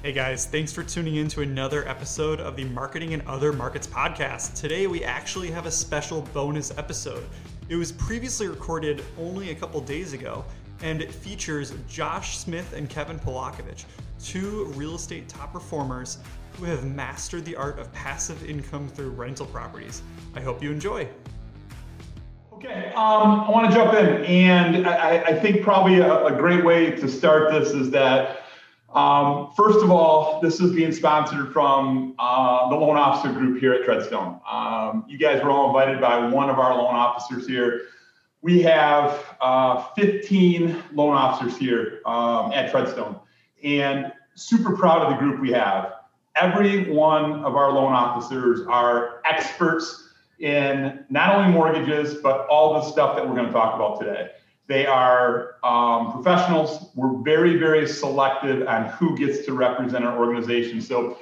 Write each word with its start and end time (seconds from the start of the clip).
Hey 0.00 0.12
guys, 0.12 0.46
thanks 0.46 0.72
for 0.72 0.84
tuning 0.84 1.16
in 1.16 1.26
to 1.30 1.40
another 1.40 1.86
episode 1.88 2.38
of 2.38 2.54
the 2.54 2.62
Marketing 2.66 3.14
and 3.14 3.22
Other 3.26 3.52
Markets 3.52 3.88
podcast. 3.88 4.54
Today 4.54 4.86
we 4.86 5.02
actually 5.02 5.50
have 5.50 5.66
a 5.66 5.72
special 5.72 6.22
bonus 6.32 6.70
episode. 6.78 7.24
It 7.68 7.74
was 7.74 7.90
previously 7.90 8.46
recorded 8.46 9.02
only 9.18 9.50
a 9.50 9.56
couple 9.56 9.80
days 9.80 10.12
ago, 10.12 10.44
and 10.82 11.02
it 11.02 11.12
features 11.12 11.74
Josh 11.88 12.38
Smith 12.38 12.74
and 12.74 12.88
Kevin 12.88 13.18
Polakovich, 13.18 13.86
two 14.22 14.66
real 14.76 14.94
estate 14.94 15.28
top 15.28 15.52
performers 15.52 16.18
who 16.52 16.64
have 16.66 16.84
mastered 16.84 17.44
the 17.44 17.56
art 17.56 17.80
of 17.80 17.92
passive 17.92 18.48
income 18.48 18.86
through 18.86 19.10
rental 19.10 19.46
properties. 19.46 20.02
I 20.32 20.40
hope 20.40 20.62
you 20.62 20.70
enjoy. 20.70 21.08
Okay, 22.52 22.92
um, 22.96 23.40
I 23.40 23.50
want 23.50 23.68
to 23.68 23.76
jump 23.76 23.94
in, 23.94 24.24
and 24.24 24.86
I, 24.86 25.22
I 25.22 25.34
think 25.38 25.62
probably 25.62 25.98
a, 25.98 26.24
a, 26.26 26.36
great 26.36 26.64
way 26.64 26.90
to 26.90 27.08
start 27.08 27.52
this 27.52 27.70
is 27.70 27.90
that, 27.90 28.37
um, 28.94 29.52
first 29.54 29.84
of 29.84 29.90
all, 29.90 30.40
this 30.40 30.60
is 30.60 30.74
being 30.74 30.92
sponsored 30.92 31.52
from 31.52 32.14
uh, 32.18 32.68
the 32.70 32.76
loan 32.76 32.96
officer 32.96 33.32
group 33.32 33.60
here 33.60 33.74
at 33.74 33.82
Treadstone. 33.82 34.40
Um, 34.50 35.04
you 35.06 35.18
guys 35.18 35.42
were 35.42 35.50
all 35.50 35.68
invited 35.68 36.00
by 36.00 36.26
one 36.26 36.48
of 36.48 36.58
our 36.58 36.74
loan 36.74 36.94
officers 36.94 37.46
here. 37.46 37.82
We 38.40 38.62
have 38.62 39.36
uh, 39.40 39.84
15 39.94 40.84
loan 40.94 41.14
officers 41.14 41.58
here 41.58 42.00
um, 42.06 42.52
at 42.52 42.72
Treadstone, 42.72 43.20
and 43.62 44.12
super 44.34 44.74
proud 44.76 45.02
of 45.02 45.10
the 45.10 45.16
group 45.16 45.40
we 45.40 45.52
have. 45.52 45.94
Every 46.36 46.90
one 46.90 47.44
of 47.44 47.56
our 47.56 47.72
loan 47.72 47.92
officers 47.92 48.66
are 48.68 49.20
experts 49.26 50.08
in 50.38 51.04
not 51.10 51.34
only 51.34 51.52
mortgages, 51.52 52.14
but 52.22 52.46
all 52.46 52.74
the 52.74 52.82
stuff 52.82 53.16
that 53.16 53.28
we're 53.28 53.34
going 53.34 53.48
to 53.48 53.52
talk 53.52 53.74
about 53.74 54.00
today. 54.00 54.30
They 54.68 54.84
are 54.84 55.56
um, 55.64 56.12
professionals. 56.12 56.90
We're 56.94 57.16
very, 57.22 57.56
very 57.56 57.88
selective 57.88 58.68
on 58.68 58.86
who 58.90 59.16
gets 59.16 59.44
to 59.46 59.54
represent 59.54 60.04
our 60.04 60.18
organization. 60.18 60.82
So, 60.82 61.18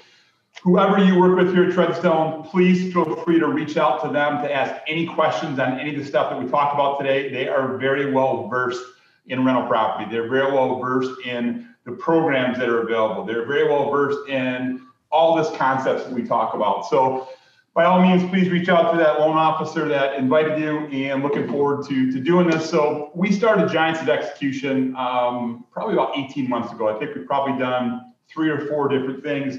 whoever 0.62 0.98
you 0.98 1.18
work 1.18 1.38
with 1.38 1.54
here 1.54 1.64
at 1.64 1.72
Treadstone, 1.72 2.44
please 2.50 2.92
feel 2.92 3.16
free 3.22 3.38
to 3.38 3.46
reach 3.46 3.76
out 3.76 4.02
to 4.02 4.08
them 4.08 4.42
to 4.42 4.52
ask 4.52 4.74
any 4.88 5.06
questions 5.06 5.60
on 5.60 5.78
any 5.78 5.94
of 5.94 6.02
the 6.02 6.04
stuff 6.04 6.30
that 6.30 6.42
we 6.42 6.50
talked 6.50 6.74
about 6.74 6.98
today. 6.98 7.30
They 7.30 7.46
are 7.46 7.76
very 7.76 8.12
well 8.12 8.48
versed 8.48 8.84
in 9.26 9.44
rental 9.44 9.66
property. 9.66 10.10
They're 10.10 10.28
very 10.28 10.52
well 10.52 10.80
versed 10.80 11.20
in 11.24 11.68
the 11.84 11.92
programs 11.92 12.58
that 12.58 12.68
are 12.68 12.82
available. 12.82 13.24
They're 13.24 13.46
very 13.46 13.68
well 13.68 13.90
versed 13.90 14.28
in 14.28 14.84
all 15.12 15.36
this 15.36 15.56
concepts 15.56 16.04
that 16.04 16.12
we 16.12 16.24
talk 16.24 16.54
about. 16.54 16.86
So 16.86 17.28
by 17.76 17.84
all 17.84 18.00
means, 18.00 18.26
please 18.30 18.48
reach 18.48 18.70
out 18.70 18.90
to 18.90 18.96
that 18.96 19.20
loan 19.20 19.36
officer 19.36 19.86
that 19.86 20.14
invited 20.14 20.58
you 20.58 20.86
and 20.86 21.22
looking 21.22 21.46
forward 21.46 21.86
to, 21.86 22.10
to 22.10 22.18
doing 22.18 22.48
this. 22.48 22.70
So 22.70 23.10
we 23.14 23.30
started 23.30 23.70
Giants 23.70 24.00
of 24.00 24.08
Execution 24.08 24.96
um, 24.96 25.66
probably 25.70 25.92
about 25.92 26.16
18 26.16 26.48
months 26.48 26.72
ago. 26.72 26.88
I 26.88 26.98
think 26.98 27.14
we've 27.14 27.26
probably 27.26 27.58
done 27.58 28.14
three 28.32 28.48
or 28.48 28.64
four 28.66 28.88
different 28.88 29.22
things. 29.22 29.58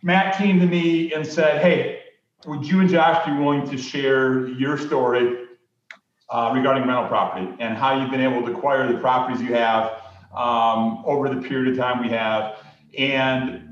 Matt 0.00 0.38
came 0.38 0.58
to 0.60 0.66
me 0.66 1.12
and 1.12 1.26
said, 1.26 1.60
hey, 1.60 2.04
would 2.46 2.66
you 2.66 2.80
and 2.80 2.88
Josh 2.88 3.26
be 3.26 3.32
willing 3.32 3.68
to 3.68 3.76
share 3.76 4.48
your 4.48 4.78
story 4.78 5.44
uh, 6.30 6.52
regarding 6.54 6.88
rental 6.88 7.06
property 7.06 7.54
and 7.60 7.76
how 7.76 8.00
you've 8.00 8.10
been 8.10 8.22
able 8.22 8.46
to 8.46 8.50
acquire 8.50 8.90
the 8.90 8.98
properties 8.98 9.42
you 9.42 9.52
have 9.52 9.92
um, 10.34 11.02
over 11.04 11.28
the 11.28 11.46
period 11.46 11.72
of 11.72 11.76
time 11.76 12.02
we 12.02 12.08
have? 12.08 12.64
And 12.96 13.69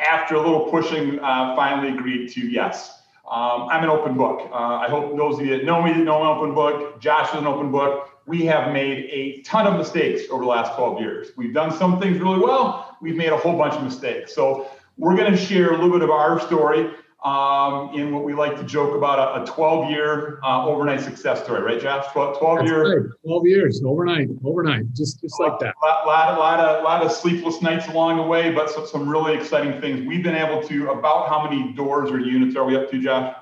after 0.00 0.34
a 0.34 0.40
little 0.40 0.70
pushing, 0.70 1.18
uh, 1.20 1.54
finally 1.54 1.92
agreed 1.92 2.28
to 2.30 2.40
yes. 2.40 3.02
Um, 3.30 3.68
I'm 3.70 3.84
an 3.84 3.90
open 3.90 4.16
book. 4.16 4.48
Uh, 4.50 4.54
I 4.54 4.88
hope 4.88 5.16
those 5.16 5.38
of 5.38 5.46
you 5.46 5.56
that 5.56 5.64
know 5.64 5.80
me 5.82 5.92
know 5.94 6.22
I'm 6.22 6.30
an 6.30 6.36
open 6.38 6.54
book. 6.54 7.00
Josh 7.00 7.28
is 7.32 7.38
an 7.38 7.46
open 7.46 7.70
book. 7.70 8.08
We 8.26 8.44
have 8.46 8.72
made 8.72 9.08
a 9.10 9.42
ton 9.42 9.66
of 9.66 9.76
mistakes 9.76 10.22
over 10.30 10.42
the 10.42 10.48
last 10.48 10.74
12 10.74 11.00
years. 11.00 11.28
We've 11.36 11.54
done 11.54 11.70
some 11.70 12.00
things 12.00 12.18
really 12.18 12.38
well. 12.38 12.96
We've 13.00 13.16
made 13.16 13.30
a 13.30 13.36
whole 13.36 13.56
bunch 13.56 13.74
of 13.74 13.84
mistakes. 13.84 14.34
So 14.34 14.68
we're 14.98 15.16
going 15.16 15.30
to 15.30 15.38
share 15.38 15.70
a 15.70 15.72
little 15.72 15.92
bit 15.92 16.02
of 16.02 16.10
our 16.10 16.40
story 16.40 16.90
um, 17.22 17.94
in 17.94 18.14
what 18.14 18.24
we 18.24 18.32
like 18.32 18.56
to 18.56 18.64
joke 18.64 18.94
about 18.94 19.42
a, 19.42 19.50
12 19.50 19.90
year 19.90 20.40
uh, 20.42 20.64
overnight 20.66 21.00
success 21.00 21.44
story, 21.44 21.60
right, 21.60 21.80
Josh? 21.80 22.06
12, 22.12 22.38
12 22.38 22.66
year. 22.66 23.02
Right. 23.02 23.10
12 23.24 23.46
years 23.46 23.82
overnight, 23.84 24.28
overnight, 24.42 24.92
just 24.94 25.20
just 25.20 25.38
like 25.38 25.58
that. 25.60 25.74
Lot, 25.82 26.06
lot, 26.06 26.38
lot, 26.38 26.60
of, 26.60 26.82
lot 26.82 27.02
of 27.04 27.12
sleepless 27.12 27.60
nights 27.60 27.88
along 27.88 28.16
the 28.16 28.22
way, 28.22 28.52
but 28.52 28.70
some, 28.70 28.86
some 28.86 29.08
really 29.08 29.34
exciting 29.34 29.80
things. 29.80 30.06
We've 30.06 30.22
been 30.22 30.34
able 30.34 30.66
to, 30.68 30.90
about 30.90 31.28
how 31.28 31.42
many 31.42 31.72
doors 31.74 32.10
or 32.10 32.18
units 32.18 32.56
are 32.56 32.64
we 32.64 32.76
up 32.76 32.90
to, 32.90 32.98
Josh? 33.02 33.34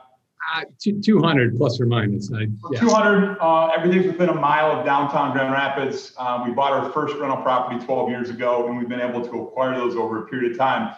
Uh, 0.55 0.62
200 1.03 1.56
plus 1.56 1.81
or 1.81 1.87
minus. 1.87 2.33
I, 2.33 2.47
yes. 2.72 2.81
200, 2.81 3.38
uh, 3.41 3.67
everything's 3.67 4.06
within 4.06 4.31
a 4.31 4.34
mile 4.34 4.71
of 4.71 4.84
downtown 4.84 5.33
Grand 5.33 5.53
Rapids. 5.53 6.15
Uh, 6.17 6.43
we 6.44 6.53
bought 6.53 6.72
our 6.72 6.91
first 6.91 7.17
rental 7.17 7.43
property 7.43 7.84
12 7.84 8.09
years 8.09 8.31
ago, 8.31 8.67
and 8.67 8.78
we've 8.78 8.88
been 8.88 9.00
able 9.00 9.22
to 9.22 9.43
acquire 9.43 9.77
those 9.77 9.94
over 9.94 10.25
a 10.25 10.27
period 10.27 10.53
of 10.53 10.59
time. 10.59 10.94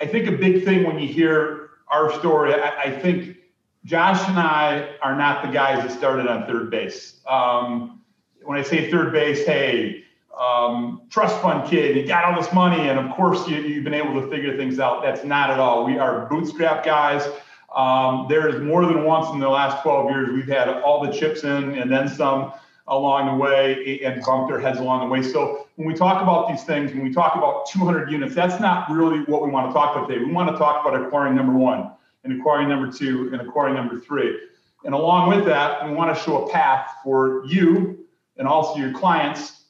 I 0.00 0.06
think 0.06 0.28
a 0.28 0.32
big 0.32 0.64
thing 0.64 0.84
when 0.84 0.98
you 0.98 1.08
hear 1.08 1.65
our 1.88 2.12
story, 2.18 2.54
I, 2.54 2.82
I, 2.84 2.90
think 3.00 3.36
Josh 3.84 4.28
and 4.28 4.38
I 4.38 4.96
are 5.02 5.16
not 5.16 5.44
the 5.44 5.50
guys 5.50 5.86
that 5.86 5.96
started 5.96 6.26
on 6.26 6.46
third 6.46 6.70
base. 6.70 7.20
Um, 7.28 8.02
when 8.42 8.58
I 8.58 8.62
say 8.62 8.90
third 8.90 9.12
base, 9.12 9.46
hey, 9.46 10.04
um, 10.38 11.02
trust 11.10 11.40
fund 11.40 11.68
kid, 11.68 11.96
you 11.96 12.06
got 12.06 12.24
all 12.24 12.40
this 12.40 12.52
money, 12.52 12.88
and 12.88 12.98
of 12.98 13.14
course 13.16 13.48
you, 13.48 13.74
have 13.74 13.84
been 13.84 13.94
able 13.94 14.20
to 14.20 14.28
figure 14.28 14.56
things 14.56 14.78
out. 14.78 15.02
That's 15.02 15.24
not 15.24 15.50
at 15.50 15.58
all. 15.58 15.84
We 15.84 15.98
are 15.98 16.26
bootstrap 16.26 16.84
guys. 16.84 17.26
Um, 17.74 18.26
there 18.28 18.48
is 18.48 18.60
more 18.62 18.86
than 18.86 19.04
once 19.04 19.30
in 19.32 19.38
the 19.38 19.48
last 19.48 19.82
12 19.82 20.10
years 20.10 20.30
we've 20.32 20.48
had 20.48 20.68
all 20.68 21.04
the 21.04 21.12
chips 21.12 21.44
in 21.44 21.74
and 21.74 21.92
then 21.92 22.08
some 22.08 22.52
along 22.88 23.26
the 23.26 23.42
way 23.42 24.00
and 24.04 24.22
bump 24.22 24.48
their 24.48 24.60
heads 24.60 24.78
along 24.78 25.00
the 25.00 25.12
way. 25.12 25.22
So 25.22 25.66
when 25.76 25.88
we 25.88 25.94
talk 25.94 26.22
about 26.22 26.48
these 26.48 26.62
things, 26.64 26.92
when 26.92 27.02
we 27.02 27.12
talk 27.12 27.34
about 27.34 27.66
200 27.66 28.10
units, 28.10 28.34
that's 28.34 28.60
not 28.60 28.90
really 28.90 29.20
what 29.24 29.42
we 29.42 29.50
want 29.50 29.68
to 29.68 29.72
talk 29.72 29.96
about 29.96 30.08
today. 30.08 30.24
We 30.24 30.32
want 30.32 30.50
to 30.50 30.56
talk 30.56 30.86
about 30.86 31.00
acquiring 31.00 31.34
number 31.34 31.52
one 31.52 31.90
and 32.24 32.38
acquiring 32.38 32.68
number 32.68 32.90
two 32.92 33.30
and 33.32 33.40
acquiring 33.40 33.74
number 33.74 33.98
three. 33.98 34.38
And 34.84 34.94
along 34.94 35.30
with 35.30 35.44
that, 35.46 35.84
we 35.84 35.94
want 35.94 36.16
to 36.16 36.22
show 36.22 36.46
a 36.46 36.52
path 36.52 36.90
for 37.02 37.44
you 37.46 38.06
and 38.36 38.46
also 38.46 38.78
your 38.78 38.92
clients 38.92 39.64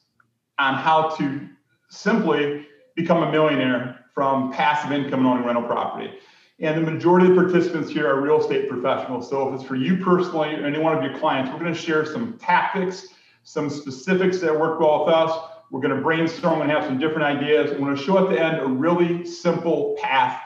on 0.59 0.75
how 0.75 1.09
to 1.17 1.47
simply 1.89 2.67
become 2.95 3.23
a 3.23 3.31
millionaire 3.31 4.05
from 4.13 4.51
passive 4.51 4.91
income 4.91 5.19
and 5.19 5.27
owning 5.27 5.45
rental 5.45 5.63
property. 5.63 6.11
And 6.59 6.75
the 6.75 6.91
majority 6.91 7.27
of 7.27 7.35
participants 7.35 7.91
here 7.91 8.07
are 8.07 8.19
real 8.19 8.41
estate 8.41 8.67
professionals. 8.67 9.29
So 9.29 9.47
if 9.47 9.55
it's 9.55 9.63
for 9.63 9.75
you 9.75 9.97
personally 9.97 10.55
or 10.55 10.65
any 10.65 10.79
one 10.79 10.97
of 10.97 11.03
your 11.03 11.17
clients, 11.19 11.51
we're 11.51 11.59
going 11.59 11.73
to 11.73 11.79
share 11.79 12.03
some 12.05 12.37
tactics, 12.39 13.09
some 13.43 13.69
specifics 13.69 14.39
that 14.39 14.59
work 14.59 14.79
well 14.79 15.05
with 15.05 15.13
us. 15.13 15.39
We're 15.69 15.81
going 15.81 15.95
to 15.95 16.01
brainstorm 16.01 16.61
and 16.61 16.71
have 16.71 16.83
some 16.85 16.97
different 16.97 17.23
ideas. 17.23 17.71
We're 17.71 17.79
going 17.79 17.95
to 17.95 18.01
show 18.01 18.23
at 18.23 18.33
the 18.33 18.41
end 18.41 18.59
a 18.59 18.65
really 18.65 19.25
simple 19.25 19.95
path 20.01 20.41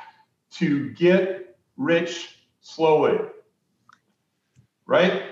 to 0.51 0.89
get 0.89 1.55
rich 1.77 2.35
slowly. 2.59 3.19
Right? 4.85 5.30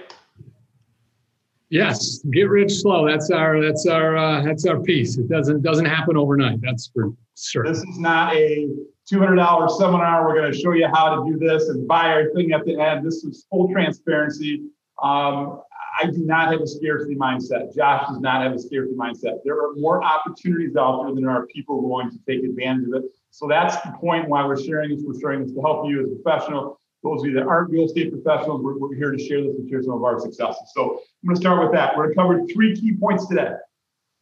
Yes, 1.69 2.19
get 2.31 2.49
rich 2.49 2.73
slow. 2.73 3.07
That's 3.07 3.29
our 3.29 3.61
that's 3.61 3.85
our 3.85 4.17
uh, 4.17 4.41
that's 4.43 4.65
our 4.65 4.79
piece. 4.79 5.17
It 5.17 5.29
doesn't 5.29 5.61
doesn't 5.61 5.85
happen 5.85 6.17
overnight. 6.17 6.61
That's 6.61 6.89
for 6.93 7.13
sure. 7.37 7.63
This 7.63 7.77
is 7.77 7.99
not 7.99 8.35
a 8.35 8.69
$200 9.11 9.77
seminar. 9.77 10.27
We're 10.27 10.35
going 10.35 10.51
to 10.51 10.57
show 10.57 10.73
you 10.73 10.87
how 10.93 11.15
to 11.15 11.31
do 11.31 11.37
this 11.37 11.69
and 11.69 11.87
buy 11.87 12.11
our 12.11 12.29
thing 12.35 12.51
at 12.53 12.65
the 12.65 12.79
end. 12.79 13.05
This 13.05 13.23
is 13.23 13.45
full 13.49 13.69
transparency. 13.71 14.63
Um, 15.01 15.61
I 15.99 16.05
do 16.05 16.19
not 16.19 16.51
have 16.51 16.61
a 16.61 16.67
scarcity 16.67 17.15
mindset. 17.15 17.75
Josh 17.75 18.07
does 18.07 18.19
not 18.19 18.43
have 18.43 18.53
a 18.53 18.59
scarcity 18.59 18.95
mindset. 18.95 19.39
There 19.43 19.55
are 19.55 19.73
more 19.75 20.03
opportunities 20.03 20.75
out 20.75 21.03
there 21.03 21.13
than 21.13 21.23
there 21.23 21.31
are 21.31 21.45
people 21.47 21.81
willing 21.87 22.11
to 22.11 22.17
take 22.27 22.43
advantage 22.43 22.87
of 22.87 23.03
it. 23.03 23.11
So 23.31 23.47
that's 23.47 23.75
the 23.81 23.91
point 23.99 24.29
why 24.29 24.45
we're 24.45 24.61
sharing 24.61 24.91
this. 24.91 25.03
We're 25.05 25.19
sharing 25.19 25.43
this 25.43 25.53
to 25.53 25.61
help 25.61 25.87
you 25.87 26.03
as 26.03 26.11
a 26.11 26.15
professional. 26.15 26.79
Those 27.03 27.21
of 27.21 27.27
you 27.27 27.33
that 27.35 27.47
aren't 27.47 27.71
real 27.71 27.85
estate 27.85 28.11
professionals, 28.11 28.61
we're, 28.61 28.77
we're 28.77 28.95
here 28.95 29.11
to 29.11 29.17
share 29.17 29.41
this 29.41 29.55
and 29.55 29.69
share 29.69 29.81
some 29.81 29.93
of 29.93 30.03
our 30.03 30.19
successes. 30.19 30.71
So 30.73 31.01
I'm 31.23 31.27
going 31.27 31.35
to 31.35 31.41
start 31.41 31.63
with 31.63 31.71
that. 31.73 31.95
We're 31.95 32.13
going 32.13 32.15
to 32.15 32.21
cover 32.21 32.53
three 32.53 32.75
key 32.75 32.93
points 32.99 33.27
today. 33.27 33.51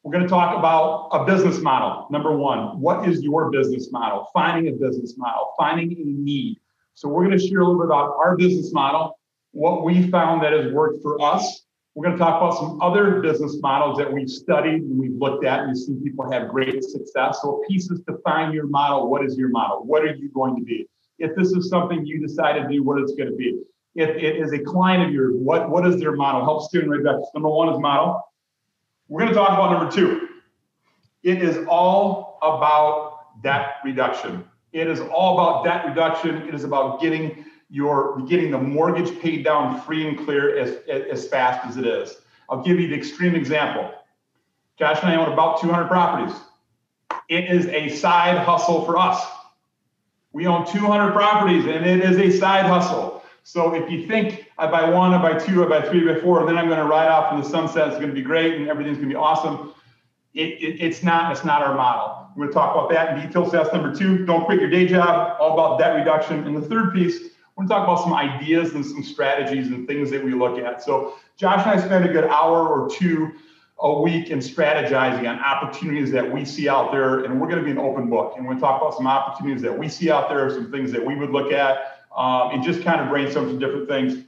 We're 0.03 0.11
going 0.11 0.23
to 0.23 0.29
talk 0.29 0.57
about 0.57 1.09
a 1.11 1.25
business 1.25 1.59
model. 1.59 2.07
Number 2.11 2.37
one, 2.37 2.79
what 2.79 3.09
is 3.09 3.23
your 3.23 3.49
business 3.51 3.91
model? 3.91 4.29
Finding 4.31 4.71
a 4.73 4.77
business 4.77 5.15
model, 5.17 5.53
finding 5.57 5.91
a 5.91 5.95
need. 5.97 6.59
So 6.93 7.09
we're 7.09 7.25
going 7.25 7.37
to 7.37 7.45
share 7.45 7.59
a 7.59 7.65
little 7.65 7.81
bit 7.81 7.87
about 7.87 8.15
our 8.17 8.37
business 8.37 8.71
model, 8.71 9.19
what 9.51 9.83
we 9.83 10.09
found 10.09 10.43
that 10.43 10.53
has 10.53 10.71
worked 10.71 11.01
for 11.01 11.21
us. 11.21 11.65
We're 11.95 12.05
going 12.05 12.17
to 12.17 12.23
talk 12.23 12.41
about 12.41 12.57
some 12.59 12.79
other 12.79 13.21
business 13.21 13.57
models 13.59 13.97
that 13.97 14.11
we've 14.13 14.29
studied 14.29 14.83
and 14.83 14.99
we've 14.99 15.17
looked 15.17 15.43
at 15.43 15.61
and 15.61 15.69
we've 15.69 15.77
seen 15.77 16.01
people 16.01 16.31
have 16.31 16.49
great 16.49 16.83
success. 16.83 17.39
So 17.41 17.63
pieces 17.67 18.01
to 18.07 18.17
find 18.23 18.53
your 18.53 18.67
model. 18.67 19.09
What 19.09 19.25
is 19.25 19.35
your 19.35 19.49
model? 19.49 19.83
What 19.83 20.03
are 20.03 20.13
you 20.13 20.29
going 20.29 20.55
to 20.55 20.61
be? 20.61 20.87
If 21.19 21.35
this 21.35 21.51
is 21.51 21.69
something 21.69 22.05
you 22.05 22.19
decide 22.19 22.53
to 22.61 22.67
do, 22.67 22.83
what 22.83 23.01
it's 23.01 23.13
going 23.13 23.29
to 23.29 23.35
be. 23.35 23.59
If 23.95 24.09
it 24.09 24.35
is 24.37 24.53
a 24.53 24.59
client 24.59 25.03
of 25.03 25.11
yours, 25.11 25.33
what, 25.35 25.69
what 25.69 25.87
is 25.87 25.99
their 25.99 26.11
model? 26.11 26.43
Help 26.43 26.63
student 26.63 26.91
right 26.91 27.03
back. 27.03 27.15
Number 27.33 27.49
one 27.49 27.73
is 27.73 27.79
model. 27.79 28.21
We're 29.07 29.21
going 29.21 29.33
to 29.33 29.35
talk 29.35 29.49
about 29.49 29.71
number 29.71 29.91
two. 29.91 30.27
It 31.23 31.41
is 31.41 31.65
all 31.67 32.37
about 32.41 33.41
debt 33.41 33.77
reduction. 33.83 34.47
It 34.71 34.87
is 34.87 34.99
all 34.99 35.39
about 35.39 35.63
debt 35.63 35.85
reduction. 35.87 36.47
It 36.47 36.53
is 36.53 36.63
about 36.63 37.01
getting 37.01 37.45
your 37.69 38.21
getting 38.27 38.51
the 38.51 38.57
mortgage 38.57 39.19
paid 39.19 39.43
down 39.43 39.81
free 39.81 40.07
and 40.07 40.17
clear 40.25 40.57
as, 40.57 40.77
as 40.87 41.27
fast 41.27 41.67
as 41.67 41.77
it 41.77 41.85
is. 41.85 42.15
I'll 42.49 42.63
give 42.63 42.79
you 42.79 42.87
the 42.87 42.95
extreme 42.95 43.35
example. 43.35 43.91
Josh 44.77 44.99
and 45.01 45.11
I 45.11 45.15
own 45.15 45.33
about 45.33 45.59
200 45.59 45.87
properties. 45.87 46.35
it 47.29 47.45
is 47.45 47.65
a 47.67 47.89
side 47.89 48.37
hustle 48.37 48.85
for 48.85 48.97
us. 48.97 49.25
We 50.33 50.47
own 50.47 50.65
200 50.71 51.13
properties 51.13 51.65
and 51.65 51.85
it 51.85 52.03
is 52.03 52.17
a 52.17 52.37
side 52.37 52.65
hustle. 52.65 53.23
So 53.43 53.73
if 53.73 53.89
you 53.89 54.05
think 54.07 54.51
I 54.57 54.69
buy 54.69 54.89
one, 54.89 55.13
I 55.13 55.21
buy 55.21 55.39
two, 55.39 55.63
I 55.63 55.69
buy 55.69 55.87
three, 55.87 56.09
I 56.09 56.15
buy 56.15 56.19
four, 56.19 56.45
then 56.45 56.57
I'm 56.57 56.67
going 56.67 56.79
to 56.79 56.85
ride 56.85 57.07
off 57.07 57.33
in 57.33 57.41
the 57.41 57.47
sunset, 57.47 57.87
it's 57.87 57.95
going 57.97 58.09
to 58.09 58.13
be 58.13 58.21
great 58.21 58.55
and 58.55 58.67
everything's 58.67 58.97
going 58.97 59.09
to 59.09 59.13
be 59.13 59.19
awesome. 59.19 59.73
It, 60.33 60.61
it, 60.61 60.81
it's 60.81 61.01
not. 61.01 61.31
It's 61.31 61.45
not 61.45 61.63
our 61.63 61.73
model. 61.73 62.27
We're 62.35 62.45
going 62.45 62.49
to 62.49 62.53
talk 62.53 62.75
about 62.75 62.89
that 62.91 63.17
in 63.17 63.25
detail. 63.25 63.45
So 63.45 63.51
that's 63.51 63.73
number 63.73 63.95
two. 63.95 64.25
Don't 64.25 64.45
quit 64.45 64.59
your 64.59 64.69
day 64.69 64.85
job. 64.85 65.37
All 65.39 65.53
about 65.53 65.79
debt 65.79 65.95
reduction. 65.95 66.45
And 66.45 66.55
the 66.55 66.61
third 66.61 66.93
piece, 66.93 67.19
we're 67.55 67.65
going 67.65 67.69
to 67.69 67.73
talk 67.73 67.83
about 67.85 68.03
some 68.03 68.13
ideas 68.13 68.73
and 68.73 68.85
some 68.85 69.01
strategies 69.01 69.67
and 69.67 69.87
things 69.87 70.11
that 70.11 70.23
we 70.23 70.33
look 70.33 70.59
at. 70.59 70.83
So 70.83 71.15
Josh 71.37 71.65
and 71.65 71.79
I 71.79 71.83
spent 71.83 72.05
a 72.05 72.13
good 72.13 72.25
hour 72.25 72.67
or 72.67 72.87
two 72.87 73.31
a 73.79 74.01
week 74.01 74.31
and 74.31 74.41
strategizing 74.41 75.29
on 75.29 75.39
opportunities 75.39 76.11
that 76.11 76.31
we 76.31 76.43
see 76.43 76.67
out 76.67 76.91
there. 76.91 77.25
And 77.25 77.39
we're 77.39 77.47
going 77.47 77.59
to 77.59 77.65
be 77.65 77.71
an 77.71 77.77
open 77.77 78.09
book. 78.09 78.33
And 78.35 78.45
we're 78.45 78.53
going 78.53 78.61
to 78.61 78.61
talk 78.61 78.81
about 78.81 78.95
some 78.95 79.07
opportunities 79.07 79.61
that 79.61 79.77
we 79.77 79.87
see 79.87 80.09
out 80.09 80.29
there, 80.29 80.49
some 80.49 80.71
things 80.71 80.91
that 80.91 81.05
we 81.05 81.15
would 81.15 81.29
look 81.29 81.51
at, 81.51 81.99
um, 82.15 82.51
and 82.51 82.63
just 82.63 82.81
kind 82.81 82.99
of 82.99 83.09
brainstorm 83.09 83.47
some 83.47 83.59
different 83.59 83.87
things. 83.87 84.23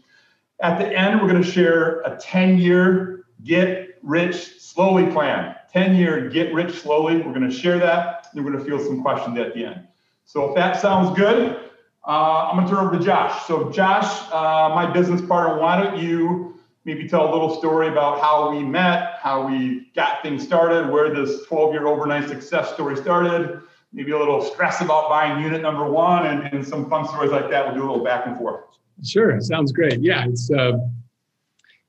At 0.61 0.77
the 0.77 0.85
end, 0.85 1.19
we're 1.19 1.29
going 1.29 1.41
to 1.41 1.49
share 1.49 2.01
a 2.01 2.15
10 2.17 2.59
year 2.59 3.25
get 3.43 3.97
rich 4.03 4.59
slowly 4.59 5.11
plan. 5.11 5.55
10 5.71 5.95
year 5.95 6.29
get 6.29 6.53
rich 6.53 6.81
slowly. 6.81 7.17
We're 7.17 7.33
going 7.33 7.49
to 7.49 7.55
share 7.55 7.79
that. 7.79 8.27
And 8.33 8.45
we're 8.45 8.51
going 8.51 8.63
to 8.63 8.69
field 8.69 8.85
some 8.85 9.01
questions 9.01 9.37
at 9.39 9.53
the 9.53 9.65
end. 9.65 9.87
So 10.25 10.49
if 10.49 10.55
that 10.55 10.79
sounds 10.79 11.17
good, 11.17 11.59
uh, 12.07 12.49
I'm 12.49 12.57
going 12.57 12.67
to 12.67 12.75
turn 12.75 12.85
over 12.85 12.97
to 12.97 13.03
Josh. 13.03 13.45
So, 13.45 13.71
Josh, 13.71 14.31
uh, 14.31 14.71
my 14.73 14.91
business 14.91 15.21
partner, 15.21 15.59
why 15.59 15.81
don't 15.81 15.97
you 15.97 16.58
maybe 16.89 17.07
tell 17.07 17.29
a 17.29 17.31
little 17.31 17.55
story 17.55 17.87
about 17.87 18.19
how 18.19 18.49
we 18.49 18.63
met, 18.63 19.19
how 19.21 19.45
we 19.45 19.91
got 19.95 20.23
things 20.23 20.41
started, 20.41 20.89
where 20.89 21.13
this 21.13 21.45
12 21.45 21.73
year 21.73 21.85
overnight 21.85 22.27
success 22.27 22.73
story 22.73 22.97
started, 22.97 23.61
maybe 23.93 24.11
a 24.11 24.17
little 24.17 24.41
stress 24.41 24.81
about 24.81 25.07
buying 25.07 25.43
unit 25.43 25.61
number 25.61 25.87
one, 25.87 26.25
and, 26.25 26.51
and 26.51 26.67
some 26.67 26.89
fun 26.89 27.07
stories 27.07 27.29
like 27.29 27.47
that. 27.51 27.67
We'll 27.67 27.75
do 27.75 27.81
a 27.83 27.87
little 27.91 28.03
back 28.03 28.25
and 28.25 28.35
forth. 28.35 28.61
Sure, 29.03 29.39
sounds 29.39 29.71
great. 29.71 30.01
Yeah, 30.01 30.25
it's 30.25 30.49
uh, 30.49 30.79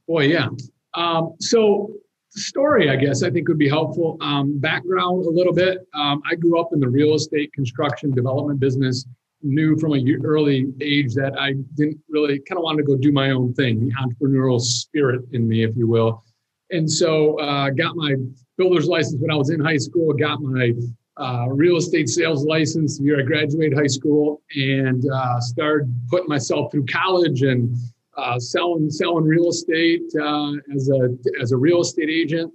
boy, 0.07 0.25
yeah. 0.25 0.49
Um, 0.93 1.35
so 1.41 1.91
story, 2.29 2.91
I 2.91 2.97
guess, 2.97 3.23
I 3.23 3.31
think 3.31 3.49
would 3.49 3.59
be 3.59 3.71
helpful. 3.71 4.19
Um, 4.21 4.59
background 4.61 5.25
a 5.25 5.31
little 5.31 5.55
bit. 5.55 5.79
Um, 5.95 6.21
I 6.31 6.35
grew 6.35 6.61
up 6.61 6.75
in 6.75 6.81
the 6.81 6.89
real 6.89 7.15
estate 7.15 7.55
construction 7.55 8.11
development 8.11 8.61
business 8.61 9.07
knew 9.43 9.77
from 9.79 9.95
a 9.95 10.17
early 10.25 10.73
age 10.81 11.15
that 11.15 11.39
I 11.39 11.55
didn't 11.75 12.01
really 12.09 12.41
kind 12.41 12.59
of 12.59 12.63
want 12.63 12.79
to 12.79 12.85
go 12.85 12.97
do 12.97 13.13
my 13.13 13.31
own 13.31 13.55
thing, 13.55 13.89
the 13.89 13.95
entrepreneurial 13.95 14.61
spirit 14.61 15.23
in 15.33 15.49
me, 15.49 15.65
if 15.65 15.77
you 15.77 15.89
will. 15.89 16.25
And 16.71 16.91
so 16.91 17.39
uh, 17.41 17.71
got 17.71 17.97
my 17.97 18.15
builder's 18.57 18.87
license 18.87 19.21
when 19.21 19.31
I 19.31 19.37
was 19.37 19.51
in 19.51 19.61
high 19.61 19.79
school, 19.79 20.13
got 20.13 20.41
my 20.41 20.73
uh, 21.17 21.49
real 21.51 21.77
estate 21.77 22.09
sales 22.09 22.45
license 22.45 22.99
the 22.99 23.05
year 23.05 23.21
I 23.21 23.23
graduated 23.23 23.77
high 23.77 23.87
school, 23.87 24.43
and 24.57 25.05
uh, 25.11 25.41
started 25.41 25.93
putting 26.09 26.29
myself 26.29 26.71
through 26.71 26.87
college 26.87 27.43
and 27.43 27.77
uh, 28.17 28.39
selling 28.39 28.91
selling 28.91 29.25
real 29.25 29.49
estate 29.49 30.03
uh, 30.21 30.53
as 30.75 30.89
a 30.89 31.17
as 31.41 31.53
a 31.53 31.57
real 31.57 31.81
estate 31.81 32.09
agent. 32.09 32.53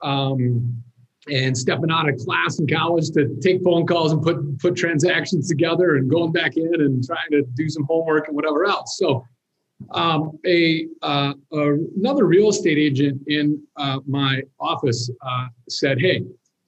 Um, 0.00 0.82
and 1.30 1.56
stepping 1.56 1.90
out 1.90 2.08
of 2.08 2.16
class 2.18 2.58
in 2.58 2.66
college 2.66 3.10
to 3.10 3.36
take 3.40 3.62
phone 3.62 3.86
calls 3.86 4.12
and 4.12 4.22
put 4.22 4.58
put 4.58 4.76
transactions 4.76 5.48
together 5.48 5.96
and 5.96 6.10
going 6.10 6.32
back 6.32 6.56
in 6.56 6.74
and 6.74 7.04
trying 7.04 7.30
to 7.30 7.42
do 7.54 7.68
some 7.68 7.84
homework 7.84 8.28
and 8.28 8.36
whatever 8.36 8.64
else. 8.66 8.96
So, 8.98 9.24
um, 9.90 10.38
a 10.46 10.86
uh, 11.02 11.34
another 11.52 12.26
real 12.26 12.48
estate 12.48 12.78
agent 12.78 13.22
in 13.26 13.62
uh, 13.76 14.00
my 14.06 14.42
office 14.60 15.10
uh, 15.26 15.46
said, 15.68 16.00
"Hey, 16.00 16.22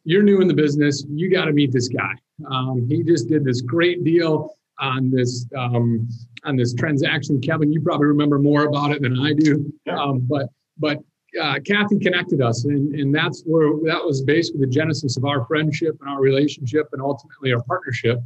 you're 0.05 0.23
new 0.23 0.41
in 0.41 0.49
the 0.49 0.55
business. 0.55 1.05
You 1.09 1.31
got 1.31 1.47
to 1.47 1.53
meet 1.53 1.73
this 1.73 1.89
guy. 1.89 2.13
Um, 2.51 2.87
he 2.89 3.03
just 3.03 3.29
did 3.29 3.45
this 3.45 3.61
great 3.61 4.05
deal 4.05 4.57
on 4.79 5.11
this 5.11 5.47
um, 5.57 6.09
on 6.45 6.57
this 6.57 6.75
transaction. 6.75 7.41
Kevin, 7.41 7.73
you 7.73 7.81
probably 7.81 8.07
remember 8.07 8.39
more 8.39 8.65
about 8.65 8.93
it 8.93 9.03
than 9.03 9.19
I 9.19 9.33
do, 9.33 9.73
um, 9.91 10.21
but." 10.21 10.49
But 10.83 11.01
uh, 11.41 11.59
Kathy 11.65 11.99
connected 11.99 12.41
us, 12.41 12.65
and, 12.65 12.95
and 12.95 13.15
that's 13.15 13.43
where 13.45 13.69
that 13.85 14.05
was 14.05 14.23
basically 14.23 14.61
the 14.61 14.67
genesis 14.67 15.17
of 15.17 15.25
our 15.25 15.45
friendship 15.47 15.97
and 16.01 16.09
our 16.09 16.21
relationship, 16.21 16.89
and 16.93 17.03
ultimately 17.03 17.53
our 17.53 17.63
partnership. 17.65 18.21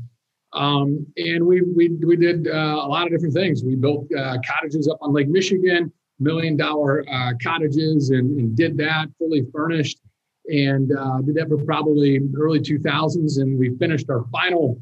Um, 0.53 1.07
and 1.17 1.45
we 1.45 1.63
we 1.63 1.89
we 1.91 2.17
did 2.17 2.47
uh, 2.47 2.81
a 2.83 2.89
lot 2.89 3.05
of 3.05 3.11
different 3.11 3.35
things. 3.35 3.65
We 3.65 3.75
built 3.75 4.07
uh, 4.17 4.39
cottages 4.47 4.89
up 4.89 4.99
on 5.01 5.13
Lake 5.13 5.29
Michigan, 5.29 5.93
million 6.21 6.57
dollar 6.57 7.05
uh, 7.11 7.33
cottages, 7.43 8.11
and, 8.11 8.39
and, 8.39 8.57
did 8.57 8.77
that 8.79 9.09
fully 9.19 9.45
furnished, 9.53 9.99
and 10.47 10.93
uh, 10.97 11.21
did 11.23 11.35
that 11.35 11.49
for 11.49 11.59
probably 11.65 12.21
early 12.39 12.61
2000s. 12.61 13.41
And 13.41 13.59
we 13.59 13.77
finished 13.77 14.09
our 14.11 14.25
final 14.31 14.81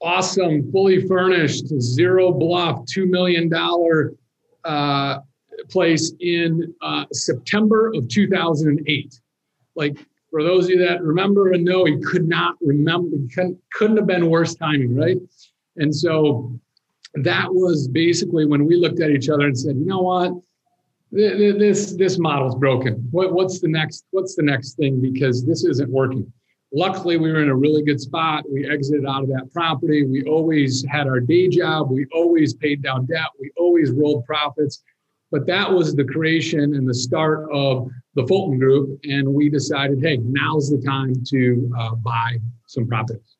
awesome, 0.00 0.70
fully 0.72 1.06
furnished, 1.06 1.66
zero 1.80 2.32
bluff, 2.32 2.84
two 2.86 3.06
million 3.06 3.48
dollar 3.48 4.14
uh, 4.64 5.18
place 5.68 6.12
in 6.20 6.74
uh, 6.82 7.04
September 7.12 7.92
of 7.94 8.08
2008. 8.08 9.20
Like 9.74 9.98
for 10.30 10.42
those 10.42 10.64
of 10.64 10.70
you 10.70 10.78
that 10.86 11.02
remember 11.02 11.52
and 11.52 11.64
know, 11.64 11.84
he 11.84 11.98
could 12.00 12.28
not 12.28 12.56
remember, 12.60 13.16
couldn't, 13.34 13.58
couldn't 13.72 13.96
have 13.96 14.06
been 14.06 14.28
worse 14.28 14.54
timing, 14.54 14.94
right? 14.94 15.18
And 15.76 15.94
so 15.94 16.58
that 17.14 17.52
was 17.52 17.88
basically 17.88 18.46
when 18.46 18.66
we 18.66 18.76
looked 18.76 19.00
at 19.00 19.10
each 19.10 19.28
other 19.28 19.46
and 19.46 19.58
said, 19.58 19.76
you 19.76 19.86
know 19.86 20.00
what, 20.00 20.32
this 21.10 21.94
this 21.94 22.18
model's 22.18 22.54
broken. 22.54 23.08
What, 23.10 23.32
what's 23.32 23.60
the 23.60 23.68
next? 23.68 24.04
What's 24.10 24.34
the 24.34 24.42
next 24.42 24.74
thing? 24.74 25.00
Because 25.00 25.44
this 25.46 25.64
isn't 25.64 25.90
working. 25.90 26.30
Luckily, 26.70 27.16
we 27.16 27.32
were 27.32 27.42
in 27.42 27.48
a 27.48 27.56
really 27.56 27.82
good 27.82 27.98
spot. 27.98 28.44
We 28.50 28.68
exited 28.68 29.06
out 29.06 29.22
of 29.22 29.28
that 29.30 29.50
property. 29.52 30.04
We 30.04 30.24
always 30.24 30.84
had 30.86 31.06
our 31.06 31.18
day 31.18 31.48
job. 31.48 31.90
We 31.90 32.06
always 32.12 32.52
paid 32.52 32.82
down 32.82 33.06
debt. 33.06 33.28
We 33.40 33.50
always 33.56 33.90
rolled 33.90 34.26
profits. 34.26 34.82
But 35.30 35.46
that 35.46 35.70
was 35.70 35.94
the 35.94 36.04
creation 36.04 36.74
and 36.74 36.88
the 36.88 36.94
start 36.94 37.50
of 37.52 37.90
the 38.14 38.26
Fulton 38.26 38.58
Group. 38.58 38.98
And 39.04 39.34
we 39.34 39.48
decided, 39.50 40.00
hey, 40.00 40.18
now's 40.18 40.70
the 40.70 40.78
time 40.78 41.14
to 41.28 41.72
uh, 41.78 41.94
buy 41.96 42.38
some 42.66 42.86
properties. 42.86 43.36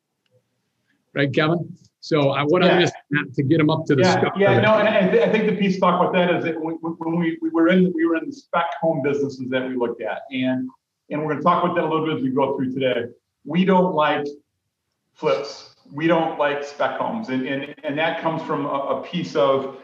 Right, 1.15 1.33
Kevin? 1.33 1.75
So 2.01 2.29
I 2.29 2.43
want 2.43 2.63
to 2.63 2.69
yeah. 3.11 3.21
to 3.33 3.43
get 3.43 3.57
them 3.57 3.69
up 3.69 3.85
to 3.87 3.95
the 3.95 4.03
yeah, 4.03 4.11
start. 4.11 4.37
Yeah, 4.37 4.59
no, 4.61 4.77
and 4.77 4.87
I, 4.87 5.25
I, 5.25 5.31
think 5.31 5.47
the 5.47 5.55
piece 5.57 5.79
talk 5.79 5.99
about 5.99 6.13
that 6.13 6.33
is 6.33 6.45
that 6.45 6.59
when, 6.59 6.75
when 6.75 7.19
we, 7.19 7.37
we 7.41 7.49
were 7.49 7.67
in 7.67 7.91
we 7.93 8.05
were 8.05 8.15
in 8.15 8.27
the 8.27 8.31
spec 8.31 8.67
home 8.79 9.01
businesses 9.03 9.49
that 9.49 9.67
we 9.67 9.75
looked 9.75 10.01
at, 10.01 10.21
and 10.31 10.69
and 11.09 11.21
we're 11.21 11.27
going 11.27 11.37
to 11.37 11.43
talk 11.43 11.63
about 11.63 11.75
that 11.75 11.83
a 11.83 11.89
little 11.89 12.05
bit 12.05 12.17
as 12.17 12.23
we 12.23 12.29
go 12.29 12.55
through 12.55 12.73
today. 12.73 13.05
We 13.43 13.65
don't 13.65 13.93
like 13.93 14.25
flips. 15.13 15.75
We 15.91 16.07
don't 16.07 16.39
like 16.39 16.63
spec 16.63 16.97
homes, 16.97 17.27
and 17.29 17.45
and, 17.45 17.75
and 17.83 17.97
that 17.97 18.21
comes 18.21 18.41
from 18.43 18.65
a, 18.65 18.69
a 18.69 19.03
piece 19.03 19.35
of 19.35 19.77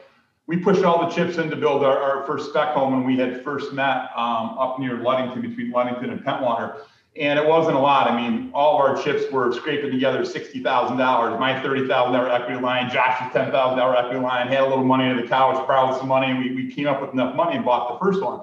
we 0.48 0.58
pushed 0.58 0.84
all 0.84 1.08
the 1.08 1.14
chips 1.14 1.38
in 1.38 1.50
to 1.50 1.56
build 1.56 1.84
our, 1.84 1.98
our 1.98 2.26
first 2.26 2.50
spec 2.50 2.70
home 2.70 2.94
when 2.94 3.04
we 3.04 3.18
had 3.18 3.44
first 3.44 3.74
met 3.74 4.12
um, 4.16 4.56
up 4.60 4.80
near 4.80 4.98
Ludington, 4.98 5.42
between 5.42 5.72
Ludington 5.72 6.12
and 6.12 6.24
Pentwater. 6.24 6.82
And 7.18 7.40
it 7.40 7.48
wasn't 7.48 7.78
a 7.78 7.80
lot. 7.80 8.12
I 8.12 8.16
mean, 8.16 8.52
all 8.54 8.76
of 8.76 8.82
our 8.82 9.02
chips 9.02 9.32
were 9.32 9.52
scraping 9.54 9.90
together 9.90 10.22
$60,000. 10.24 11.40
My 11.40 11.54
$30,000 11.54 12.34
equity 12.34 12.62
line, 12.62 12.92
Josh's 12.92 13.34
$10,000 13.34 13.98
equity 13.98 14.20
line, 14.20 14.48
had 14.48 14.62
a 14.62 14.68
little 14.68 14.84
money 14.84 15.10
in 15.10 15.16
the 15.16 15.26
couch, 15.26 15.66
borrowed 15.66 15.98
some 15.98 16.10
money, 16.10 16.34
we, 16.34 16.54
we 16.54 16.72
came 16.72 16.88
up 16.88 17.02
with 17.02 17.14
enough 17.14 17.36
money 17.36 17.56
and 17.56 17.64
bought 17.64 17.94
the 17.94 18.06
first 18.06 18.22
one. 18.22 18.42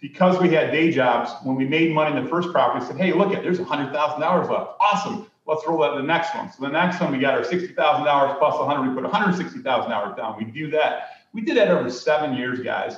Because 0.00 0.40
we 0.40 0.48
had 0.50 0.70
day 0.70 0.92
jobs, 0.92 1.32
when 1.42 1.56
we 1.56 1.66
made 1.66 1.92
money 1.92 2.16
in 2.16 2.22
the 2.22 2.30
first 2.30 2.52
property, 2.52 2.84
we 2.84 2.90
said, 2.90 3.00
hey, 3.00 3.12
look 3.12 3.32
at 3.34 3.42
there's 3.42 3.58
$100,000 3.58 4.50
left. 4.50 4.70
Awesome. 4.80 5.26
Let's 5.46 5.62
roll 5.66 5.86
to 5.90 6.00
the 6.00 6.06
next 6.06 6.34
one. 6.34 6.52
So 6.52 6.62
the 6.62 6.68
next 6.68 7.00
one, 7.00 7.10
we 7.10 7.18
got 7.18 7.34
our 7.34 7.42
$60,000 7.42 8.38
plus 8.38 8.58
100. 8.58 8.88
We 8.88 9.02
put 9.02 9.10
$160,000 9.10 10.16
down. 10.16 10.36
We 10.38 10.44
do 10.44 10.70
that 10.70 11.23
we 11.34 11.42
did 11.42 11.56
that 11.56 11.68
over 11.68 11.90
seven 11.90 12.34
years, 12.34 12.60
guys. 12.60 12.96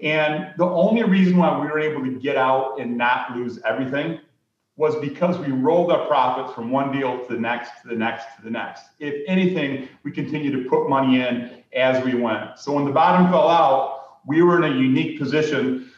And 0.00 0.52
the 0.56 0.66
only 0.66 1.02
reason 1.02 1.38
why 1.38 1.58
we 1.58 1.66
were 1.66 1.80
able 1.80 2.04
to 2.04 2.20
get 2.20 2.36
out 2.36 2.78
and 2.78 2.96
not 2.96 3.34
lose 3.34 3.58
everything 3.64 4.20
was 4.76 4.94
because 5.00 5.36
we 5.38 5.50
rolled 5.50 5.90
our 5.90 6.06
profits 6.06 6.54
from 6.54 6.70
one 6.70 6.92
deal 6.92 7.18
to 7.26 7.34
the 7.34 7.40
next, 7.40 7.82
to 7.82 7.88
the 7.88 7.96
next, 7.96 8.36
to 8.36 8.42
the 8.44 8.50
next. 8.50 8.84
If 9.00 9.24
anything, 9.26 9.88
we 10.04 10.12
continued 10.12 10.52
to 10.62 10.70
put 10.70 10.88
money 10.88 11.20
in 11.20 11.64
as 11.72 12.04
we 12.04 12.14
went. 12.14 12.60
So 12.60 12.72
when 12.72 12.84
the 12.84 12.92
bottom 12.92 13.28
fell 13.28 13.48
out, 13.48 14.18
we 14.24 14.42
were 14.42 14.62
in 14.62 14.72
a 14.72 14.76
unique 14.76 15.18
position, 15.18 15.90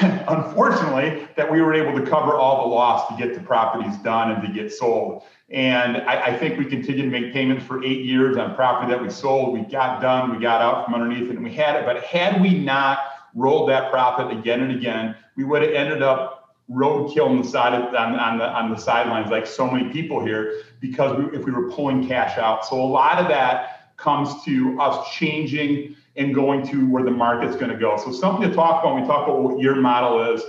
unfortunately, 0.28 1.28
that 1.36 1.50
we 1.50 1.60
were 1.60 1.74
able 1.74 1.98
to 1.98 2.04
cover 2.08 2.34
all 2.34 2.68
the 2.68 2.74
loss 2.74 3.08
to 3.08 3.16
get 3.16 3.34
the 3.34 3.40
properties 3.40 3.96
done 3.98 4.32
and 4.32 4.42
to 4.42 4.52
get 4.52 4.72
sold. 4.72 5.22
And 5.50 5.98
I, 5.98 6.26
I, 6.26 6.38
think 6.38 6.58
we 6.58 6.64
continued 6.64 7.04
to 7.04 7.20
make 7.20 7.32
payments 7.32 7.64
for 7.64 7.84
eight 7.84 8.04
years 8.04 8.36
on 8.36 8.54
property 8.54 8.90
that 8.92 9.00
we 9.00 9.10
sold. 9.10 9.52
We 9.52 9.60
got 9.60 10.00
done, 10.00 10.34
we 10.34 10.42
got 10.42 10.62
out 10.62 10.84
from 10.84 10.94
underneath 10.94 11.30
it, 11.30 11.36
and 11.36 11.44
we 11.44 11.52
had 11.52 11.76
it. 11.76 11.86
But 11.86 12.02
had 12.02 12.40
we 12.40 12.58
not 12.58 12.98
rolled 13.34 13.68
that 13.68 13.90
profit 13.90 14.36
again 14.36 14.62
and 14.62 14.72
again, 14.72 15.14
we 15.36 15.44
would 15.44 15.62
have 15.62 15.72
ended 15.72 16.02
up 16.02 16.56
roadkill 16.70 17.28
on 17.28 17.42
the 17.42 17.48
side 17.48 17.74
of, 17.74 17.94
on, 17.94 18.18
on 18.18 18.38
the 18.38 18.48
on 18.48 18.70
the 18.70 18.76
sidelines, 18.76 19.30
like 19.30 19.46
so 19.46 19.70
many 19.70 19.92
people 19.92 20.24
here, 20.24 20.62
because 20.80 21.16
we, 21.18 21.38
if 21.38 21.44
we 21.44 21.52
were 21.52 21.70
pulling 21.70 22.06
cash 22.08 22.38
out. 22.38 22.64
So 22.66 22.80
a 22.80 22.82
lot 22.82 23.18
of 23.18 23.28
that 23.28 23.94
comes 23.96 24.42
to 24.44 24.80
us 24.80 25.14
changing 25.14 25.94
and 26.16 26.34
going 26.34 26.66
to 26.68 26.88
where 26.90 27.02
the 27.02 27.10
market's 27.10 27.56
going 27.56 27.70
to 27.70 27.78
go. 27.78 27.96
So 27.96 28.12
something 28.12 28.48
to 28.48 28.54
talk 28.54 28.82
about 28.82 28.94
when 28.94 29.02
we 29.02 29.08
talk 29.08 29.28
about 29.28 29.42
what 29.42 29.58
your 29.58 29.74
model 29.74 30.34
is 30.34 30.42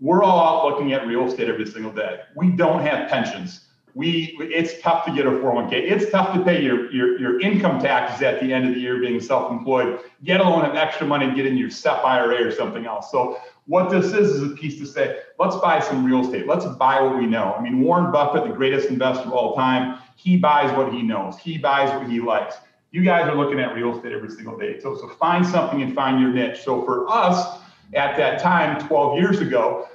we're 0.00 0.22
all 0.22 0.40
out 0.40 0.70
looking 0.70 0.92
at 0.92 1.06
real 1.06 1.26
estate 1.26 1.48
every 1.48 1.66
single 1.66 1.92
day. 1.92 2.20
We 2.34 2.50
don't 2.50 2.82
have 2.82 3.10
pensions. 3.10 3.66
We 3.94 4.36
it's 4.38 4.80
tough 4.80 5.04
to 5.06 5.12
get 5.12 5.26
a 5.26 5.30
401k. 5.30 5.72
It's 5.72 6.10
tough 6.10 6.32
to 6.34 6.42
pay 6.42 6.62
your, 6.62 6.90
your, 6.92 7.18
your 7.18 7.40
income 7.40 7.80
taxes 7.80 8.22
at 8.22 8.40
the 8.40 8.52
end 8.52 8.68
of 8.68 8.74
the 8.74 8.80
year 8.80 9.00
being 9.00 9.20
self-employed, 9.20 10.00
get 10.24 10.40
alone 10.40 10.64
have 10.64 10.76
extra 10.76 11.06
money 11.06 11.26
to 11.26 11.34
get 11.34 11.44
in 11.44 11.56
your 11.56 11.70
SEP 11.70 12.04
IRA 12.04 12.46
or 12.46 12.52
something 12.52 12.86
else. 12.86 13.10
So 13.10 13.38
what 13.66 13.90
this 13.90 14.06
is 14.06 14.30
is 14.30 14.42
a 14.42 14.54
piece 14.54 14.78
to 14.78 14.86
say, 14.86 15.18
let's 15.38 15.56
buy 15.56 15.80
some 15.80 16.04
real 16.04 16.24
estate. 16.24 16.46
Let's 16.46 16.64
buy 16.64 17.00
what 17.02 17.18
we 17.18 17.26
know. 17.26 17.52
I 17.52 17.60
mean, 17.60 17.80
Warren 17.80 18.12
Buffett, 18.12 18.44
the 18.44 18.54
greatest 18.54 18.88
investor 18.88 19.24
of 19.24 19.32
all 19.32 19.54
time, 19.54 19.98
he 20.14 20.36
buys 20.36 20.74
what 20.76 20.92
he 20.92 21.02
knows. 21.02 21.36
He 21.38 21.58
buys 21.58 21.90
what 21.90 22.08
he 22.08 22.20
likes. 22.20 22.56
You 22.92 23.04
guys 23.04 23.28
are 23.28 23.36
looking 23.36 23.60
at 23.60 23.74
real 23.74 23.96
estate 23.96 24.12
every 24.12 24.30
single 24.30 24.58
day. 24.58 24.80
So, 24.80 24.96
so 24.96 25.08
find 25.08 25.46
something 25.46 25.80
and 25.82 25.94
find 25.94 26.20
your 26.20 26.30
niche. 26.30 26.62
So 26.64 26.84
for 26.84 27.08
us 27.08 27.60
at 27.94 28.16
that 28.16 28.40
time, 28.40 28.86
12 28.86 29.18
years 29.18 29.40
ago, 29.40 29.88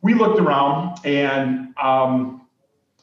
we 0.00 0.14
looked 0.14 0.40
around 0.40 0.98
and 1.04 1.74
um, 1.82 2.46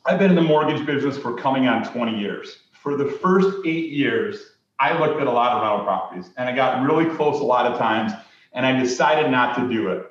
I've 0.05 0.17
been 0.19 0.31
in 0.31 0.35
the 0.35 0.41
mortgage 0.41 0.85
business 0.85 1.17
for 1.17 1.35
coming 1.35 1.67
on 1.67 1.83
20 1.91 2.19
years. 2.19 2.59
For 2.71 2.95
the 2.95 3.05
first 3.05 3.59
eight 3.65 3.91
years, 3.91 4.53
I 4.79 4.97
looked 4.97 5.21
at 5.21 5.27
a 5.27 5.31
lot 5.31 5.51
of 5.51 5.61
rental 5.61 5.85
properties 5.85 6.31
and 6.37 6.49
I 6.49 6.55
got 6.55 6.83
really 6.83 7.05
close 7.15 7.39
a 7.39 7.43
lot 7.43 7.71
of 7.71 7.77
times 7.77 8.13
and 8.53 8.65
I 8.65 8.79
decided 8.79 9.29
not 9.29 9.55
to 9.57 9.69
do 9.69 9.89
it. 9.89 10.10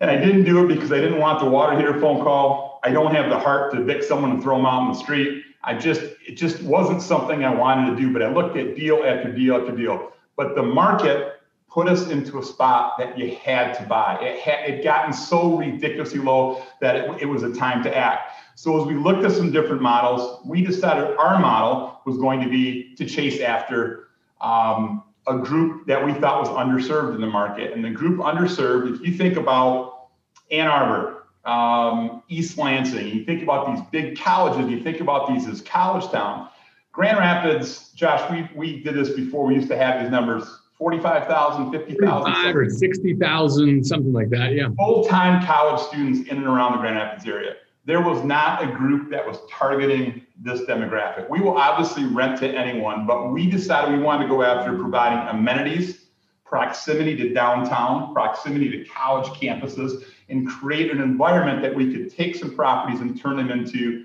And 0.00 0.10
I 0.10 0.16
didn't 0.16 0.44
do 0.44 0.64
it 0.64 0.68
because 0.68 0.92
I 0.92 1.00
didn't 1.00 1.18
want 1.18 1.40
the 1.40 1.46
water 1.46 1.76
heater 1.76 1.98
phone 2.00 2.22
call. 2.22 2.80
I 2.84 2.90
don't 2.90 3.14
have 3.14 3.30
the 3.30 3.38
heart 3.38 3.72
to 3.72 3.80
evict 3.80 4.04
someone 4.04 4.30
and 4.30 4.42
throw 4.42 4.56
them 4.56 4.66
out 4.66 4.82
in 4.82 4.92
the 4.92 4.98
street. 4.98 5.44
I 5.64 5.74
just, 5.74 6.02
it 6.26 6.36
just 6.36 6.62
wasn't 6.62 7.02
something 7.02 7.44
I 7.44 7.52
wanted 7.52 7.90
to 7.90 7.96
do, 7.96 8.12
but 8.12 8.22
I 8.22 8.32
looked 8.32 8.56
at 8.56 8.76
deal 8.76 9.02
after 9.04 9.32
deal 9.32 9.56
after 9.56 9.76
deal. 9.76 10.12
But 10.36 10.54
the 10.54 10.62
market 10.62 11.34
put 11.68 11.88
us 11.88 12.08
into 12.08 12.38
a 12.38 12.42
spot 12.42 12.94
that 12.98 13.18
you 13.18 13.36
had 13.36 13.74
to 13.74 13.82
buy. 13.84 14.18
It 14.20 14.40
had 14.40 14.70
it 14.70 14.84
gotten 14.84 15.12
so 15.12 15.58
ridiculously 15.58 16.20
low 16.20 16.62
that 16.80 16.96
it, 16.96 17.22
it 17.22 17.26
was 17.26 17.42
a 17.42 17.52
time 17.52 17.82
to 17.82 17.96
act. 17.96 18.32
So 18.54 18.80
as 18.80 18.86
we 18.86 18.94
looked 18.94 19.24
at 19.24 19.32
some 19.32 19.52
different 19.52 19.82
models, 19.82 20.40
we 20.46 20.62
decided 20.62 21.16
our 21.16 21.38
model 21.38 22.00
was 22.06 22.18
going 22.18 22.40
to 22.40 22.48
be 22.48 22.94
to 22.96 23.04
chase 23.04 23.40
after 23.40 24.08
um, 24.40 25.04
a 25.28 25.38
group 25.38 25.86
that 25.86 26.04
we 26.04 26.14
thought 26.14 26.40
was 26.40 26.48
underserved 26.48 27.14
in 27.14 27.20
the 27.20 27.26
market. 27.26 27.72
And 27.72 27.84
the 27.84 27.90
group 27.90 28.18
underserved, 28.18 28.94
if 28.94 29.06
you 29.06 29.16
think 29.16 29.36
about 29.36 30.08
Ann 30.50 30.66
Arbor, 30.66 31.26
um, 31.44 32.22
East 32.28 32.58
Lansing, 32.58 33.08
you 33.08 33.24
think 33.24 33.42
about 33.42 33.74
these 33.74 33.84
big 33.90 34.18
colleges, 34.18 34.70
you 34.70 34.82
think 34.82 35.00
about 35.00 35.28
these 35.28 35.46
as 35.46 35.60
college 35.60 36.10
town. 36.10 36.48
Grand 36.92 37.18
Rapids, 37.18 37.90
Josh, 37.94 38.28
we, 38.30 38.48
we 38.56 38.82
did 38.82 38.94
this 38.94 39.10
before. 39.10 39.46
We 39.46 39.54
used 39.54 39.68
to 39.68 39.76
have 39.76 40.02
these 40.02 40.10
numbers 40.10 40.44
45,000, 40.78 41.72
50,000. 41.72 42.56
or 42.56 42.70
60,000, 42.70 43.84
something 43.84 44.12
like 44.12 44.30
that. 44.30 44.52
Yeah. 44.52 44.68
Full 44.76 45.04
time 45.04 45.44
college 45.44 45.80
students 45.82 46.28
in 46.28 46.38
and 46.38 46.46
around 46.46 46.72
the 46.72 46.78
Grand 46.78 46.96
Rapids 46.96 47.26
area. 47.26 47.56
There 47.88 48.02
was 48.02 48.22
not 48.22 48.62
a 48.62 48.66
group 48.66 49.10
that 49.12 49.26
was 49.26 49.38
targeting 49.50 50.26
this 50.38 50.60
demographic. 50.60 51.26
We 51.30 51.40
will 51.40 51.56
obviously 51.56 52.04
rent 52.04 52.38
to 52.40 52.46
anyone, 52.46 53.06
but 53.06 53.32
we 53.32 53.48
decided 53.48 53.96
we 53.96 54.04
wanted 54.04 54.24
to 54.24 54.28
go 54.28 54.42
after 54.42 54.76
providing 54.76 55.26
amenities, 55.34 56.04
proximity 56.44 57.16
to 57.16 57.32
downtown, 57.32 58.12
proximity 58.12 58.68
to 58.72 58.84
college 58.90 59.28
campuses, 59.28 60.04
and 60.28 60.46
create 60.46 60.90
an 60.90 61.00
environment 61.00 61.62
that 61.62 61.74
we 61.74 61.90
could 61.90 62.14
take 62.14 62.36
some 62.36 62.54
properties 62.54 63.00
and 63.00 63.18
turn 63.18 63.38
them 63.38 63.50
into 63.50 64.04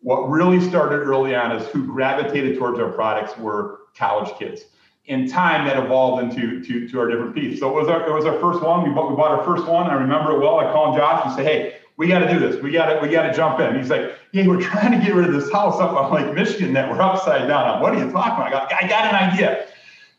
what 0.00 0.30
really 0.30 0.60
started 0.60 0.98
early 0.98 1.34
on 1.34 1.50
is 1.50 1.66
who 1.70 1.84
gravitated 1.86 2.56
towards 2.56 2.78
our 2.78 2.92
products 2.92 3.36
were 3.36 3.80
college 3.96 4.32
kids 4.38 4.66
in 5.06 5.28
time 5.28 5.66
that 5.66 5.76
evolved 5.76 6.22
into 6.22 6.62
to, 6.62 6.88
to 6.88 7.00
our 7.00 7.08
different 7.08 7.34
pieces. 7.34 7.58
So 7.58 7.68
it 7.68 7.74
was 7.74 7.88
our 7.88 8.08
it 8.08 8.12
was 8.12 8.26
our 8.26 8.38
first 8.38 8.62
one. 8.62 8.88
We 8.88 8.94
bought 8.94 9.10
we 9.10 9.16
bought 9.16 9.32
our 9.32 9.44
first 9.44 9.66
one. 9.66 9.90
I 9.90 9.94
remember 9.94 10.36
it 10.36 10.38
well. 10.38 10.60
I 10.60 10.70
called 10.72 10.96
Josh 10.96 11.26
and 11.26 11.34
say, 11.34 11.42
hey, 11.42 11.77
we 11.98 12.06
got 12.06 12.20
to 12.20 12.32
do 12.32 12.38
this. 12.38 12.62
We 12.62 12.70
got 12.70 12.86
to 12.86 13.00
we 13.00 13.10
got 13.10 13.24
to 13.24 13.34
jump 13.34 13.60
in. 13.60 13.76
He's 13.76 13.90
like, 13.90 14.14
hey, 14.32 14.46
we're 14.46 14.60
trying 14.60 14.98
to 14.98 15.04
get 15.04 15.14
rid 15.14 15.26
of 15.26 15.34
this 15.34 15.52
house 15.52 15.80
up 15.80 15.92
on 15.92 16.14
Lake 16.14 16.32
Michigan 16.32 16.72
that 16.72 16.88
we're 16.88 17.02
upside 17.02 17.48
down 17.48 17.66
on. 17.66 17.82
What 17.82 17.92
are 17.92 17.98
you 17.98 18.10
talking 18.10 18.46
about? 18.46 18.46
I 18.46 18.50
got, 18.50 18.84
I 18.84 18.88
got 18.88 19.12
an 19.12 19.32
idea. 19.32 19.66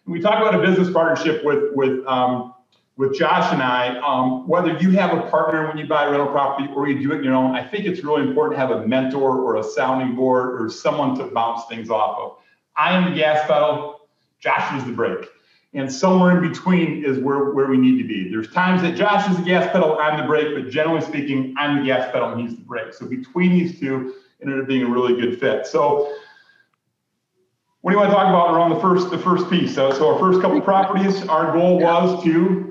We 0.06 0.20
talk 0.20 0.42
about 0.42 0.54
a 0.54 0.62
business 0.62 0.92
partnership 0.92 1.44
with 1.44 1.72
with 1.74 2.06
um, 2.06 2.54
with 2.98 3.18
Josh 3.18 3.54
and 3.54 3.64
I. 3.64 3.98
Um, 4.00 4.46
whether 4.46 4.78
you 4.78 4.92
have 4.92 5.18
a 5.18 5.22
partner 5.30 5.70
when 5.70 5.78
you 5.78 5.88
buy 5.88 6.04
a 6.04 6.12
rental 6.12 6.28
property 6.28 6.70
or 6.76 6.90
you 6.90 7.02
do 7.02 7.14
it 7.14 7.20
on 7.20 7.24
your 7.24 7.34
own, 7.34 7.56
I 7.56 7.64
think 7.66 7.86
it's 7.86 8.04
really 8.04 8.28
important 8.28 8.60
to 8.60 8.68
have 8.68 8.72
a 8.72 8.86
mentor 8.86 9.40
or 9.40 9.56
a 9.56 9.64
sounding 9.64 10.16
board 10.18 10.62
or 10.62 10.70
someone 10.70 11.18
to 11.18 11.28
bounce 11.28 11.64
things 11.70 11.90
off 11.90 12.20
of. 12.20 12.38
I 12.76 12.94
am 12.94 13.10
the 13.10 13.16
gas 13.16 13.48
pedal. 13.48 14.02
Josh 14.42 14.78
is 14.78 14.86
the 14.86 14.92
brake. 14.92 15.30
And 15.74 15.92
somewhere 15.92 16.36
in 16.36 16.52
between 16.52 17.06
is 17.06 17.20
where, 17.20 17.52
where 17.52 17.68
we 17.68 17.78
need 17.78 18.02
to 18.02 18.08
be. 18.08 18.30
There's 18.30 18.52
times 18.52 18.82
that 18.82 18.96
Josh 18.96 19.30
is 19.30 19.38
the 19.38 19.44
gas 19.44 19.72
pedal, 19.72 19.98
I'm 20.00 20.20
the 20.20 20.26
brake, 20.26 20.56
but 20.56 20.72
generally 20.72 21.02
speaking, 21.02 21.54
I'm 21.58 21.80
the 21.80 21.86
gas 21.86 22.12
pedal 22.12 22.30
and 22.30 22.42
he's 22.42 22.58
the 22.58 22.64
brake. 22.64 22.94
So 22.94 23.06
between 23.06 23.52
these 23.52 23.80
two, 23.80 24.16
it 24.40 24.48
ended 24.48 24.62
up 24.62 24.68
being 24.68 24.84
a 24.84 24.90
really 24.90 25.20
good 25.20 25.40
fit. 25.40 25.68
So 25.68 26.12
what 27.82 27.92
do 27.92 27.98
you 27.98 28.02
want 28.02 28.10
to 28.12 28.16
talk 28.16 28.28
about 28.28 28.56
around 28.56 28.72
the 28.72 28.80
first 28.80 29.12
the 29.12 29.18
first 29.18 29.50
piece? 29.50 29.76
So, 29.76 29.92
so 29.94 30.14
our 30.14 30.20
first 30.20 30.42
couple 30.42 30.60
properties, 30.60 31.26
our 31.28 31.54
goal 31.54 31.80
was 31.80 32.24
to 32.24 32.70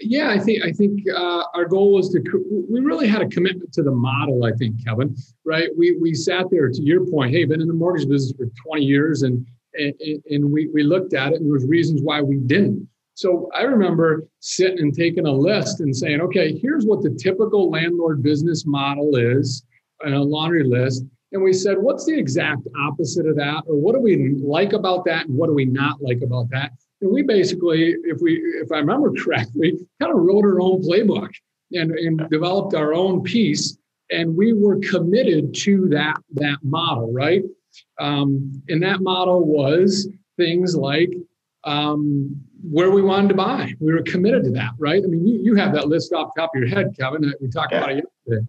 yeah, 0.00 0.30
I 0.30 0.38
think 0.38 0.64
I 0.64 0.72
think 0.72 1.02
uh, 1.08 1.44
our 1.54 1.66
goal 1.66 1.92
was 1.92 2.10
to 2.10 2.66
we 2.68 2.80
really 2.80 3.06
had 3.06 3.22
a 3.22 3.28
commitment 3.28 3.72
to 3.74 3.82
the 3.82 3.92
model. 3.92 4.44
I 4.44 4.52
think 4.52 4.84
Kevin, 4.84 5.16
right? 5.44 5.68
We 5.76 5.96
we 6.00 6.14
sat 6.14 6.50
there 6.50 6.68
to 6.68 6.82
your 6.82 7.06
point. 7.06 7.32
Hey, 7.32 7.44
been 7.44 7.60
in 7.60 7.68
the 7.68 7.74
mortgage 7.74 8.08
business 8.08 8.32
for 8.36 8.46
20 8.66 8.84
years, 8.84 9.22
and 9.22 9.46
and, 9.74 10.52
we, 10.52 10.68
we 10.68 10.82
looked 10.82 11.14
at 11.14 11.32
it 11.32 11.36
and 11.36 11.46
there 11.46 11.52
was 11.52 11.66
reasons 11.66 12.00
why 12.02 12.20
we 12.20 12.36
didn't. 12.36 12.88
So 13.16 13.48
i 13.54 13.62
remember 13.62 14.26
sitting 14.40 14.80
and 14.80 14.94
taking 14.94 15.26
a 15.26 15.32
list 15.32 15.80
and 15.80 15.94
saying 15.94 16.20
okay 16.20 16.58
here's 16.58 16.84
what 16.84 17.02
the 17.02 17.10
typical 17.10 17.70
landlord 17.70 18.22
business 18.22 18.66
model 18.66 19.16
is 19.16 19.64
a 20.04 20.10
laundry 20.10 20.64
list. 20.64 21.04
And 21.32 21.42
we 21.42 21.52
said 21.52 21.78
what's 21.78 22.06
the 22.06 22.18
exact 22.18 22.66
opposite 22.80 23.26
of 23.26 23.36
that? 23.36 23.62
Or 23.66 23.76
what 23.76 23.94
do 23.94 24.00
we 24.00 24.34
like 24.34 24.72
about 24.72 25.04
that 25.06 25.26
and 25.26 25.36
what 25.36 25.46
do 25.46 25.54
we 25.54 25.64
not 25.64 26.02
like 26.02 26.22
about 26.22 26.50
that? 26.50 26.72
And 27.00 27.12
we 27.12 27.22
basically 27.22 27.94
if 28.04 28.20
we 28.20 28.34
if 28.62 28.72
i 28.72 28.78
remember 28.78 29.12
correctly 29.18 29.74
kind 30.00 30.12
of 30.12 30.20
wrote 30.20 30.44
our 30.44 30.60
own 30.60 30.82
playbook 30.82 31.30
and, 31.72 31.92
and 31.92 32.28
developed 32.30 32.74
our 32.74 32.94
own 32.94 33.22
piece 33.22 33.76
and 34.10 34.36
we 34.36 34.52
were 34.52 34.78
committed 34.80 35.54
to 35.54 35.88
that 35.88 36.16
that 36.32 36.58
model 36.62 37.12
right 37.12 37.42
um, 37.98 38.62
and 38.68 38.82
that 38.82 39.00
model 39.00 39.44
was 39.44 40.08
things 40.36 40.76
like 40.76 41.12
um, 41.64 42.34
where 42.70 42.90
we 42.90 43.02
wanted 43.02 43.28
to 43.28 43.34
buy. 43.34 43.72
We 43.80 43.92
were 43.92 44.02
committed 44.02 44.44
to 44.44 44.50
that, 44.52 44.72
right? 44.78 45.02
I 45.02 45.06
mean, 45.06 45.26
you, 45.26 45.40
you 45.42 45.54
have 45.54 45.72
that 45.74 45.88
list 45.88 46.12
off 46.12 46.32
the 46.34 46.42
top 46.42 46.50
of 46.54 46.60
your 46.60 46.68
head, 46.68 46.94
Kevin. 46.98 47.32
We 47.40 47.48
talked 47.48 47.72
yeah. 47.72 47.78
about 47.78 47.92
it 47.92 48.04
yesterday. 48.26 48.46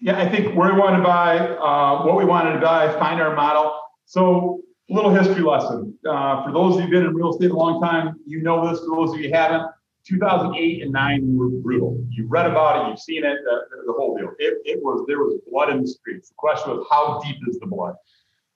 Yeah, 0.00 0.18
I 0.18 0.28
think 0.28 0.56
where 0.56 0.72
we 0.72 0.80
wanted 0.80 0.98
to 0.98 1.02
buy, 1.02 1.38
uh, 1.38 2.06
what 2.06 2.16
we 2.16 2.24
wanted 2.24 2.54
to 2.54 2.60
buy, 2.60 2.90
find 2.98 3.20
our 3.20 3.34
model. 3.34 3.78
So, 4.06 4.62
a 4.90 4.94
little 4.94 5.14
history 5.14 5.42
lesson. 5.42 5.96
Uh, 6.08 6.42
for 6.42 6.52
those 6.52 6.74
of 6.74 6.80
you 6.80 6.82
who've 6.82 6.90
been 6.90 7.04
in 7.04 7.14
real 7.14 7.30
estate 7.30 7.50
a 7.50 7.54
long 7.54 7.80
time, 7.80 8.16
you 8.26 8.42
know 8.42 8.68
this. 8.68 8.80
For 8.80 8.96
those 8.96 9.12
of 9.14 9.20
you 9.20 9.28
who 9.28 9.34
haven't, 9.34 9.70
2008 10.04 10.82
and 10.82 10.92
9 10.92 11.36
were 11.36 11.48
brutal. 11.48 12.02
You've 12.10 12.30
read 12.30 12.46
about 12.46 12.86
it, 12.86 12.90
you've 12.90 12.98
seen 12.98 13.24
it, 13.24 13.36
the, 13.44 13.60
the 13.86 13.92
whole 13.92 14.16
deal. 14.16 14.30
It, 14.38 14.58
it 14.64 14.82
was, 14.82 15.04
there 15.06 15.18
was 15.18 15.38
blood 15.50 15.70
in 15.70 15.82
the 15.82 15.88
streets. 15.88 16.30
The 16.30 16.34
question 16.38 16.70
was, 16.70 16.86
how 16.90 17.20
deep 17.24 17.36
is 17.48 17.58
the 17.58 17.66
blood? 17.66 17.94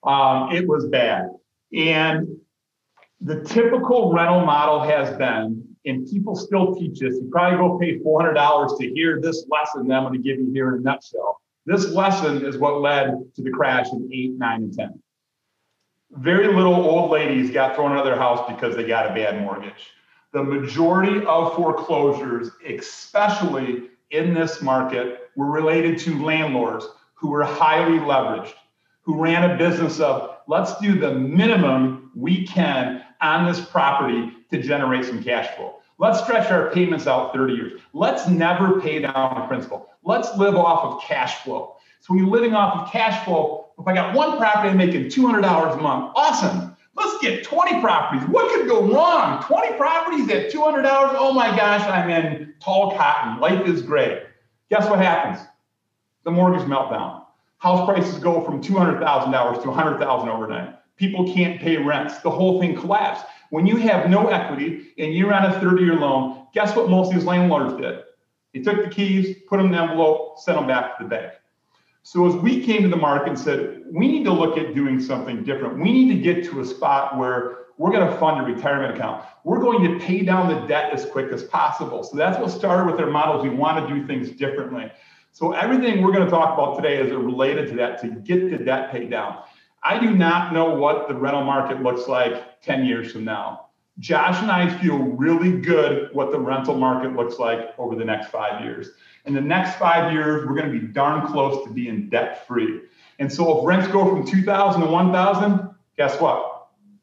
Um, 0.04 0.52
it 0.52 0.66
was 0.66 0.87
bad. 0.87 1.30
And 1.73 2.37
the 3.20 3.42
typical 3.42 4.12
rental 4.12 4.44
model 4.44 4.80
has 4.80 5.16
been, 5.16 5.66
and 5.87 6.06
people 6.06 6.37
still 6.37 6.75
teach 6.75 7.00
this, 7.00 7.14
you 7.14 7.28
probably 7.30 7.58
go 7.58 7.78
pay 7.78 7.99
$400 7.99 8.78
to 8.78 8.88
hear 8.94 9.20
this 9.20 9.46
lesson 9.49 9.88
that 9.88 9.96
I'm 9.96 10.04
going 10.04 10.14
to 10.14 10.18
give 10.18 10.38
you 10.38 10.50
here 10.52 10.75
in 10.75 10.80
a 10.80 10.82
nutshell. 10.82 11.40
This 11.66 11.88
lesson 11.88 12.44
is 12.44 12.58
what 12.58 12.80
led 12.80 13.14
to 13.37 13.42
the 13.42 13.50
crash 13.50 13.87
in 13.92 14.08
8, 14.12 14.32
9, 14.32 14.62
and 14.62 14.75
10. 14.75 15.02
Very 16.12 16.54
little 16.54 16.75
old 16.75 17.11
ladies 17.11 17.50
got 17.50 17.75
thrown 17.75 17.92
out 17.92 17.99
of 17.99 18.04
their 18.04 18.18
house 18.18 18.46
because 18.49 18.76
they 18.76 18.87
got 18.87 19.11
a 19.11 19.14
bad 19.14 19.40
mortgage. 19.40 19.90
The 20.32 20.42
majority 20.42 21.25
of 21.25 21.54
foreclosures, 21.56 22.50
especially 22.66 23.84
in 24.11 24.34
this 24.34 24.61
market, 24.61 25.30
were 25.37 25.50
related 25.50 25.99
to 26.00 26.23
landlords 26.23 26.87
who 27.14 27.30
were 27.30 27.44
highly 27.44 27.99
leveraged 27.99 28.52
who 29.04 29.20
ran 29.20 29.50
a 29.50 29.56
business 29.56 30.00
of 30.00 30.38
let's 30.46 30.76
do 30.78 30.99
the 30.99 31.14
minimum 31.14 32.11
we 32.14 32.46
can 32.46 33.04
on 33.20 33.46
this 33.46 33.61
property 33.61 34.32
to 34.50 34.62
generate 34.62 35.04
some 35.04 35.23
cash 35.23 35.54
flow. 35.56 35.76
Let's 35.99 36.23
stretch 36.23 36.50
our 36.50 36.70
payments 36.70 37.06
out 37.06 37.32
30 37.32 37.54
years. 37.54 37.80
Let's 37.92 38.26
never 38.28 38.80
pay 38.80 39.00
down 39.00 39.40
the 39.40 39.46
principal. 39.46 39.88
Let's 40.02 40.37
live 40.37 40.56
off 40.56 40.84
of 40.84 41.02
cash 41.02 41.42
flow. 41.42 41.76
So 42.00 42.12
when 42.12 42.25
you're 42.25 42.32
living 42.32 42.54
off 42.54 42.82
of 42.82 42.92
cash 42.92 43.25
flow, 43.25 43.68
if 43.78 43.87
I 43.87 43.94
got 43.94 44.14
one 44.14 44.37
property 44.37 44.70
I'm 44.70 44.76
making 44.76 45.04
$200 45.04 45.38
a 45.38 45.80
month, 45.80 46.12
awesome. 46.16 46.76
Let's 46.96 47.18
get 47.23 47.44
20 47.44 47.80
properties. 47.80 48.26
What 48.28 48.54
could 48.54 48.68
go 48.68 48.92
wrong? 48.92 49.42
20 49.42 49.76
properties 49.76 50.28
at 50.30 50.52
$200? 50.52 50.82
Oh 50.84 51.32
my 51.32 51.56
gosh, 51.56 51.82
I'm 51.82 52.11
in 52.11 52.54
tall 52.61 52.96
cotton. 52.96 53.40
Life 53.40 53.66
is 53.66 53.82
great. 53.82 54.23
Guess 54.70 54.88
what 54.88 54.99
happens? 54.99 55.44
The 56.25 56.30
mortgage 56.30 56.66
meltdown. 56.66 57.24
House 57.64 57.87
prices 57.87 58.18
go 58.18 58.42
from 58.44 58.62
$200,000 58.62 59.62
to 59.62 59.68
100,000 59.68 60.28
overnight. 60.28 60.76
People 60.97 61.33
can't 61.33 61.59
pay 61.59 61.78
rents. 61.78 62.18
The 62.18 62.30
whole 62.30 62.61
thing 62.61 62.76
collapsed. 62.76 63.25
When 63.49 63.66
you 63.66 63.76
have 63.78 64.11
no 64.11 64.28
equity 64.28 64.92
and 64.99 65.14
you're 65.14 65.33
on 65.33 65.47
a 65.47 65.59
30 65.61 65.83
year 65.83 65.94
loan, 65.94 66.47
guess 66.52 66.76
what 66.76 66.90
most 66.90 67.09
of 67.09 67.14
these 67.14 67.25
landlords 67.25 67.80
did? 67.80 68.00
They 68.52 68.61
took 68.61 68.85
the 68.85 68.90
keys, 68.90 69.38
put 69.49 69.56
them 69.56 69.66
in 69.68 69.73
the 69.73 69.78
envelope, 69.78 70.38
sent 70.40 70.59
them 70.59 70.66
back 70.66 70.99
to 70.99 71.04
the 71.04 71.09
bank. 71.09 71.33
So 72.02 72.26
as 72.26 72.35
we 72.35 72.62
came 72.62 72.83
to 72.83 72.88
the 72.88 72.97
market 72.97 73.28
and 73.30 73.38
said, 73.38 73.83
we 73.90 74.09
need 74.09 74.25
to 74.25 74.33
look 74.33 74.59
at 74.59 74.75
doing 74.75 75.00
something 75.00 75.42
different. 75.42 75.78
We 75.78 75.90
need 75.90 76.14
to 76.14 76.21
get 76.21 76.44
to 76.50 76.61
a 76.61 76.66
spot 76.66 77.16
where 77.16 77.61
we're 77.78 77.92
going 77.92 78.06
to 78.06 78.16
fund 78.18 78.42
a 78.42 78.44
retirement 78.44 78.94
account. 78.94 79.25
We're 79.42 79.61
going 79.61 79.90
to 79.90 80.04
pay 80.04 80.23
down 80.23 80.50
the 80.50 80.66
debt 80.66 80.92
as 80.92 81.06
quick 81.06 81.33
as 81.33 81.44
possible. 81.44 82.04
So 82.04 82.14
that's 82.18 82.38
what 82.38 82.50
started 82.50 82.92
with 82.92 83.00
our 83.00 83.11
models. 83.11 83.42
We 83.42 83.49
want 83.49 83.88
to 83.88 83.94
do 83.94 84.06
things 84.06 84.33
differently. 84.33 84.92
So 85.35 85.50
everything 85.50 86.00
we're 86.00 86.12
going 86.12 86.25
to 86.25 86.31
talk 86.31 86.55
about 86.55 86.76
today 86.76 86.97
is 86.97 87.11
related 87.11 87.69
to 87.71 87.75
that 87.79 88.00
to 88.03 88.07
get 88.07 88.53
the 88.53 88.64
debt 88.64 88.93
paid 88.93 89.11
down. 89.11 89.43
I 89.83 89.99
do 89.99 90.14
not 90.14 90.53
know 90.53 90.76
what 90.76 91.09
the 91.09 91.14
rental 91.17 91.43
market 91.43 91.83
looks 91.83 92.07
like 92.07 92.62
10 92.62 92.85
years 92.85 93.11
from 93.11 93.25
now. 93.25 93.67
Josh 93.99 94.41
and 94.41 94.49
I 94.49 94.79
feel 94.79 94.97
really 94.97 95.61
good 95.61 96.11
what 96.12 96.31
the 96.31 96.38
rental 96.38 96.76
market 96.76 97.17
looks 97.17 97.41
like 97.41 97.76
over 97.79 97.97
the 97.97 98.05
next 98.05 98.29
five 98.29 98.62
years. 98.62 98.91
In 99.25 99.35
the 99.35 99.41
next 99.41 99.75
five 99.76 100.12
years, 100.12 100.47
we're 100.47 100.55
going 100.55 100.73
to 100.73 100.81
be 100.81 100.87
darn 100.87 101.26
close 101.26 101.67
to 101.67 101.73
being 101.73 102.09
debt 102.09 102.47
free. 102.47 102.83
And 103.19 103.33
so 103.33 103.59
if 103.59 103.67
rents 103.67 103.88
go 103.88 104.09
from 104.09 104.25
2000 104.25 104.83
to 104.83 104.87
1000, 104.87 105.69
guess 105.97 106.21
what? 106.21 106.53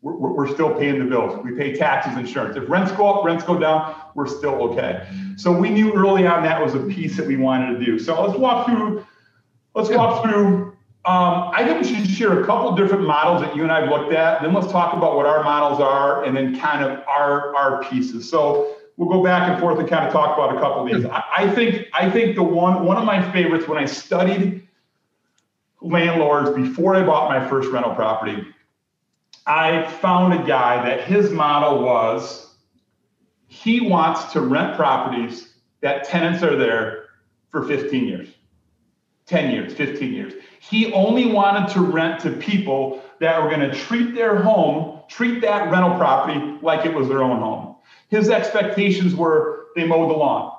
We're, 0.02 0.14
we're, 0.14 0.48
still 0.48 0.74
paying 0.74 0.98
the 0.98 1.06
bills. 1.06 1.40
We 1.44 1.52
pay 1.52 1.76
taxes, 1.76 2.18
insurance. 2.18 2.58
If 2.58 2.68
rents 2.68 2.92
go 2.92 3.08
up, 3.14 3.24
rents 3.24 3.44
go 3.44 3.60
down, 3.60 3.96
we're 4.16 4.28
still 4.28 4.56
okay. 4.72 5.08
So 5.36 5.52
we 5.52 5.70
knew 5.70 5.94
early 5.94 6.26
on 6.26 6.42
that 6.44 6.60
was 6.60 6.74
a 6.74 6.80
piece 6.80 7.16
that 7.18 7.28
we 7.28 7.38
wanted 7.38 7.78
to 7.78 7.86
do. 7.86 8.00
So 8.00 8.20
let's 8.26 8.38
walk 8.38 8.66
through. 8.66 9.06
Let's 9.76 9.90
walk 9.90 10.24
through. 10.24 10.76
Um, 11.06 11.52
I 11.54 11.64
think 11.64 11.82
we 11.82 11.88
should 11.88 12.10
share 12.10 12.42
a 12.42 12.46
couple 12.46 12.76
different 12.76 13.06
models 13.06 13.42
that 13.42 13.56
you 13.56 13.62
and 13.62 13.72
I 13.72 13.82
have 13.82 13.90
looked 13.90 14.12
at. 14.14 14.42
Then 14.42 14.54
let's 14.54 14.72
talk 14.72 14.94
about 14.94 15.16
what 15.16 15.28
our 15.28 15.44
models 15.44 15.80
are, 15.80 16.24
and 16.24 16.36
then 16.36 16.60
kind 16.60 16.84
of 16.84 17.00
our 17.08 17.56
our 17.56 17.84
pieces. 17.84 18.28
So 18.28 18.76
we'll 18.98 19.10
go 19.10 19.24
back 19.24 19.50
and 19.50 19.60
forth 19.60 19.80
and 19.80 19.88
kind 19.88 20.06
of 20.06 20.12
talk 20.12 20.38
about 20.38 20.56
a 20.56 20.60
couple 20.60 20.86
of 20.86 20.92
these. 20.92 21.06
I, 21.06 21.24
I 21.38 21.50
think 21.50 21.88
I 21.94 22.10
think 22.10 22.36
the 22.36 22.44
one 22.44 22.86
one 22.86 22.98
of 22.98 23.06
my 23.06 23.32
favorites 23.32 23.68
when 23.68 23.78
I 23.78 23.86
studied 23.86 24.68
landlords 25.82 26.52
before 26.52 26.96
I 26.96 27.04
bought 27.04 27.30
my 27.30 27.48
first 27.50 27.70
rental 27.70 27.96
property 27.96 28.46
I 29.46 29.90
found 30.02 30.34
a 30.34 30.48
guy 30.48 30.84
that 30.86 31.04
his 31.04 31.32
model 31.32 31.84
was 31.84 32.56
he 33.48 33.82
wants 33.82 34.32
to 34.34 34.42
rent 34.42 34.76
properties 34.76 35.56
that 35.82 36.04
tenants 36.04 36.44
are 36.44 36.56
there 36.56 37.06
for 37.50 37.64
15 37.64 38.08
years, 38.08 38.30
10 39.26 39.52
years, 39.52 39.74
15 39.74 40.14
years. 40.14 40.34
He 40.60 40.94
only 40.94 41.26
wanted 41.26 41.70
to 41.74 41.82
rent 41.82 42.22
to 42.22 42.32
people 42.32 43.02
that 43.20 43.42
were 43.42 43.50
going 43.50 43.70
to 43.70 43.74
treat 43.74 44.16
their 44.16 44.38
home, 44.38 45.02
treat 45.10 45.42
that 45.42 45.72
rental 45.72 45.98
property 45.98 46.58
like 46.62 46.86
it 46.86 46.94
was 46.94 47.08
their 47.08 47.24
own 47.24 47.40
home. 47.40 47.76
His 48.10 48.30
expectations 48.30 49.16
were 49.16 49.68
they 49.76 49.86
mowed 49.86 50.10
the 50.10 50.16
lawn. 50.16 50.58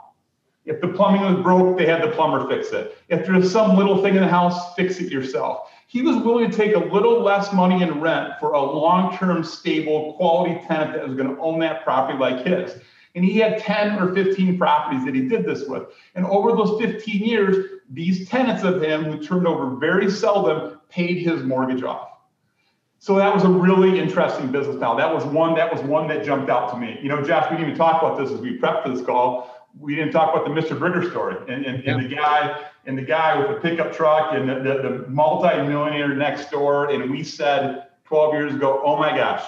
If 0.64 0.80
the 0.80 0.88
plumbing 0.88 1.22
was 1.22 1.42
broke, 1.42 1.78
they 1.78 1.86
had 1.86 2.02
the 2.02 2.08
plumber 2.08 2.48
fix 2.48 2.70
it. 2.72 2.96
If 3.08 3.26
there's 3.26 3.50
some 3.50 3.76
little 3.76 4.02
thing 4.02 4.14
in 4.14 4.22
the 4.22 4.28
house, 4.28 4.74
fix 4.74 5.00
it 5.00 5.10
yourself 5.10 5.68
he 5.92 6.00
was 6.00 6.16
willing 6.24 6.50
to 6.50 6.56
take 6.56 6.74
a 6.74 6.78
little 6.78 7.20
less 7.20 7.52
money 7.52 7.82
in 7.82 8.00
rent 8.00 8.32
for 8.40 8.52
a 8.52 8.62
long-term 8.62 9.44
stable 9.44 10.14
quality 10.14 10.58
tenant 10.66 10.94
that 10.94 11.06
was 11.06 11.14
going 11.14 11.28
to 11.28 11.38
own 11.38 11.58
that 11.58 11.84
property 11.84 12.18
like 12.18 12.46
his. 12.46 12.76
And 13.14 13.22
he 13.22 13.36
had 13.36 13.58
10 13.58 13.98
or 13.98 14.14
15 14.14 14.56
properties 14.56 15.04
that 15.04 15.14
he 15.14 15.28
did 15.28 15.44
this 15.44 15.68
with. 15.68 15.82
And 16.14 16.24
over 16.24 16.52
those 16.52 16.80
15 16.80 17.22
years 17.22 17.80
these 17.90 18.26
tenants 18.26 18.62
of 18.62 18.82
him 18.82 19.04
who 19.04 19.22
turned 19.22 19.46
over 19.46 19.76
very 19.76 20.10
seldom 20.10 20.80
paid 20.88 21.18
his 21.18 21.42
mortgage 21.42 21.82
off. 21.82 22.08
So 22.98 23.16
that 23.16 23.34
was 23.34 23.44
a 23.44 23.50
really 23.50 24.00
interesting 24.00 24.50
business 24.50 24.76
model. 24.76 24.96
That 24.96 25.14
was 25.14 25.26
one 25.26 25.54
that 25.56 25.70
was 25.70 25.82
one 25.82 26.08
that 26.08 26.24
jumped 26.24 26.48
out 26.48 26.70
to 26.70 26.78
me. 26.78 26.98
You 27.02 27.10
know 27.10 27.22
josh 27.22 27.50
we 27.50 27.58
didn't 27.58 27.72
even 27.72 27.78
talk 27.78 28.00
about 28.00 28.16
this 28.16 28.30
as 28.30 28.40
we 28.40 28.58
prepped 28.58 28.84
for 28.84 28.88
this 28.88 29.04
call. 29.04 29.68
We 29.78 29.94
didn't 29.94 30.12
talk 30.12 30.34
about 30.34 30.46
the 30.46 30.58
Mr. 30.58 30.78
Brigger 30.78 31.10
story 31.10 31.36
and, 31.52 31.66
and, 31.66 31.84
yeah. 31.84 31.92
and, 31.92 32.04
the 32.10 32.14
guy 32.14 32.64
and 32.86 32.98
the 32.98 33.02
guy 33.02 33.38
with 33.38 33.48
the 33.48 33.60
pickup 33.68 33.92
truck 33.92 34.34
and 34.34 34.48
the, 34.48 34.54
the, 34.56 34.88
the 34.88 35.08
multi-millionaire 35.08 36.14
next 36.14 36.50
door. 36.50 36.90
And 36.90 37.10
we 37.10 37.22
said 37.22 37.86
12 38.04 38.34
years 38.34 38.54
ago, 38.54 38.82
oh 38.84 38.96
my 38.96 39.16
gosh, 39.16 39.44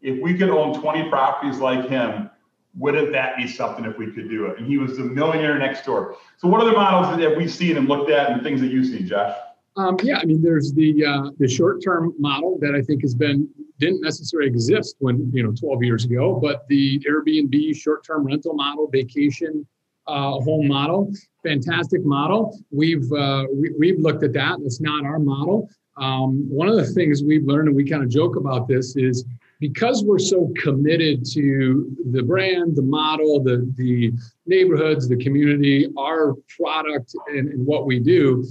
if 0.00 0.20
we 0.22 0.34
could 0.34 0.50
own 0.50 0.80
20 0.80 1.08
properties 1.08 1.58
like 1.58 1.88
him, 1.88 2.30
wouldn't 2.76 3.12
that 3.12 3.36
be 3.36 3.46
something 3.46 3.84
if 3.84 3.98
we 3.98 4.10
could 4.12 4.28
do 4.28 4.46
it? 4.46 4.58
And 4.58 4.66
he 4.66 4.78
was 4.78 4.96
the 4.96 5.04
millionaire 5.04 5.58
next 5.58 5.84
door. 5.84 6.16
So 6.36 6.48
what 6.48 6.60
other 6.60 6.72
models 6.72 7.18
that 7.18 7.36
we've 7.36 7.52
seen 7.52 7.76
and 7.76 7.88
looked 7.88 8.10
at 8.10 8.30
and 8.30 8.42
things 8.42 8.60
that 8.60 8.68
you've 8.68 8.86
seen, 8.86 9.06
Josh? 9.06 9.36
Um, 9.76 9.96
yeah, 10.02 10.18
I 10.18 10.24
mean, 10.24 10.42
there's 10.42 10.72
the 10.72 11.04
uh, 11.04 11.30
the 11.38 11.46
short-term 11.46 12.12
model 12.18 12.58
that 12.60 12.74
I 12.74 12.82
think 12.82 13.02
has 13.02 13.14
been 13.14 13.48
didn't 13.78 14.00
necessarily 14.00 14.48
exist 14.48 14.96
when 14.98 15.30
you 15.32 15.44
know 15.44 15.52
12 15.52 15.84
years 15.84 16.04
ago, 16.04 16.34
but 16.34 16.66
the 16.66 16.98
Airbnb 17.00 17.76
short-term 17.76 18.24
rental 18.24 18.54
model, 18.54 18.88
vacation 18.88 19.64
uh, 20.08 20.40
home 20.40 20.66
model, 20.66 21.12
fantastic 21.42 22.04
model. 22.04 22.58
We've 22.70 23.10
uh, 23.12 23.46
we, 23.78 23.90
have 23.90 23.98
looked 23.98 24.24
at 24.24 24.32
that. 24.32 24.58
It's 24.64 24.80
not 24.80 25.04
our 25.04 25.18
model. 25.18 25.68
Um, 25.96 26.48
one 26.48 26.68
of 26.68 26.76
the 26.76 26.86
things 26.86 27.22
we've 27.22 27.44
learned, 27.44 27.68
and 27.68 27.76
we 27.76 27.88
kind 27.88 28.02
of 28.02 28.08
joke 28.08 28.36
about 28.36 28.68
this, 28.68 28.96
is 28.96 29.24
because 29.60 30.04
we're 30.04 30.18
so 30.18 30.52
committed 30.56 31.24
to 31.32 31.94
the 32.12 32.22
brand, 32.22 32.76
the 32.76 32.82
model, 32.82 33.42
the 33.42 33.70
the 33.76 34.12
neighborhoods, 34.46 35.08
the 35.08 35.16
community, 35.16 35.88
our 35.98 36.34
product, 36.56 37.14
and, 37.28 37.48
and 37.48 37.66
what 37.66 37.86
we 37.86 38.00
do 38.00 38.44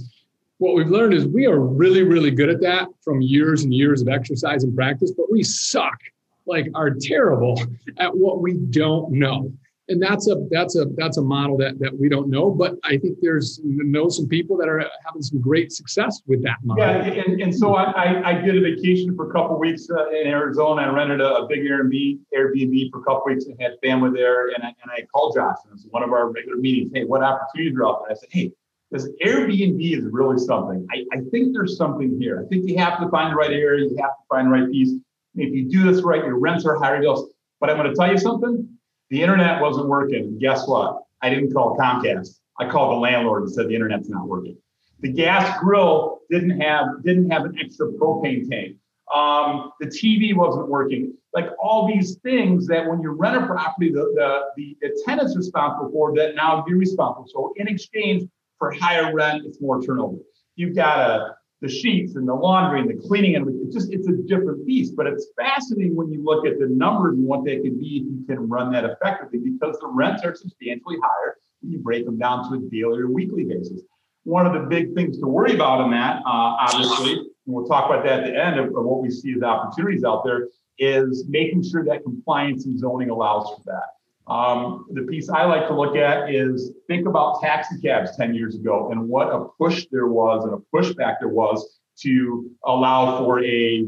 what 0.58 0.74
we've 0.74 0.88
learned 0.88 1.14
is 1.14 1.26
we 1.26 1.46
are 1.46 1.60
really, 1.60 2.02
really 2.02 2.30
good 2.32 2.48
at 2.48 2.60
that 2.60 2.88
from 3.02 3.22
years 3.22 3.62
and 3.62 3.72
years 3.72 4.02
of 4.02 4.08
exercise 4.08 4.64
and 4.64 4.74
practice, 4.74 5.12
but 5.12 5.30
we 5.30 5.42
suck, 5.42 5.98
like 6.46 6.68
are 6.74 6.90
terrible 6.90 7.60
at 7.98 8.14
what 8.14 8.40
we 8.40 8.54
don't 8.54 9.12
know. 9.12 9.52
And 9.90 10.02
that's 10.02 10.28
a 10.28 10.36
that's 10.50 10.76
a 10.76 10.84
that's 10.96 11.16
a 11.16 11.22
model 11.22 11.56
that 11.58 11.78
that 11.78 11.98
we 11.98 12.10
don't 12.10 12.28
know, 12.28 12.50
but 12.50 12.76
I 12.84 12.98
think 12.98 13.18
there's 13.22 13.58
know 13.64 14.10
some 14.10 14.28
people 14.28 14.56
that 14.58 14.68
are 14.68 14.84
having 15.06 15.22
some 15.22 15.40
great 15.40 15.72
success 15.72 16.20
with 16.26 16.42
that 16.42 16.56
model. 16.62 16.84
Yeah, 16.84 17.22
and, 17.24 17.40
and 17.40 17.54
so 17.54 17.74
I, 17.74 18.28
I 18.28 18.34
did 18.34 18.56
a 18.56 18.60
vacation 18.60 19.16
for 19.16 19.30
a 19.30 19.32
couple 19.32 19.58
weeks 19.58 19.88
uh, 19.90 20.10
in 20.10 20.26
Arizona. 20.26 20.82
I 20.82 20.88
rented 20.90 21.22
a, 21.22 21.36
a, 21.36 21.46
big 21.48 21.60
Airbnb 21.60 22.18
Airbnb 22.36 22.90
for 22.90 23.00
a 23.00 23.02
couple 23.04 23.22
weeks 23.26 23.46
and 23.46 23.58
had 23.60 23.76
family 23.82 24.10
there. 24.12 24.48
And 24.48 24.62
I, 24.62 24.74
and 24.82 24.90
I 24.90 25.06
called 25.12 25.34
Josh, 25.34 25.56
and 25.64 25.70
it 25.70 25.74
was 25.74 25.86
one 25.90 26.02
of 26.02 26.12
our 26.12 26.30
regular 26.30 26.58
meetings. 26.58 26.90
Hey, 26.92 27.04
what 27.04 27.22
opportunities 27.22 27.78
are 27.78 27.86
out 27.86 28.02
there? 28.02 28.12
I 28.12 28.20
said, 28.20 28.28
hey, 28.30 28.52
this 28.90 29.08
Airbnb 29.24 29.98
is 29.98 30.04
really 30.10 30.38
something. 30.38 30.86
I, 30.90 31.04
I 31.12 31.20
think 31.30 31.52
there's 31.52 31.76
something 31.76 32.18
here. 32.18 32.42
I 32.44 32.48
think 32.48 32.68
you 32.68 32.76
have 32.78 33.00
to 33.00 33.08
find 33.08 33.32
the 33.32 33.36
right 33.36 33.50
area, 33.50 33.88
you 33.88 33.96
have 34.00 34.10
to 34.10 34.24
find 34.28 34.48
the 34.48 34.50
right 34.52 34.70
piece. 34.70 34.92
If 35.34 35.54
you 35.54 35.68
do 35.68 35.90
this 35.90 36.02
right, 36.02 36.24
your 36.24 36.38
rents 36.38 36.64
are 36.64 36.76
higher. 36.76 37.00
Bills. 37.00 37.30
But 37.60 37.70
I'm 37.70 37.76
going 37.76 37.90
to 37.90 37.94
tell 37.94 38.10
you 38.10 38.18
something. 38.18 38.77
The 39.10 39.22
internet 39.22 39.60
wasn't 39.60 39.88
working. 39.88 40.38
Guess 40.38 40.68
what? 40.68 41.02
I 41.22 41.30
didn't 41.30 41.52
call 41.52 41.76
Comcast. 41.76 42.38
I 42.58 42.68
called 42.68 42.92
the 42.92 43.00
landlord 43.00 43.44
and 43.44 43.52
said 43.52 43.68
the 43.68 43.74
internet's 43.74 44.08
not 44.08 44.26
working. 44.26 44.56
The 45.00 45.12
gas 45.12 45.58
grill 45.60 46.20
didn't 46.30 46.60
have 46.60 47.02
didn't 47.04 47.30
have 47.30 47.44
an 47.44 47.56
extra 47.58 47.86
propane 47.92 48.48
tank. 48.48 48.76
Um, 49.14 49.72
the 49.80 49.86
TV 49.86 50.34
wasn't 50.34 50.68
working. 50.68 51.14
Like 51.32 51.50
all 51.62 51.86
these 51.86 52.16
things 52.16 52.66
that 52.66 52.86
when 52.86 53.00
you 53.00 53.10
rent 53.10 53.42
a 53.42 53.46
property, 53.46 53.90
the, 53.90 54.00
the, 54.14 54.40
the, 54.56 54.76
the 54.82 55.02
tenant's 55.06 55.36
responsible 55.36 55.90
for 55.92 56.14
that 56.16 56.34
now 56.34 56.64
you're 56.66 56.78
responsible. 56.78 57.26
So 57.28 57.52
in 57.56 57.68
exchange, 57.68 58.28
for 58.58 58.72
higher 58.72 59.14
rent, 59.14 59.44
it's 59.46 59.60
more 59.60 59.80
turnover. 59.80 60.18
You've 60.56 60.74
got 60.74 60.98
a, 60.98 61.34
the 61.60 61.68
sheets 61.68 62.14
and 62.14 62.28
the 62.28 62.34
laundry 62.34 62.80
and 62.80 62.88
the 62.88 63.08
cleaning, 63.08 63.36
and 63.36 63.46
it's 63.64 63.74
just 63.74 63.92
it's 63.92 64.08
a 64.08 64.12
different 64.12 64.66
piece. 64.66 64.90
But 64.90 65.06
it's 65.06 65.28
fascinating 65.36 65.96
when 65.96 66.12
you 66.12 66.22
look 66.22 66.46
at 66.46 66.58
the 66.58 66.68
numbers 66.68 67.16
and 67.16 67.26
what 67.26 67.44
they 67.44 67.56
can 67.56 67.78
be 67.78 68.04
if 68.04 68.04
you 68.04 68.24
can 68.28 68.48
run 68.48 68.72
that 68.72 68.84
effectively, 68.84 69.40
because 69.40 69.78
the 69.80 69.88
rents 69.88 70.22
are 70.24 70.34
substantially 70.34 70.96
higher 71.02 71.36
when 71.60 71.72
you 71.72 71.80
break 71.80 72.04
them 72.04 72.18
down 72.18 72.48
to 72.48 72.56
a 72.56 72.70
daily 72.70 73.00
or 73.00 73.08
weekly 73.08 73.44
basis. 73.44 73.82
One 74.24 74.46
of 74.46 74.52
the 74.52 74.68
big 74.68 74.94
things 74.94 75.18
to 75.18 75.26
worry 75.26 75.54
about 75.54 75.84
in 75.84 75.90
that, 75.92 76.18
uh, 76.18 76.22
obviously, 76.26 77.12
and 77.12 77.26
we'll 77.46 77.66
talk 77.66 77.90
about 77.90 78.04
that 78.04 78.20
at 78.20 78.26
the 78.26 78.44
end 78.44 78.60
of, 78.60 78.66
of 78.66 78.84
what 78.84 79.00
we 79.00 79.10
see 79.10 79.34
as 79.34 79.42
opportunities 79.42 80.04
out 80.04 80.22
there, 80.24 80.48
is 80.78 81.24
making 81.28 81.64
sure 81.64 81.84
that 81.84 82.04
compliance 82.04 82.66
and 82.66 82.78
zoning 82.78 83.10
allows 83.10 83.48
for 83.48 83.62
that. 83.66 83.97
Um, 84.28 84.84
the 84.90 85.02
piece 85.02 85.30
I 85.30 85.44
like 85.44 85.66
to 85.68 85.74
look 85.74 85.96
at 85.96 86.30
is 86.30 86.72
think 86.86 87.06
about 87.06 87.40
taxi 87.40 87.80
cabs 87.80 88.14
10 88.16 88.34
years 88.34 88.54
ago 88.54 88.90
and 88.92 89.08
what 89.08 89.28
a 89.28 89.46
push 89.58 89.86
there 89.90 90.08
was 90.08 90.44
and 90.44 90.52
a 90.52 90.58
pushback 90.74 91.16
there 91.20 91.30
was 91.30 91.80
to 92.00 92.50
allow 92.64 93.18
for 93.18 93.42
a, 93.42 93.86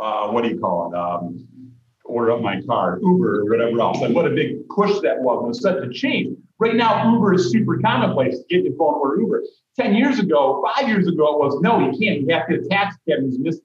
uh, 0.00 0.28
what 0.28 0.42
do 0.42 0.50
you 0.50 0.58
call 0.58 0.92
it? 0.92 0.98
Um, 0.98 1.46
order 2.04 2.32
up 2.32 2.42
my 2.42 2.60
car, 2.62 2.98
Uber 3.00 3.42
or 3.42 3.44
whatever 3.44 3.80
else. 3.80 4.02
And 4.02 4.14
what 4.14 4.26
a 4.26 4.30
big 4.30 4.68
push 4.68 5.00
that 5.02 5.20
was. 5.20 5.38
And 5.38 5.46
it 5.46 5.48
was 5.48 5.62
such 5.62 5.82
a 5.82 5.88
change. 5.88 6.36
Right 6.58 6.74
now, 6.74 7.12
Uber 7.14 7.34
is 7.34 7.52
super 7.52 7.78
commonplace. 7.78 8.38
Get 8.50 8.64
your 8.64 8.74
phone 8.74 8.94
order 8.94 9.20
Uber. 9.20 9.44
10 9.78 9.94
years 9.94 10.18
ago, 10.18 10.62
five 10.76 10.88
years 10.88 11.06
ago, 11.06 11.34
it 11.34 11.38
was 11.38 11.60
no, 11.60 11.78
you 11.78 11.96
can't. 11.98 12.20
You 12.20 12.26
have 12.34 12.48
to 12.48 12.68
taxi 12.68 12.98
cab. 13.08 13.20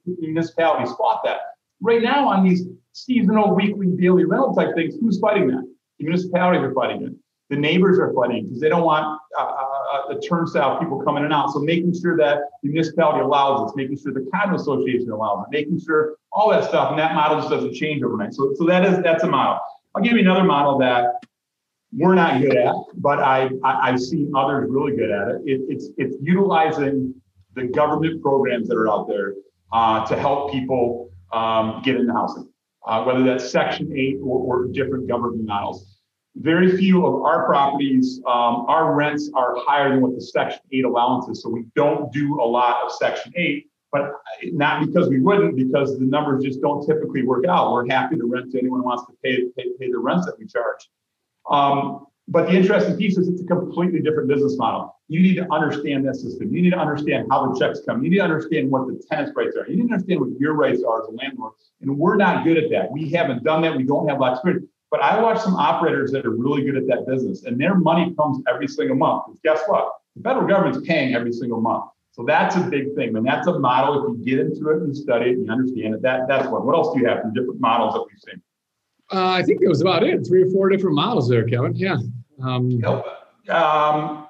Municipalities 0.05 0.93
fought 0.95 1.21
that. 1.25 1.37
Right 1.81 2.01
now, 2.01 2.29
on 2.29 2.47
these 2.47 2.67
seasonal, 2.93 3.53
weekly, 3.55 3.87
daily 3.87 4.23
rental 4.23 4.53
type 4.53 4.75
things, 4.75 4.95
who's 5.01 5.19
fighting 5.19 5.47
that? 5.47 5.74
The 5.99 6.05
municipalities 6.05 6.63
are 6.63 6.73
fighting 6.73 7.03
it. 7.03 7.13
The 7.49 7.55
neighbors 7.55 7.99
are 7.99 8.11
fighting 8.13 8.45
because 8.45 8.59
they 8.59 8.69
don't 8.69 8.83
want 8.83 9.19
uh, 9.37 9.43
uh, 9.43 9.65
uh, 9.93 10.13
the 10.13 10.19
turnstile 10.19 10.79
people 10.79 11.01
coming 11.03 11.21
in 11.21 11.25
and 11.25 11.33
out. 11.33 11.51
So 11.51 11.59
making 11.59 11.93
sure 11.99 12.17
that 12.17 12.39
the 12.63 12.69
municipality 12.69 13.21
allows 13.21 13.67
this, 13.67 13.75
making 13.75 13.99
sure 13.99 14.13
the 14.13 14.27
condo 14.33 14.55
association 14.55 15.11
allows 15.11 15.45
it, 15.45 15.51
making 15.51 15.79
sure 15.79 16.15
all 16.31 16.49
that 16.49 16.63
stuff, 16.63 16.89
and 16.89 16.99
that 16.99 17.13
model 17.13 17.37
just 17.37 17.51
doesn't 17.51 17.73
change 17.75 18.01
overnight. 18.01 18.33
So, 18.33 18.53
so 18.55 18.65
that 18.65 18.83
is 18.83 19.01
that's 19.03 19.23
a 19.23 19.27
model. 19.27 19.59
I'll 19.93 20.01
give 20.01 20.13
you 20.13 20.19
another 20.19 20.43
model 20.43 20.79
that 20.79 21.23
we're 21.93 22.15
not 22.15 22.41
good 22.41 22.57
at, 22.57 22.75
but 22.95 23.19
I, 23.19 23.49
I 23.63 23.91
have 23.91 24.01
seen 24.01 24.31
others 24.35 24.69
really 24.69 24.97
good 24.97 25.11
at 25.11 25.27
it. 25.29 25.41
it. 25.45 25.61
It's 25.69 25.89
it's 25.97 26.15
utilizing 26.21 27.13
the 27.55 27.65
government 27.67 28.21
programs 28.21 28.67
that 28.67 28.75
are 28.75 28.89
out 28.89 29.07
there 29.07 29.35
uh, 29.71 30.05
to 30.07 30.17
help 30.17 30.51
people 30.51 31.09
um, 31.31 31.81
get 31.83 31.95
into 31.95 32.11
housing, 32.11 32.49
uh, 32.85 33.03
whether 33.03 33.23
that's 33.23 33.49
Section 33.49 33.91
Eight 33.95 34.17
or, 34.23 34.39
or, 34.39 34.67
different 34.67 35.07
government 35.07 35.45
models. 35.45 35.97
Very 36.35 36.77
few 36.77 37.05
of 37.05 37.23
our 37.23 37.45
properties, 37.45 38.19
um, 38.27 38.65
our 38.67 38.93
rents 38.93 39.31
are 39.33 39.55
higher 39.57 39.89
than 39.89 40.01
what 40.01 40.13
the 40.15 40.21
Section 40.21 40.61
Eight 40.71 40.85
allowances, 40.85 41.41
so 41.41 41.49
we 41.49 41.65
don't 41.75 42.11
do 42.11 42.39
a 42.41 42.45
lot 42.45 42.83
of 42.83 42.91
Section 42.91 43.33
Eight. 43.35 43.67
But 43.91 44.11
not 44.43 44.85
because 44.85 45.07
we 45.07 45.21
wouldn't, 45.21 45.55
because 45.55 45.97
the 45.97 46.03
numbers 46.03 46.43
just 46.43 46.59
don't 46.61 46.85
typically 46.85 47.23
work 47.23 47.45
out. 47.47 47.71
We're 47.71 47.87
happy 47.87 48.17
to 48.17 48.25
rent 48.25 48.51
to 48.51 48.59
anyone 48.59 48.81
who 48.81 48.85
wants 48.85 49.05
to 49.05 49.13
pay, 49.23 49.43
pay, 49.55 49.69
pay 49.79 49.89
the 49.89 49.99
rents 49.99 50.25
that 50.25 50.37
we 50.37 50.45
charge. 50.45 50.89
Um, 51.49 52.05
but 52.27 52.47
the 52.47 52.53
interesting 52.53 52.97
piece 52.97 53.17
is 53.17 53.27
it's 53.27 53.41
a 53.41 53.45
completely 53.45 54.01
different 54.01 54.27
business 54.27 54.57
model. 54.57 54.95
You 55.07 55.21
need 55.21 55.35
to 55.35 55.45
understand 55.53 56.07
that 56.07 56.15
system. 56.15 56.53
You 56.53 56.61
need 56.61 56.71
to 56.71 56.79
understand 56.79 57.27
how 57.29 57.51
the 57.51 57.59
checks 57.59 57.81
come. 57.85 58.03
You 58.03 58.09
need 58.09 58.17
to 58.17 58.23
understand 58.23 58.71
what 58.71 58.87
the 58.87 59.01
tenant's 59.09 59.35
rights 59.35 59.55
are. 59.55 59.67
You 59.69 59.75
need 59.75 59.89
to 59.89 59.93
understand 59.93 60.21
what 60.21 60.39
your 60.39 60.53
rights 60.53 60.83
are 60.83 61.03
as 61.03 61.07
a 61.07 61.11
landlord. 61.11 61.53
And 61.81 61.97
we're 61.97 62.15
not 62.15 62.43
good 62.43 62.57
at 62.57 62.71
that. 62.71 62.91
We 62.91 63.11
haven't 63.11 63.43
done 63.43 63.61
that. 63.61 63.77
We 63.77 63.83
don't 63.83 64.07
have 64.07 64.17
a 64.17 64.21
lot 64.21 64.31
of 64.31 64.37
experience. 64.37 64.65
But 64.89 65.01
I 65.01 65.21
watch 65.21 65.39
some 65.41 65.55
operators 65.55 66.11
that 66.13 66.25
are 66.25 66.31
really 66.31 66.63
good 66.63 66.77
at 66.77 66.87
that 66.87 67.05
business, 67.07 67.43
and 67.43 67.59
their 67.59 67.75
money 67.75 68.15
comes 68.15 68.41
every 68.47 68.67
single 68.67 68.95
month. 68.95 69.23
guess 69.43 69.61
what? 69.67 69.91
The 70.15 70.23
federal 70.23 70.47
government's 70.47 70.87
paying 70.87 71.13
every 71.13 71.33
single 71.33 71.59
month. 71.59 71.85
So 72.13 72.23
that's 72.23 72.55
a 72.55 72.61
big 72.61 72.95
thing. 72.95 73.15
And 73.15 73.25
that's 73.25 73.45
a 73.47 73.59
model. 73.59 74.13
If 74.13 74.19
you 74.19 74.25
get 74.25 74.39
into 74.39 74.69
it 74.69 74.77
and 74.81 74.95
study 74.95 75.31
it 75.31 75.37
and 75.37 75.45
you 75.45 75.51
understand 75.51 75.95
it, 75.95 76.01
that, 76.01 76.27
that's 76.29 76.47
one. 76.47 76.65
What 76.65 76.75
else 76.75 76.93
do 76.93 77.01
you 77.01 77.07
have 77.07 77.21
from 77.21 77.33
different 77.33 77.59
models 77.59 77.93
that 77.93 78.05
we've 78.07 78.19
seen? 78.25 78.41
Uh, 79.11 79.29
I 79.29 79.43
think 79.43 79.61
it 79.61 79.67
was 79.67 79.81
about 79.81 80.03
it. 80.03 80.25
Three 80.27 80.43
or 80.43 80.51
four 80.51 80.69
different 80.69 80.95
models 80.95 81.29
there, 81.29 81.43
Kevin. 81.43 81.75
Yeah. 81.75 81.97
Um, 82.41 82.83
um, 83.49 84.27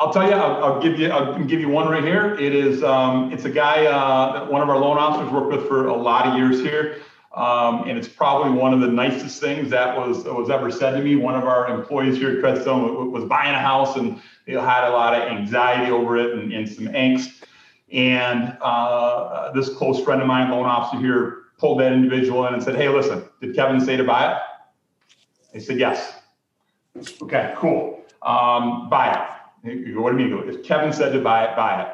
I'll 0.00 0.12
tell 0.12 0.28
you. 0.28 0.34
I'll, 0.34 0.64
I'll, 0.64 0.82
give 0.82 0.98
you. 0.98 1.08
I'll 1.08 1.42
give 1.44 1.60
you 1.60 1.68
one 1.68 1.88
right 1.88 2.04
here. 2.04 2.34
It 2.34 2.54
is. 2.54 2.84
Um, 2.84 3.32
it's 3.32 3.44
a 3.44 3.50
guy 3.50 3.86
uh, 3.86 4.32
that 4.34 4.52
one 4.52 4.62
of 4.62 4.68
our 4.68 4.78
loan 4.78 4.98
officers 4.98 5.32
worked 5.32 5.50
with 5.50 5.66
for 5.66 5.88
a 5.88 5.96
lot 5.96 6.26
of 6.26 6.36
years 6.36 6.60
here, 6.60 6.98
um, 7.34 7.88
and 7.88 7.98
it's 7.98 8.08
probably 8.08 8.52
one 8.52 8.74
of 8.74 8.80
the 8.80 8.86
nicest 8.86 9.40
things 9.40 9.70
that 9.70 9.96
was 9.96 10.24
was 10.24 10.50
ever 10.50 10.70
said 10.70 10.92
to 10.92 11.02
me. 11.02 11.16
One 11.16 11.34
of 11.34 11.44
our 11.44 11.68
employees 11.68 12.16
here 12.16 12.30
at 12.30 12.44
Treadstone 12.44 13.10
was 13.10 13.24
buying 13.24 13.54
a 13.54 13.60
house, 13.60 13.96
and 13.96 14.20
they 14.46 14.52
had 14.52 14.88
a 14.88 14.90
lot 14.90 15.14
of 15.14 15.22
anxiety 15.22 15.90
over 15.90 16.16
it 16.16 16.38
and, 16.38 16.52
and 16.52 16.68
some 16.68 16.86
angst. 16.88 17.44
And 17.90 18.56
uh, 18.60 19.50
this 19.52 19.70
close 19.70 20.04
friend 20.04 20.20
of 20.20 20.28
mine, 20.28 20.50
loan 20.50 20.66
officer 20.66 21.00
here, 21.00 21.38
pulled 21.58 21.80
that 21.80 21.92
individual 21.92 22.46
in 22.46 22.54
and 22.54 22.62
said, 22.62 22.76
Hey, 22.76 22.88
listen, 22.88 23.24
did 23.40 23.54
Kevin 23.54 23.80
say 23.80 23.96
to 23.96 24.04
buy 24.04 24.32
it? 24.32 24.38
They 25.52 25.60
said, 25.60 25.78
Yes. 25.78 26.14
Okay, 27.22 27.54
cool. 27.56 28.04
Um, 28.22 28.88
buy 28.88 29.12
it. 29.12 29.38
You 29.64 29.94
go, 29.94 30.02
what 30.02 30.16
do 30.16 30.22
you 30.22 30.34
mean? 30.34 30.48
If 30.48 30.64
Kevin 30.64 30.92
said 30.92 31.12
to 31.12 31.20
buy 31.20 31.44
it, 31.44 31.56
buy 31.56 31.82
it. 31.82 31.88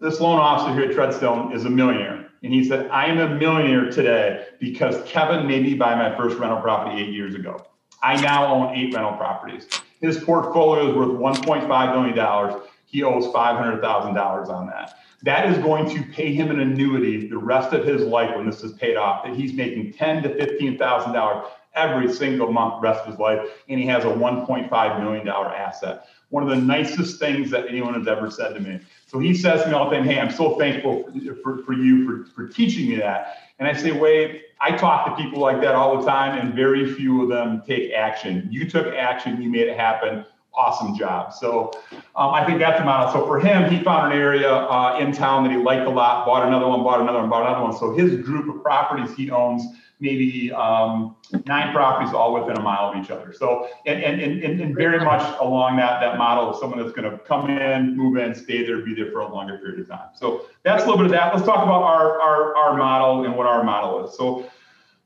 This 0.00 0.20
loan 0.20 0.38
officer 0.38 0.72
here 0.74 0.90
at 0.90 0.96
Treadstone 0.96 1.54
is 1.54 1.64
a 1.64 1.70
millionaire. 1.70 2.28
And 2.42 2.52
he 2.52 2.64
said, 2.64 2.90
I 2.90 3.06
am 3.06 3.18
a 3.18 3.36
millionaire 3.36 3.90
today 3.90 4.46
because 4.58 5.00
Kevin 5.08 5.46
made 5.46 5.62
me 5.62 5.74
buy 5.74 5.94
my 5.94 6.16
first 6.16 6.38
rental 6.38 6.60
property 6.60 7.00
eight 7.00 7.10
years 7.10 7.34
ago. 7.36 7.64
I 8.02 8.20
now 8.20 8.46
own 8.52 8.74
eight 8.74 8.92
rental 8.92 9.12
properties. 9.12 9.68
His 10.00 10.18
portfolio 10.18 10.90
is 10.90 10.96
worth 10.96 11.10
$1.5 11.10 11.94
million. 11.94 12.62
He 12.92 13.02
owes 13.02 13.26
$500,000 13.26 14.48
on 14.48 14.66
that 14.68 14.94
that 15.22 15.50
is 15.50 15.58
going 15.58 15.88
to 15.90 16.02
pay 16.12 16.34
him 16.34 16.50
an 16.50 16.60
annuity 16.60 17.28
the 17.28 17.38
rest 17.38 17.72
of 17.72 17.86
his 17.86 18.02
life 18.02 18.34
when 18.34 18.46
this 18.46 18.62
is 18.62 18.72
paid 18.72 18.96
off. 18.96 19.24
That 19.24 19.34
he's 19.34 19.52
making 19.52 19.92
ten 19.92 20.22
to 20.22 20.28
fifteen 20.34 20.78
thousand 20.78 21.12
dollars 21.12 21.48
every 21.74 22.12
single 22.12 22.52
month 22.52 22.82
rest 22.82 23.00
of 23.00 23.06
his 23.06 23.18
life, 23.18 23.40
and 23.68 23.80
he 23.80 23.86
has 23.86 24.04
a 24.04 24.10
one 24.10 24.44
point 24.46 24.68
five 24.68 25.00
million 25.00 25.24
dollar 25.24 25.54
asset. 25.54 26.06
One 26.30 26.42
of 26.42 26.48
the 26.48 26.56
nicest 26.56 27.20
things 27.20 27.50
that 27.50 27.68
anyone 27.68 27.94
has 27.94 28.08
ever 28.08 28.30
said 28.30 28.54
to 28.54 28.60
me. 28.60 28.80
So 29.06 29.18
he 29.18 29.34
says 29.34 29.62
to 29.62 29.68
me 29.68 29.74
all 29.74 29.88
the 29.88 29.96
time, 29.96 30.04
"Hey, 30.04 30.18
I'm 30.18 30.32
so 30.32 30.58
thankful 30.58 31.04
for, 31.04 31.34
for, 31.36 31.64
for 31.64 31.72
you 31.72 32.04
for, 32.04 32.30
for 32.30 32.48
teaching 32.48 32.88
me 32.88 32.96
that." 32.96 33.38
And 33.58 33.68
I 33.68 33.74
say, 33.74 33.92
"Wade, 33.92 34.42
I 34.60 34.76
talk 34.76 35.06
to 35.06 35.22
people 35.22 35.40
like 35.40 35.60
that 35.60 35.76
all 35.76 36.00
the 36.00 36.06
time, 36.06 36.36
and 36.36 36.52
very 36.52 36.92
few 36.94 37.22
of 37.22 37.28
them 37.28 37.62
take 37.64 37.92
action. 37.92 38.48
You 38.50 38.68
took 38.68 38.92
action, 38.94 39.40
you 39.40 39.48
made 39.48 39.68
it 39.68 39.76
happen." 39.76 40.24
Awesome 40.54 40.96
job. 40.96 41.32
So 41.32 41.72
um, 42.14 42.34
I 42.34 42.44
think 42.44 42.58
that's 42.58 42.80
a 42.80 42.84
model. 42.84 43.12
So 43.12 43.26
for 43.26 43.40
him, 43.40 43.70
he 43.70 43.82
found 43.82 44.12
an 44.12 44.18
area 44.18 44.52
uh, 44.52 44.98
in 45.00 45.12
town 45.12 45.44
that 45.44 45.50
he 45.50 45.58
liked 45.58 45.86
a 45.86 45.90
lot, 45.90 46.26
bought 46.26 46.46
another 46.46 46.68
one, 46.68 46.82
bought 46.82 47.00
another 47.00 47.20
one, 47.20 47.30
bought 47.30 47.46
another 47.46 47.62
one. 47.62 47.76
So 47.76 47.92
his 47.92 48.24
group 48.24 48.54
of 48.54 48.62
properties 48.62 49.14
he 49.16 49.30
owns 49.30 49.64
maybe 50.00 50.52
um, 50.52 51.14
nine 51.46 51.72
properties 51.72 52.12
all 52.12 52.34
within 52.34 52.56
a 52.56 52.60
mile 52.60 52.90
of 52.90 53.02
each 53.02 53.10
other. 53.10 53.32
So 53.32 53.68
and, 53.86 54.02
and, 54.02 54.20
and, 54.20 54.60
and 54.60 54.74
very 54.74 55.02
much 55.02 55.22
along 55.40 55.76
that 55.76 56.00
that 56.00 56.18
model 56.18 56.50
of 56.50 56.56
someone 56.56 56.80
that's 56.80 56.92
going 56.92 57.10
to 57.10 57.18
come 57.18 57.48
in, 57.48 57.96
move 57.96 58.18
in, 58.18 58.34
stay 58.34 58.66
there, 58.66 58.78
be 58.78 58.94
there 58.94 59.12
for 59.12 59.20
a 59.20 59.32
longer 59.32 59.58
period 59.58 59.80
of 59.80 59.88
time. 59.88 60.08
So 60.14 60.46
that's 60.64 60.82
a 60.82 60.86
little 60.86 60.98
bit 60.98 61.06
of 61.06 61.12
that. 61.12 61.32
Let's 61.34 61.46
talk 61.46 61.62
about 61.62 61.82
our 61.82 62.20
our, 62.20 62.56
our 62.56 62.76
model 62.76 63.24
and 63.24 63.36
what 63.36 63.46
our 63.46 63.62
model 63.62 64.04
is. 64.04 64.16
So 64.16 64.50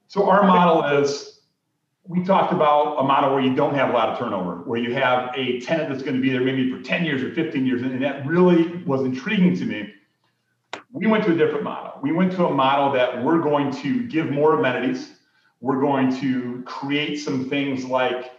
so 0.09 0.29
our 0.29 0.45
model 0.45 1.03
is 1.03 1.36
we 2.09 2.23
talked 2.23 2.53
about 2.53 2.99
a 2.99 3.03
model 3.03 3.35
where 3.35 3.43
you 3.43 3.55
don't 3.55 3.75
have 3.75 3.91
a 3.91 3.93
lot 3.93 4.11
of 4.11 4.19
turnover, 4.19 4.57
where 4.65 4.79
you 4.79 4.95
have 4.95 5.33
a 5.35 5.61
tenant 5.61 5.89
that's 5.89 6.03
going 6.03 6.15
to 6.15 6.23
be 6.23 6.31
there 6.31 6.41
maybe 6.41 6.71
for 6.71 6.81
10 6.81 7.05
years 7.05 7.23
or 7.23 7.33
15 7.33 7.67
years. 7.67 7.83
And 7.83 8.01
that 8.03 8.27
really 8.27 8.83
was 8.85 9.03
intriguing 9.03 9.57
to 9.57 9.65
me. 9.65 9.93
We 10.93 11.07
went 11.07 11.25
to 11.25 11.33
a 11.33 11.37
different 11.37 11.65
model. 11.65 11.99
We 12.03 12.13
went 12.13 12.33
to 12.33 12.47
a 12.47 12.55
model 12.55 12.93
that 12.93 13.23
we're 13.23 13.41
going 13.41 13.73
to 13.83 14.07
give 14.07 14.31
more 14.31 14.59
amenities. 14.59 15.15
We're 15.61 15.81
going 15.81 16.15
to 16.21 16.63
create 16.65 17.17
some 17.17 17.49
things 17.49 17.85
like 17.85 18.33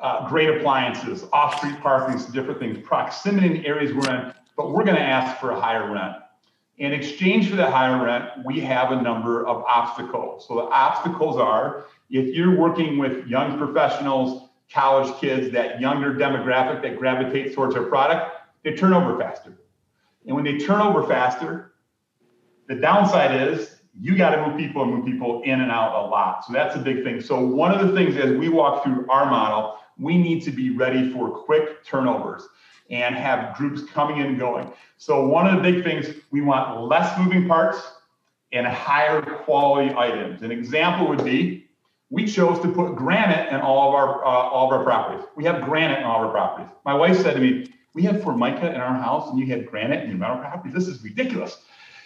uh, 0.00 0.28
great 0.28 0.50
appliances, 0.50 1.24
off 1.32 1.58
street 1.58 1.80
parking, 1.80 2.18
some 2.18 2.32
different 2.32 2.58
things, 2.58 2.78
proximity 2.78 3.58
in 3.58 3.64
areas 3.64 3.94
we're 3.94 4.12
in, 4.12 4.34
but 4.56 4.72
we're 4.72 4.84
going 4.84 4.96
to 4.96 5.02
ask 5.02 5.40
for 5.40 5.52
a 5.52 5.60
higher 5.60 5.90
rent. 5.90 6.16
In 6.78 6.92
exchange 6.92 7.48
for 7.48 7.56
that 7.56 7.72
higher 7.72 8.04
rent, 8.04 8.44
we 8.44 8.58
have 8.60 8.90
a 8.90 9.00
number 9.00 9.46
of 9.46 9.62
obstacles. 9.64 10.46
So 10.48 10.56
the 10.56 10.62
obstacles 10.62 11.36
are 11.36 11.86
if 12.10 12.34
you're 12.34 12.56
working 12.56 12.98
with 12.98 13.26
young 13.28 13.56
professionals, 13.58 14.48
college 14.72 15.14
kids, 15.20 15.52
that 15.52 15.80
younger 15.80 16.14
demographic 16.14 16.82
that 16.82 16.98
gravitates 16.98 17.54
towards 17.54 17.76
our 17.76 17.84
product, 17.84 18.32
they 18.64 18.74
turn 18.74 18.92
over 18.92 19.16
faster. 19.18 19.56
And 20.26 20.34
when 20.34 20.44
they 20.44 20.58
turn 20.58 20.80
over 20.80 21.06
faster, 21.06 21.74
the 22.66 22.74
downside 22.74 23.40
is 23.40 23.76
you 24.00 24.16
got 24.16 24.30
to 24.30 24.48
move 24.48 24.58
people 24.58 24.82
and 24.82 24.94
move 24.94 25.06
people 25.06 25.42
in 25.42 25.60
and 25.60 25.70
out 25.70 25.94
a 25.94 26.08
lot. 26.08 26.44
So 26.44 26.52
that's 26.52 26.74
a 26.74 26.80
big 26.80 27.04
thing. 27.04 27.20
So 27.20 27.38
one 27.44 27.72
of 27.72 27.86
the 27.86 27.94
things 27.94 28.16
as 28.16 28.32
we 28.32 28.48
walk 28.48 28.82
through 28.82 29.08
our 29.08 29.26
model, 29.26 29.76
we 29.96 30.18
need 30.18 30.42
to 30.42 30.50
be 30.50 30.70
ready 30.70 31.12
for 31.12 31.30
quick 31.30 31.84
turnovers 31.84 32.48
and 32.90 33.14
have 33.14 33.56
groups 33.56 33.82
coming 33.90 34.18
in 34.18 34.26
and 34.26 34.38
going. 34.38 34.70
So 34.98 35.26
one 35.26 35.46
of 35.46 35.56
the 35.56 35.72
big 35.72 35.84
things 35.84 36.06
we 36.30 36.40
want 36.40 36.82
less 36.82 37.18
moving 37.18 37.48
parts 37.48 37.80
and 38.52 38.66
higher 38.66 39.20
quality 39.20 39.94
items. 39.96 40.42
An 40.42 40.52
example 40.52 41.08
would 41.08 41.24
be 41.24 41.66
we 42.10 42.26
chose 42.26 42.60
to 42.60 42.68
put 42.68 42.94
granite 42.94 43.52
in 43.52 43.60
all 43.60 43.88
of 43.88 43.94
our 43.94 44.24
uh, 44.24 44.28
all 44.28 44.72
of 44.72 44.78
our 44.78 44.84
properties. 44.84 45.26
We 45.36 45.44
have 45.44 45.62
granite 45.64 45.98
in 45.98 46.04
all 46.04 46.20
of 46.20 46.26
our 46.26 46.32
properties. 46.32 46.70
My 46.84 46.94
wife 46.94 47.16
said 47.16 47.34
to 47.34 47.40
me, 47.40 47.72
"We 47.94 48.02
have 48.02 48.22
Formica 48.22 48.72
in 48.72 48.80
our 48.80 48.94
house, 48.94 49.30
and 49.30 49.38
you 49.38 49.46
had 49.46 49.66
granite 49.66 50.04
in 50.04 50.10
your 50.10 50.18
rental 50.20 50.38
properties. 50.38 50.74
This 50.74 50.86
is 50.86 51.02
ridiculous." 51.02 51.58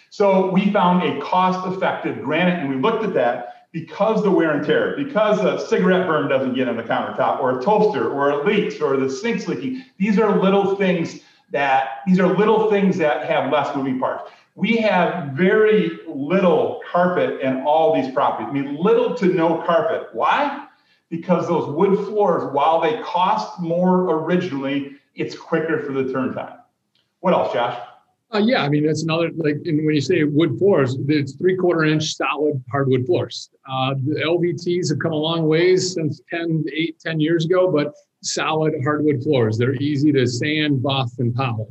So 0.09 0.49
we 0.49 0.71
found 0.71 1.03
a 1.03 1.21
cost-effective 1.21 2.23
granite, 2.23 2.59
and 2.59 2.69
we 2.69 2.77
looked 2.77 3.03
at 3.03 3.13
that 3.13 3.58
because 3.71 4.23
the 4.23 4.31
wear 4.31 4.51
and 4.51 4.65
tear, 4.65 4.95
because 4.95 5.39
a 5.39 5.65
cigarette 5.67 6.07
burn 6.07 6.27
doesn't 6.27 6.55
get 6.55 6.67
on 6.67 6.77
the 6.77 6.83
countertop, 6.83 7.39
or 7.39 7.59
a 7.59 7.63
toaster, 7.63 8.09
or 8.09 8.31
it 8.31 8.45
leaks, 8.45 8.81
or 8.81 8.97
the 8.97 9.09
sink's 9.09 9.47
leaking. 9.47 9.83
These 9.97 10.17
are 10.17 10.41
little 10.41 10.75
things 10.75 11.21
that 11.51 11.99
these 12.05 12.19
are 12.19 12.35
little 12.35 12.69
things 12.69 12.97
that 12.97 13.25
have 13.27 13.51
less 13.51 13.75
moving 13.75 13.99
parts. 13.99 14.31
We 14.55 14.77
have 14.77 15.33
very 15.33 15.99
little 16.07 16.81
carpet 16.91 17.41
in 17.41 17.61
all 17.61 17.95
these 17.95 18.11
properties. 18.13 18.49
I 18.49 18.51
mean, 18.51 18.75
little 18.75 19.15
to 19.15 19.27
no 19.27 19.61
carpet. 19.65 20.09
Why? 20.13 20.67
Because 21.09 21.47
those 21.47 21.73
wood 21.73 21.97
floors, 22.05 22.53
while 22.53 22.81
they 22.81 23.01
cost 23.01 23.59
more 23.59 24.11
originally, 24.11 24.97
it's 25.15 25.35
quicker 25.35 25.83
for 25.83 25.93
the 25.93 26.11
turn 26.11 26.33
time. 26.33 26.57
What 27.21 27.33
else, 27.33 27.53
Josh? 27.53 27.88
Uh, 28.31 28.37
yeah, 28.37 28.61
I 28.61 28.69
mean 28.69 28.85
that's 28.85 29.01
another 29.01 29.31
like 29.35 29.57
when 29.65 29.95
you 29.95 30.01
say 30.01 30.23
wood 30.23 30.59
floors, 30.59 30.95
it's 31.07 31.33
three 31.33 31.55
quarter 31.55 31.85
inch 31.85 32.13
solid 32.13 32.63
hardwood 32.71 33.07
floors. 33.07 33.49
Uh, 33.67 33.95
the 34.05 34.21
LVTs 34.21 34.89
have 34.89 34.99
come 34.99 35.13
a 35.13 35.15
long 35.15 35.47
ways 35.47 35.93
since 35.93 36.21
10, 36.29 36.65
8, 36.71 36.99
10 36.99 37.19
years 37.19 37.45
ago, 37.45 37.71
but 37.71 37.91
solid 38.21 38.75
hardwood 38.83 39.23
floors. 39.23 39.57
They're 39.57 39.73
easy 39.75 40.11
to 40.11 40.27
sand, 40.27 40.83
buff, 40.83 41.11
and 41.17 41.33
polish. 41.33 41.69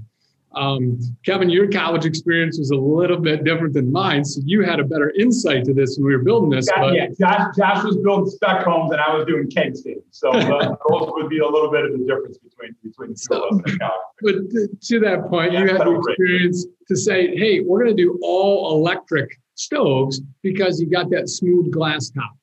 Um, 0.58 0.98
Kevin, 1.24 1.48
your 1.48 1.68
college 1.68 2.04
experience 2.04 2.58
was 2.58 2.70
a 2.70 2.76
little 2.76 3.18
bit 3.18 3.44
different 3.44 3.74
than 3.74 3.92
mine, 3.92 4.24
so 4.24 4.40
you 4.44 4.62
had 4.62 4.80
a 4.80 4.84
better 4.84 5.10
insight 5.10 5.64
to 5.66 5.72
this 5.72 5.96
when 5.96 6.06
we 6.06 6.16
were 6.16 6.22
building 6.22 6.50
this. 6.50 6.66
Yeah, 6.68 6.80
but... 6.80 6.94
yeah. 6.94 7.06
Josh, 7.18 7.56
Josh, 7.56 7.84
was 7.84 7.96
building 7.98 8.28
spec 8.28 8.64
homes, 8.64 8.90
and 8.90 9.00
I 9.00 9.14
was 9.14 9.24
doing 9.24 9.48
keg 9.48 9.76
stands, 9.76 10.02
so 10.10 10.30
uh, 10.30 10.74
those 10.90 11.10
would 11.14 11.28
be 11.28 11.38
a 11.38 11.46
little 11.46 11.70
bit 11.70 11.84
of 11.84 11.92
the 11.92 11.98
difference 11.98 12.38
between 12.38 12.74
between 12.82 13.10
the 13.10 13.26
two 13.30 13.36
of 13.36 13.64
us. 13.64 13.92
But 14.20 14.80
to 14.82 15.00
that 15.00 15.28
point, 15.30 15.52
yeah, 15.52 15.60
you 15.60 15.68
had 15.68 15.80
the 15.80 15.96
experience 15.96 16.66
to 16.88 16.96
say, 16.96 17.36
"Hey, 17.36 17.60
we're 17.60 17.84
going 17.84 17.96
to 17.96 18.02
do 18.02 18.18
all 18.22 18.76
electric 18.76 19.38
stoves 19.54 20.20
because 20.42 20.80
you 20.80 20.90
got 20.90 21.08
that 21.10 21.28
smooth 21.28 21.70
glass 21.70 22.10
top." 22.10 22.37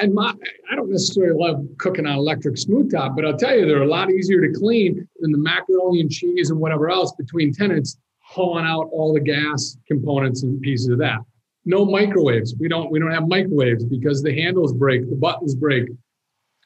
And 0.00 0.14
my, 0.14 0.34
I 0.70 0.76
don't 0.76 0.90
necessarily 0.90 1.38
love 1.38 1.66
cooking 1.78 2.06
on 2.06 2.16
electric 2.16 2.56
smooth 2.56 2.90
top, 2.90 3.16
but 3.16 3.24
I'll 3.24 3.36
tell 3.36 3.56
you, 3.56 3.66
they're 3.66 3.82
a 3.82 3.88
lot 3.88 4.10
easier 4.10 4.40
to 4.40 4.52
clean 4.52 5.06
than 5.20 5.32
the 5.32 5.38
macaroni 5.38 6.00
and 6.00 6.10
cheese 6.10 6.50
and 6.50 6.58
whatever 6.58 6.90
else 6.90 7.12
between 7.12 7.52
tenants 7.52 7.98
pulling 8.34 8.64
out 8.64 8.88
all 8.92 9.12
the 9.12 9.20
gas 9.20 9.76
components 9.86 10.42
and 10.42 10.60
pieces 10.60 10.88
of 10.88 10.98
that. 10.98 11.18
No 11.64 11.84
microwaves. 11.84 12.54
We 12.58 12.68
don't 12.68 12.90
we 12.90 12.98
don't 12.98 13.10
have 13.10 13.28
microwaves 13.28 13.84
because 13.84 14.22
the 14.22 14.34
handles 14.34 14.72
break, 14.72 15.08
the 15.10 15.16
buttons 15.16 15.54
break, 15.54 15.88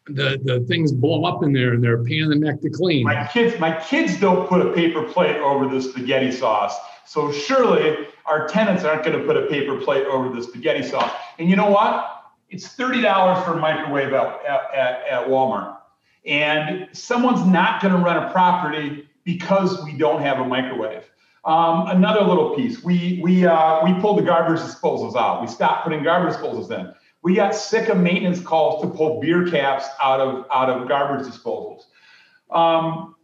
the 0.07 0.39
the 0.45 0.61
things 0.69 0.93
blow 0.93 1.25
up 1.25 1.43
in 1.43 1.53
there 1.53 1.73
and 1.73 1.83
they're 1.83 2.01
a 2.01 2.05
pain 2.05 2.23
in 2.23 2.29
the 2.29 2.37
neck 2.37 2.61
to 2.61 2.71
clean. 2.71 3.05
My 3.05 3.27
kids, 3.27 3.59
my 3.59 3.77
kids 3.81 4.21
don't 4.21 4.49
put 4.49 4.65
a 4.65 4.73
paper 4.73 5.03
plate 5.03 5.37
over 5.37 5.67
the 5.67 5.83
spaghetti 5.83 6.31
sauce. 6.31 6.79
So 7.07 7.33
surely 7.33 8.07
our 8.25 8.47
tenants 8.47 8.85
aren't 8.85 9.05
going 9.05 9.19
to 9.19 9.25
put 9.25 9.37
a 9.37 9.47
paper 9.47 9.79
plate 9.81 10.07
over 10.07 10.35
the 10.35 10.43
spaghetti 10.43 10.83
sauce. 10.83 11.13
And 11.39 11.51
you 11.51 11.57
know 11.57 11.71
what? 11.71 12.24
It's 12.51 12.69
thirty 12.69 13.01
dollars 13.01 13.45
for 13.45 13.55
a 13.55 13.61
microwave 13.61 14.13
at, 14.13 14.45
at, 14.47 15.07
at 15.09 15.29
Walmart, 15.29 15.77
and 16.27 16.89
someone's 16.93 17.45
not 17.47 17.83
going 17.83 17.95
to 17.95 18.01
rent 18.01 18.25
a 18.25 18.31
property 18.31 19.09
because 19.25 19.83
we 19.85 19.97
don't 19.97 20.23
have 20.23 20.39
a 20.39 20.45
microwave. 20.45 21.05
Um, 21.45 21.89
another 21.89 22.23
little 22.23 22.55
piece, 22.55 22.83
we 22.83 23.21
we 23.23 23.45
uh, 23.45 23.85
we 23.85 23.93
pulled 24.01 24.19
the 24.19 24.23
garbage 24.23 24.61
disposals 24.61 25.15
out. 25.15 25.43
We 25.43 25.47
stopped 25.49 25.85
putting 25.85 26.03
garbage 26.03 26.37
disposals 26.37 26.71
in. 26.71 26.93
We 27.23 27.35
got 27.35 27.55
sick 27.55 27.89
of 27.89 27.99
maintenance 27.99 28.41
calls 28.41 28.83
to 28.83 28.89
pull 28.89 29.21
beer 29.21 29.47
caps 29.51 29.87
out 30.03 30.21
of 30.21 30.47
out 30.53 30.71
of 30.71 30.89
garbage 30.89 31.27
disposals. 31.27 31.83
Um, 32.51 33.15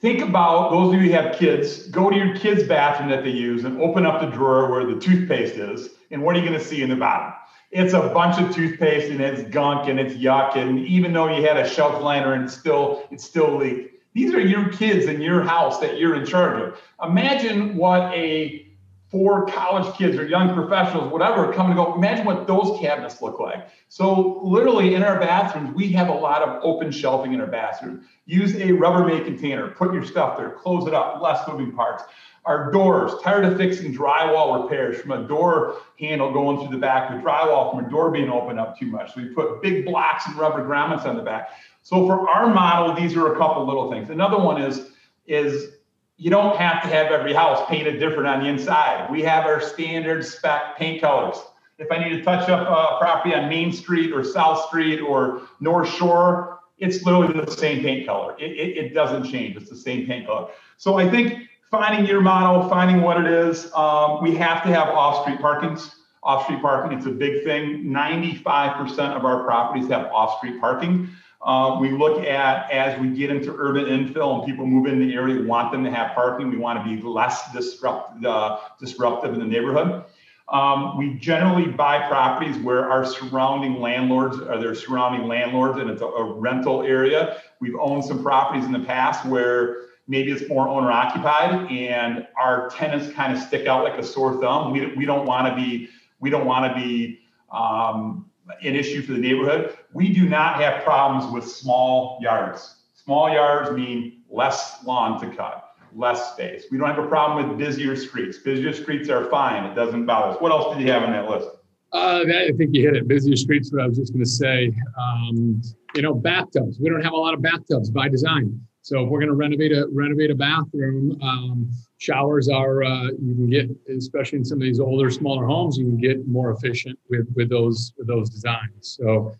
think 0.00 0.22
about 0.22 0.70
those 0.70 0.94
of 0.94 1.00
you 1.00 1.08
who 1.08 1.12
have 1.12 1.36
kids. 1.36 1.88
Go 1.88 2.10
to 2.10 2.16
your 2.16 2.36
kids' 2.36 2.64
bathroom 2.64 3.10
that 3.10 3.22
they 3.22 3.30
use 3.30 3.64
and 3.64 3.80
open 3.80 4.06
up 4.06 4.20
the 4.20 4.28
drawer 4.28 4.70
where 4.70 4.86
the 4.86 5.00
toothpaste 5.00 5.54
is, 5.54 5.90
and 6.10 6.22
what 6.22 6.34
are 6.34 6.40
you 6.40 6.48
going 6.48 6.58
to 6.58 6.64
see 6.64 6.82
in 6.82 6.88
the 6.88 6.96
bottom? 6.96 7.32
It's 7.76 7.92
a 7.92 8.08
bunch 8.08 8.40
of 8.40 8.54
toothpaste 8.54 9.10
and 9.10 9.20
it's 9.20 9.42
gunk 9.50 9.86
and 9.86 10.00
it's 10.00 10.14
yuck. 10.14 10.56
And 10.56 10.78
even 10.86 11.12
though 11.12 11.28
you 11.28 11.46
had 11.46 11.58
a 11.58 11.68
shelf 11.68 12.02
liner 12.02 12.32
and 12.32 12.44
it's 12.44 12.54
still 12.54 13.06
it's 13.10 13.22
still 13.22 13.58
leaked. 13.58 13.94
These 14.14 14.32
are 14.32 14.40
your 14.40 14.70
kids 14.72 15.04
in 15.04 15.20
your 15.20 15.42
house 15.42 15.78
that 15.80 15.98
you're 15.98 16.14
in 16.14 16.24
charge 16.24 16.62
of. 16.62 16.80
Imagine 17.06 17.76
what 17.76 18.14
a 18.14 18.66
for 19.10 19.46
college 19.46 19.94
kids 19.96 20.16
or 20.16 20.26
young 20.26 20.54
professionals, 20.54 21.12
whatever, 21.12 21.52
come 21.52 21.66
and 21.66 21.76
go. 21.76 21.94
Imagine 21.94 22.24
what 22.24 22.46
those 22.46 22.78
cabinets 22.80 23.22
look 23.22 23.38
like. 23.38 23.68
So, 23.88 24.40
literally, 24.42 24.94
in 24.94 25.02
our 25.02 25.20
bathrooms, 25.20 25.74
we 25.74 25.88
have 25.92 26.08
a 26.08 26.14
lot 26.14 26.42
of 26.42 26.60
open 26.64 26.90
shelving 26.90 27.32
in 27.32 27.40
our 27.40 27.46
bathroom. 27.46 28.06
Use 28.24 28.54
a 28.54 28.68
Rubbermaid 28.68 29.24
container, 29.24 29.68
put 29.68 29.92
your 29.92 30.04
stuff 30.04 30.38
there, 30.38 30.50
close 30.50 30.88
it 30.88 30.94
up, 30.94 31.22
less 31.22 31.46
moving 31.46 31.72
parts. 31.72 32.02
Our 32.46 32.70
doors, 32.70 33.12
tired 33.22 33.44
of 33.44 33.56
fixing 33.56 33.92
drywall 33.92 34.62
repairs 34.62 35.00
from 35.00 35.10
a 35.10 35.26
door 35.26 35.78
handle 35.98 36.32
going 36.32 36.58
through 36.58 36.74
the 36.74 36.80
back, 36.80 37.10
the 37.10 37.16
drywall 37.16 37.70
from 37.72 37.84
a 37.84 37.90
door 37.90 38.10
being 38.10 38.30
opened 38.30 38.60
up 38.60 38.78
too 38.78 38.86
much. 38.86 39.14
So, 39.14 39.20
we 39.20 39.28
put 39.28 39.60
big 39.62 39.84
blocks 39.84 40.26
and 40.26 40.36
rubber 40.36 40.64
grommets 40.64 41.04
on 41.04 41.16
the 41.16 41.22
back. 41.22 41.50
So, 41.82 42.06
for 42.06 42.28
our 42.28 42.52
model, 42.52 42.94
these 42.94 43.16
are 43.16 43.34
a 43.34 43.36
couple 43.36 43.66
little 43.66 43.90
things. 43.90 44.10
Another 44.10 44.38
one 44.38 44.62
is, 44.62 44.92
is 45.26 45.72
you 46.18 46.30
don't 46.30 46.56
have 46.56 46.82
to 46.82 46.88
have 46.88 47.12
every 47.12 47.34
house 47.34 47.68
painted 47.68 47.98
different 47.98 48.26
on 48.26 48.42
the 48.42 48.48
inside. 48.48 49.10
We 49.10 49.22
have 49.22 49.44
our 49.44 49.60
standard 49.60 50.24
spec 50.24 50.76
paint 50.78 51.00
colors. 51.00 51.36
If 51.78 51.92
I 51.92 51.98
need 51.98 52.16
to 52.16 52.22
touch 52.22 52.48
up 52.48 52.66
a 52.66 52.98
property 52.98 53.34
on 53.34 53.50
Main 53.50 53.70
Street 53.72 54.12
or 54.12 54.24
South 54.24 54.66
Street 54.68 55.00
or 55.00 55.42
North 55.60 55.92
Shore, 55.94 56.60
it's 56.78 57.02
literally 57.04 57.38
the 57.38 57.50
same 57.50 57.82
paint 57.82 58.06
color. 58.06 58.34
It, 58.38 58.52
it, 58.52 58.76
it 58.78 58.94
doesn't 58.94 59.30
change. 59.30 59.56
It's 59.56 59.68
the 59.68 59.76
same 59.76 60.06
paint 60.06 60.26
color. 60.26 60.48
So 60.78 60.96
I 60.96 61.10
think 61.10 61.48
finding 61.70 62.06
your 62.06 62.20
model, 62.20 62.68
finding 62.68 63.02
what 63.02 63.20
it 63.20 63.26
is, 63.26 63.72
um, 63.74 64.22
we 64.22 64.34
have 64.36 64.62
to 64.62 64.68
have 64.68 64.88
off-street 64.88 65.38
parkings. 65.40 65.92
Off-street 66.22 66.60
parking, 66.60 66.96
it's 66.96 67.06
a 67.06 67.10
big 67.10 67.44
thing. 67.44 67.84
95% 67.84 69.16
of 69.16 69.24
our 69.24 69.44
properties 69.44 69.88
have 69.88 70.06
off-street 70.06 70.60
parking. 70.60 71.08
Uh, 71.40 71.78
we 71.80 71.90
look 71.92 72.24
at 72.24 72.68
as 72.72 72.98
we 73.00 73.08
get 73.10 73.30
into 73.30 73.54
urban 73.56 73.84
infill 73.84 74.38
and 74.38 74.44
people 74.44 74.66
move 74.66 74.86
in 74.86 74.98
the 74.98 75.14
area, 75.14 75.40
want 75.42 75.70
them 75.70 75.84
to 75.84 75.90
have 75.90 76.12
parking. 76.14 76.50
We 76.50 76.56
want 76.56 76.84
to 76.84 76.84
be 76.84 77.00
less 77.00 77.52
disrupt, 77.52 78.24
uh, 78.24 78.58
disruptive 78.80 79.34
in 79.34 79.38
the 79.38 79.46
neighborhood. 79.46 80.04
Um, 80.48 80.96
we 80.96 81.14
generally 81.14 81.66
buy 81.66 82.06
properties 82.08 82.56
where 82.58 82.88
our 82.90 83.04
surrounding 83.04 83.80
landlords 83.80 84.40
are 84.40 84.58
their 84.58 84.74
surrounding 84.74 85.28
landlords 85.28 85.78
and 85.78 85.90
it's 85.90 86.02
a, 86.02 86.06
a 86.06 86.32
rental 86.34 86.82
area. 86.82 87.40
We've 87.60 87.76
owned 87.80 88.04
some 88.04 88.22
properties 88.22 88.64
in 88.64 88.72
the 88.72 88.80
past 88.80 89.26
where 89.26 89.86
maybe 90.08 90.30
it's 90.32 90.48
more 90.48 90.68
owner 90.68 90.90
occupied 90.90 91.70
and 91.70 92.26
our 92.40 92.68
tenants 92.70 93.12
kind 93.12 93.36
of 93.36 93.42
stick 93.42 93.66
out 93.66 93.84
like 93.84 93.98
a 93.98 94.02
sore 94.02 94.40
thumb. 94.40 94.72
We, 94.72 94.94
we 94.94 95.04
don't 95.04 95.26
want 95.26 95.48
to 95.48 95.54
be 95.54 95.88
we 96.20 96.30
don't 96.30 96.46
want 96.46 96.72
to 96.72 96.80
be 96.80 97.20
um, 97.52 98.30
an 98.62 98.74
issue 98.74 99.02
for 99.02 99.12
the 99.12 99.18
neighborhood. 99.18 99.76
We 99.92 100.12
do 100.12 100.28
not 100.28 100.60
have 100.60 100.82
problems 100.82 101.32
with 101.32 101.46
small 101.46 102.18
yards. 102.22 102.76
Small 102.94 103.30
yards 103.32 103.70
mean 103.70 104.22
less 104.30 104.84
lawn 104.84 105.20
to 105.20 105.36
cut, 105.36 105.70
less 105.94 106.32
space. 106.32 106.64
We 106.70 106.78
don't 106.78 106.88
have 106.88 106.98
a 106.98 107.06
problem 107.06 107.48
with 107.48 107.58
busier 107.58 107.94
streets. 107.96 108.38
Busier 108.38 108.72
streets 108.72 109.08
are 109.08 109.28
fine. 109.30 109.64
It 109.64 109.74
doesn't 109.74 110.06
bother 110.06 110.34
us. 110.34 110.40
What 110.40 110.52
else 110.52 110.74
did 110.74 110.84
you 110.84 110.92
have 110.92 111.02
on 111.02 111.12
that 111.12 111.28
list? 111.28 111.48
Uh, 111.92 112.24
I 112.26 112.50
think 112.56 112.74
you 112.74 112.82
hit 112.82 112.96
it. 112.96 113.06
Busier 113.06 113.36
streets. 113.36 113.72
What 113.72 113.82
I 113.82 113.86
was 113.86 113.96
just 113.96 114.12
going 114.12 114.24
to 114.24 114.30
say. 114.30 114.72
Um, 114.98 115.62
you 115.94 116.02
know, 116.02 116.14
bathtubs. 116.14 116.78
We 116.80 116.90
don't 116.90 117.02
have 117.02 117.12
a 117.12 117.16
lot 117.16 117.34
of 117.34 117.42
bathtubs 117.42 117.90
by 117.90 118.08
design. 118.08 118.60
So 118.86 119.02
if 119.02 119.10
we're 119.10 119.18
going 119.18 119.30
to 119.30 119.34
renovate 119.34 119.72
a 119.72 119.88
renovate 119.92 120.30
a 120.30 120.34
bathroom, 120.36 121.18
um, 121.20 121.68
showers 121.98 122.48
are 122.48 122.84
uh, 122.84 123.06
you 123.20 123.34
can 123.34 123.50
get, 123.50 123.68
especially 123.88 124.38
in 124.38 124.44
some 124.44 124.58
of 124.58 124.62
these 124.62 124.78
older, 124.78 125.10
smaller 125.10 125.44
homes, 125.44 125.76
you 125.76 125.86
can 125.86 125.96
get 125.96 126.28
more 126.28 126.52
efficient 126.52 126.96
with 127.10 127.26
with 127.34 127.50
those 127.50 127.92
with 127.98 128.06
those 128.06 128.30
designs. 128.30 128.96
So. 128.96 129.34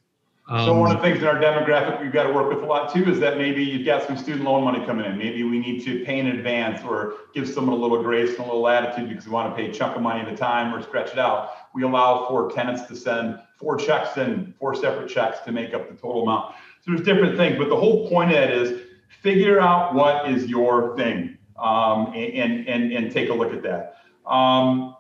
Um, 0.49 0.65
so 0.65 0.79
one 0.79 0.93
of 0.93 0.99
the 0.99 1.03
things 1.03 1.19
in 1.19 1.27
our 1.27 1.41
demographic 1.41 2.01
we've 2.01 2.13
got 2.13 2.29
to 2.29 2.33
work 2.33 2.53
with 2.53 2.63
a 2.63 2.67
lot 2.67 2.93
too 2.93 3.09
is 3.11 3.19
that 3.19 3.37
maybe 3.37 3.65
you've 3.65 3.85
got 3.85 4.07
some 4.07 4.17
student 4.17 4.45
loan 4.45 4.63
money 4.63 4.85
coming 4.87 5.05
in. 5.05 5.19
Maybe 5.19 5.43
we 5.43 5.59
need 5.59 5.85
to 5.85 6.05
pay 6.05 6.21
in 6.21 6.29
advance 6.29 6.85
or 6.85 7.15
give 7.35 7.49
someone 7.49 7.77
a 7.77 7.81
little 7.81 8.01
grace 8.01 8.31
and 8.31 8.41
a 8.41 8.43
little 8.43 8.61
latitude 8.61 9.09
because 9.09 9.27
we 9.27 9.33
want 9.33 9.51
to 9.51 9.61
pay 9.61 9.71
a 9.71 9.73
chunk 9.73 9.97
of 9.97 10.03
money 10.03 10.21
at 10.21 10.29
a 10.29 10.37
time 10.37 10.73
or 10.73 10.81
stretch 10.83 11.11
it 11.11 11.19
out. 11.19 11.51
We 11.75 11.83
allow 11.83 12.29
for 12.29 12.49
tenants 12.53 12.83
to 12.83 12.95
send 12.95 13.41
four 13.59 13.77
checks 13.77 14.17
in, 14.19 14.55
four 14.61 14.77
separate 14.77 15.09
checks 15.09 15.41
to 15.47 15.53
make 15.53 15.75
up 15.75 15.89
the 15.89 15.97
total 15.97 16.23
amount. 16.23 16.55
So 16.83 16.93
there's 16.93 17.05
different 17.05 17.37
things, 17.37 17.59
but 17.59 17.69
the 17.69 17.77
whole 17.77 18.09
point 18.09 18.31
of 18.31 18.37
that 18.37 18.53
is 18.53 18.86
figure 19.23 19.61
out 19.61 19.95
what 19.95 20.31
is 20.31 20.47
your 20.47 20.97
thing 20.97 21.39
um, 21.59 22.13
and, 22.15 22.69
and, 22.69 22.93
and 22.93 23.13
take 23.13 23.31
a 23.31 23.35
look 23.35 23.53
at 23.53 23.63
that. 23.63 23.97
Um, 24.27 24.97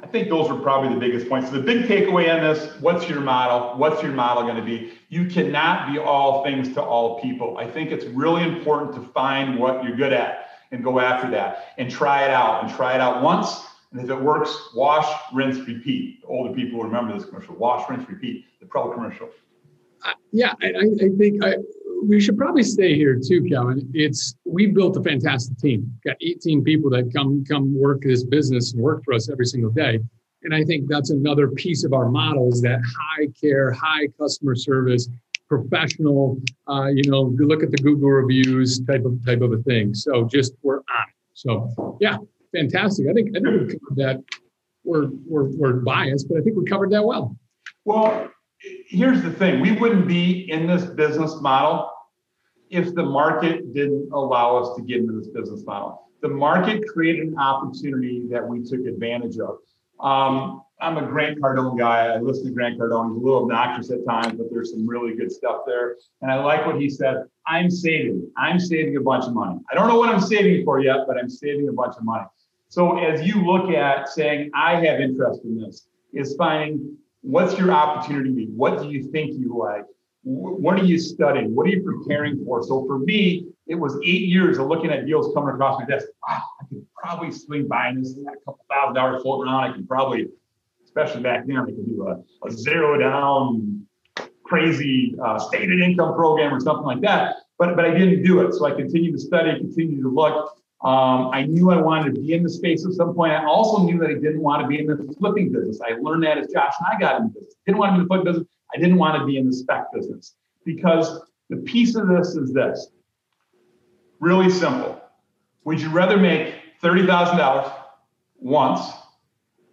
I 0.00 0.06
think 0.06 0.28
those 0.28 0.48
are 0.48 0.58
probably 0.58 0.94
the 0.94 1.00
biggest 1.00 1.28
points. 1.28 1.50
So 1.50 1.56
the 1.56 1.62
big 1.62 1.86
takeaway 1.86 2.32
on 2.32 2.40
this, 2.40 2.80
what's 2.80 3.08
your 3.08 3.20
model? 3.20 3.76
What's 3.78 4.02
your 4.02 4.12
model 4.12 4.44
going 4.44 4.56
to 4.56 4.62
be? 4.62 4.92
You 5.08 5.26
cannot 5.26 5.92
be 5.92 5.98
all 5.98 6.44
things 6.44 6.72
to 6.74 6.82
all 6.82 7.20
people. 7.20 7.58
I 7.58 7.68
think 7.68 7.90
it's 7.90 8.04
really 8.06 8.44
important 8.44 8.94
to 8.94 9.12
find 9.12 9.58
what 9.58 9.82
you're 9.82 9.96
good 9.96 10.12
at 10.12 10.50
and 10.70 10.84
go 10.84 11.00
after 11.00 11.30
that 11.32 11.74
and 11.78 11.90
try 11.90 12.24
it 12.24 12.30
out 12.30 12.62
and 12.62 12.72
try 12.72 12.94
it 12.94 13.00
out 13.00 13.22
once. 13.22 13.64
And 13.90 14.00
if 14.00 14.08
it 14.10 14.20
works, 14.20 14.70
wash, 14.74 15.08
rinse, 15.32 15.58
repeat. 15.66 16.20
Older 16.26 16.54
people 16.54 16.82
remember 16.82 17.12
this 17.14 17.28
commercial. 17.28 17.56
Wash, 17.56 17.88
rinse, 17.90 18.08
repeat. 18.08 18.44
The 18.60 18.66
pro 18.66 18.92
commercial. 18.92 19.30
Uh, 20.04 20.12
yeah, 20.30 20.54
I, 20.62 20.68
I 20.68 21.08
think 21.18 21.44
I, 21.44 21.56
we 22.04 22.20
should 22.20 22.36
probably 22.36 22.62
stay 22.62 22.94
here 22.94 23.18
too, 23.18 23.44
Kevin. 23.44 23.88
It's 23.94 24.34
we 24.44 24.66
built 24.66 24.96
a 24.96 25.02
fantastic 25.02 25.58
team. 25.58 25.92
Got 26.04 26.16
18 26.20 26.62
people 26.64 26.90
that 26.90 27.12
come 27.14 27.44
come 27.44 27.78
work 27.78 28.02
this 28.02 28.24
business 28.24 28.72
and 28.72 28.82
work 28.82 29.04
for 29.04 29.14
us 29.14 29.30
every 29.30 29.46
single 29.46 29.70
day. 29.70 30.00
And 30.42 30.54
I 30.54 30.62
think 30.64 30.88
that's 30.88 31.10
another 31.10 31.48
piece 31.48 31.84
of 31.84 31.92
our 31.92 32.08
model 32.08 32.48
is 32.52 32.62
that 32.62 32.80
high 32.80 33.26
care, 33.40 33.72
high 33.72 34.06
customer 34.18 34.54
service, 34.54 35.08
professional. 35.48 36.40
Uh, 36.68 36.86
you 36.86 37.10
know, 37.10 37.34
look 37.38 37.62
at 37.62 37.70
the 37.70 37.78
Google 37.78 38.10
reviews 38.10 38.80
type 38.80 39.04
of 39.04 39.24
type 39.26 39.40
of 39.40 39.52
a 39.52 39.58
thing. 39.58 39.94
So 39.94 40.24
just 40.24 40.54
we're 40.62 40.76
on 40.76 41.08
it. 41.08 41.14
So 41.34 41.98
yeah, 42.00 42.18
fantastic. 42.54 43.08
I 43.08 43.12
think 43.12 43.30
I 43.36 43.40
think 43.40 43.46
we 43.46 43.78
covered 43.78 43.96
that. 43.96 44.24
We're 44.84 45.08
we're 45.26 45.48
we're 45.56 45.72
biased, 45.80 46.28
but 46.28 46.38
I 46.38 46.40
think 46.42 46.56
we 46.56 46.64
covered 46.64 46.90
that 46.92 47.04
well. 47.04 47.36
Well, 47.84 48.30
here's 48.60 49.22
the 49.22 49.30
thing 49.30 49.60
we 49.60 49.72
wouldn't 49.72 50.06
be 50.06 50.50
in 50.50 50.66
this 50.66 50.84
business 50.84 51.40
model 51.40 51.90
if 52.70 52.94
the 52.94 53.02
market 53.02 53.72
didn't 53.72 54.10
allow 54.12 54.56
us 54.56 54.76
to 54.76 54.82
get 54.82 54.98
into 54.98 55.14
this 55.14 55.28
business 55.28 55.64
model. 55.64 56.08
The 56.20 56.28
market 56.28 56.86
created 56.86 57.28
an 57.28 57.38
opportunity 57.38 58.26
that 58.30 58.46
we 58.46 58.62
took 58.62 58.80
advantage 58.80 59.38
of. 59.38 59.58
Um, 60.00 60.62
I'm 60.80 60.96
a 60.96 61.06
Grant 61.06 61.40
Cardone 61.40 61.78
guy. 61.78 62.06
I 62.06 62.18
listen 62.18 62.46
to 62.46 62.52
Grant 62.52 62.78
Cardone. 62.78 63.14
He's 63.14 63.22
a 63.22 63.24
little 63.24 63.42
obnoxious 63.42 63.90
at 63.90 64.04
times, 64.06 64.34
but 64.38 64.48
there's 64.50 64.72
some 64.72 64.86
really 64.86 65.16
good 65.16 65.32
stuff 65.32 65.62
there. 65.66 65.96
And 66.20 66.30
I 66.30 66.36
like 66.36 66.66
what 66.66 66.80
he 66.80 66.88
said. 66.88 67.24
I'm 67.46 67.70
saving. 67.70 68.30
I'm 68.36 68.60
saving 68.60 68.96
a 68.96 69.00
bunch 69.00 69.24
of 69.24 69.32
money. 69.32 69.58
I 69.70 69.74
don't 69.74 69.88
know 69.88 69.98
what 69.98 70.08
I'm 70.08 70.20
saving 70.20 70.64
for 70.64 70.80
yet, 70.80 70.98
but 71.08 71.16
I'm 71.18 71.30
saving 71.30 71.68
a 71.68 71.72
bunch 71.72 71.96
of 71.96 72.04
money. 72.04 72.26
So 72.68 72.98
as 72.98 73.26
you 73.26 73.44
look 73.44 73.70
at 73.70 74.08
saying, 74.08 74.50
I 74.54 74.74
have 74.76 75.00
interest 75.00 75.40
in 75.44 75.58
this, 75.58 75.88
is 76.12 76.36
finding 76.36 76.96
what's 77.22 77.58
your 77.58 77.72
opportunity? 77.72 78.48
What 78.54 78.82
do 78.82 78.90
you 78.90 79.10
think 79.10 79.32
you 79.38 79.56
like? 79.58 79.84
What 80.22 80.78
are 80.78 80.84
you 80.84 80.98
studying? 80.98 81.54
What 81.54 81.66
are 81.66 81.70
you 81.70 81.82
preparing 81.82 82.44
for? 82.44 82.62
So 82.62 82.84
for 82.86 82.98
me, 82.98 83.46
it 83.66 83.76
was 83.76 83.98
eight 84.04 84.28
years 84.28 84.58
of 84.58 84.66
looking 84.66 84.90
at 84.90 85.06
deals 85.06 85.32
coming 85.34 85.54
across 85.54 85.80
my 85.80 85.86
desk. 85.86 86.06
Wow, 86.26 86.42
I 86.60 86.64
could 86.68 86.86
probably 86.94 87.32
swing 87.32 87.68
by 87.68 87.88
and 87.88 88.04
this 88.04 88.16
a 88.18 88.36
couple 88.44 88.64
thousand 88.70 88.94
dollars 88.94 89.22
floating 89.22 89.50
around. 89.50 89.70
I 89.70 89.72
could 89.74 89.88
probably 89.88 90.28
especially 90.88 91.22
back 91.22 91.46
then, 91.46 91.56
I 91.56 91.64
could 91.66 91.86
do 91.86 92.08
a, 92.08 92.46
a 92.46 92.50
zero 92.50 92.98
down 92.98 93.86
crazy 94.42 95.14
uh, 95.22 95.38
stated 95.38 95.80
income 95.80 96.14
program 96.14 96.52
or 96.52 96.60
something 96.60 96.84
like 96.84 97.00
that. 97.02 97.36
But 97.58 97.76
but 97.76 97.84
I 97.84 97.92
didn't 97.92 98.22
do 98.22 98.40
it. 98.40 98.54
So 98.54 98.66
I 98.66 98.72
continued 98.72 99.12
to 99.12 99.18
study, 99.18 99.58
continued 99.58 100.02
to 100.02 100.08
look. 100.08 100.57
Um, 100.84 101.30
I 101.32 101.42
knew 101.42 101.72
I 101.72 101.80
wanted 101.80 102.14
to 102.14 102.20
be 102.20 102.34
in 102.34 102.44
the 102.44 102.50
space 102.50 102.86
at 102.86 102.92
some 102.92 103.12
point. 103.12 103.32
I 103.32 103.44
also 103.44 103.82
knew 103.82 103.98
that 103.98 104.10
I 104.10 104.14
didn't 104.14 104.40
want 104.40 104.62
to 104.62 104.68
be 104.68 104.78
in 104.78 104.86
the 104.86 105.14
flipping 105.18 105.50
business. 105.50 105.80
I 105.80 105.94
learned 106.00 106.22
that 106.22 106.38
as 106.38 106.46
Josh 106.52 106.72
and 106.78 106.88
I 106.94 107.00
got 107.00 107.20
into 107.20 107.34
business. 107.34 107.54
Didn't 107.66 107.78
want 107.78 107.90
to 107.90 107.94
be 107.94 108.02
in 108.02 108.08
the 108.08 108.14
flip 108.14 108.24
business. 108.24 108.48
I 108.74 108.78
didn't 108.78 108.96
want 108.96 109.18
to 109.18 109.26
be 109.26 109.38
in 109.38 109.46
the 109.46 109.52
spec 109.52 109.92
business 109.92 110.36
because 110.64 111.20
the 111.50 111.56
piece 111.56 111.96
of 111.96 112.06
this 112.06 112.36
is 112.36 112.52
this. 112.52 112.90
Really 114.20 114.50
simple. 114.50 115.00
Would 115.64 115.80
you 115.80 115.90
rather 115.90 116.16
make 116.16 116.54
$30,000 116.80 117.72
once? 118.38 118.80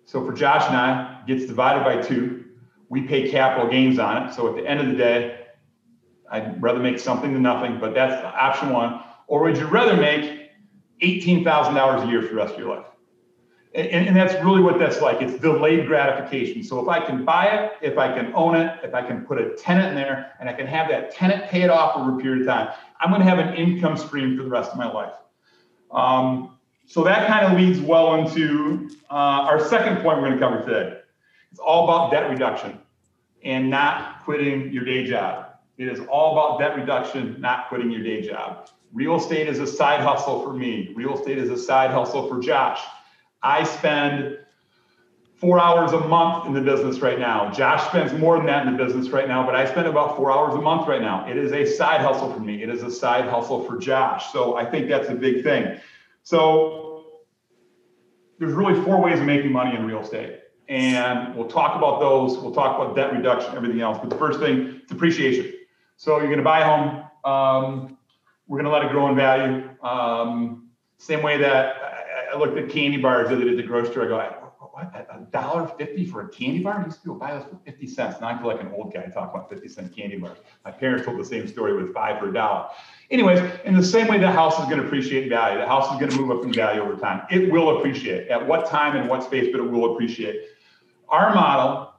So 0.05 0.25
for 0.25 0.33
Josh 0.33 0.63
and 0.67 0.75
I, 0.75 1.21
gets 1.27 1.45
divided 1.45 1.83
by 1.83 2.01
two. 2.01 2.45
We 2.89 3.01
pay 3.01 3.29
capital 3.29 3.69
gains 3.69 3.99
on 3.99 4.23
it. 4.23 4.33
So 4.33 4.47
at 4.47 4.55
the 4.55 4.67
end 4.67 4.79
of 4.79 4.87
the 4.87 4.95
day, 4.95 5.45
I'd 6.31 6.61
rather 6.61 6.79
make 6.79 6.99
something 6.99 7.33
than 7.33 7.41
nothing, 7.41 7.79
but 7.79 7.93
that's 7.93 8.23
option 8.23 8.69
one. 8.69 9.01
Or 9.27 9.43
would 9.43 9.57
you 9.57 9.67
rather 9.67 9.95
make 9.95 10.44
$18,000 11.01 12.07
a 12.07 12.07
year 12.09 12.21
for 12.21 12.29
the 12.29 12.35
rest 12.35 12.53
of 12.53 12.59
your 12.59 12.75
life? 12.75 12.85
And, 13.73 14.07
and, 14.07 14.15
that's 14.15 14.33
really 14.41 14.61
what 14.61 14.79
that's 14.79 15.01
like. 15.01 15.21
It's 15.21 15.37
delayed 15.41 15.85
gratification. 15.85 16.63
So 16.63 16.79
if 16.79 16.87
I 16.87 17.05
can 17.05 17.25
buy 17.25 17.47
it, 17.47 17.73
if 17.81 17.97
I 17.97 18.13
can 18.13 18.31
own 18.33 18.55
it, 18.55 18.79
if 18.83 18.93
I 18.93 19.01
can 19.01 19.25
put 19.25 19.37
a 19.37 19.49
tenant 19.55 19.89
in 19.89 19.95
there 19.95 20.31
and 20.39 20.47
I 20.47 20.53
can 20.53 20.65
have 20.65 20.87
that 20.87 21.11
tenant 21.11 21.49
pay 21.49 21.63
it 21.63 21.69
off 21.69 21.97
over 21.97 22.17
a 22.17 22.21
period 22.21 22.41
of 22.43 22.47
time, 22.47 22.69
I'm 23.01 23.09
going 23.09 23.21
to 23.21 23.27
have 23.27 23.39
an 23.39 23.53
income 23.55 23.97
stream 23.97 24.37
for 24.37 24.43
the 24.43 24.49
rest 24.49 24.71
of 24.71 24.77
my 24.77 24.89
life. 24.89 25.11
Um, 25.91 26.57
so 26.87 27.03
that 27.03 27.27
kind 27.27 27.45
of 27.45 27.59
leads 27.59 27.81
well 27.81 28.15
into 28.15 28.89
uh, 29.09 29.13
our 29.13 29.59
second 29.59 29.97
point 29.97 30.21
we're 30.21 30.27
going 30.29 30.39
to 30.39 30.39
cover 30.39 30.65
today. 30.65 30.99
It's 31.51 31.59
all 31.59 31.83
about 31.83 32.11
debt 32.11 32.29
reduction 32.29 32.79
and 33.43 33.69
not 33.69 34.23
quitting 34.23 34.71
your 34.71 34.85
day 34.85 35.05
job. 35.05 35.47
It 35.77 35.87
is 35.87 35.99
all 36.07 36.33
about 36.33 36.59
debt 36.59 36.77
reduction, 36.77 37.39
not 37.41 37.67
quitting 37.67 37.91
your 37.91 38.03
day 38.03 38.21
job. 38.21 38.69
Real 38.95 39.17
estate 39.17 39.49
is 39.49 39.59
a 39.59 39.67
side 39.67 39.99
hustle 39.99 40.41
for 40.41 40.53
me. 40.53 40.93
Real 40.95 41.19
estate 41.19 41.37
is 41.37 41.49
a 41.49 41.57
side 41.57 41.91
hustle 41.91 42.29
for 42.29 42.39
Josh. 42.39 42.79
I 43.43 43.65
spend 43.65 44.37
four 45.33 45.59
hours 45.59 45.91
a 45.91 45.99
month 45.99 46.47
in 46.47 46.53
the 46.53 46.61
business 46.61 46.99
right 46.99 47.19
now. 47.19 47.51
Josh 47.51 47.85
spends 47.89 48.13
more 48.13 48.37
than 48.37 48.45
that 48.45 48.65
in 48.65 48.71
the 48.71 48.81
business 48.81 49.09
right 49.09 49.27
now, 49.27 49.45
but 49.45 49.53
I 49.53 49.69
spend 49.69 49.87
about 49.87 50.15
four 50.15 50.31
hours 50.31 50.55
a 50.55 50.61
month 50.61 50.87
right 50.87 51.01
now. 51.01 51.29
It 51.29 51.35
is 51.35 51.51
a 51.51 51.65
side 51.65 51.99
hustle 51.99 52.31
for 52.31 52.39
me. 52.39 52.63
It 52.63 52.69
is 52.69 52.83
a 52.83 52.89
side 52.89 53.25
hustle 53.25 53.65
for 53.65 53.77
Josh. 53.77 54.31
So 54.31 54.55
I 54.55 54.63
think 54.63 54.87
that's 54.87 55.09
a 55.09 55.15
big 55.15 55.43
thing. 55.43 55.77
So 56.23 57.19
there's 58.39 58.53
really 58.53 58.81
four 58.85 59.01
ways 59.01 59.19
of 59.19 59.25
making 59.25 59.51
money 59.51 59.75
in 59.75 59.85
real 59.85 59.99
estate. 59.99 60.39
And 60.69 61.35
we'll 61.35 61.49
talk 61.49 61.75
about 61.75 61.99
those. 61.99 62.37
We'll 62.37 62.55
talk 62.55 62.79
about 62.79 62.95
debt 62.95 63.11
reduction, 63.11 63.57
everything 63.57 63.81
else. 63.81 63.97
But 63.97 64.09
the 64.09 64.17
first 64.17 64.39
thing, 64.39 64.83
depreciation. 64.87 65.53
So 65.97 66.17
you're 66.17 66.27
going 66.27 66.37
to 66.37 66.43
buy 66.43 66.61
a 66.61 66.65
home. 66.65 67.03
Um, 67.25 67.94
we're 68.47 68.61
going 68.61 68.65
to 68.65 68.71
let 68.71 68.83
it 68.83 68.91
grow 68.91 69.07
in 69.09 69.15
value. 69.15 69.69
Um, 69.81 70.69
same 70.97 71.21
way 71.21 71.37
that 71.37 71.75
I 72.33 72.37
looked 72.37 72.57
at 72.57 72.69
candy 72.69 72.97
bars 72.97 73.29
the 73.29 73.35
other 73.35 73.45
day 73.45 73.51
at 73.51 73.57
the 73.57 73.63
grocery 73.63 73.91
store. 73.91 74.05
I 74.05 74.07
go, 74.07 74.45
what? 74.75 75.07
A 75.09 75.21
dollar 75.31 75.67
fifty 75.67 76.05
for 76.05 76.21
a 76.21 76.29
candy 76.29 76.59
bar? 76.59 76.83
These 76.83 76.97
people 76.97 77.15
buy 77.15 77.33
those 77.33 77.43
for 77.43 77.57
fifty 77.63 77.87
cents. 77.87 78.19
Now 78.19 78.27
I 78.27 78.37
feel 78.37 78.47
like 78.47 78.59
an 78.59 78.73
old 78.75 78.93
guy 78.93 79.05
talking 79.05 79.39
about 79.39 79.49
fifty 79.49 79.69
cent 79.69 79.95
candy 79.95 80.17
bars. 80.17 80.37
My 80.65 80.71
parents 80.71 81.05
told 81.05 81.17
the 81.17 81.23
same 81.23 81.47
story 81.47 81.73
with 81.81 81.93
five 81.93 82.19
for 82.19 82.29
a 82.29 82.33
dollar. 82.33 82.67
Anyways, 83.09 83.39
in 83.63 83.73
the 83.73 83.83
same 83.83 84.07
way, 84.07 84.19
the 84.19 84.29
house 84.29 84.59
is 84.59 84.65
going 84.65 84.81
to 84.81 84.85
appreciate 84.85 85.29
value. 85.29 85.59
The 85.59 85.67
house 85.67 85.91
is 85.93 85.99
going 85.99 86.11
to 86.11 86.17
move 86.17 86.37
up 86.37 86.43
in 86.43 86.51
value 86.51 86.81
over 86.81 86.95
time. 86.97 87.21
It 87.31 87.49
will 87.49 87.77
appreciate. 87.77 88.27
At 88.27 88.45
what 88.45 88.67
time 88.67 88.97
and 88.97 89.09
what 89.09 89.23
space, 89.23 89.47
but 89.49 89.61
it 89.61 89.69
will 89.69 89.93
appreciate. 89.93 90.41
Our 91.07 91.33
model. 91.33 91.93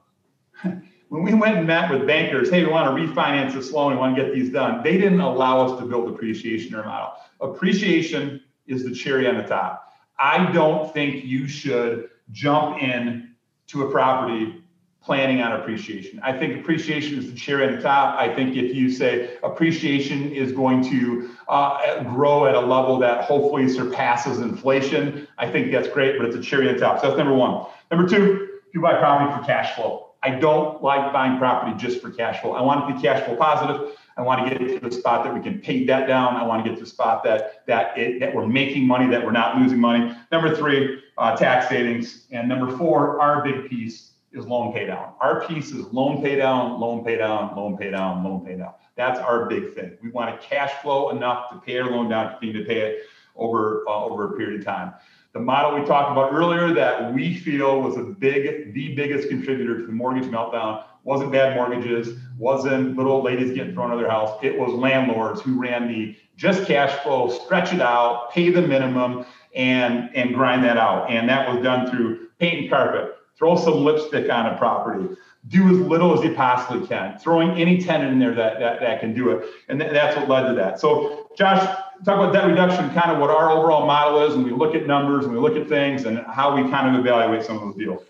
When 1.09 1.23
we 1.23 1.33
went 1.33 1.57
and 1.57 1.65
met 1.65 1.89
with 1.89 2.05
bankers, 2.05 2.49
hey, 2.49 2.65
we 2.65 2.69
want 2.69 2.95
to 2.95 3.01
refinance 3.01 3.53
this 3.53 3.71
loan, 3.71 3.93
we 3.93 3.97
want 3.97 4.15
to 4.15 4.23
get 4.23 4.33
these 4.33 4.49
done. 4.49 4.83
They 4.83 4.97
didn't 4.97 5.21
allow 5.21 5.65
us 5.65 5.79
to 5.79 5.85
build 5.85 6.09
appreciation 6.09 6.73
in 6.73 6.79
our 6.79 6.85
model. 6.85 7.13
Appreciation 7.39 8.41
is 8.67 8.83
the 8.83 8.93
cherry 8.93 9.27
on 9.27 9.37
the 9.37 9.43
top. 9.43 9.93
I 10.19 10.51
don't 10.51 10.91
think 10.93 11.23
you 11.23 11.47
should 11.47 12.09
jump 12.31 12.81
in 12.81 13.35
to 13.67 13.83
a 13.83 13.91
property 13.91 14.61
planning 15.01 15.41
on 15.41 15.53
appreciation. 15.53 16.19
I 16.21 16.37
think 16.37 16.59
appreciation 16.59 17.17
is 17.17 17.31
the 17.31 17.37
cherry 17.37 17.65
on 17.65 17.77
the 17.77 17.81
top. 17.81 18.19
I 18.19 18.33
think 18.35 18.57
if 18.57 18.75
you 18.75 18.91
say 18.91 19.37
appreciation 19.43 20.33
is 20.33 20.51
going 20.51 20.83
to 20.89 21.29
uh, 21.47 22.03
grow 22.03 22.45
at 22.47 22.55
a 22.55 22.59
level 22.59 22.99
that 22.99 23.23
hopefully 23.23 23.69
surpasses 23.69 24.39
inflation, 24.39 25.25
I 25.37 25.49
think 25.49 25.71
that's 25.71 25.87
great, 25.87 26.17
but 26.17 26.27
it's 26.27 26.35
a 26.35 26.41
cherry 26.41 26.67
on 26.67 26.73
the 26.73 26.81
top. 26.81 26.99
So 26.99 27.07
that's 27.07 27.17
number 27.17 27.33
one. 27.33 27.65
Number 27.89 28.09
two, 28.09 28.49
you 28.73 28.81
buy 28.81 28.99
property 28.99 29.39
for 29.39 29.45
cash 29.45 29.73
flow. 29.75 30.06
I 30.27 30.31
don't 30.31 30.83
like 30.83 31.13
buying 31.13 31.37
property 31.37 31.73
just 31.77 32.01
for 32.01 32.09
cash 32.11 32.41
flow. 32.41 32.51
I 32.51 32.61
want 32.61 32.83
it 32.83 32.87
to 32.89 32.95
be 32.95 33.01
cash 33.01 33.23
flow 33.25 33.37
positive. 33.37 33.97
I 34.17 34.21
want 34.21 34.45
to 34.45 34.49
get 34.49 34.81
to 34.81 34.89
the 34.89 34.93
spot 34.93 35.23
that 35.23 35.33
we 35.33 35.39
can 35.39 35.61
pay 35.61 35.85
debt 35.85 36.05
down. 36.05 36.35
I 36.35 36.43
want 36.43 36.65
to 36.65 36.69
get 36.69 36.77
to 36.77 36.83
the 36.83 36.89
spot 36.89 37.23
that 37.23 37.65
that 37.67 37.97
it, 37.97 38.19
that 38.19 38.35
we're 38.35 38.45
making 38.45 38.85
money, 38.85 39.07
that 39.07 39.23
we're 39.23 39.31
not 39.31 39.57
losing 39.57 39.79
money. 39.79 40.13
Number 40.29 40.53
three, 40.53 41.01
uh, 41.17 41.37
tax 41.37 41.69
savings, 41.69 42.25
and 42.31 42.49
number 42.49 42.75
four, 42.77 43.21
our 43.21 43.41
big 43.41 43.69
piece 43.69 44.11
is 44.33 44.45
loan 44.45 44.73
pay 44.73 44.85
down. 44.85 45.13
Our 45.21 45.47
piece 45.47 45.71
is 45.71 45.85
loan 45.93 46.21
pay 46.21 46.35
down, 46.35 46.77
loan 46.77 47.05
pay 47.05 47.15
down, 47.15 47.55
loan 47.55 47.77
pay 47.77 47.91
down, 47.91 48.25
loan 48.25 48.45
pay 48.45 48.57
down. 48.57 48.73
That's 48.95 49.19
our 49.19 49.45
big 49.45 49.75
thing. 49.75 49.97
We 50.03 50.09
want 50.09 50.41
to 50.41 50.45
cash 50.45 50.73
flow 50.81 51.11
enough 51.11 51.51
to 51.51 51.59
pay 51.59 51.77
our 51.79 51.89
loan 51.89 52.09
down, 52.09 52.31
continue 52.31 52.61
to 52.61 52.67
pay 52.67 52.81
it 52.81 53.03
over 53.37 53.87
uh, 53.87 54.03
over 54.03 54.33
a 54.33 54.37
period 54.37 54.59
of 54.59 54.65
time. 54.65 54.93
The 55.37 55.43
model 55.43 55.79
we 55.79 55.85
talked 55.85 56.11
about 56.11 56.33
earlier 56.33 56.73
that 56.73 57.13
we 57.13 57.35
feel 57.35 57.79
was 57.79 57.95
a 57.95 58.01
big, 58.01 58.73
the 58.73 58.95
biggest 58.95 59.29
contributor 59.29 59.77
to 59.77 59.85
the 59.85 59.91
mortgage 59.91 60.23
meltdown 60.23 60.83
wasn't 61.03 61.31
bad 61.31 61.55
mortgages, 61.55 62.17
wasn't 62.39 62.97
little 62.97 63.11
old 63.11 63.25
ladies 63.25 63.53
getting 63.53 63.75
thrown 63.75 63.91
out 63.91 63.93
of 63.93 63.99
their 63.99 64.09
house. 64.09 64.35
It 64.41 64.57
was 64.57 64.73
landlords 64.73 65.41
who 65.41 65.61
ran 65.61 65.87
the 65.89 66.15
just 66.37 66.65
cash 66.65 66.91
flow, 67.03 67.29
stretch 67.29 67.71
it 67.71 67.81
out, 67.81 68.31
pay 68.31 68.49
the 68.49 68.63
minimum, 68.63 69.27
and 69.55 70.09
and 70.15 70.33
grind 70.33 70.63
that 70.63 70.77
out. 70.77 71.07
And 71.11 71.29
that 71.29 71.47
was 71.53 71.61
done 71.61 71.87
through 71.91 72.29
paint 72.39 72.61
and 72.61 72.69
carpet, 72.71 73.15
throw 73.37 73.55
some 73.55 73.85
lipstick 73.85 74.31
on 74.31 74.47
a 74.47 74.57
property, 74.57 75.15
do 75.49 75.69
as 75.69 75.77
little 75.77 76.17
as 76.17 76.25
you 76.25 76.33
possibly 76.33 76.87
can, 76.87 77.19
throwing 77.19 77.51
any 77.51 77.79
tenant 77.79 78.11
in 78.11 78.17
there 78.17 78.33
that 78.33 78.59
that, 78.59 78.79
that 78.79 78.99
can 79.01 79.13
do 79.13 79.29
it. 79.29 79.47
And 79.69 79.79
th- 79.79 79.91
that's 79.91 80.17
what 80.17 80.27
led 80.27 80.47
to 80.49 80.55
that. 80.55 80.79
So 80.79 81.26
Josh, 81.37 81.63
talk 82.03 82.19
about 82.19 82.33
debt 82.33 82.47
reduction, 82.47 82.89
kind 82.89 83.11
of 83.11 83.19
what 83.19 83.29
our 83.29 83.51
overall 83.51 83.85
model 83.85 84.23
is, 84.23 84.33
and 84.33 84.43
we 84.43 84.51
look 84.51 84.73
at 84.73 84.87
numbers 84.87 85.25
and 85.25 85.33
we 85.33 85.39
look 85.39 85.55
at 85.55 85.69
things 85.69 86.05
and 86.05 86.25
how 86.25 86.55
we 86.55 86.67
kind 86.71 86.95
of 86.95 86.99
evaluate 86.99 87.45
some 87.45 87.57
of 87.57 87.61
those 87.61 87.75
deals. 87.75 88.03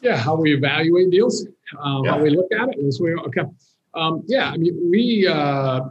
Yeah, 0.00 0.16
how 0.16 0.34
we 0.34 0.54
evaluate 0.54 1.10
deals, 1.10 1.46
uh, 1.78 2.00
yeah. 2.02 2.10
how 2.10 2.20
we 2.20 2.30
look 2.30 2.50
at 2.52 2.70
it. 2.70 2.78
Is 2.78 3.00
we 3.00 3.14
okay. 3.14 3.42
Um, 3.94 4.24
yeah, 4.26 4.50
I 4.50 4.56
mean, 4.56 4.90
we 4.90 5.28
uh, 5.28 5.82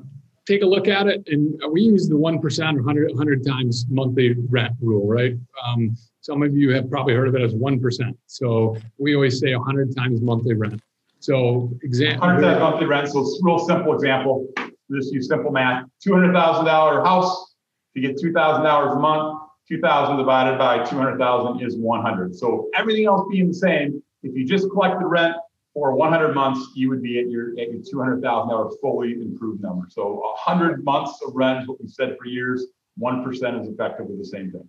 take 0.45 0.61
a 0.61 0.65
look 0.65 0.89
at 0.89 1.07
it, 1.07 1.23
and 1.27 1.61
we 1.71 1.81
use 1.81 2.09
the 2.09 2.17
one 2.17 2.39
percent, 2.39 2.75
100, 2.75 3.09
100 3.09 3.45
times 3.45 3.85
monthly 3.89 4.33
rent 4.49 4.73
rule, 4.81 5.07
right? 5.07 5.35
Um, 5.65 5.95
some 6.19 6.43
of 6.43 6.57
you 6.57 6.71
have 6.71 6.89
probably 6.89 7.13
heard 7.13 7.29
of 7.29 7.35
it 7.35 7.41
as 7.41 7.53
one 7.53 7.79
percent. 7.79 8.17
So 8.27 8.75
we 8.97 9.15
always 9.15 9.39
say 9.39 9.53
hundred 9.53 9.95
times 9.95 10.21
monthly 10.21 10.55
rent. 10.55 10.81
So 11.21 11.71
example, 11.83 12.27
hundred 12.27 12.41
times 12.41 12.59
monthly 12.59 12.85
rent. 12.85 13.07
So 13.09 13.21
it's 13.21 13.39
real 13.43 13.59
simple 13.59 13.93
example. 13.93 14.45
Just 14.91 15.13
use 15.13 15.28
simple 15.28 15.52
math. 15.52 15.86
Two 16.02 16.13
hundred 16.13 16.34
thousand 16.34 16.65
dollar 16.65 17.04
house. 17.04 17.56
You 17.93 18.02
get 18.02 18.19
two 18.19 18.32
thousand 18.32 18.63
dollars 18.63 18.95
a 18.95 18.99
month, 18.99 19.39
2,000 19.69 20.17
divided 20.17 20.58
by 20.58 20.84
200,000 20.84 21.62
is 21.62 21.78
100. 21.78 22.36
So 22.36 22.69
everything 22.75 23.06
else 23.06 23.28
being 23.30 23.49
the 23.49 23.54
same, 23.54 24.02
if 24.23 24.36
you 24.36 24.43
just 24.43 24.69
collected 24.71 25.06
rent 25.06 25.36
for 25.75 25.93
100 25.93 26.34
months, 26.34 26.71
you 26.75 26.89
would 26.89 27.04
be 27.04 27.19
at 27.19 27.30
your, 27.30 27.52
at 27.52 27.71
your 27.71 27.82
$200,000 27.82 28.71
fully 28.82 29.13
improved 29.13 29.62
number. 29.62 29.86
So 29.89 30.21
100 30.43 30.84
months 30.84 31.19
of 31.25 31.36
rent 31.36 31.62
is 31.62 31.67
what 31.67 31.80
we 31.80 31.88
said 31.88 32.17
for 32.17 32.25
years. 32.25 32.65
1% 32.99 33.62
is 33.62 33.67
effectively 33.67 34.17
the 34.17 34.25
same 34.25 34.52
thing. 34.52 34.67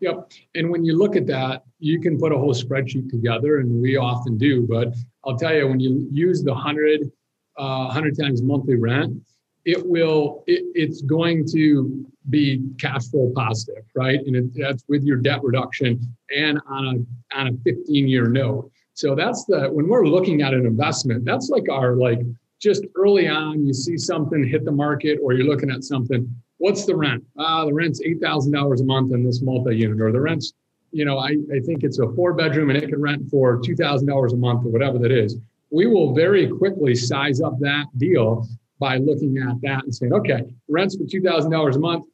Yep. 0.00 0.30
And 0.54 0.70
when 0.70 0.84
you 0.84 0.98
look 0.98 1.16
at 1.16 1.26
that, 1.28 1.64
you 1.78 1.98
can 1.98 2.18
put 2.18 2.30
a 2.30 2.36
whole 2.36 2.54
spreadsheet 2.54 3.08
together, 3.08 3.58
and 3.60 3.80
we 3.80 3.96
often 3.96 4.36
do. 4.36 4.66
But 4.66 4.94
I'll 5.24 5.38
tell 5.38 5.54
you, 5.54 5.66
when 5.66 5.80
you 5.80 6.06
use 6.12 6.42
the 6.42 6.52
100, 6.52 7.10
uh, 7.56 7.84
100 7.86 8.18
times 8.18 8.42
monthly 8.42 8.76
rent, 8.76 9.22
it 9.66 9.84
will 9.84 10.44
it, 10.46 10.64
it's 10.74 11.02
going 11.02 11.44
to 11.44 12.06
be 12.30 12.62
cash 12.80 13.08
flow 13.10 13.30
positive 13.34 13.84
right? 13.94 14.20
And 14.20 14.36
it, 14.36 14.44
that's 14.54 14.84
with 14.88 15.02
your 15.02 15.18
debt 15.18 15.42
reduction 15.42 16.00
and 16.34 16.58
on 16.68 16.86
a 16.86 17.36
on 17.38 17.48
a 17.48 17.52
15 17.64 18.08
year 18.08 18.28
note. 18.28 18.70
So 18.94 19.14
that's 19.14 19.44
the 19.44 19.68
when 19.68 19.88
we're 19.88 20.06
looking 20.06 20.40
at 20.40 20.54
an 20.54 20.64
investment 20.64 21.24
that's 21.24 21.50
like 21.50 21.68
our 21.68 21.96
like 21.96 22.20
just 22.58 22.86
early 22.94 23.28
on 23.28 23.66
you 23.66 23.74
see 23.74 23.98
something 23.98 24.46
hit 24.46 24.64
the 24.64 24.72
market 24.72 25.18
or 25.22 25.34
you're 25.34 25.46
looking 25.46 25.70
at 25.70 25.84
something 25.84 26.32
what's 26.58 26.86
the 26.86 26.96
rent? 26.96 27.22
Ah 27.36 27.64
the 27.66 27.74
rent's 27.74 28.00
$8000 28.00 28.80
a 28.80 28.84
month 28.84 29.12
in 29.12 29.24
this 29.24 29.42
multi-unit 29.42 30.00
or 30.00 30.12
the 30.12 30.20
rent's 30.20 30.54
you 30.92 31.04
know 31.04 31.18
I, 31.18 31.36
I 31.52 31.58
think 31.66 31.82
it's 31.82 31.98
a 31.98 32.08
four 32.12 32.32
bedroom 32.34 32.70
and 32.70 32.80
it 32.80 32.88
can 32.88 33.00
rent 33.00 33.28
for 33.28 33.60
$2000 33.60 34.32
a 34.32 34.36
month 34.36 34.64
or 34.64 34.70
whatever 34.70 34.98
that 34.98 35.10
is. 35.10 35.36
We 35.70 35.88
will 35.88 36.14
very 36.14 36.46
quickly 36.46 36.94
size 36.94 37.40
up 37.40 37.58
that 37.58 37.86
deal 37.98 38.46
by 38.78 38.98
looking 38.98 39.38
at 39.38 39.60
that 39.62 39.84
and 39.84 39.94
saying, 39.94 40.12
okay, 40.12 40.42
rents 40.68 40.96
for 40.96 41.04
$2,000 41.04 41.74
a 41.74 41.78
month 41.78 42.06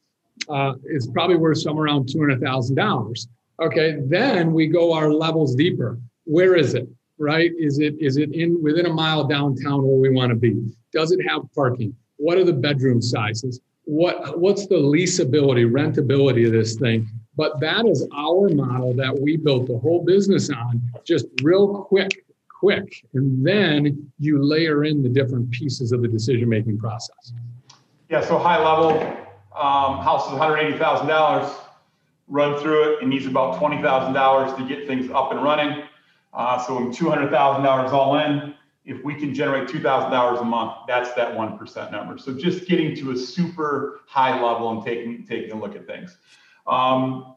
uh, 0.49 0.73
is 0.85 1.07
probably 1.07 1.35
worth 1.35 1.59
somewhere 1.59 1.85
around 1.85 2.07
$200,000. 2.07 3.27
Okay, 3.61 3.97
then 4.07 4.53
we 4.53 4.67
go 4.67 4.93
our 4.93 5.11
levels 5.11 5.55
deeper. 5.55 5.99
where 6.25 6.55
is 6.55 6.73
it? 6.73 6.87
Right? 7.19 7.51
Is 7.57 7.77
it 7.79 7.93
is 7.99 8.17
it 8.17 8.33
in 8.33 8.61
within 8.61 8.87
a 8.87 8.93
mile 8.93 9.25
downtown 9.25 9.83
where 9.83 9.97
we 9.97 10.09
want 10.09 10.31
to 10.31 10.35
be? 10.35 10.59
Does 10.91 11.11
it 11.11 11.19
have 11.27 11.43
parking? 11.53 11.95
What 12.17 12.37
are 12.39 12.43
the 12.43 12.53
bedroom 12.53 13.01
sizes? 13.01 13.61
What 13.85 14.39
what's 14.39 14.65
the 14.65 14.75
leasability, 14.75 15.69
rentability 15.69 16.47
of 16.47 16.53
this 16.53 16.75
thing? 16.75 17.07
But 17.35 17.59
that 17.59 17.85
is 17.85 18.07
our 18.15 18.49
model 18.49 18.93
that 18.95 19.17
we 19.17 19.37
built 19.37 19.67
the 19.67 19.77
whole 19.77 20.03
business 20.03 20.49
on, 20.49 20.81
just 21.03 21.27
real 21.43 21.83
quick, 21.83 22.22
quick. 22.63 23.05
And 23.13 23.45
then 23.45 24.09
you 24.19 24.41
layer 24.41 24.85
in 24.85 25.03
the 25.03 25.09
different 25.09 25.51
pieces 25.51 25.91
of 25.91 26.01
the 26.01 26.07
decision 26.07 26.47
making 26.47 26.77
process. 26.79 27.33
Yeah, 28.09 28.21
so 28.21 28.37
high 28.37 28.57
level, 28.57 29.01
um, 29.53 30.01
house 30.01 30.27
is 30.27 30.39
$180,000. 30.39 31.53
Run 32.29 32.61
through 32.61 32.93
it, 32.93 33.03
it 33.03 33.07
needs 33.07 33.25
about 33.25 33.59
$20,000 33.59 34.57
to 34.57 34.65
get 34.65 34.87
things 34.87 35.11
up 35.11 35.33
and 35.33 35.43
running. 35.43 35.83
Uh, 36.33 36.57
so 36.65 36.77
I'm 36.77 36.93
$200,000 36.93 37.91
all 37.91 38.17
in. 38.19 38.55
If 38.85 39.03
we 39.03 39.15
can 39.15 39.33
generate 39.33 39.67
$2,000 39.67 40.41
a 40.41 40.45
month, 40.45 40.73
that's 40.87 41.11
that 41.15 41.35
1% 41.35 41.91
number. 41.91 42.17
So 42.17 42.33
just 42.33 42.65
getting 42.65 42.95
to 42.95 43.11
a 43.11 43.17
super 43.17 43.99
high 44.07 44.41
level 44.41 44.71
and 44.71 44.85
taking, 44.85 45.25
taking 45.25 45.51
a 45.51 45.59
look 45.59 45.75
at 45.75 45.85
things. 45.85 46.15
Um, 46.65 47.35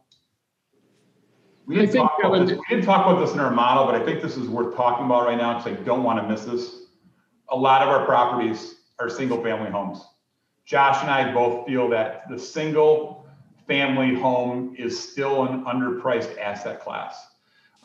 we 1.67 1.75
didn't, 1.75 1.93
think, 1.93 2.09
talk 2.09 2.19
about 2.25 2.47
this, 2.47 2.57
we 2.57 2.65
didn't 2.69 2.85
talk 2.85 3.07
about 3.07 3.21
this 3.25 3.35
in 3.35 3.41
our 3.41 3.51
model, 3.51 3.87
but 3.87 3.95
I 3.95 4.05
think 4.05 4.23
this 4.23 4.37
is 4.37 4.49
worth 4.49 4.77
talking 4.77 5.07
about 5.07 5.27
right 5.27 5.37
now 5.37 5.59
because 5.59 5.79
I 5.79 5.83
don't 5.83 6.05
want 6.05 6.23
to 6.23 6.29
miss 6.29 6.45
this. 6.45 6.83
A 7.51 7.57
lot 7.57 7.83
of 7.83 7.89
our 7.89 8.05
properties 8.05 8.77
are 8.99 9.11
single 9.11 9.43
family 9.43 9.71
homes. 9.71 10.05
Josh 10.65 11.03
and 11.03 11.11
I 11.11 11.33
both 11.33 11.67
feel 11.67 11.89
that 11.91 12.29
the 12.29 12.39
single 12.39 13.27
family 13.67 14.15
home 14.15 14.75
is 14.79 14.99
still 14.99 15.45
an 15.45 15.65
underpriced 15.65 16.39
asset 16.39 16.81
class. 16.81 17.27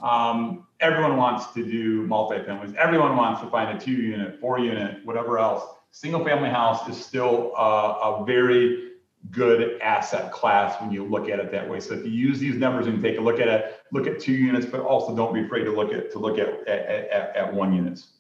Um, 0.02 0.68
everyone 0.80 1.18
wants 1.18 1.54
to 1.54 1.64
do 1.64 2.08
multifamilies. 2.08 2.76
Everyone 2.76 3.16
wants 3.16 3.42
to 3.42 3.50
find 3.50 3.78
a 3.78 3.80
two 3.80 3.92
unit, 3.92 4.40
four 4.40 4.60
unit, 4.60 5.06
whatever 5.06 5.38
else. 5.38 5.64
Single 5.92 6.24
family 6.24 6.50
house 6.50 6.88
is 6.88 7.04
still 7.04 7.54
a, 7.56 8.22
a 8.22 8.26
very 8.26 8.91
good 9.30 9.80
asset 9.82 10.32
class 10.32 10.82
when 10.82 10.92
you 10.92 11.06
look 11.06 11.30
at 11.30 11.40
it 11.40 11.52
that 11.52 11.70
way. 11.70 11.80
So 11.80 11.94
if 11.94 12.04
you 12.04 12.12
use 12.12 12.40
these 12.40 12.56
numbers 12.56 12.88
and 12.88 13.02
take 13.02 13.18
a 13.18 13.22
look 13.22 13.40
at 13.40 13.48
it, 13.48 13.80
look 13.92 14.08
at 14.08 14.20
two 14.20 14.34
units, 14.34 14.66
but 14.66 14.82
also 14.82 15.16
don't 15.16 15.34
be 15.34 15.44
afraid 15.44 15.66
to 15.66 15.72
look 15.72 15.94
at 15.94 16.12
to 16.12 16.20
look 16.20 16.40
at 16.40 16.68
at, 16.68 16.88
at, 16.88 17.36
at 17.36 17.54
one 17.54 17.74
units. 17.74 18.14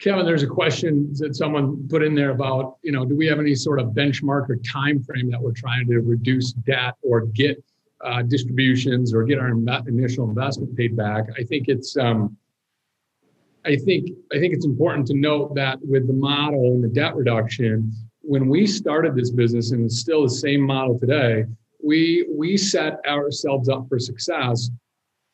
Kevin, 0.00 0.24
there's 0.24 0.42
a 0.42 0.46
question 0.46 1.12
that 1.18 1.36
someone 1.36 1.86
put 1.88 2.02
in 2.02 2.14
there 2.14 2.30
about, 2.30 2.78
you 2.82 2.90
know, 2.90 3.04
do 3.04 3.14
we 3.14 3.26
have 3.26 3.38
any 3.38 3.54
sort 3.54 3.78
of 3.78 3.88
benchmark 3.88 4.48
or 4.48 4.56
time 4.56 5.02
frame 5.02 5.30
that 5.30 5.38
we're 5.38 5.52
trying 5.52 5.86
to 5.88 6.00
reduce 6.00 6.52
debt 6.52 6.94
or 7.02 7.26
get 7.26 7.62
uh, 8.02 8.22
distributions 8.22 9.12
or 9.12 9.24
get 9.24 9.38
our 9.38 9.48
initial 9.48 10.26
investment 10.26 10.74
paid 10.74 10.96
back? 10.96 11.26
I 11.38 11.44
think 11.44 11.68
it's, 11.68 11.98
um, 11.98 12.34
I 13.66 13.76
think, 13.76 14.08
I 14.32 14.38
think 14.38 14.54
it's 14.54 14.64
important 14.64 15.06
to 15.08 15.14
note 15.14 15.54
that 15.56 15.78
with 15.82 16.06
the 16.06 16.14
model 16.14 16.72
and 16.72 16.82
the 16.82 16.88
debt 16.88 17.14
reduction, 17.14 17.92
when 18.22 18.48
we 18.48 18.66
started 18.66 19.14
this 19.14 19.30
business, 19.30 19.72
and 19.72 19.84
it's 19.84 19.98
still 19.98 20.22
the 20.22 20.30
same 20.30 20.60
model 20.60 20.98
today, 20.98 21.44
we 21.82 22.26
we 22.30 22.56
set 22.56 23.00
ourselves 23.06 23.68
up 23.68 23.88
for 23.88 23.98
success 23.98 24.70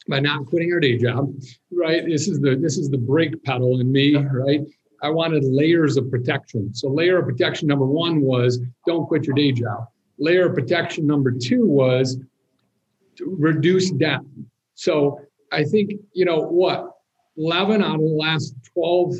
by 0.09 0.21
not 0.21 0.47
quitting 0.47 0.73
our 0.73 0.81
day 0.81 0.97
job. 0.97 1.35
Right. 1.73 2.07
This 2.07 2.29
is 2.29 2.41
the 2.41 2.57
this 2.57 2.79
is 2.79 2.89
the 2.89 2.99
brake 2.99 3.43
pedal 3.45 3.81
in 3.81 3.91
me. 3.91 4.17
Right. 4.17 4.61
I 5.03 5.11
wanted 5.11 5.45
layers 5.45 5.97
of 5.97 6.11
protection. 6.11 6.75
So 6.75 6.89
layer 6.89 7.19
of 7.19 7.27
protection 7.27 7.69
number 7.69 7.87
one 7.87 8.21
was 8.21 8.61
don't 8.87 9.07
quit 9.07 9.27
your 9.27 9.35
day 9.35 9.53
job. 9.53 9.87
Layer 10.19 10.47
of 10.47 10.55
protection 10.55 11.07
number 11.07 11.31
two 11.31 11.67
was 11.67 12.19
reduce 13.21 13.91
debt. 13.91 14.21
So 14.75 15.21
I 15.53 15.65
think 15.65 15.93
you 16.13 16.25
know 16.25 16.41
what 16.41 16.93
11 17.37 17.83
out 17.83 17.97
of 17.97 18.01
the 18.01 18.07
last 18.07 18.55
12 18.73 19.17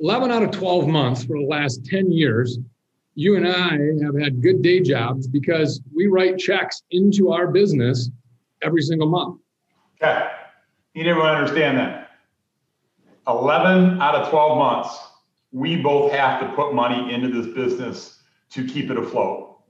11 0.00 0.30
out 0.30 0.42
of 0.42 0.50
12 0.50 0.88
months 0.88 1.24
for 1.24 1.38
the 1.38 1.46
last 1.46 1.84
10 1.86 2.10
years, 2.10 2.58
you 3.14 3.36
and 3.36 3.46
I 3.46 3.78
have 4.04 4.18
had 4.20 4.42
good 4.42 4.60
day 4.60 4.80
jobs 4.80 5.28
because 5.28 5.80
we 5.94 6.08
write 6.08 6.38
checks 6.38 6.82
into 6.90 7.30
our 7.30 7.46
business 7.46 8.10
every 8.62 8.82
single 8.82 9.08
month. 9.08 9.40
Okay. 10.02 10.28
Need 10.94 11.06
everyone 11.06 11.32
to 11.32 11.38
understand 11.38 11.78
that. 11.78 12.10
11 13.28 14.02
out 14.02 14.16
of 14.16 14.28
12 14.30 14.58
months, 14.58 14.98
we 15.52 15.76
both 15.76 16.12
have 16.12 16.40
to 16.40 16.48
put 16.54 16.74
money 16.74 17.14
into 17.14 17.28
this 17.28 17.54
business 17.54 18.18
to 18.50 18.66
keep 18.66 18.90
it 18.90 18.98
afloat. 18.98 19.60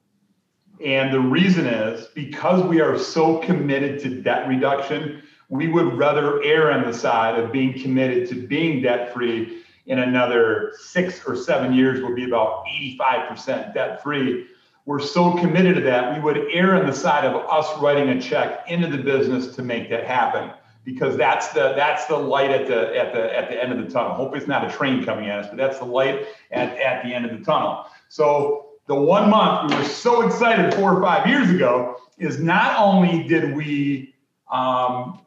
And 0.84 1.12
the 1.12 1.20
reason 1.20 1.66
is 1.66 2.08
because 2.14 2.64
we 2.64 2.80
are 2.80 2.98
so 2.98 3.38
committed 3.38 4.00
to 4.00 4.22
debt 4.22 4.48
reduction, 4.48 5.22
we 5.48 5.68
would 5.68 5.96
rather 5.96 6.42
err 6.42 6.72
on 6.72 6.84
the 6.84 6.92
side 6.92 7.38
of 7.38 7.52
being 7.52 7.78
committed 7.78 8.28
to 8.30 8.46
being 8.46 8.82
debt 8.82 9.12
free 9.12 9.63
in 9.86 9.98
another 9.98 10.72
six 10.78 11.22
or 11.26 11.36
seven 11.36 11.72
years 11.72 12.00
will 12.00 12.14
be 12.14 12.24
about 12.24 12.64
85% 12.66 13.74
debt 13.74 14.02
free. 14.02 14.46
We're 14.86 15.00
so 15.00 15.36
committed 15.36 15.76
to 15.76 15.80
that, 15.82 16.14
we 16.14 16.20
would 16.20 16.46
err 16.52 16.74
on 16.74 16.86
the 16.86 16.92
side 16.92 17.24
of 17.24 17.34
us 17.48 17.66
writing 17.80 18.10
a 18.10 18.20
check 18.20 18.64
into 18.68 18.88
the 18.88 19.02
business 19.02 19.54
to 19.56 19.62
make 19.62 19.88
that 19.90 20.04
happen 20.04 20.50
because 20.84 21.16
that's 21.16 21.48
the 21.48 21.72
that's 21.74 22.04
the 22.06 22.16
light 22.16 22.50
at 22.50 22.66
the 22.66 22.94
at 22.96 23.14
the 23.14 23.36
at 23.36 23.48
the 23.48 23.62
end 23.62 23.72
of 23.72 23.78
the 23.78 23.90
tunnel. 23.90 24.14
Hopefully 24.14 24.38
it's 24.38 24.48
not 24.48 24.70
a 24.70 24.76
train 24.76 25.02
coming 25.02 25.28
at 25.30 25.40
us, 25.40 25.46
but 25.48 25.56
that's 25.56 25.78
the 25.78 25.86
light 25.86 26.26
at, 26.50 26.76
at 26.78 27.02
the 27.02 27.14
end 27.14 27.24
of 27.24 27.38
the 27.38 27.44
tunnel. 27.44 27.86
So 28.08 28.66
the 28.86 28.94
one 28.94 29.30
month 29.30 29.70
we 29.70 29.78
were 29.78 29.84
so 29.84 30.26
excited 30.26 30.74
four 30.74 30.94
or 30.94 31.02
five 31.02 31.26
years 31.26 31.48
ago 31.50 31.96
is 32.18 32.38
not 32.38 32.78
only 32.78 33.26
did 33.26 33.56
we 33.56 34.14
um, 34.52 35.20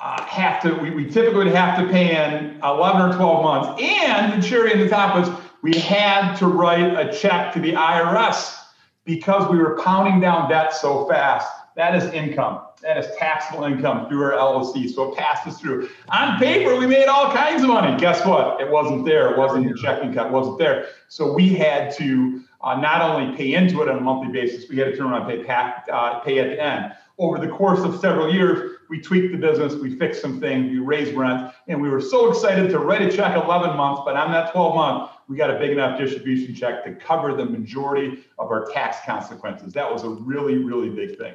uh, 0.00 0.22
have 0.24 0.62
to, 0.62 0.74
we, 0.74 0.90
we 0.90 1.04
typically 1.06 1.50
have 1.50 1.78
to 1.78 1.86
pay 1.90 2.16
in 2.16 2.58
11 2.62 3.02
or 3.02 3.14
12 3.14 3.42
months. 3.42 3.82
And 3.82 4.42
the 4.42 4.46
cherry 4.46 4.72
on 4.72 4.80
the 4.80 4.88
top 4.88 5.14
was 5.14 5.40
we 5.62 5.78
had 5.78 6.34
to 6.36 6.46
write 6.46 6.96
a 6.96 7.12
check 7.12 7.52
to 7.54 7.60
the 7.60 7.72
IRS 7.72 8.56
because 9.04 9.50
we 9.50 9.58
were 9.58 9.78
pounding 9.82 10.20
down 10.20 10.48
debt 10.48 10.72
so 10.72 11.06
fast. 11.06 11.48
That 11.76 11.94
is 11.94 12.04
income. 12.12 12.62
That 12.82 12.96
is 12.96 13.06
taxable 13.18 13.64
income 13.64 14.08
through 14.08 14.22
our 14.22 14.32
LLC. 14.32 14.88
So 14.88 15.12
it 15.12 15.18
passes 15.18 15.58
through. 15.58 15.90
On 16.08 16.38
paper, 16.38 16.76
we 16.76 16.86
made 16.86 17.06
all 17.06 17.30
kinds 17.30 17.62
of 17.62 17.68
money. 17.68 17.98
Guess 17.98 18.24
what? 18.24 18.60
It 18.60 18.70
wasn't 18.70 19.04
there. 19.04 19.30
It 19.32 19.38
wasn't 19.38 19.66
in 19.66 19.76
checking 19.76 20.10
account. 20.10 20.28
It 20.28 20.32
wasn't 20.32 20.58
there. 20.58 20.88
So 21.08 21.32
we 21.32 21.50
had 21.50 21.94
to 21.96 22.42
uh, 22.62 22.80
not 22.80 23.02
only 23.02 23.36
pay 23.36 23.52
into 23.52 23.82
it 23.82 23.88
on 23.88 23.98
a 23.98 24.00
monthly 24.00 24.32
basis, 24.32 24.68
we 24.70 24.78
had 24.78 24.86
to 24.86 24.96
turn 24.96 25.08
around 25.08 25.30
and 25.30 25.46
pay, 25.46 25.52
uh, 25.92 26.20
pay 26.20 26.38
at 26.38 26.48
the 26.48 26.62
end. 26.62 26.92
Over 27.18 27.38
the 27.38 27.48
course 27.48 27.80
of 27.80 28.00
several 28.00 28.32
years, 28.32 28.69
we 28.90 29.00
tweaked 29.00 29.30
the 29.30 29.38
business, 29.38 29.74
we 29.74 29.96
fixed 29.96 30.20
some 30.20 30.40
things, 30.40 30.68
we 30.68 30.80
raised 30.80 31.14
rent, 31.14 31.52
and 31.68 31.80
we 31.80 31.88
were 31.88 32.00
so 32.00 32.28
excited 32.28 32.68
to 32.70 32.80
write 32.80 33.00
a 33.00 33.16
check 33.16 33.36
11 33.42 33.76
months, 33.76 34.02
but 34.04 34.16
on 34.16 34.32
that 34.32 34.50
12 34.50 34.74
month, 34.74 35.10
we 35.28 35.36
got 35.36 35.48
a 35.48 35.58
big 35.58 35.70
enough 35.70 35.96
distribution 35.96 36.54
check 36.54 36.84
to 36.84 36.94
cover 36.96 37.34
the 37.34 37.44
majority 37.44 38.24
of 38.38 38.50
our 38.50 38.68
tax 38.72 38.98
consequences. 39.06 39.72
That 39.72 39.90
was 39.90 40.02
a 40.02 40.08
really, 40.08 40.58
really 40.58 40.90
big 40.90 41.16
thing. 41.16 41.34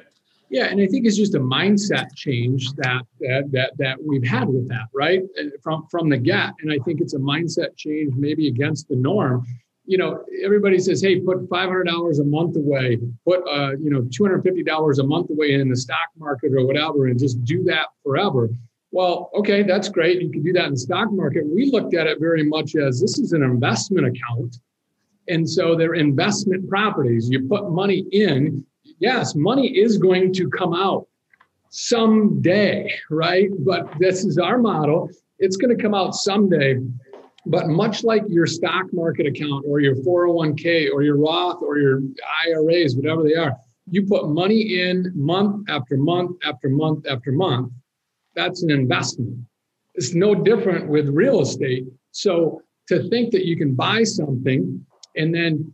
Yeah, 0.50 0.66
and 0.66 0.80
I 0.80 0.86
think 0.86 1.06
it's 1.06 1.16
just 1.16 1.34
a 1.34 1.40
mindset 1.40 2.14
change 2.14 2.70
that 2.74 3.02
that 3.18 3.50
that, 3.50 3.72
that 3.78 3.96
we've 4.00 4.22
had 4.22 4.46
with 4.48 4.68
that, 4.68 4.86
right? 4.94 5.22
From 5.60 5.88
from 5.90 6.08
the 6.08 6.18
get, 6.18 6.52
and 6.60 6.70
I 6.70 6.78
think 6.84 7.00
it's 7.00 7.14
a 7.14 7.18
mindset 7.18 7.76
change, 7.76 8.14
maybe 8.14 8.46
against 8.46 8.88
the 8.88 8.94
norm 8.94 9.44
you 9.86 9.98
know, 9.98 10.24
everybody 10.44 10.78
says, 10.78 11.00
hey, 11.00 11.20
put 11.20 11.48
$500 11.48 12.20
a 12.20 12.24
month 12.24 12.56
away, 12.56 12.98
put, 13.24 13.40
uh, 13.48 13.76
you 13.78 13.90
know, 13.90 14.02
$250 14.02 14.98
a 14.98 15.02
month 15.04 15.30
away 15.30 15.54
in 15.54 15.68
the 15.68 15.76
stock 15.76 16.08
market 16.18 16.52
or 16.52 16.66
whatever, 16.66 17.06
and 17.06 17.18
just 17.18 17.42
do 17.44 17.62
that 17.64 17.86
forever. 18.02 18.50
Well, 18.90 19.30
okay, 19.34 19.62
that's 19.62 19.88
great. 19.88 20.20
You 20.22 20.30
can 20.30 20.42
do 20.42 20.52
that 20.54 20.66
in 20.66 20.72
the 20.72 20.78
stock 20.78 21.12
market. 21.12 21.46
We 21.46 21.70
looked 21.70 21.94
at 21.94 22.06
it 22.06 22.18
very 22.18 22.42
much 22.44 22.76
as 22.76 23.00
this 23.00 23.18
is 23.18 23.32
an 23.32 23.42
investment 23.42 24.06
account. 24.06 24.58
And 25.28 25.48
so 25.48 25.74
they're 25.74 25.94
investment 25.94 26.68
properties. 26.68 27.28
You 27.28 27.48
put 27.48 27.70
money 27.70 28.06
in, 28.12 28.64
yes, 28.98 29.34
money 29.34 29.68
is 29.68 29.98
going 29.98 30.32
to 30.34 30.48
come 30.48 30.74
out 30.74 31.06
someday, 31.70 32.90
right? 33.10 33.50
But 33.58 33.92
this 33.98 34.24
is 34.24 34.38
our 34.38 34.58
model. 34.58 35.10
It's 35.38 35.56
going 35.56 35.76
to 35.76 35.82
come 35.82 35.94
out 35.94 36.14
someday. 36.14 36.80
But 37.46 37.68
much 37.68 38.02
like 38.02 38.22
your 38.28 38.46
stock 38.46 38.86
market 38.92 39.26
account 39.26 39.64
or 39.68 39.80
your 39.80 39.94
401k 39.96 40.92
or 40.92 41.02
your 41.02 41.16
Roth 41.16 41.62
or 41.62 41.78
your 41.78 42.02
IRAs, 42.46 42.96
whatever 42.96 43.22
they 43.22 43.34
are, 43.34 43.56
you 43.88 44.04
put 44.04 44.28
money 44.28 44.80
in 44.80 45.12
month 45.14 45.68
after 45.68 45.96
month 45.96 46.36
after 46.44 46.68
month 46.68 47.06
after 47.06 47.30
month. 47.30 47.72
That's 48.34 48.62
an 48.62 48.70
investment. 48.70 49.38
It's 49.94 50.12
no 50.12 50.34
different 50.34 50.88
with 50.88 51.08
real 51.08 51.40
estate. 51.40 51.84
So 52.10 52.62
to 52.88 53.08
think 53.08 53.30
that 53.32 53.46
you 53.46 53.56
can 53.56 53.74
buy 53.74 54.02
something 54.02 54.84
and 55.16 55.34
then 55.34 55.72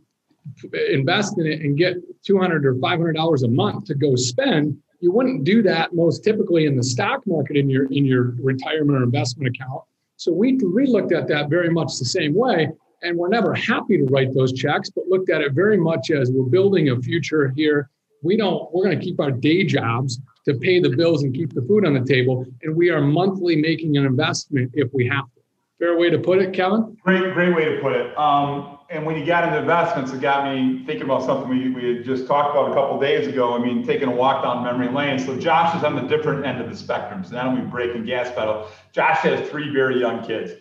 invest 0.91 1.37
in 1.37 1.47
it 1.47 1.61
and 1.61 1.77
get 1.77 1.95
200 2.25 2.65
or 2.65 2.75
500 2.79 3.13
dollars 3.13 3.43
a 3.43 3.47
month 3.47 3.85
to 3.85 3.95
go 3.95 4.15
spend 4.15 4.77
you 4.99 5.11
wouldn't 5.11 5.43
do 5.43 5.61
that 5.61 5.93
most 5.93 6.23
typically 6.23 6.65
in 6.65 6.75
the 6.75 6.83
stock 6.83 7.21
market 7.25 7.55
in 7.55 7.69
your 7.69 7.85
in 7.91 8.05
your 8.05 8.35
retirement 8.41 8.97
or 8.97 9.03
investment 9.03 9.55
account 9.55 9.83
so 10.17 10.31
we, 10.31 10.57
we 10.57 10.85
looked 10.85 11.11
at 11.11 11.27
that 11.27 11.49
very 11.49 11.69
much 11.69 11.97
the 11.97 12.05
same 12.05 12.33
way. 12.33 12.69
And 13.01 13.17
we're 13.17 13.29
never 13.29 13.53
happy 13.53 13.97
to 13.97 14.05
write 14.05 14.33
those 14.33 14.53
checks, 14.53 14.89
but 14.89 15.03
looked 15.09 15.29
at 15.29 15.41
it 15.41 15.51
very 15.51 15.77
much 15.77 16.09
as 16.09 16.31
we're 16.31 16.49
building 16.49 16.89
a 16.89 17.01
future 17.01 17.51
here. 17.55 17.89
We 18.21 18.37
don't, 18.37 18.73
we're 18.73 18.85
going 18.85 18.97
to 18.97 19.03
keep 19.03 19.19
our 19.19 19.31
day 19.31 19.65
jobs 19.65 20.21
to 20.45 20.53
pay 20.53 20.79
the 20.79 20.89
bills 20.89 21.23
and 21.23 21.33
keep 21.33 21.53
the 21.53 21.61
food 21.63 21.85
on 21.85 21.93
the 21.93 22.05
table. 22.05 22.45
And 22.61 22.75
we 22.75 22.89
are 22.89 23.01
monthly 23.01 23.57
making 23.57 23.97
an 23.97 24.05
investment 24.05 24.71
if 24.73 24.93
we 24.93 25.05
have 25.07 25.25
to. 25.25 25.41
Fair 25.79 25.97
way 25.97 26.09
to 26.09 26.19
put 26.19 26.39
it, 26.39 26.53
Kevin? 26.53 26.95
Great, 27.03 27.33
great 27.33 27.53
way 27.53 27.65
to 27.65 27.81
put 27.81 27.91
it. 27.91 28.17
Um, 28.17 28.79
and 28.93 29.07
when 29.07 29.17
you 29.17 29.25
got 29.25 29.43
into 29.43 29.57
investments, 29.57 30.13
it 30.13 30.21
got 30.21 30.45
me 30.45 30.83
thinking 30.85 31.05
about 31.05 31.23
something 31.23 31.49
we, 31.49 31.69
we 31.69 31.95
had 31.95 32.05
just 32.05 32.27
talked 32.27 32.51
about 32.51 32.69
a 32.69 32.73
couple 32.75 32.99
days 32.99 33.27
ago. 33.27 33.55
I 33.55 33.57
mean, 33.57 33.83
taking 33.83 34.07
a 34.07 34.11
walk 34.11 34.43
down 34.43 34.63
memory 34.63 34.87
lane. 34.87 35.17
So 35.17 35.35
Josh 35.35 35.75
is 35.75 35.83
on 35.83 35.95
the 35.95 36.03
different 36.03 36.45
end 36.45 36.61
of 36.61 36.69
the 36.69 36.77
spectrum. 36.77 37.23
So 37.23 37.33
not 37.35 37.47
only 37.47 37.63
braking 37.63 38.05
gas 38.05 38.29
pedal, 38.29 38.67
Josh 38.91 39.17
has 39.19 39.49
three 39.49 39.73
very 39.73 39.99
young 39.99 40.23
kids. 40.23 40.51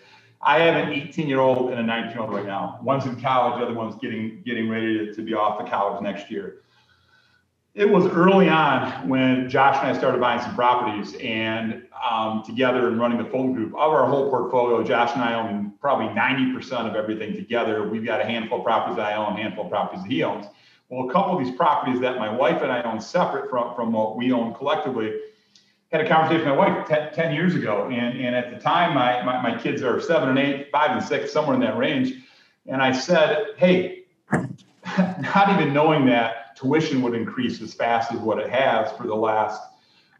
I 0.40 0.60
have 0.60 0.76
an 0.76 0.94
18 0.94 1.28
year 1.28 1.40
old 1.40 1.72
and 1.72 1.80
a 1.80 1.82
19 1.82 2.12
year 2.12 2.20
old 2.22 2.32
right 2.32 2.46
now. 2.46 2.80
One's 2.82 3.04
in 3.04 3.20
college, 3.20 3.60
the 3.60 3.66
other 3.66 3.74
one's 3.74 3.96
getting 3.96 4.42
getting 4.46 4.68
ready 4.68 4.98
to, 4.98 5.14
to 5.14 5.22
be 5.22 5.34
off 5.34 5.62
to 5.62 5.70
college 5.70 6.02
next 6.02 6.30
year. 6.30 6.62
It 7.74 7.88
was 7.88 8.06
early 8.06 8.50
on 8.50 9.08
when 9.08 9.48
Josh 9.48 9.78
and 9.82 9.96
I 9.96 9.98
started 9.98 10.20
buying 10.20 10.42
some 10.42 10.54
properties 10.54 11.14
and 11.22 11.86
um, 12.06 12.42
together 12.44 12.88
and 12.88 13.00
running 13.00 13.16
the 13.16 13.24
Fulton 13.24 13.54
Group. 13.54 13.72
Of 13.72 13.94
our 13.94 14.06
whole 14.06 14.28
portfolio, 14.28 14.84
Josh 14.84 15.12
and 15.14 15.22
I 15.22 15.32
own 15.32 15.72
probably 15.80 16.08
90% 16.08 16.86
of 16.86 16.96
everything 16.96 17.34
together. 17.34 17.88
We've 17.88 18.04
got 18.04 18.20
a 18.20 18.24
handful 18.24 18.58
of 18.58 18.64
properties 18.64 18.98
I 18.98 19.14
own, 19.14 19.38
a 19.38 19.42
handful 19.42 19.64
of 19.64 19.70
properties 19.70 20.02
that 20.02 20.10
he 20.10 20.22
owns. 20.22 20.44
Well, 20.90 21.08
a 21.08 21.12
couple 21.12 21.38
of 21.38 21.42
these 21.42 21.56
properties 21.56 21.98
that 22.02 22.18
my 22.18 22.30
wife 22.30 22.60
and 22.60 22.70
I 22.70 22.82
own 22.82 23.00
separate 23.00 23.48
from, 23.48 23.74
from 23.74 23.90
what 23.92 24.18
we 24.18 24.32
own 24.32 24.52
collectively, 24.52 25.18
had 25.90 26.02
a 26.02 26.08
conversation 26.08 26.46
with 26.46 26.58
my 26.58 26.68
wife 26.68 26.86
10, 26.86 27.14
10, 27.14 27.34
years 27.34 27.54
ago. 27.54 27.86
And, 27.86 28.20
and 28.20 28.36
at 28.36 28.50
the 28.50 28.58
time, 28.58 28.94
my, 28.94 29.22
my, 29.22 29.40
my 29.40 29.58
kids 29.58 29.80
are 29.80 29.98
seven 29.98 30.28
and 30.28 30.38
eight, 30.38 30.68
five 30.70 30.90
and 30.90 31.02
six, 31.02 31.32
somewhere 31.32 31.54
in 31.54 31.62
that 31.62 31.78
range. 31.78 32.12
And 32.66 32.82
I 32.82 32.92
said, 32.92 33.46
hey, 33.56 34.04
not 35.34 35.50
even 35.50 35.72
knowing 35.72 36.06
that 36.06 36.56
tuition 36.56 37.02
would 37.02 37.14
increase 37.14 37.60
as 37.60 37.74
fast 37.74 38.12
as 38.12 38.18
what 38.18 38.38
it 38.38 38.50
has 38.50 38.92
for 38.92 39.06
the 39.06 39.14
last 39.14 39.60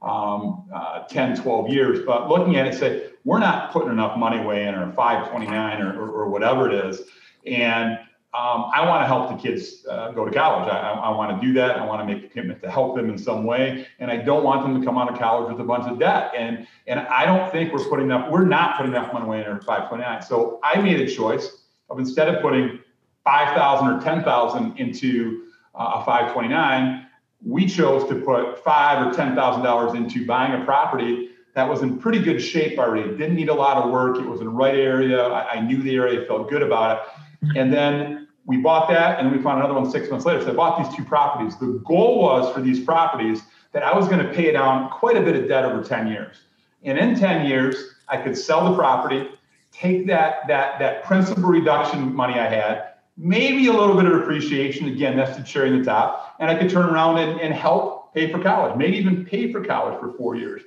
um, 0.02 0.68
uh, 0.72 1.04
10, 1.04 1.40
12 1.42 1.68
years. 1.68 2.04
But 2.04 2.28
looking 2.28 2.56
at 2.56 2.66
it, 2.66 2.74
say, 2.74 3.10
we're 3.24 3.38
not 3.38 3.72
putting 3.72 3.90
enough 3.90 4.18
money 4.18 4.38
away 4.38 4.66
in 4.66 4.74
our 4.74 4.92
529 4.92 5.80
or, 5.80 6.00
or, 6.00 6.10
or 6.10 6.28
whatever 6.28 6.70
it 6.70 6.86
is. 6.86 7.02
And 7.46 7.98
um, 8.34 8.70
I 8.74 8.86
want 8.88 9.02
to 9.02 9.06
help 9.06 9.28
the 9.28 9.36
kids 9.36 9.84
uh, 9.86 10.10
go 10.12 10.24
to 10.24 10.30
college. 10.30 10.66
I, 10.66 10.78
I, 10.78 10.92
I 10.92 11.08
want 11.10 11.38
to 11.38 11.46
do 11.46 11.52
that. 11.52 11.76
I 11.76 11.84
want 11.84 12.00
to 12.00 12.14
make 12.14 12.24
a 12.24 12.28
commitment 12.28 12.62
to 12.62 12.70
help 12.70 12.96
them 12.96 13.10
in 13.10 13.18
some 13.18 13.44
way, 13.44 13.86
and 13.98 14.10
I 14.10 14.16
don't 14.16 14.42
want 14.42 14.62
them 14.62 14.80
to 14.80 14.86
come 14.86 14.96
out 14.96 15.12
of 15.12 15.18
college 15.18 15.52
with 15.52 15.60
a 15.60 15.64
bunch 15.64 15.84
of 15.86 15.98
debt. 15.98 16.32
And 16.34 16.66
and 16.86 17.00
I 17.00 17.26
don't 17.26 17.52
think 17.52 17.74
we're 17.74 17.86
putting 17.90 18.06
enough. 18.06 18.30
We're 18.30 18.46
not 18.46 18.78
putting 18.78 18.92
enough 18.92 19.12
money 19.12 19.26
away 19.26 19.40
in 19.42 19.46
our 19.48 19.60
529. 19.60 20.22
So 20.22 20.60
I 20.64 20.80
made 20.80 21.00
a 21.00 21.14
choice 21.14 21.64
of 21.90 21.98
instead 21.98 22.34
of 22.34 22.40
putting 22.40 22.80
5,000 23.24 23.88
or 23.88 24.00
10,000 24.00 24.78
into 24.78 25.44
uh, 25.74 26.00
a 26.00 26.04
529, 26.04 27.06
we 27.44 27.66
chose 27.66 28.08
to 28.08 28.14
put 28.16 28.62
five 28.62 29.04
or 29.04 29.12
ten 29.12 29.34
thousand 29.34 29.64
dollars 29.64 29.94
into 29.94 30.24
buying 30.26 30.60
a 30.60 30.64
property 30.64 31.30
that 31.54 31.68
was 31.68 31.82
in 31.82 31.98
pretty 31.98 32.20
good 32.20 32.40
shape 32.40 32.78
already. 32.78 33.08
Didn't 33.10 33.34
need 33.34 33.48
a 33.48 33.54
lot 33.54 33.76
of 33.76 33.90
work. 33.90 34.18
It 34.18 34.26
was 34.26 34.40
in 34.40 34.46
the 34.46 34.52
right 34.52 34.74
area. 34.74 35.22
I, 35.22 35.54
I 35.54 35.60
knew 35.60 35.82
the 35.82 35.94
area, 35.94 36.24
felt 36.26 36.48
good 36.48 36.62
about 36.62 36.98
it. 36.98 37.58
And 37.58 37.72
then 37.72 38.28
we 38.46 38.56
bought 38.58 38.88
that 38.88 39.18
and 39.18 39.26
then 39.26 39.36
we 39.36 39.42
found 39.42 39.58
another 39.58 39.74
one 39.74 39.90
six 39.90 40.10
months 40.10 40.24
later. 40.24 40.42
So 40.42 40.50
I 40.50 40.54
bought 40.54 40.82
these 40.82 40.96
two 40.96 41.04
properties. 41.04 41.56
The 41.58 41.80
goal 41.84 42.20
was 42.20 42.52
for 42.54 42.60
these 42.60 42.80
properties 42.80 43.42
that 43.72 43.82
I 43.82 43.96
was 43.96 44.08
going 44.08 44.24
to 44.24 44.32
pay 44.32 44.52
down 44.52 44.90
quite 44.90 45.16
a 45.16 45.20
bit 45.20 45.36
of 45.36 45.48
debt 45.48 45.64
over 45.64 45.82
10 45.82 46.06
years. 46.06 46.36
And 46.84 46.98
in 46.98 47.18
10 47.18 47.46
years, 47.46 47.94
I 48.08 48.16
could 48.16 48.36
sell 48.36 48.70
the 48.70 48.76
property, 48.76 49.28
take 49.70 50.06
that 50.06 50.46
that 50.48 50.78
that 50.78 51.04
principal 51.04 51.44
reduction 51.44 52.14
money 52.14 52.38
I 52.38 52.48
had, 52.48 52.91
maybe 53.16 53.66
a 53.66 53.72
little 53.72 53.96
bit 53.96 54.06
of 54.06 54.14
appreciation. 54.20 54.88
Again, 54.88 55.16
that's 55.16 55.36
the 55.36 55.42
cherry 55.42 55.70
on 55.70 55.78
the 55.78 55.84
top. 55.84 56.36
And 56.38 56.50
I 56.50 56.54
could 56.54 56.70
turn 56.70 56.86
around 56.86 57.18
and, 57.18 57.40
and 57.40 57.54
help 57.54 58.14
pay 58.14 58.30
for 58.30 58.42
college, 58.42 58.76
maybe 58.76 58.96
even 58.96 59.24
pay 59.24 59.52
for 59.52 59.64
college 59.64 59.98
for 60.00 60.12
four 60.12 60.36
years. 60.36 60.62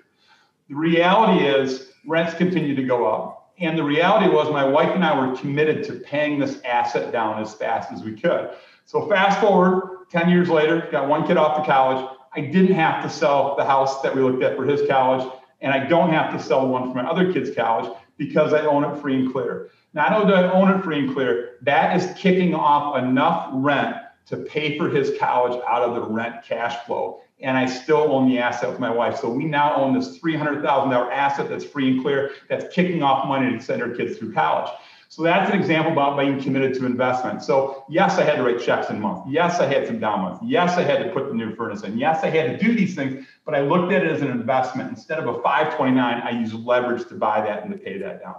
The 0.70 0.76
reality 0.76 1.46
is 1.46 1.91
rents 2.06 2.34
continue 2.34 2.76
to 2.76 2.84
go 2.84 3.06
up 3.06 3.46
and 3.60 3.78
the 3.78 3.84
reality 3.84 4.28
was, 4.28 4.52
my 4.52 4.66
wife 4.66 4.93
and 4.93 5.04
I 5.04 5.18
were 5.18 5.36
committed 5.36 5.84
to 5.86 5.93
paying 5.93 6.39
this 6.39 6.60
asset 6.66 7.12
down 7.12 7.41
as 7.41 7.54
fast 7.54 7.91
as 7.91 8.04
we 8.04 8.14
could. 8.14 8.50
So, 8.86 9.08
fast 9.08 9.39
forward 9.39 10.10
10 10.12 10.30
years 10.30 10.50
later, 10.50 10.88
got 10.91 11.08
one 11.08 11.26
kid 11.26 11.38
off 11.38 11.58
to 11.58 11.66
college. 11.66 12.06
I 12.36 12.41
didn't 12.41 12.76
have 12.76 13.02
to 13.04 13.10
sell 13.10 13.56
the 13.56 13.64
house 13.64 14.02
that 14.02 14.14
we 14.14 14.22
looked 14.22 14.43
at 14.43 14.58
for 14.58 14.66
his 14.66 14.88
college, 14.89 15.26
and 15.62 15.74
I 15.74 15.86
don't 15.86 16.10
have 16.10 16.34
to 16.34 16.43
sell 16.43 16.68
one 16.68 16.91
for 16.91 17.02
my 17.02 17.10
other 17.10 17.32
kid's 17.32 17.56
college 17.56 17.89
because 18.18 18.54
I 18.54 18.66
own 18.66 18.84
it 18.84 19.00
free 19.02 19.16
and 19.16 19.32
clear. 19.32 19.70
Not 19.96 20.12
only 20.12 20.28
do 20.28 20.34
I 20.34 20.52
own 20.52 20.70
it 20.70 20.84
free 20.84 21.00
and 21.00 21.14
clear, 21.14 21.58
that 21.62 21.96
is 21.96 22.16
kicking 22.18 22.54
off 22.54 22.98
enough 22.98 23.50
rent 23.54 23.96
to 24.28 24.38
pay 24.38 24.78
for 24.78 24.89
his 24.89 25.18
college 25.18 25.60
out 25.68 25.84
of 25.84 25.96
the 25.96 26.02
rent 26.02 26.43
cash 26.43 26.86
flow 26.86 27.22
and 27.41 27.58
I 27.58 27.66
still 27.66 28.14
own 28.14 28.30
the 28.30 28.39
asset 28.39 28.70
with 28.70 28.80
my 28.80 28.89
wife. 28.89 29.18
So 29.18 29.30
we 29.30 29.46
now 29.46 29.76
own 29.76 29.93
this 29.93 30.20
$300,000 30.20 31.12
asset 31.12 31.50
that's 31.50 31.66
free 31.66 31.91
and 31.91 32.02
clear, 32.02 32.32
that's 32.50 32.74
kicking 32.74 33.04
off 33.04 33.28
money 33.28 33.58
to 33.58 33.62
send 33.62 33.82
our 33.82 33.89
kids 33.89 34.18
through 34.18 34.34
college. 34.34 34.72
So 35.10 35.22
that's 35.22 35.52
an 35.52 35.60
example 35.60 35.91
about 35.91 36.18
being 36.18 36.41
committed 36.41 36.74
to 36.76 36.86
investment. 36.86 37.43
So 37.43 37.86
yes, 37.89 38.18
I 38.18 38.24
had 38.24 38.38
to 38.38 38.43
write 38.43 38.62
checks 38.62 38.89
in 38.89 39.00
month. 39.00 39.26
Yes, 39.28 39.60
I 39.60 39.68
had 39.68 39.86
some 39.86 40.00
down 40.00 40.22
months. 40.22 40.39
Yes, 40.43 40.78
I 40.78 40.84
had 40.84 41.04
to 41.04 41.10
put 41.12 41.28
the 41.28 41.34
new 41.34 41.56
furnace 41.56 41.84
in. 41.84 41.98
Yes, 41.98 42.24
I 42.24 42.30
had 42.30 42.58
to 42.60 42.66
do 42.66 42.74
these 42.74 42.96
things, 42.96 43.26
but 43.46 43.54
I 43.54 43.62
looked 43.62 43.93
at 43.93 44.04
it 44.04 44.12
as 44.12 44.22
an 44.22 44.30
investment. 44.30 44.89
Instead 44.89 45.20
of 45.20 45.28
a 45.28 45.41
529, 45.41 46.22
I 46.22 46.32
used 46.32 46.54
leverage 46.54 47.08
to 47.10 47.16
buy 47.16 47.41
that 47.41 47.64
and 47.64 47.72
to 47.72 47.78
pay 47.78 47.98
that 48.00 48.22
down. 48.22 48.36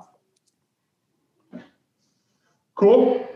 Cool? 2.77 3.27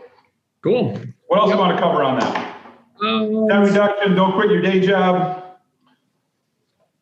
Cool. 0.63 0.97
What 1.27 1.39
else 1.39 1.49
yep. 1.49 1.55
you 1.55 1.59
want 1.59 1.75
to 1.75 1.81
cover 1.81 2.03
on 2.03 2.19
that? 2.19 2.57
Um, 3.03 3.47
Debt 3.47 3.63
reduction, 3.63 4.15
don't 4.15 4.33
quit 4.33 4.51
your 4.51 4.61
day 4.61 4.79
job. 4.79 5.57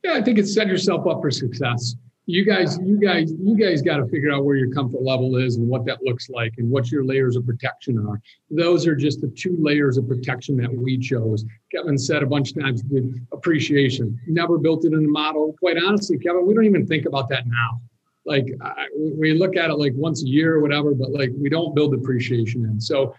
Yeah, 0.04 0.14
I 0.14 0.22
think 0.22 0.40
it's 0.40 0.54
set 0.54 0.68
yourself 0.68 1.06
up 1.08 1.22
for 1.22 1.30
success. 1.30 1.96
You 2.26 2.46
guys, 2.46 2.78
you 2.84 3.00
guys, 3.00 3.34
you 3.42 3.58
guys 3.58 3.82
got 3.82 3.98
to 3.98 4.06
figure 4.08 4.32
out 4.32 4.46
where 4.46 4.56
your 4.56 4.72
comfort 4.72 5.02
level 5.02 5.36
is 5.36 5.58
and 5.58 5.68
what 5.68 5.84
that 5.86 6.04
looks 6.04 6.30
like 6.30 6.54
and 6.60 6.70
what 6.70 6.92
your 6.92 7.04
layers 7.04 7.36
of 7.36 7.46
protection 7.46 7.98
are. 8.08 8.22
Those 8.52 8.86
are 8.88 8.96
just 8.96 9.20
the 9.20 9.30
two 9.30 9.58
layers 9.60 9.98
of 9.98 10.08
protection 10.08 10.56
that 10.58 10.72
we 10.72 10.98
chose. 11.00 11.44
Kevin 11.72 11.98
said 11.98 12.22
a 12.22 12.28
bunch 12.28 12.52
of 12.52 12.62
times 12.62 12.84
the 12.84 13.20
appreciation. 13.34 14.18
Never 14.28 14.60
built 14.60 14.86
it 14.86 14.94
in 14.94 15.02
the 15.02 15.10
model. 15.10 15.56
Quite 15.60 15.78
honestly, 15.84 16.20
Kevin, 16.20 16.46
we 16.46 16.54
don't 16.54 16.66
even 16.66 16.86
think 16.86 17.08
about 17.08 17.30
that 17.30 17.48
now. 17.48 17.82
Like 18.30 18.48
I, 18.62 18.86
we 18.96 19.34
look 19.34 19.58
at 19.58 19.72
it 19.72 19.74
like 19.74 19.94
once 19.96 20.24
a 20.24 20.28
year 20.28 20.54
or 20.56 20.62
whatever, 20.62 20.94
but 20.94 21.12
like 21.12 21.32
we 21.36 21.50
don't 21.50 21.74
build 21.74 21.96
appreciation 21.96 22.64
in. 22.64 22.80
So 22.80 23.16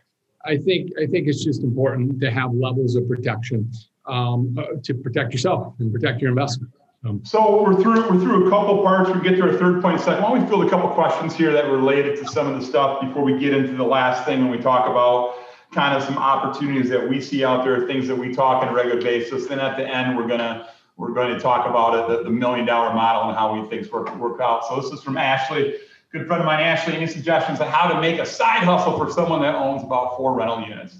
I 0.46 0.56
think 0.56 0.92
I 1.02 1.06
think 1.06 1.26
it's 1.26 1.44
just 1.44 1.64
important 1.64 2.20
to 2.20 2.30
have 2.30 2.54
levels 2.54 2.94
of 2.94 3.08
protection 3.08 3.68
um, 4.06 4.56
uh, 4.56 4.78
to 4.84 4.94
protect 4.94 5.32
yourself 5.32 5.74
and 5.80 5.92
protect 5.92 6.22
your 6.22 6.30
investment. 6.30 6.72
Um, 7.04 7.24
so 7.24 7.60
we're 7.60 7.74
through 7.82 8.08
we're 8.08 8.20
through 8.20 8.46
a 8.46 8.50
couple 8.50 8.82
parts. 8.82 9.10
We 9.10 9.20
get 9.20 9.36
to 9.38 9.42
our 9.42 9.52
third 9.52 9.82
point. 9.82 9.96
point 9.96 10.00
second. 10.00 10.22
Why 10.22 10.30
don't 10.30 10.42
we 10.42 10.48
field 10.48 10.64
a 10.64 10.70
couple 10.70 10.88
questions 10.90 11.34
here 11.34 11.52
that 11.54 11.64
related 11.66 12.16
to 12.20 12.28
some 12.28 12.46
of 12.46 12.60
the 12.60 12.64
stuff 12.64 13.00
before 13.00 13.24
we 13.24 13.36
get 13.36 13.52
into 13.52 13.74
the 13.74 13.82
last 13.82 14.24
thing 14.24 14.42
when 14.42 14.50
we 14.50 14.58
talk 14.58 14.88
about 14.88 15.34
kind 15.72 15.96
of 15.96 16.04
some 16.04 16.18
opportunities 16.18 16.88
that 16.88 17.08
we 17.08 17.20
see 17.20 17.44
out 17.44 17.64
there, 17.64 17.84
things 17.88 18.06
that 18.06 18.16
we 18.16 18.32
talk 18.32 18.62
on 18.62 18.68
a 18.68 18.72
regular 18.72 19.00
basis. 19.02 19.48
Then 19.48 19.58
at 19.58 19.76
the 19.76 19.88
end, 19.88 20.16
we're 20.16 20.28
gonna 20.28 20.68
we're 21.00 21.12
going 21.12 21.32
to 21.32 21.40
talk 21.40 21.66
about 21.66 21.94
it, 21.94 22.18
the, 22.18 22.24
the 22.24 22.30
million 22.30 22.66
dollar 22.66 22.94
model 22.94 23.30
and 23.30 23.36
how 23.36 23.58
we 23.58 23.66
things 23.70 23.90
work 23.90 24.14
work 24.16 24.38
out. 24.40 24.66
So 24.66 24.78
this 24.78 24.92
is 24.92 25.02
from 25.02 25.16
Ashley, 25.16 25.78
good 26.12 26.26
friend 26.26 26.42
of 26.42 26.46
mine, 26.46 26.60
Ashley. 26.60 26.94
Any 26.94 27.06
suggestions 27.06 27.58
on 27.58 27.68
how 27.68 27.88
to 27.90 27.98
make 28.02 28.18
a 28.20 28.26
side 28.26 28.64
hustle 28.64 28.98
for 28.98 29.10
someone 29.10 29.40
that 29.40 29.54
owns 29.54 29.82
about 29.82 30.18
four 30.18 30.34
rental 30.34 30.60
units? 30.60 30.98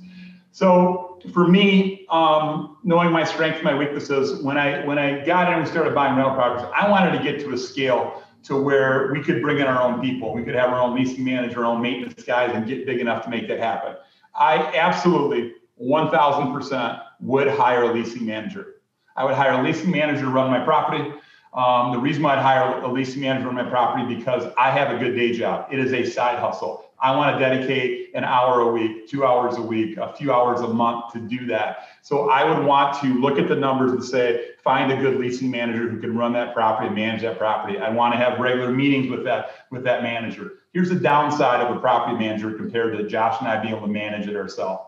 So 0.53 1.21
for 1.35 1.47
me, 1.47 2.07
um, 2.09 2.79
knowing 2.83 3.13
my 3.13 3.25
strengths, 3.25 3.63
my 3.63 3.75
weaknesses, 3.75 4.43
when 4.43 4.57
I 4.57 4.87
when 4.87 4.99
I 4.99 5.23
got 5.23 5.53
in 5.53 5.59
and 5.59 5.69
started 5.69 5.95
buying 5.95 6.17
rental 6.17 6.35
properties, 6.35 6.67
I 6.75 6.89
wanted 6.89 7.19
to 7.19 7.23
get 7.23 7.39
to 7.41 7.53
a 7.53 7.59
scale 7.59 8.23
to 8.45 8.57
where 8.57 9.13
we 9.13 9.23
could 9.23 9.43
bring 9.43 9.59
in 9.59 9.67
our 9.67 9.83
own 9.83 10.01
people. 10.01 10.33
We 10.33 10.45
could 10.45 10.55
have 10.55 10.71
our 10.71 10.81
own 10.81 10.97
leasing 10.97 11.27
manager, 11.27 11.59
our 11.59 11.67
own 11.67 11.83
maintenance 11.83 12.25
guys, 12.25 12.53
and 12.55 12.67
get 12.67 12.87
big 12.87 13.01
enough 13.01 13.23
to 13.25 13.31
make 13.31 13.49
that 13.49 13.59
happen. 13.59 13.97
I 14.35 14.75
absolutely 14.75 15.57
1,000% 15.79 17.03
would 17.21 17.49
hire 17.49 17.83
a 17.83 17.93
leasing 17.93 18.25
manager. 18.25 18.80
I 19.21 19.25
would 19.25 19.35
hire 19.35 19.53
a 19.53 19.63
leasing 19.63 19.91
manager 19.91 20.23
to 20.23 20.31
run 20.31 20.51
my 20.51 20.65
property. 20.65 21.13
Um, 21.53 21.93
the 21.93 21.99
reason 21.99 22.23
why 22.23 22.37
I'd 22.37 22.43
hire 22.43 22.81
a 22.81 22.91
leasing 22.91 23.21
manager 23.21 23.49
on 23.49 23.55
my 23.55 23.65
property 23.65 24.15
because 24.15 24.51
I 24.57 24.71
have 24.71 24.97
a 24.97 24.99
good 24.99 25.15
day 25.15 25.33
job. 25.33 25.67
It 25.71 25.79
is 25.79 25.93
a 25.93 26.11
side 26.11 26.39
hustle. 26.39 26.87
I 26.99 27.15
want 27.15 27.39
to 27.39 27.39
dedicate 27.39 28.15
an 28.15 28.25
hour 28.25 28.61
a 28.61 28.73
week, 28.73 29.11
two 29.11 29.27
hours 29.27 29.59
a 29.59 29.63
week, 29.63 29.99
a 29.99 30.15
few 30.15 30.33
hours 30.33 30.63
a 30.63 30.69
month 30.69 31.13
to 31.13 31.19
do 31.19 31.45
that. 31.49 31.89
So 32.01 32.31
I 32.31 32.49
would 32.49 32.65
want 32.65 32.99
to 33.03 33.09
look 33.21 33.39
at 33.39 33.47
the 33.47 33.57
numbers 33.57 33.93
and 33.93 34.03
say, 34.03 34.53
find 34.65 34.91
a 34.91 34.97
good 34.97 35.21
leasing 35.21 35.51
manager 35.51 35.87
who 35.87 36.01
can 36.01 36.17
run 36.17 36.33
that 36.33 36.55
property 36.55 36.87
and 36.87 36.97
manage 36.97 37.21
that 37.21 37.37
property. 37.37 37.79
I 37.79 37.91
want 37.91 38.15
to 38.15 38.19
have 38.19 38.41
regular 38.41 38.73
meetings 38.73 39.11
with 39.11 39.23
that 39.25 39.67
with 39.71 39.85
that 39.85 40.03
manager. 40.03 40.61
Here's 40.73 40.89
the 40.89 40.95
downside 40.95 41.61
of 41.61 41.77
a 41.77 41.79
property 41.79 42.17
manager 42.17 42.55
compared 42.55 42.97
to 42.97 43.07
Josh 43.07 43.37
and 43.41 43.49
I 43.49 43.61
being 43.61 43.75
able 43.75 43.87
to 43.87 43.93
manage 43.93 44.27
it 44.29 44.37
ourselves. 44.37 44.85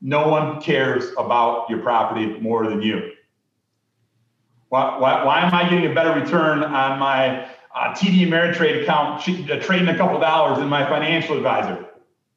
No 0.00 0.26
one 0.26 0.60
cares 0.60 1.12
about 1.16 1.70
your 1.70 1.78
property 1.78 2.26
more 2.40 2.66
than 2.66 2.82
you. 2.82 3.12
Why, 4.68 4.98
why, 4.98 5.24
why 5.24 5.40
am 5.40 5.54
I 5.54 5.68
getting 5.68 5.90
a 5.90 5.94
better 5.94 6.12
return 6.12 6.62
on 6.62 6.98
my 6.98 7.48
uh, 7.74 7.94
TD 7.94 8.26
Ameritrade 8.26 8.82
account 8.82 9.28
uh, 9.28 9.60
trading 9.60 9.88
a 9.88 9.96
couple 9.96 10.18
dollars 10.18 10.58
in 10.58 10.68
my 10.68 10.84
financial 10.88 11.36
advisor. 11.36 11.86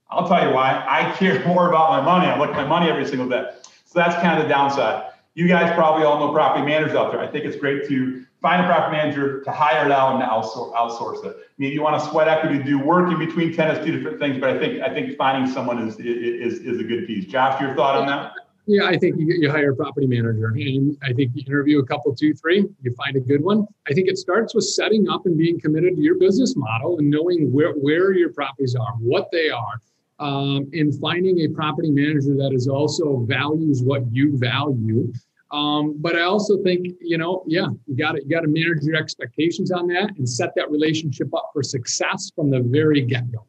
I'll 0.09 0.27
tell 0.27 0.45
you 0.47 0.53
why. 0.53 0.85
I 0.87 1.11
care 1.15 1.45
more 1.47 1.69
about 1.69 1.89
my 1.89 2.01
money. 2.01 2.27
I 2.27 2.37
look 2.37 2.49
at 2.49 2.55
my 2.55 2.65
money 2.65 2.89
every 2.89 3.05
single 3.05 3.27
day. 3.27 3.49
So 3.85 3.99
that's 3.99 4.15
kind 4.15 4.37
of 4.37 4.43
the 4.43 4.49
downside. 4.49 5.11
You 5.33 5.47
guys 5.47 5.73
probably 5.75 6.03
all 6.05 6.19
know 6.19 6.33
property 6.33 6.65
managers 6.65 6.95
out 6.95 7.11
there. 7.11 7.21
I 7.21 7.27
think 7.27 7.45
it's 7.45 7.55
great 7.55 7.87
to 7.87 8.25
find 8.41 8.61
a 8.61 8.65
property 8.65 8.97
manager 8.97 9.41
to 9.43 9.51
hire 9.51 9.85
it 9.85 9.91
out 9.91 10.15
and 10.15 10.23
outsource, 10.23 10.73
outsource 10.73 11.25
it. 11.25 11.37
Maybe 11.57 11.73
you 11.73 11.81
want 11.81 12.01
to 12.01 12.09
sweat 12.09 12.27
equity 12.27 12.57
to 12.57 12.63
do 12.63 12.79
work 12.79 13.09
in 13.09 13.17
between 13.17 13.53
tenants, 13.53 13.85
do 13.85 13.95
different 13.95 14.19
things, 14.19 14.39
but 14.39 14.49
I 14.49 14.59
think 14.59 14.81
I 14.81 14.93
think 14.93 15.15
finding 15.17 15.51
someone 15.51 15.87
is 15.87 15.97
is 15.99 16.59
is 16.59 16.79
a 16.79 16.83
good 16.83 17.07
piece. 17.07 17.25
Josh, 17.25 17.61
your 17.61 17.73
thought 17.75 17.95
on 17.95 18.07
that? 18.07 18.33
Yeah, 18.67 18.85
I 18.85 18.97
think 18.97 19.17
you, 19.17 19.25
you 19.39 19.49
hire 19.49 19.71
a 19.71 19.75
property 19.75 20.05
manager, 20.05 20.47
and 20.47 20.95
I 21.03 21.13
think 21.13 21.31
you 21.33 21.43
interview 21.47 21.79
a 21.79 21.85
couple, 21.85 22.15
two, 22.15 22.33
three. 22.33 22.67
You 22.81 22.93
find 22.93 23.15
a 23.15 23.19
good 23.19 23.43
one. 23.43 23.67
I 23.89 23.93
think 23.93 24.07
it 24.07 24.17
starts 24.17 24.53
with 24.53 24.65
setting 24.65 25.09
up 25.09 25.25
and 25.25 25.37
being 25.37 25.59
committed 25.59 25.95
to 25.95 26.01
your 26.01 26.17
business 26.19 26.55
model 26.55 26.99
and 26.99 27.09
knowing 27.09 27.51
where 27.51 27.73
where 27.73 28.13
your 28.13 28.31
properties 28.31 28.75
are, 28.75 28.93
what 28.99 29.29
they 29.31 29.49
are, 29.49 29.81
um, 30.19 30.69
and 30.73 30.97
finding 30.99 31.39
a 31.39 31.47
property 31.47 31.89
manager 31.89 32.35
that 32.35 32.51
is 32.53 32.67
also 32.67 33.25
values 33.27 33.81
what 33.81 34.03
you 34.11 34.37
value. 34.37 35.11
Um, 35.49 35.95
but 35.97 36.15
I 36.15 36.21
also 36.21 36.61
think, 36.63 36.87
you 37.01 37.17
know, 37.17 37.43
yeah, 37.47 37.67
you 37.87 37.97
got 37.97 38.13
to 38.13 38.21
you 38.23 38.29
got 38.29 38.41
to 38.41 38.47
manage 38.47 38.83
your 38.83 38.95
expectations 38.95 39.71
on 39.71 39.87
that 39.87 40.11
and 40.17 40.29
set 40.29 40.53
that 40.55 40.69
relationship 40.69 41.33
up 41.33 41.49
for 41.51 41.63
success 41.63 42.31
from 42.35 42.51
the 42.51 42.61
very 42.61 43.01
get 43.01 43.29
go. 43.31 43.45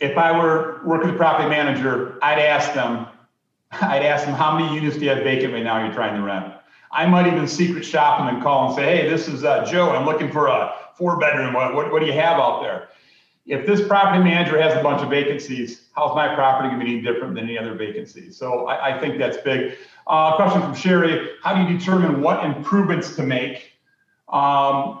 If 0.00 0.18
I 0.18 0.36
were 0.36 0.82
working 0.84 1.16
property 1.16 1.48
manager, 1.48 2.18
I'd 2.22 2.40
ask 2.40 2.74
them, 2.74 3.06
I'd 3.80 4.02
ask 4.02 4.24
them 4.26 4.34
how 4.34 4.56
many 4.56 4.74
units 4.74 4.96
do 4.96 5.04
you 5.04 5.10
have 5.10 5.24
vacant 5.24 5.52
right 5.52 5.64
now 5.64 5.84
you're 5.84 5.94
trying 5.94 6.16
to 6.16 6.22
rent. 6.22 6.52
I 6.90 7.06
might 7.06 7.26
even 7.26 7.48
secret 7.48 7.84
shop 7.84 8.18
them 8.18 8.34
and 8.34 8.42
call 8.42 8.66
and 8.66 8.76
say, 8.76 8.84
hey, 8.84 9.08
this 9.08 9.26
is 9.26 9.44
uh, 9.44 9.64
Joe. 9.64 9.90
I'm 9.90 10.04
looking 10.04 10.30
for 10.30 10.48
a 10.48 10.74
four 10.94 11.18
bedroom. 11.18 11.54
What, 11.54 11.74
what, 11.74 11.90
what 11.90 12.00
do 12.00 12.06
you 12.06 12.12
have 12.12 12.38
out 12.38 12.62
there? 12.62 12.88
if 13.46 13.66
this 13.66 13.86
property 13.86 14.22
manager 14.22 14.60
has 14.60 14.76
a 14.78 14.82
bunch 14.82 15.02
of 15.02 15.10
vacancies, 15.10 15.88
how's 15.96 16.14
my 16.14 16.34
property 16.34 16.68
going 16.68 16.80
to 16.80 16.86
be 16.86 16.92
any 16.92 17.02
different 17.02 17.34
than 17.34 17.44
any 17.44 17.58
other 17.58 17.74
vacancy? 17.74 18.30
So 18.30 18.66
I, 18.66 18.96
I 18.96 19.00
think 19.00 19.18
that's 19.18 19.36
big. 19.38 19.76
Uh, 20.06 20.36
question 20.36 20.62
from 20.62 20.74
Sherry: 20.74 21.30
How 21.42 21.54
do 21.54 21.70
you 21.70 21.78
determine 21.78 22.20
what 22.20 22.44
improvements 22.44 23.16
to 23.16 23.22
make 23.22 23.72
um, 24.28 25.00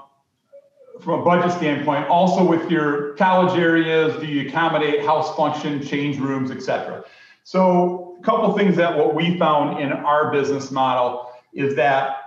from 1.00 1.20
a 1.20 1.24
budget 1.24 1.52
standpoint? 1.52 2.08
Also, 2.08 2.44
with 2.44 2.70
your 2.70 3.14
college 3.14 3.56
areas, 3.58 4.18
do 4.20 4.26
you 4.26 4.48
accommodate 4.48 5.04
house 5.04 5.34
function, 5.36 5.84
change 5.84 6.18
rooms, 6.18 6.50
etc.? 6.50 7.04
So 7.44 8.11
couple 8.22 8.56
things 8.56 8.76
that 8.76 8.96
what 8.96 9.14
we 9.14 9.38
found 9.38 9.80
in 9.80 9.92
our 9.92 10.30
business 10.30 10.70
model 10.70 11.30
is 11.52 11.74
that 11.76 12.18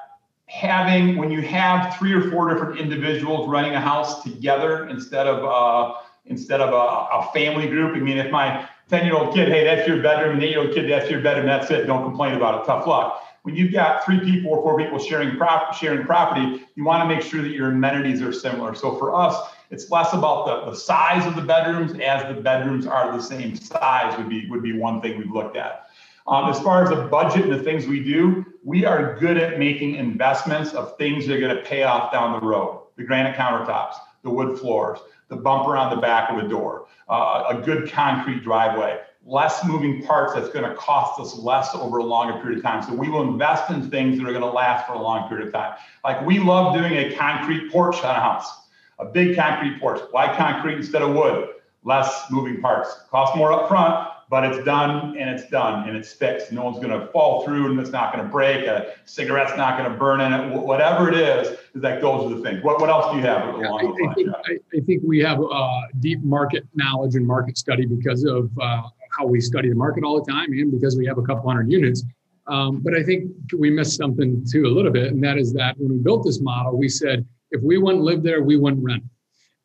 having 0.47 1.17
when 1.17 1.31
you 1.31 1.41
have 1.41 1.97
three 1.97 2.13
or 2.13 2.29
four 2.29 2.53
different 2.53 2.79
individuals 2.79 3.49
running 3.49 3.73
a 3.73 3.81
house 3.81 4.23
together 4.23 4.87
instead 4.89 5.27
of 5.27 5.43
uh, 5.43 5.95
instead 6.27 6.61
of 6.61 6.73
a, 6.73 7.27
a 7.27 7.31
family 7.33 7.67
group. 7.67 7.95
I 7.95 7.99
mean, 7.99 8.17
if 8.17 8.31
my 8.31 8.67
10 8.89 9.05
year 9.05 9.15
old 9.15 9.33
kid, 9.33 9.47
hey, 9.47 9.63
that's 9.63 9.87
your 9.87 10.01
bedroom, 10.01 10.35
and 10.35 10.43
eight 10.43 10.51
year 10.51 10.59
old 10.59 10.73
kid, 10.73 10.89
that's 10.89 11.09
your 11.09 11.21
bedroom, 11.21 11.47
that's 11.47 11.69
it. 11.71 11.85
Don't 11.85 12.03
complain 12.03 12.33
about 12.33 12.61
it. 12.61 12.65
Tough 12.65 12.85
luck. 12.87 13.21
When 13.43 13.55
you've 13.55 13.71
got 13.71 14.03
three 14.03 14.19
people 14.19 14.51
or 14.51 14.63
four 14.63 14.77
people 14.77 14.97
sharing 14.97 15.37
prop, 15.37 15.75
sharing 15.75 16.05
property, 16.05 16.65
you 16.75 16.83
want 16.83 17.07
to 17.07 17.15
make 17.15 17.23
sure 17.23 17.43
that 17.43 17.51
your 17.51 17.69
amenities 17.69 18.21
are 18.21 18.33
similar. 18.33 18.73
So 18.73 18.97
for 18.97 19.13
us, 19.13 19.35
it's 19.69 19.91
less 19.91 20.13
about 20.13 20.45
the, 20.47 20.71
the 20.71 20.75
size 20.75 21.27
of 21.27 21.35
the 21.35 21.43
bedrooms 21.43 21.91
as 21.99 22.23
the 22.33 22.41
bedrooms 22.41 22.87
are 22.87 23.15
the 23.15 23.21
same 23.21 23.55
size 23.55 24.17
would 24.17 24.29
be 24.29 24.49
would 24.49 24.63
be 24.63 24.73
one 24.73 25.01
thing 25.01 25.17
we've 25.17 25.31
looked 25.31 25.57
at. 25.57 25.84
Um, 26.27 26.49
as 26.49 26.59
far 26.59 26.83
as 26.83 26.89
the 26.89 27.03
budget 27.03 27.43
and 27.43 27.53
the 27.53 27.61
things 27.61 27.85
we 27.85 28.03
do, 28.03 28.45
we 28.63 28.83
are 28.83 29.15
good 29.19 29.37
at 29.37 29.59
making 29.59 29.95
investments 29.95 30.73
of 30.73 30.97
things 30.97 31.27
that 31.27 31.35
are 31.35 31.39
going 31.39 31.55
to 31.55 31.61
pay 31.61 31.83
off 31.83 32.11
down 32.11 32.39
the 32.39 32.45
road. 32.45 32.81
The 32.95 33.03
granite 33.03 33.35
countertops, 33.35 33.93
the 34.23 34.31
wood 34.31 34.57
floors, 34.57 34.99
the 35.27 35.35
bumper 35.35 35.77
on 35.77 35.93
the 35.93 36.01
back 36.01 36.31
of 36.31 36.37
a 36.37 36.47
door, 36.47 36.87
uh, 37.09 37.43
a 37.49 37.61
good 37.61 37.91
concrete 37.91 38.41
driveway, 38.41 38.99
less 39.23 39.63
moving 39.65 40.03
parts 40.03 40.33
that's 40.33 40.49
going 40.49 40.67
to 40.67 40.75
cost 40.75 41.19
us 41.19 41.37
less 41.37 41.75
over 41.75 41.99
a 41.99 42.03
longer 42.03 42.39
period 42.41 42.57
of 42.57 42.63
time. 42.63 42.81
So 42.81 42.93
we 42.93 43.07
will 43.07 43.21
invest 43.21 43.69
in 43.69 43.89
things 43.91 44.17
that 44.17 44.27
are 44.27 44.31
going 44.31 44.41
to 44.41 44.49
last 44.49 44.87
for 44.87 44.93
a 44.93 45.01
long 45.01 45.27
period 45.27 45.47
of 45.47 45.53
time. 45.53 45.75
Like 46.03 46.25
we 46.25 46.39
love 46.39 46.73
doing 46.75 46.93
a 46.93 47.15
concrete 47.15 47.71
porch 47.71 48.03
on 48.03 48.15
a 48.15 48.19
house, 48.19 48.49
a 48.97 49.05
big 49.05 49.35
concrete 49.35 49.79
porch. 49.79 50.01
Why 50.09 50.35
concrete 50.35 50.75
instead 50.75 51.03
of 51.03 51.13
wood? 51.13 51.49
Less 51.83 52.25
moving 52.31 52.61
parts. 52.61 52.95
Cost 53.11 53.35
more 53.35 53.51
up 53.51 53.67
front, 53.67 54.09
but 54.29 54.43
it's 54.43 54.63
done 54.65 55.15
and 55.17 55.29
it's 55.29 55.49
done 55.49 55.87
and 55.87 55.95
it's 55.95 56.11
fixed. 56.11 56.51
No 56.51 56.63
one's 56.63 56.77
going 56.77 56.99
to 56.99 57.07
fall 57.07 57.45
through 57.45 57.71
and 57.71 57.79
it's 57.79 57.91
not 57.91 58.13
going 58.13 58.23
to 58.25 58.29
break. 58.29 58.65
A 58.65 58.93
cigarette's 59.05 59.55
not 59.57 59.77
going 59.77 59.91
to 59.91 59.97
burn 59.97 60.21
in 60.21 60.33
it. 60.33 60.53
Whatever 60.53 61.09
it 61.09 61.15
is, 61.15 61.57
is 61.73 61.81
that 61.81 62.01
those 62.01 62.31
are 62.31 62.35
the 62.35 62.41
things. 62.41 62.63
What, 62.63 62.79
what 62.79 62.89
else 62.89 63.11
do 63.11 63.17
you 63.17 63.23
have 63.23 63.47
along 63.47 63.61
yeah, 63.63 63.69
I, 63.69 64.11
I, 64.11 64.13
think, 64.13 64.29
I, 64.29 64.77
I, 64.77 64.79
think 64.81 65.03
we 65.05 65.19
have 65.19 65.39
uh, 65.39 65.81
deep 65.99 66.23
market 66.23 66.65
knowledge 66.73 67.15
and 67.15 67.25
market 67.25 67.57
study 67.57 67.85
because 67.85 68.23
of 68.23 68.49
uh, 68.59 68.81
how 69.17 69.25
we 69.25 69.39
study 69.39 69.69
the 69.69 69.75
market 69.75 70.03
all 70.03 70.23
the 70.23 70.31
time 70.31 70.51
and 70.51 70.71
because 70.71 70.97
we 70.97 71.05
have 71.05 71.17
a 71.17 71.23
couple 71.23 71.49
hundred 71.49 71.71
units. 71.71 72.03
Um, 72.47 72.81
but 72.81 72.95
I 72.95 73.03
think 73.03 73.31
we 73.57 73.69
missed 73.69 73.97
something 73.97 74.45
too 74.49 74.65
a 74.65 74.73
little 74.73 74.91
bit, 74.91 75.11
and 75.11 75.23
that 75.23 75.37
is 75.37 75.51
that 75.53 75.77
when 75.79 75.93
we 75.93 75.97
built 75.97 76.23
this 76.25 76.39
model, 76.41 76.77
we 76.77 76.89
said 76.89 77.25
if 77.51 77.61
we 77.61 77.77
wouldn't 77.77 78.03
live 78.03 78.21
there, 78.21 78.43
we 78.43 78.57
wouldn't 78.57 78.83
rent. 78.83 79.03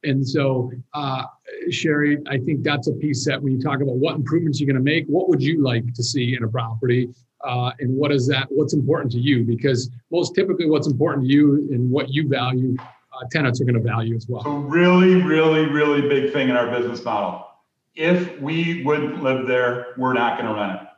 And 0.03 0.27
so, 0.27 0.73
uh, 0.95 1.25
Sherry, 1.71 2.19
I 2.29 2.39
think 2.39 2.63
that's 2.63 2.89
a 2.89 2.93
piece 2.93 3.25
that 3.27 3.43
when 3.43 3.53
you 3.53 3.61
talk 3.61 3.81
about 3.81 3.97
what 3.97 4.15
improvements 4.15 4.61
you're 4.61 4.67
going 4.67 4.77
to 4.77 4.83
make, 4.83 5.07
what 5.07 5.29
would 5.29 5.43
you 5.43 5.63
like 5.63 5.93
to 5.95 6.03
see 6.03 6.37
in 6.37 6.45
a 6.45 6.49
property? 6.49 7.09
Uh, 7.45 7.73
and 7.81 7.95
what 7.97 8.13
is 8.13 8.27
that? 8.29 8.47
What's 8.51 8.75
important 8.75 9.13
to 9.13 9.19
you? 9.19 9.45
Because 9.45 9.91
most 10.11 10.35
typically, 10.35 10.67
what's 10.67 10.87
important 10.87 11.27
to 11.27 11.33
you 11.33 11.69
and 11.73 11.91
what 11.91 12.11
you 12.11 12.29
value, 12.29 12.77
uh, 12.81 13.27
tenants 13.31 13.61
are 13.61 13.65
going 13.65 13.75
to 13.75 13.81
value 13.81 14.15
as 14.15 14.27
well. 14.29 14.43
So, 14.43 14.57
really, 14.57 15.23
really, 15.23 15.67
really 15.67 16.03
big 16.07 16.33
thing 16.33 16.49
in 16.49 16.57
our 16.57 16.71
business 16.71 17.03
model. 17.05 17.47
If 17.95 18.41
we 18.41 18.83
wouldn't 18.85 19.23
live 19.23 19.47
there, 19.47 19.89
we're 19.97 20.13
not 20.13 20.39
going 20.39 20.53
to 20.53 20.61
rent 20.61 20.83
it. 20.83 20.89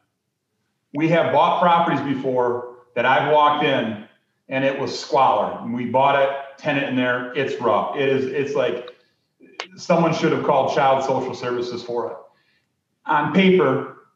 We 0.94 1.08
have 1.08 1.32
bought 1.32 1.60
properties 1.62 2.00
before 2.00 2.76
that 2.94 3.06
I've 3.06 3.32
walked 3.32 3.64
in 3.64 4.06
and 4.48 4.64
it 4.64 4.78
was 4.78 4.96
squalor. 4.98 5.58
And 5.62 5.72
we 5.72 5.86
bought 5.86 6.20
it, 6.22 6.58
tenant 6.58 6.88
in 6.88 6.96
there, 6.96 7.32
it's 7.34 7.60
rough. 7.60 7.96
It 7.96 8.08
is, 8.08 8.26
it's 8.26 8.54
like 8.54 8.90
someone 9.76 10.14
should 10.14 10.32
have 10.32 10.44
called 10.44 10.74
child 10.74 11.04
social 11.04 11.34
services 11.34 11.82
for 11.82 12.10
it. 12.10 12.16
On 13.06 13.32
paper, 13.32 14.08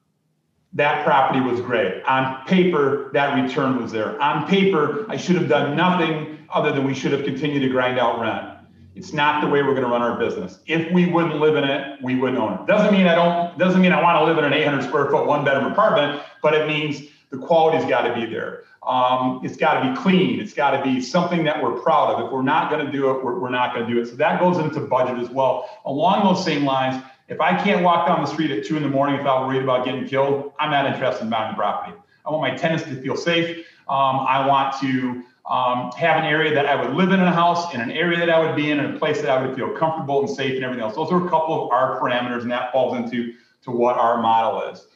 that 0.75 1.05
property 1.05 1.41
was 1.41 1.61
great. 1.61 2.03
On 2.05 2.45
paper, 2.47 3.11
that 3.15 3.43
return 3.43 3.81
was 3.81 3.93
there. 3.93 4.21
On 4.21 4.47
paper, 4.47 5.07
I 5.09 5.17
should 5.17 5.37
have 5.37 5.49
done 5.49 5.77
nothing 5.77 6.47
other 6.53 6.73
than 6.73 6.85
we 6.85 6.95
should 6.95 7.13
have 7.13 7.25
continued 7.25 7.61
to 7.61 7.69
grind 7.69 7.99
out 7.99 8.21
rent. 8.21 8.53
It's 8.95 9.13
not 9.13 9.43
the 9.43 9.49
way 9.49 9.63
we're 9.63 9.73
going 9.75 9.83
to 9.83 9.91
run 9.91 10.01
our 10.01 10.19
business. 10.19 10.59
If 10.67 10.91
we 10.91 11.07
wouldn't 11.07 11.39
live 11.39 11.57
in 11.57 11.65
it, 11.65 12.03
we 12.03 12.17
wouldn't 12.17 12.39
own 12.39 12.55
it. 12.55 12.67
Doesn't 12.67 12.93
mean 12.93 13.07
I 13.07 13.15
don't. 13.15 13.59
Doesn't 13.59 13.83
mean 13.83 13.93
I 13.93 14.03
want 14.03 14.19
to 14.19 14.25
live 14.25 14.39
in 14.39 14.45
an 14.45 14.55
800 14.55 14.85
square 14.85 15.11
foot 15.11 15.27
one 15.27 15.45
bedroom 15.45 15.71
apartment, 15.71 16.23
but 16.43 16.55
it 16.55 16.67
means 16.67 17.03
the 17.31 17.39
quality's 17.39 17.89
got 17.89 18.03
to 18.03 18.14
be 18.14 18.27
there. 18.27 18.62
Um, 18.87 19.41
it's 19.43 19.57
got 19.57 19.81
to 19.81 19.91
be 19.91 19.97
clean. 19.97 20.41
It's 20.41 20.55
got 20.55 20.70
to 20.77 20.83
be 20.83 21.01
something 21.01 21.45
that 21.45 21.61
we're 21.61 21.79
proud 21.81 22.14
of. 22.14 22.27
If 22.27 22.33
we're 22.33 22.43
not 22.43 22.70
going 22.70 22.87
to 22.87 22.93
do 22.93 23.11
it, 23.11 23.24
we're, 23.24 23.39
we're 23.41 23.51
not 23.51 23.74
going 23.74 23.87
to 23.87 23.93
do 23.93 24.01
it. 24.01 24.07
So 24.07 24.14
that 24.16 24.39
goes 24.41 24.59
into 24.59 24.81
budget 24.81 25.18
as 25.18 25.29
well. 25.29 25.68
Along 25.85 26.24
those 26.24 26.45
same 26.45 26.64
lines, 26.64 27.03
if 27.29 27.41
I 27.41 27.61
can't 27.61 27.83
walk 27.83 28.07
down 28.07 28.20
the 28.20 28.29
street 28.29 28.53
at 28.53 28.64
two 28.64 28.77
in 28.77 28.85
the 28.85 28.89
morning 28.89 29.18
without 29.18 29.49
worried 29.49 29.62
about 29.62 29.85
getting 29.85 30.07
killed, 30.07 30.53
I'm 30.61 30.70
not 30.70 30.87
interested 30.87 31.24
in 31.24 31.31
buying 31.31 31.57
property. 31.57 31.97
I 32.24 32.31
want 32.31 32.43
my 32.43 32.57
tenants 32.57 32.85
to 32.85 33.01
feel 33.03 33.16
safe. 33.16 33.66
Um, 33.89 34.20
I 34.20 34.47
want 34.47 34.79
to 34.81 35.24
um, 35.51 35.93
have 35.93 36.18
an 36.18 36.24
area 36.24 36.55
that 36.55 36.66
I 36.66 36.81
would 36.81 36.95
live 36.95 37.11
in, 37.11 37.20
in 37.20 37.27
a 37.27 37.33
house, 37.33 37.72
in 37.74 37.81
an 37.81 37.91
area 37.91 38.18
that 38.18 38.31
I 38.31 38.39
would 38.39 38.57
be 38.57 38.70
in, 38.70 38.79
in 38.81 38.95
a 38.95 38.99
place 38.99 39.20
that 39.20 39.31
I 39.31 39.45
would 39.45 39.57
feel 39.57 39.70
comfortable 39.70 40.20
and 40.20 40.31
safe 40.31 40.55
and 40.55 40.64
everything 40.64 40.83
else. 40.83 40.95
Those 40.95 41.11
are 41.11 41.24
a 41.24 41.31
couple 41.31 41.64
of 41.64 41.70
our 41.70 42.01
parameters, 42.01 42.43
and 42.43 42.51
that 42.51 42.72
falls 42.72 42.97
into 42.97 43.35
to 43.62 43.70
what 43.70 43.97
our 43.97 44.20
model 44.20 44.62
is. 44.70 44.87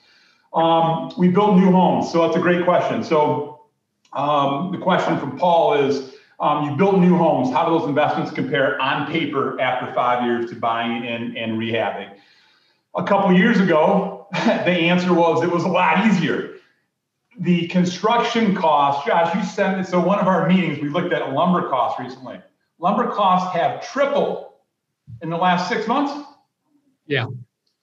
Um, 0.52 1.12
we 1.16 1.28
build 1.28 1.58
new 1.58 1.70
homes, 1.70 2.10
so 2.10 2.22
that's 2.22 2.36
a 2.36 2.40
great 2.40 2.64
question. 2.64 3.04
So 3.04 3.60
um, 4.12 4.72
the 4.72 4.78
question 4.78 5.18
from 5.18 5.38
Paul 5.38 5.74
is, 5.74 6.14
um, 6.40 6.70
you 6.70 6.76
build 6.76 7.00
new 7.00 7.16
homes. 7.16 7.52
How 7.52 7.66
do 7.66 7.78
those 7.78 7.88
investments 7.88 8.32
compare 8.32 8.80
on 8.80 9.10
paper 9.12 9.60
after 9.60 9.92
five 9.92 10.24
years 10.24 10.48
to 10.50 10.56
buying 10.56 11.06
and, 11.06 11.36
and 11.36 11.52
rehabbing? 11.52 12.10
A 12.96 13.04
couple 13.04 13.32
years 13.32 13.60
ago, 13.60 14.26
the 14.32 14.72
answer 14.72 15.12
was 15.12 15.44
it 15.44 15.50
was 15.50 15.64
a 15.64 15.68
lot 15.68 16.06
easier. 16.06 16.54
The 17.38 17.68
construction 17.68 18.54
cost, 18.56 19.06
Josh, 19.06 19.34
you 19.34 19.44
sent 19.44 19.80
it. 19.80 19.86
So 19.86 20.00
one 20.00 20.18
of 20.18 20.26
our 20.26 20.48
meetings, 20.48 20.80
we 20.80 20.88
looked 20.88 21.12
at 21.12 21.32
lumber 21.32 21.68
costs 21.68 22.00
recently. 22.00 22.40
Lumber 22.78 23.10
costs 23.10 23.54
have 23.54 23.86
tripled 23.86 24.46
in 25.22 25.30
the 25.30 25.36
last 25.36 25.68
six 25.68 25.86
months. 25.86 26.26
Yeah, 27.06 27.26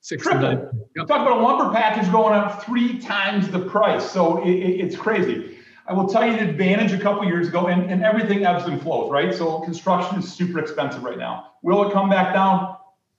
six 0.01 0.23
tripled. 0.23 0.69
Yep. 0.95 1.07
Talk 1.07 1.21
about 1.21 1.39
a 1.39 1.41
lumber 1.41 1.73
package 1.73 2.11
going 2.11 2.33
up 2.33 2.63
three 2.63 2.99
times 2.99 3.49
the 3.49 3.59
price. 3.59 4.09
So 4.09 4.43
it, 4.43 4.51
it, 4.51 4.81
it's 4.81 4.95
crazy. 4.95 5.57
I 5.87 5.93
will 5.93 6.07
tell 6.07 6.25
you 6.25 6.33
the 6.33 6.49
advantage 6.49 6.91
a 6.91 6.99
couple 6.99 7.25
years 7.25 7.47
ago, 7.47 7.67
and, 7.67 7.89
and 7.89 8.03
everything 8.03 8.45
ebbs 8.45 8.65
and 8.65 8.81
flows, 8.81 9.09
right? 9.09 9.33
So 9.33 9.61
construction 9.61 10.19
is 10.19 10.31
super 10.31 10.59
expensive 10.59 11.01
right 11.01 11.17
now. 11.17 11.53
Will 11.61 11.89
it 11.89 11.93
come 11.93 12.09
back 12.09 12.33
down 12.33 12.75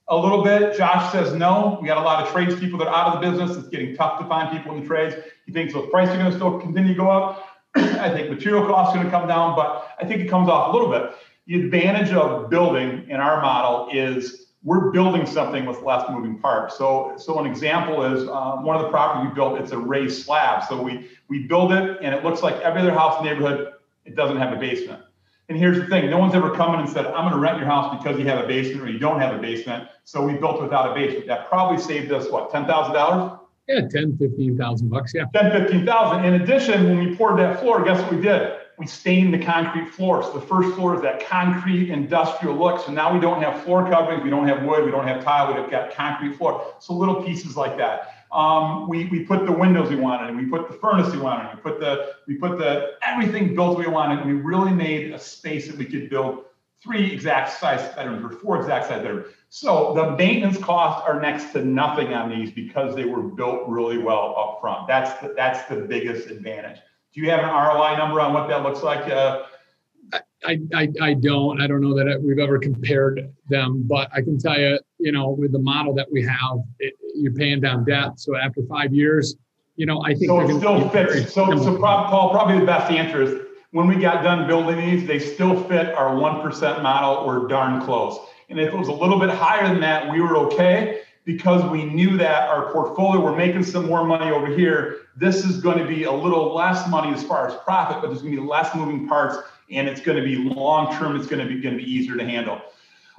a 0.07 0.15
little 0.15 0.43
bit? 0.43 0.77
Josh 0.77 1.11
says 1.11 1.33
no. 1.33 1.79
We 1.81 1.87
got 1.87 1.97
a 1.97 2.01
lot 2.01 2.23
of 2.23 2.31
tradespeople 2.31 2.77
that 2.79 2.87
are 2.87 2.95
out 2.95 3.15
of 3.15 3.21
the 3.21 3.29
business. 3.29 3.57
It's 3.57 3.69
getting 3.69 3.95
tough 3.95 4.19
to 4.19 4.25
find 4.27 4.55
people 4.55 4.75
in 4.75 4.81
the 4.81 4.87
trades. 4.87 5.15
He 5.47 5.51
thinks 5.51 5.73
those 5.73 5.89
prices 5.89 6.13
are 6.13 6.19
going 6.19 6.29
to 6.29 6.35
still 6.35 6.59
continue 6.59 6.93
to 6.93 6.99
go 6.99 7.09
up. 7.09 7.43
I 7.75 8.09
think 8.11 8.29
material 8.29 8.65
costs 8.67 8.95
are 8.95 8.99
going 8.99 9.11
to 9.11 9.11
come 9.11 9.27
down, 9.27 9.55
but 9.55 9.95
I 9.99 10.05
think 10.05 10.21
it 10.21 10.29
comes 10.29 10.47
off 10.47 10.71
a 10.71 10.77
little 10.77 10.91
bit. 10.91 11.11
The 11.47 11.59
advantage 11.59 12.13
of 12.13 12.51
building 12.51 13.07
in 13.09 13.15
our 13.15 13.41
model 13.41 13.89
is 13.91 14.48
we're 14.63 14.91
building 14.91 15.25
something 15.25 15.65
with 15.65 15.81
less 15.83 16.09
moving 16.09 16.37
parts. 16.37 16.77
So, 16.77 17.13
so 17.17 17.39
an 17.39 17.45
example 17.45 18.03
is 18.03 18.27
um, 18.27 18.63
one 18.63 18.75
of 18.75 18.81
the 18.81 18.89
properties 18.89 19.29
we 19.29 19.33
built. 19.33 19.59
It's 19.59 19.71
a 19.71 19.77
raised 19.77 20.23
slab. 20.25 20.63
So 20.67 20.81
we 20.81 21.09
we 21.29 21.47
build 21.47 21.71
it, 21.71 21.99
and 22.01 22.13
it 22.13 22.23
looks 22.23 22.41
like 22.41 22.55
every 22.55 22.81
other 22.81 22.91
house 22.91 23.19
in 23.19 23.25
the 23.25 23.33
neighborhood. 23.33 23.73
It 24.05 24.15
doesn't 24.15 24.37
have 24.37 24.51
a 24.51 24.59
basement. 24.59 25.03
And 25.47 25.57
here's 25.57 25.77
the 25.79 25.87
thing: 25.87 26.09
no 26.09 26.17
one's 26.17 26.35
ever 26.35 26.53
come 26.53 26.73
in 26.73 26.81
and 26.81 26.89
said, 26.89 27.05
"I'm 27.05 27.23
going 27.23 27.33
to 27.33 27.39
rent 27.39 27.57
your 27.57 27.67
house 27.67 27.97
because 27.97 28.19
you 28.19 28.25
have 28.25 28.43
a 28.43 28.47
basement 28.47 28.81
or 28.81 28.89
you 28.89 28.99
don't 28.99 29.21
have 29.21 29.33
a 29.33 29.39
basement." 29.39 29.87
So 30.03 30.25
we 30.25 30.33
built 30.33 30.61
without 30.61 30.91
a 30.91 30.93
basement. 30.93 31.27
That 31.27 31.47
probably 31.47 31.81
saved 31.81 32.11
us 32.11 32.29
what 32.29 32.51
ten 32.51 32.65
thousand 32.65 32.93
dollars. 32.93 33.39
Yeah, 33.67 33.81
10, 33.87 34.17
15,000 34.17 34.89
bucks. 34.89 35.13
Yeah. 35.13 35.25
10, 35.31 35.51
15,000. 35.51 36.25
In 36.25 36.41
addition, 36.41 36.85
when 36.85 36.97
we 36.97 37.15
poured 37.15 37.37
that 37.37 37.59
floor, 37.59 37.83
guess 37.83 38.01
what 38.01 38.11
we 38.11 38.19
did? 38.19 38.58
We 38.79 38.87
stained 38.87 39.33
the 39.33 39.37
concrete 39.37 39.89
floor. 39.89 40.23
So 40.23 40.39
the 40.39 40.45
first 40.45 40.73
floor 40.75 40.95
is 40.95 41.01
that 41.01 41.27
concrete 41.27 41.89
industrial 41.89 42.55
look. 42.55 42.83
So 42.83 42.93
now 42.93 43.13
we 43.13 43.19
don't 43.19 43.41
have 43.43 43.61
floor 43.63 43.87
coverings, 43.89 44.23
we 44.23 44.29
don't 44.29 44.47
have 44.47 44.63
wood, 44.63 44.85
we 44.85 44.91
don't 44.91 45.05
have 45.05 45.21
tile, 45.21 45.53
we've 45.53 45.69
got 45.69 45.93
concrete 45.93 46.37
floor. 46.37 46.73
So 46.79 46.93
little 46.93 47.21
pieces 47.21 47.57
like 47.57 47.77
that. 47.77 48.15
Um, 48.31 48.87
we, 48.87 49.05
we 49.05 49.25
put 49.25 49.45
the 49.45 49.51
windows 49.51 49.89
we 49.89 49.97
wanted, 49.97 50.29
and 50.29 50.37
we 50.37 50.45
put 50.45 50.69
the 50.69 50.75
furnace 50.75 51.11
we 51.11 51.19
wanted, 51.19 51.55
we 51.55 51.61
put 51.61 51.79
the 51.79 52.13
we 52.27 52.35
put 52.35 52.57
the 52.57 52.91
everything 53.01 53.53
built 53.55 53.77
we 53.77 53.87
wanted, 53.87 54.19
and 54.19 54.27
we 54.27 54.39
really 54.39 54.71
made 54.71 55.11
a 55.11 55.19
space 55.19 55.67
that 55.67 55.77
we 55.77 55.85
could 55.85 56.09
build 56.09 56.45
three 56.81 57.11
exact 57.11 57.59
size 57.59 57.81
bedrooms 57.95 58.23
or 58.23 58.37
four 58.37 58.61
exact 58.61 58.87
size 58.87 59.01
bedrooms. 59.01 59.33
So 59.49 59.93
the 59.95 60.11
maintenance 60.11 60.57
costs 60.57 61.05
are 61.05 61.19
next 61.19 61.51
to 61.53 61.65
nothing 61.65 62.13
on 62.13 62.29
these 62.29 62.51
because 62.51 62.95
they 62.95 63.05
were 63.05 63.23
built 63.23 63.67
really 63.67 63.97
well 63.97 64.35
up 64.37 64.61
front. 64.61 64.87
That's 64.87 65.19
the, 65.19 65.33
that's 65.35 65.67
the 65.67 65.81
biggest 65.81 66.29
advantage. 66.29 66.79
Do 67.13 67.21
you 67.21 67.29
have 67.29 67.39
an 67.39 67.49
ROI 67.49 67.97
number 67.97 68.19
on 68.19 68.33
what 68.33 68.47
that 68.49 68.63
looks 68.63 68.83
like? 68.83 69.09
Uh, 69.11 69.43
I, 70.45 70.59
I, 70.73 70.87
I 71.01 71.13
don't. 71.15 71.61
I 71.61 71.67
don't 71.67 71.81
know 71.81 71.95
that 71.95 72.21
we've 72.21 72.39
ever 72.39 72.57
compared 72.59 73.33
them, 73.49 73.83
but 73.87 74.09
I 74.13 74.21
can 74.21 74.39
tell 74.39 74.57
you, 74.57 74.79
you 74.99 75.11
know, 75.11 75.31
with 75.31 75.51
the 75.51 75.59
model 75.59 75.93
that 75.95 76.07
we 76.11 76.23
have, 76.23 76.59
it, 76.79 76.93
you're 77.15 77.33
paying 77.33 77.59
down 77.59 77.83
debt. 77.83 78.19
So 78.19 78.37
after 78.37 78.61
five 78.69 78.93
years, 78.93 79.35
you 79.75 79.85
know, 79.85 80.01
I 80.03 80.13
think 80.13 80.27
so. 80.27 80.41
It 80.41 80.57
still 80.57 80.89
fits. 80.89 81.33
So, 81.33 81.55
so 81.57 81.77
Paul, 81.77 82.29
probably 82.29 82.59
the 82.59 82.65
best 82.65 82.91
answer 82.91 83.21
is 83.21 83.41
when 83.71 83.87
we 83.87 83.95
got 83.95 84.23
done 84.23 84.47
building 84.47 84.77
these, 84.77 85.07
they 85.07 85.19
still 85.19 85.61
fit 85.65 85.93
our 85.93 86.15
one 86.15 86.41
percent 86.41 86.81
model 86.83 87.15
or 87.15 87.47
darn 87.47 87.81
close. 87.81 88.19
And 88.49 88.59
if 88.59 88.73
it 88.73 88.77
was 88.77 88.87
a 88.87 88.93
little 88.93 89.19
bit 89.19 89.29
higher 89.29 89.67
than 89.67 89.81
that, 89.81 90.09
we 90.11 90.21
were 90.21 90.37
okay 90.37 91.01
because 91.29 91.63
we 91.69 91.85
knew 91.85 92.17
that 92.17 92.49
our 92.49 92.73
portfolio, 92.73 93.23
we're 93.23 93.35
making 93.35 93.61
some 93.61 93.85
more 93.85 94.03
money 94.03 94.31
over 94.31 94.47
here. 94.47 95.01
This 95.15 95.45
is 95.45 95.61
going 95.61 95.77
to 95.77 95.85
be 95.85 96.05
a 96.05 96.11
little 96.11 96.55
less 96.55 96.89
money 96.89 97.13
as 97.13 97.23
far 97.23 97.47
as 97.47 97.55
profit, 97.57 98.01
but 98.01 98.07
there's 98.07 98.23
going 98.23 98.35
to 98.35 98.41
be 98.41 98.47
less 98.47 98.73
moving 98.73 99.07
parts 99.07 99.37
and 99.69 99.87
it's 99.87 100.01
going 100.01 100.17
to 100.17 100.23
be 100.23 100.37
long 100.37 100.91
term. 100.97 101.15
It's 101.15 101.27
going 101.27 101.47
to 101.47 101.53
be 101.53 101.61
going 101.61 101.77
to 101.77 101.83
be 101.83 101.87
easier 101.87 102.17
to 102.17 102.25
handle. 102.25 102.59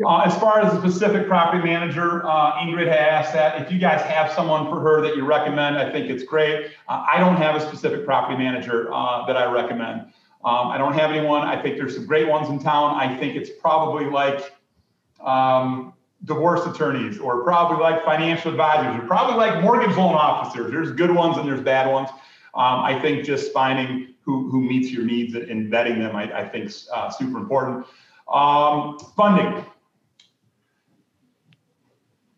Uh, 0.05 0.23
as 0.23 0.37
far 0.41 0.61
as 0.61 0.73
the 0.73 0.81
specific 0.81 1.29
property 1.29 1.63
manager, 1.63 2.27
uh, 2.27 2.55
Ingrid 2.55 2.89
had 2.89 2.99
asked 2.99 3.33
that. 3.33 3.63
If 3.63 3.71
you 3.71 3.79
guys 3.79 4.03
have 4.03 4.33
someone 4.33 4.69
for 4.69 4.81
her 4.81 5.01
that 5.03 5.15
you 5.15 5.25
recommend, 5.25 5.79
I 5.79 5.93
think 5.93 6.11
it's 6.11 6.25
great. 6.25 6.73
Uh, 6.89 7.07
I 7.09 7.21
don't 7.21 7.37
have 7.37 7.55
a 7.55 7.61
specific 7.61 8.05
property 8.05 8.37
manager 8.37 8.93
uh, 8.93 9.25
that 9.27 9.37
I 9.37 9.45
recommend. 9.53 10.01
Um, 10.45 10.69
I 10.69 10.79
don't 10.79 10.95
have 10.95 11.13
anyone. 11.13 11.43
I 11.43 11.63
think 11.63 11.77
there's 11.77 11.95
some 11.95 12.07
great 12.07 12.27
ones 12.27 12.49
in 12.49 12.59
town. 12.59 12.97
I 12.97 13.17
think 13.19 13.37
it's 13.37 13.51
probably 13.61 14.07
like 14.07 14.53
um, 15.21 15.93
divorce 16.25 16.67
attorneys 16.67 17.19
or 17.19 17.43
probably 17.43 17.79
like 17.79 18.05
financial 18.05 18.51
advisors 18.51 19.03
or 19.03 19.07
probably 19.07 19.37
like 19.37 19.63
mortgage 19.63 19.97
loan 19.97 20.15
officers. 20.15 20.71
There's 20.71 20.93
good 20.93 21.15
ones 21.15 21.39
and 21.39 21.49
there's 21.49 21.63
bad 21.63 21.91
ones. 21.91 22.11
Um, 22.55 22.81
I 22.81 22.99
think 23.01 23.25
just 23.25 23.53
finding 23.53 24.15
who, 24.23 24.51
who 24.51 24.61
meets 24.61 24.91
your 24.91 25.05
needs 25.05 25.35
and 25.35 25.73
vetting 25.73 25.99
them, 25.99 26.15
I, 26.15 26.41
I 26.41 26.49
think, 26.49 26.67
is 26.67 26.89
uh, 26.93 27.11
super 27.11 27.39
important. 27.39 27.87
Um, 28.33 28.99
funding. 29.17 29.65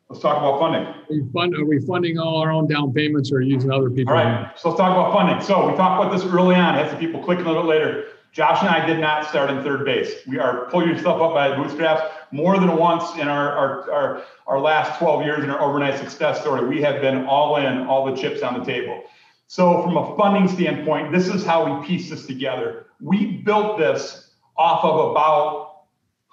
Let's 0.08 0.22
talk 0.22 0.36
about 0.36 0.60
funding. 0.60 0.82
Are 0.82 1.04
we, 1.08 1.32
fund, 1.32 1.54
are 1.54 1.64
we 1.64 1.80
funding 1.80 2.18
all 2.18 2.36
our 2.36 2.52
own 2.52 2.68
down 2.68 2.92
payments 2.92 3.32
or 3.32 3.40
using 3.40 3.70
other 3.70 3.90
people? 3.90 4.12
All 4.12 4.22
right, 4.22 4.52
so 4.58 4.68
let's 4.68 4.78
talk 4.78 4.92
about 4.92 5.12
funding. 5.12 5.44
So 5.44 5.70
we 5.70 5.76
talked 5.76 6.02
about 6.02 6.12
this 6.12 6.24
early 6.30 6.54
on. 6.54 6.74
Had 6.74 6.90
some 6.90 6.98
people 6.98 7.22
click 7.22 7.38
a 7.38 7.42
little 7.42 7.62
bit 7.62 7.68
later. 7.68 8.04
Josh 8.32 8.60
and 8.60 8.68
I 8.68 8.84
did 8.86 8.98
not 8.98 9.28
start 9.28 9.50
in 9.50 9.62
third 9.62 9.84
base. 9.84 10.12
We 10.26 10.38
are 10.38 10.66
pull 10.70 10.86
yourself 10.86 11.20
up 11.20 11.34
by 11.34 11.48
the 11.48 11.56
bootstraps 11.56 12.02
more 12.32 12.58
than 12.58 12.76
once 12.76 13.14
in 13.16 13.28
our, 13.28 13.52
our, 13.52 13.92
our, 13.92 14.22
our 14.46 14.60
last 14.60 14.98
12 14.98 15.24
years 15.24 15.44
in 15.44 15.50
our 15.50 15.60
overnight 15.60 15.98
success 15.98 16.40
story. 16.40 16.66
We 16.66 16.82
have 16.82 17.00
been 17.00 17.26
all 17.26 17.56
in, 17.56 17.86
all 17.86 18.06
the 18.06 18.20
chips 18.20 18.42
on 18.42 18.58
the 18.58 18.64
table. 18.64 19.04
So, 19.46 19.82
from 19.82 19.98
a 19.98 20.16
funding 20.16 20.48
standpoint, 20.48 21.12
this 21.12 21.28
is 21.28 21.44
how 21.44 21.78
we 21.78 21.86
piece 21.86 22.08
this 22.08 22.26
together. 22.26 22.86
We 23.00 23.38
built 23.38 23.78
this 23.78 24.30
off 24.56 24.82
of 24.82 25.10
about 25.10 25.82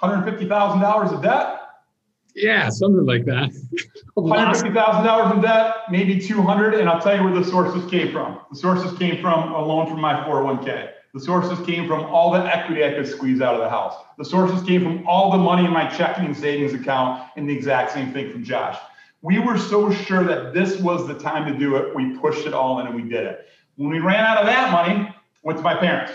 $150,000 0.01 1.13
of 1.13 1.21
debt. 1.21 1.59
Yeah, 2.35 2.69
something 2.69 3.05
like 3.05 3.25
that. 3.25 3.49
$150,000 4.17 5.35
in 5.35 5.41
debt, 5.41 5.75
maybe 5.89 6.19
200, 6.19 6.75
and 6.75 6.87
I'll 6.87 7.01
tell 7.01 7.17
you 7.17 7.23
where 7.23 7.33
the 7.33 7.43
sources 7.43 7.89
came 7.89 8.11
from. 8.13 8.39
The 8.51 8.57
sources 8.57 8.97
came 8.97 9.21
from 9.21 9.51
a 9.51 9.59
loan 9.59 9.87
from 9.87 9.99
my 9.99 10.13
401k. 10.23 10.91
The 11.14 11.20
sources 11.20 11.66
came 11.66 11.88
from 11.88 12.05
all 12.05 12.32
the 12.32 12.39
equity 12.39 12.86
I 12.86 12.93
could 12.93 13.07
squeeze 13.07 13.41
out 13.41 13.55
of 13.55 13.62
the 13.62 13.70
house. 13.70 13.95
The 14.20 14.26
sources 14.26 14.62
came 14.62 14.84
from 14.84 15.07
all 15.07 15.32
the 15.32 15.39
money 15.39 15.66
in 15.66 15.72
my 15.72 15.88
checking 15.88 16.26
and 16.26 16.38
savings 16.38 16.74
account, 16.74 17.28
and 17.36 17.49
the 17.49 17.53
exact 17.53 17.91
same 17.91 18.14
thing 18.14 18.32
from 18.32 18.43
Josh. 18.43 18.78
We 19.22 19.39
were 19.39 19.57
so 19.57 19.91
sure 19.91 20.24
that 20.24 20.53
this 20.53 20.80
was 20.80 21.07
the 21.07 21.16
time 21.16 21.51
to 21.51 21.57
do 21.57 21.76
it. 21.78 21.95
We 21.95 22.16
pushed 22.18 22.45
it 22.45 22.53
all 22.53 22.80
in 22.80 22.88
and 22.88 22.95
we 22.95 23.01
did 23.01 23.26
it. 23.26 23.47
When 23.76 23.89
we 23.89 23.99
ran 23.99 24.24
out 24.24 24.38
of 24.38 24.45
that 24.45 24.72
money, 24.72 25.14
went 25.43 25.57
to 25.57 25.64
my 25.64 25.76
parents. 25.76 26.14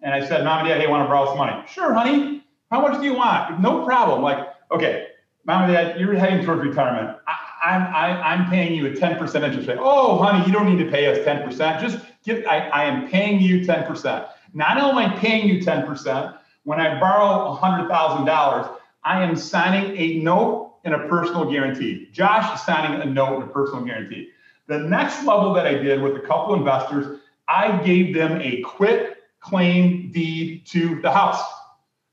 And 0.00 0.14
I 0.14 0.26
said, 0.26 0.44
Mom 0.44 0.60
and 0.60 0.68
Dad, 0.68 0.80
hey, 0.80 0.86
I 0.86 0.90
want 0.90 1.04
to 1.04 1.08
borrow 1.08 1.26
some 1.26 1.38
money. 1.38 1.66
Sure, 1.66 1.92
honey. 1.92 2.44
How 2.70 2.80
much 2.80 2.98
do 2.98 3.04
you 3.04 3.14
want? 3.14 3.60
No 3.60 3.84
problem. 3.84 4.22
Like, 4.22 4.48
okay, 4.70 5.08
Mom 5.44 5.64
and 5.64 5.72
Dad, 5.72 6.00
you're 6.00 6.14
heading 6.14 6.44
towards 6.44 6.62
retirement. 6.62 7.18
I, 7.26 7.36
I'm, 7.64 7.94
I, 7.94 8.34
am 8.34 8.48
paying 8.48 8.74
you 8.74 8.86
a 8.86 8.90
10% 8.90 9.20
interest 9.42 9.68
rate. 9.68 9.78
Oh, 9.80 10.18
honey, 10.18 10.46
you 10.46 10.52
don't 10.52 10.68
need 10.68 10.82
to 10.84 10.90
pay 10.90 11.06
us 11.06 11.18
10%. 11.26 11.80
Just 11.80 11.98
give, 12.24 12.46
I, 12.46 12.68
I 12.68 12.84
am 12.84 13.08
paying 13.08 13.40
you 13.40 13.60
10%. 13.60 14.28
Not 14.56 14.78
only 14.78 15.04
am 15.04 15.12
I 15.12 15.16
paying 15.18 15.46
you 15.46 15.60
10%, 15.60 16.38
when 16.64 16.80
I 16.80 16.98
borrow 16.98 17.54
$100,000, 17.56 18.76
I 19.04 19.22
am 19.22 19.36
signing 19.36 19.94
a 19.98 20.18
note 20.20 20.76
and 20.84 20.94
a 20.94 21.06
personal 21.08 21.44
guarantee. 21.50 22.08
Josh 22.10 22.54
is 22.54 22.64
signing 22.64 23.02
a 23.02 23.04
note 23.04 23.34
and 23.34 23.50
a 23.50 23.52
personal 23.52 23.84
guarantee. 23.84 24.30
The 24.66 24.78
next 24.78 25.24
level 25.24 25.52
that 25.52 25.66
I 25.66 25.74
did 25.74 26.00
with 26.00 26.16
a 26.16 26.20
couple 26.20 26.54
investors, 26.54 27.20
I 27.46 27.76
gave 27.84 28.14
them 28.14 28.40
a 28.40 28.62
quit 28.62 29.24
claim 29.40 30.10
deed 30.10 30.64
to 30.68 31.02
the 31.02 31.12
house. 31.12 31.42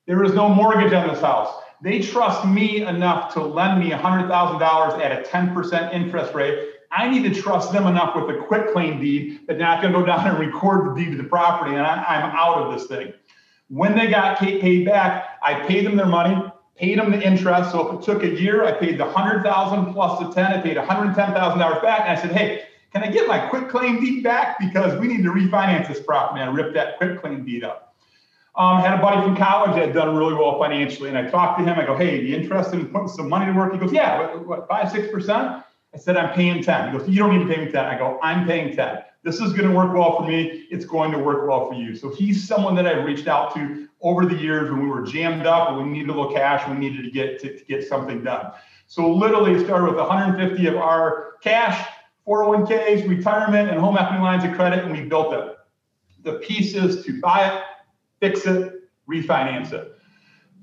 There 0.05 0.21
is 0.25 0.33
no 0.33 0.49
mortgage 0.49 0.91
on 0.91 1.07
this 1.07 1.21
house. 1.21 1.61
They 1.81 2.01
trust 2.01 2.45
me 2.45 2.85
enough 2.85 3.33
to 3.35 3.41
lend 3.41 3.79
me 3.79 3.91
$100,000 3.91 4.99
at 4.99 5.11
a 5.17 5.29
10% 5.29 5.93
interest 5.93 6.33
rate 6.33 6.72
I 6.95 7.09
need 7.09 7.23
to 7.23 7.41
trust 7.41 7.71
them 7.71 7.87
enough 7.87 8.15
with 8.15 8.35
a 8.35 8.39
quit 8.43 8.71
claim 8.71 8.99
deed 8.99 9.47
that 9.47 9.57
they're 9.57 9.67
not 9.67 9.81
going 9.81 9.93
to 9.93 9.99
go 9.99 10.05
down 10.05 10.27
and 10.27 10.37
record 10.37 10.91
the 10.91 11.01
deed 11.01 11.11
to 11.11 11.17
the 11.17 11.27
property, 11.27 11.71
and 11.71 11.81
I, 11.81 12.21
am 12.21 12.31
out 12.35 12.57
of 12.57 12.77
this 12.77 12.87
thing. 12.87 13.13
When 13.69 13.97
they 13.97 14.07
got 14.07 14.37
paid 14.37 14.85
back, 14.85 15.39
I 15.41 15.55
paid 15.65 15.87
them 15.87 15.95
their 15.95 16.05
money, 16.05 16.51
paid 16.75 16.99
them 16.99 17.11
the 17.11 17.19
interest. 17.19 17.71
So 17.71 17.89
if 17.89 17.99
it 17.99 18.05
took 18.05 18.23
a 18.23 18.29
year, 18.39 18.63
I 18.63 18.73
paid 18.73 18.99
the 18.99 19.05
hundred 19.05 19.41
thousand 19.41 19.91
plus 19.93 20.19
the 20.19 20.31
ten. 20.31 20.53
I 20.53 20.61
paid 20.61 20.77
one 20.77 20.85
hundred 20.85 21.15
ten 21.15 21.33
thousand 21.33 21.59
dollars 21.59 21.81
back, 21.81 22.01
and 22.01 22.15
I 22.15 22.21
said, 22.21 22.31
"Hey, 22.31 22.65
can 22.91 23.01
I 23.03 23.07
get 23.07 23.27
my 23.27 23.39
quit 23.39 23.69
claim 23.69 23.99
deed 23.99 24.23
back 24.23 24.59
because 24.59 24.99
we 24.99 25.07
need 25.07 25.23
to 25.23 25.31
refinance 25.31 25.87
this 25.87 25.99
property?" 25.99 26.41
And 26.41 26.51
I 26.51 26.53
ripped 26.53 26.75
that 26.75 26.97
quit 26.97 27.19
claim 27.19 27.43
deed 27.43 27.63
up. 27.63 27.95
Um, 28.55 28.81
had 28.81 28.99
a 28.99 29.01
buddy 29.01 29.19
from 29.23 29.35
college 29.35 29.71
that 29.71 29.87
had 29.87 29.95
done 29.95 30.15
really 30.15 30.35
well 30.35 30.59
financially, 30.59 31.09
and 31.09 31.17
I 31.17 31.27
talked 31.27 31.57
to 31.57 31.65
him. 31.65 31.79
I 31.79 31.87
go, 31.87 31.97
"Hey, 31.97 32.21
you 32.21 32.35
interested 32.35 32.79
in 32.79 32.87
putting 32.89 33.07
some 33.07 33.29
money 33.29 33.51
to 33.51 33.57
work?" 33.57 33.73
He 33.73 33.79
goes, 33.79 33.91
"Yeah, 33.91 34.19
what, 34.19 34.47
what 34.47 34.67
five, 34.67 34.91
six 34.91 35.09
percent." 35.11 35.63
I 35.93 35.97
said, 35.97 36.17
I'm 36.17 36.33
paying 36.33 36.63
10. 36.63 36.91
He 36.91 36.97
goes, 36.97 37.07
You 37.07 37.19
don't 37.19 37.37
need 37.37 37.47
to 37.47 37.53
pay 37.53 37.63
me 37.65 37.71
10. 37.71 37.85
I 37.85 37.97
go, 37.97 38.19
I'm 38.21 38.47
paying 38.47 38.75
10. 38.75 39.03
This 39.23 39.39
is 39.39 39.53
going 39.53 39.69
to 39.69 39.75
work 39.75 39.93
well 39.93 40.17
for 40.17 40.27
me. 40.27 40.67
It's 40.69 40.85
going 40.85 41.11
to 41.11 41.17
work 41.17 41.47
well 41.47 41.67
for 41.69 41.75
you. 41.75 41.95
So 41.95 42.09
he's 42.09 42.45
someone 42.45 42.75
that 42.75 42.85
I've 42.85 43.05
reached 43.05 43.27
out 43.27 43.53
to 43.55 43.87
over 44.01 44.25
the 44.25 44.35
years 44.35 44.69
when 44.69 44.83
we 44.83 44.89
were 44.89 45.03
jammed 45.03 45.45
up 45.45 45.69
and 45.69 45.77
we 45.77 45.83
needed 45.85 46.09
a 46.09 46.13
little 46.13 46.33
cash, 46.33 46.67
we 46.67 46.75
needed 46.75 47.03
to 47.03 47.11
get 47.11 47.39
to, 47.39 47.57
to 47.57 47.65
get 47.65 47.87
something 47.87 48.21
done. 48.21 48.51
So 48.87 49.09
literally 49.09 49.53
it 49.53 49.63
started 49.63 49.85
with 49.85 49.95
150 49.95 50.67
of 50.67 50.75
our 50.75 51.35
cash, 51.41 51.87
401ks, 52.27 53.07
retirement, 53.07 53.69
and 53.69 53.79
home 53.79 53.97
equity 53.97 54.21
lines 54.21 54.43
of 54.43 54.53
credit, 54.53 54.83
and 54.83 54.91
we 54.91 55.03
built 55.03 55.33
it. 55.33 55.57
The 56.23 56.33
pieces 56.39 57.05
to 57.05 57.19
buy 57.21 57.47
it, 57.47 57.63
fix 58.19 58.45
it, 58.45 58.89
refinance 59.09 59.71
it. 59.71 59.95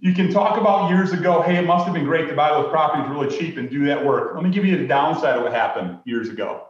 You 0.03 0.15
can 0.15 0.33
talk 0.33 0.59
about 0.59 0.89
years 0.89 1.13
ago, 1.13 1.43
hey, 1.43 1.57
it 1.57 1.67
must 1.67 1.85
have 1.85 1.93
been 1.93 2.05
great 2.05 2.27
to 2.29 2.35
buy 2.35 2.49
those 2.49 2.71
properties 2.71 3.11
really 3.11 3.29
cheap 3.37 3.59
and 3.59 3.69
do 3.69 3.85
that 3.85 4.03
work. 4.03 4.35
Let 4.35 4.43
me 4.43 4.51
give 4.51 4.65
you 4.65 4.79
the 4.79 4.87
downside 4.87 5.37
of 5.37 5.43
what 5.43 5.53
happened 5.53 5.99
years 6.07 6.31
ago. 6.31 6.69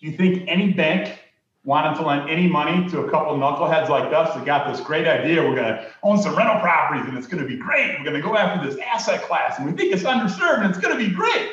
Do 0.00 0.06
you 0.06 0.16
think 0.16 0.44
any 0.46 0.72
bank 0.72 1.18
wanted 1.64 1.96
to 1.96 2.06
lend 2.06 2.30
any 2.30 2.46
money 2.46 2.88
to 2.90 3.00
a 3.00 3.10
couple 3.10 3.34
knuckleheads 3.36 3.88
like 3.88 4.12
us 4.12 4.32
that 4.36 4.46
got 4.46 4.70
this 4.70 4.80
great 4.80 5.08
idea? 5.08 5.42
We're 5.42 5.56
going 5.56 5.74
to 5.74 5.90
own 6.04 6.22
some 6.22 6.36
rental 6.36 6.60
properties 6.60 7.08
and 7.08 7.18
it's 7.18 7.26
going 7.26 7.42
to 7.42 7.48
be 7.48 7.56
great. 7.56 7.98
We're 7.98 8.04
going 8.04 8.14
to 8.14 8.22
go 8.22 8.36
after 8.36 8.64
this 8.64 8.78
asset 8.78 9.22
class 9.22 9.58
and 9.58 9.66
we 9.66 9.72
think 9.72 9.92
it's 9.92 10.04
underserved 10.04 10.62
and 10.62 10.70
it's 10.70 10.78
going 10.78 10.96
to 10.96 11.04
be 11.04 11.12
great. 11.12 11.50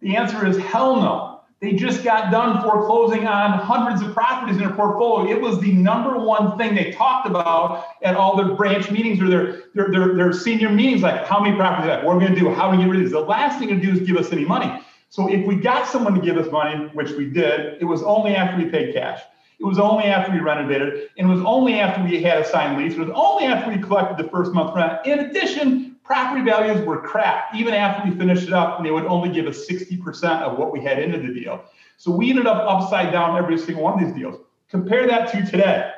The 0.00 0.16
answer 0.16 0.46
is 0.46 0.58
hell 0.58 0.96
no. 0.96 1.27
They 1.60 1.72
just 1.72 2.04
got 2.04 2.30
done 2.30 2.62
foreclosing 2.62 3.26
on 3.26 3.58
hundreds 3.58 4.00
of 4.00 4.14
properties 4.14 4.56
in 4.56 4.62
their 4.62 4.74
portfolio. 4.74 5.28
It 5.28 5.40
was 5.40 5.58
the 5.60 5.72
number 5.72 6.16
one 6.16 6.56
thing 6.56 6.76
they 6.76 6.92
talked 6.92 7.26
about 7.26 7.84
at 8.02 8.14
all 8.14 8.36
their 8.36 8.54
branch 8.54 8.92
meetings 8.92 9.20
or 9.20 9.28
their 9.28 9.62
their, 9.74 9.90
their, 9.90 10.14
their 10.14 10.32
senior 10.32 10.70
meetings, 10.70 11.02
like 11.02 11.26
how 11.26 11.40
many 11.40 11.56
properties 11.56 11.86
that 11.86 12.04
what 12.04 12.14
are 12.14 12.18
we 12.18 12.26
gonna 12.26 12.38
do, 12.38 12.48
how 12.54 12.68
are 12.68 12.76
we 12.76 12.82
get 12.82 12.88
rid 12.88 13.00
of 13.00 13.06
these. 13.06 13.12
The 13.12 13.20
last 13.20 13.58
thing 13.58 13.68
to 13.68 13.76
do 13.76 13.90
is 13.90 14.00
give 14.00 14.16
us 14.16 14.32
any 14.32 14.44
money. 14.44 14.80
So 15.10 15.28
if 15.28 15.44
we 15.46 15.56
got 15.56 15.88
someone 15.88 16.14
to 16.14 16.20
give 16.20 16.36
us 16.36 16.50
money, 16.52 16.90
which 16.92 17.10
we 17.12 17.26
did, 17.26 17.80
it 17.80 17.84
was 17.84 18.02
only 18.04 18.36
after 18.36 18.62
we 18.62 18.70
paid 18.70 18.94
cash. 18.94 19.20
It 19.58 19.64
was 19.64 19.80
only 19.80 20.04
after 20.04 20.30
we 20.30 20.38
renovated, 20.38 21.08
and 21.18 21.28
it 21.28 21.34
was 21.34 21.42
only 21.44 21.80
after 21.80 22.04
we 22.04 22.22
had 22.22 22.38
a 22.38 22.44
signed 22.44 22.78
lease. 22.80 22.92
It 22.92 23.00
was 23.00 23.10
only 23.12 23.46
after 23.46 23.72
we 23.72 23.82
collected 23.82 24.24
the 24.24 24.30
first 24.30 24.52
month 24.52 24.76
rent. 24.76 25.04
In 25.04 25.18
addition, 25.18 25.87
property 26.08 26.42
values 26.42 26.84
were 26.86 27.02
crap. 27.02 27.54
Even 27.54 27.74
after 27.74 28.08
we 28.08 28.16
finished 28.16 28.44
it 28.44 28.54
up, 28.54 28.78
and 28.78 28.86
they 28.86 28.90
would 28.90 29.04
only 29.04 29.28
give 29.28 29.46
us 29.46 29.68
60% 29.68 30.40
of 30.40 30.58
what 30.58 30.72
we 30.72 30.82
had 30.82 30.98
into 30.98 31.18
the 31.18 31.32
deal. 31.32 31.62
So 31.98 32.10
we 32.10 32.30
ended 32.30 32.46
up 32.46 32.64
upside 32.66 33.12
down 33.12 33.36
every 33.36 33.58
single 33.58 33.84
one 33.84 34.02
of 34.02 34.08
these 34.08 34.16
deals. 34.16 34.40
Compare 34.70 35.06
that 35.06 35.30
to 35.32 35.44
today. 35.44 35.90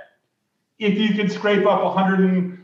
If 0.81 0.99
you 0.99 1.15
could 1.15 1.31
scrape 1.31 1.65
up 1.65 1.85
100 1.85 2.21
and 2.21 2.59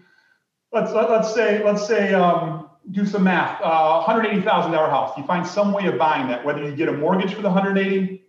let's 0.72 0.92
let, 0.92 1.04
us 1.04 1.10
let 1.10 1.20
us 1.20 1.34
say 1.34 1.64
let's 1.64 1.86
say 1.86 2.14
um, 2.14 2.68
do 2.90 3.06
some 3.06 3.22
math, 3.22 3.60
uh, 3.62 4.04
$180,000 4.06 4.44
house. 4.90 5.16
You 5.16 5.24
find 5.24 5.46
some 5.46 5.72
way 5.72 5.86
of 5.86 5.98
buying 5.98 6.26
that, 6.28 6.44
whether 6.44 6.64
you 6.64 6.74
get 6.74 6.88
a 6.88 6.92
mortgage 6.92 7.32
for 7.32 7.42
the 7.42 7.48
180, 7.48 8.24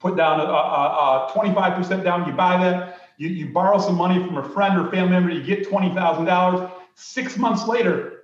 put 0.00 0.16
down 0.16 0.40
a, 0.40 0.44
a, 0.44 1.28
a 1.28 1.32
25% 1.34 2.04
down, 2.04 2.26
you 2.26 2.32
buy 2.34 2.58
that, 2.58 3.00
you, 3.16 3.28
you 3.28 3.52
borrow 3.52 3.78
some 3.78 3.96
money 3.96 4.22
from 4.24 4.36
a 4.36 4.48
friend 4.50 4.78
or 4.78 4.90
family 4.90 5.10
member, 5.10 5.30
you 5.30 5.42
get 5.42 5.68
$20,000. 5.68 6.70
Six 6.94 7.36
months 7.36 7.66
later, 7.66 8.19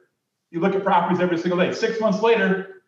you 0.51 0.61
look 0.61 0.75
at 0.75 0.85
properties 0.85 1.21
every 1.21 1.39
single 1.39 1.59
day. 1.59 1.73
Six 1.73 2.01
months 2.01 2.23
later, 2.23 2.83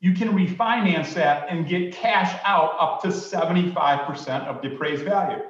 you 0.00 0.12
can 0.12 0.28
refinance 0.28 1.14
that 1.14 1.48
and 1.48 1.66
get 1.66 1.92
cash 1.92 2.38
out 2.44 2.76
up 2.78 3.02
to 3.02 3.08
75% 3.08 4.46
of 4.46 4.62
the 4.62 4.74
appraised 4.74 5.04
value. 5.04 5.42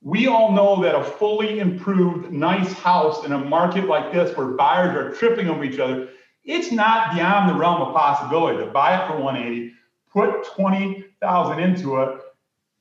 We 0.00 0.28
all 0.28 0.52
know 0.52 0.80
that 0.82 0.94
a 0.94 1.02
fully 1.02 1.58
improved, 1.58 2.30
nice 2.30 2.72
house 2.72 3.24
in 3.24 3.32
a 3.32 3.38
market 3.38 3.86
like 3.86 4.12
this 4.12 4.36
where 4.36 4.48
buyers 4.48 4.94
are 4.96 5.12
tripping 5.12 5.48
over 5.48 5.64
each 5.64 5.80
other, 5.80 6.08
it's 6.44 6.70
not 6.70 7.14
beyond 7.14 7.50
the 7.50 7.54
realm 7.54 7.82
of 7.82 7.94
possibility 7.94 8.64
to 8.64 8.70
buy 8.70 9.02
it 9.02 9.06
for 9.08 9.18
180, 9.18 9.74
put 10.10 10.46
20,000 10.54 11.58
into 11.58 12.00
it, 12.00 12.20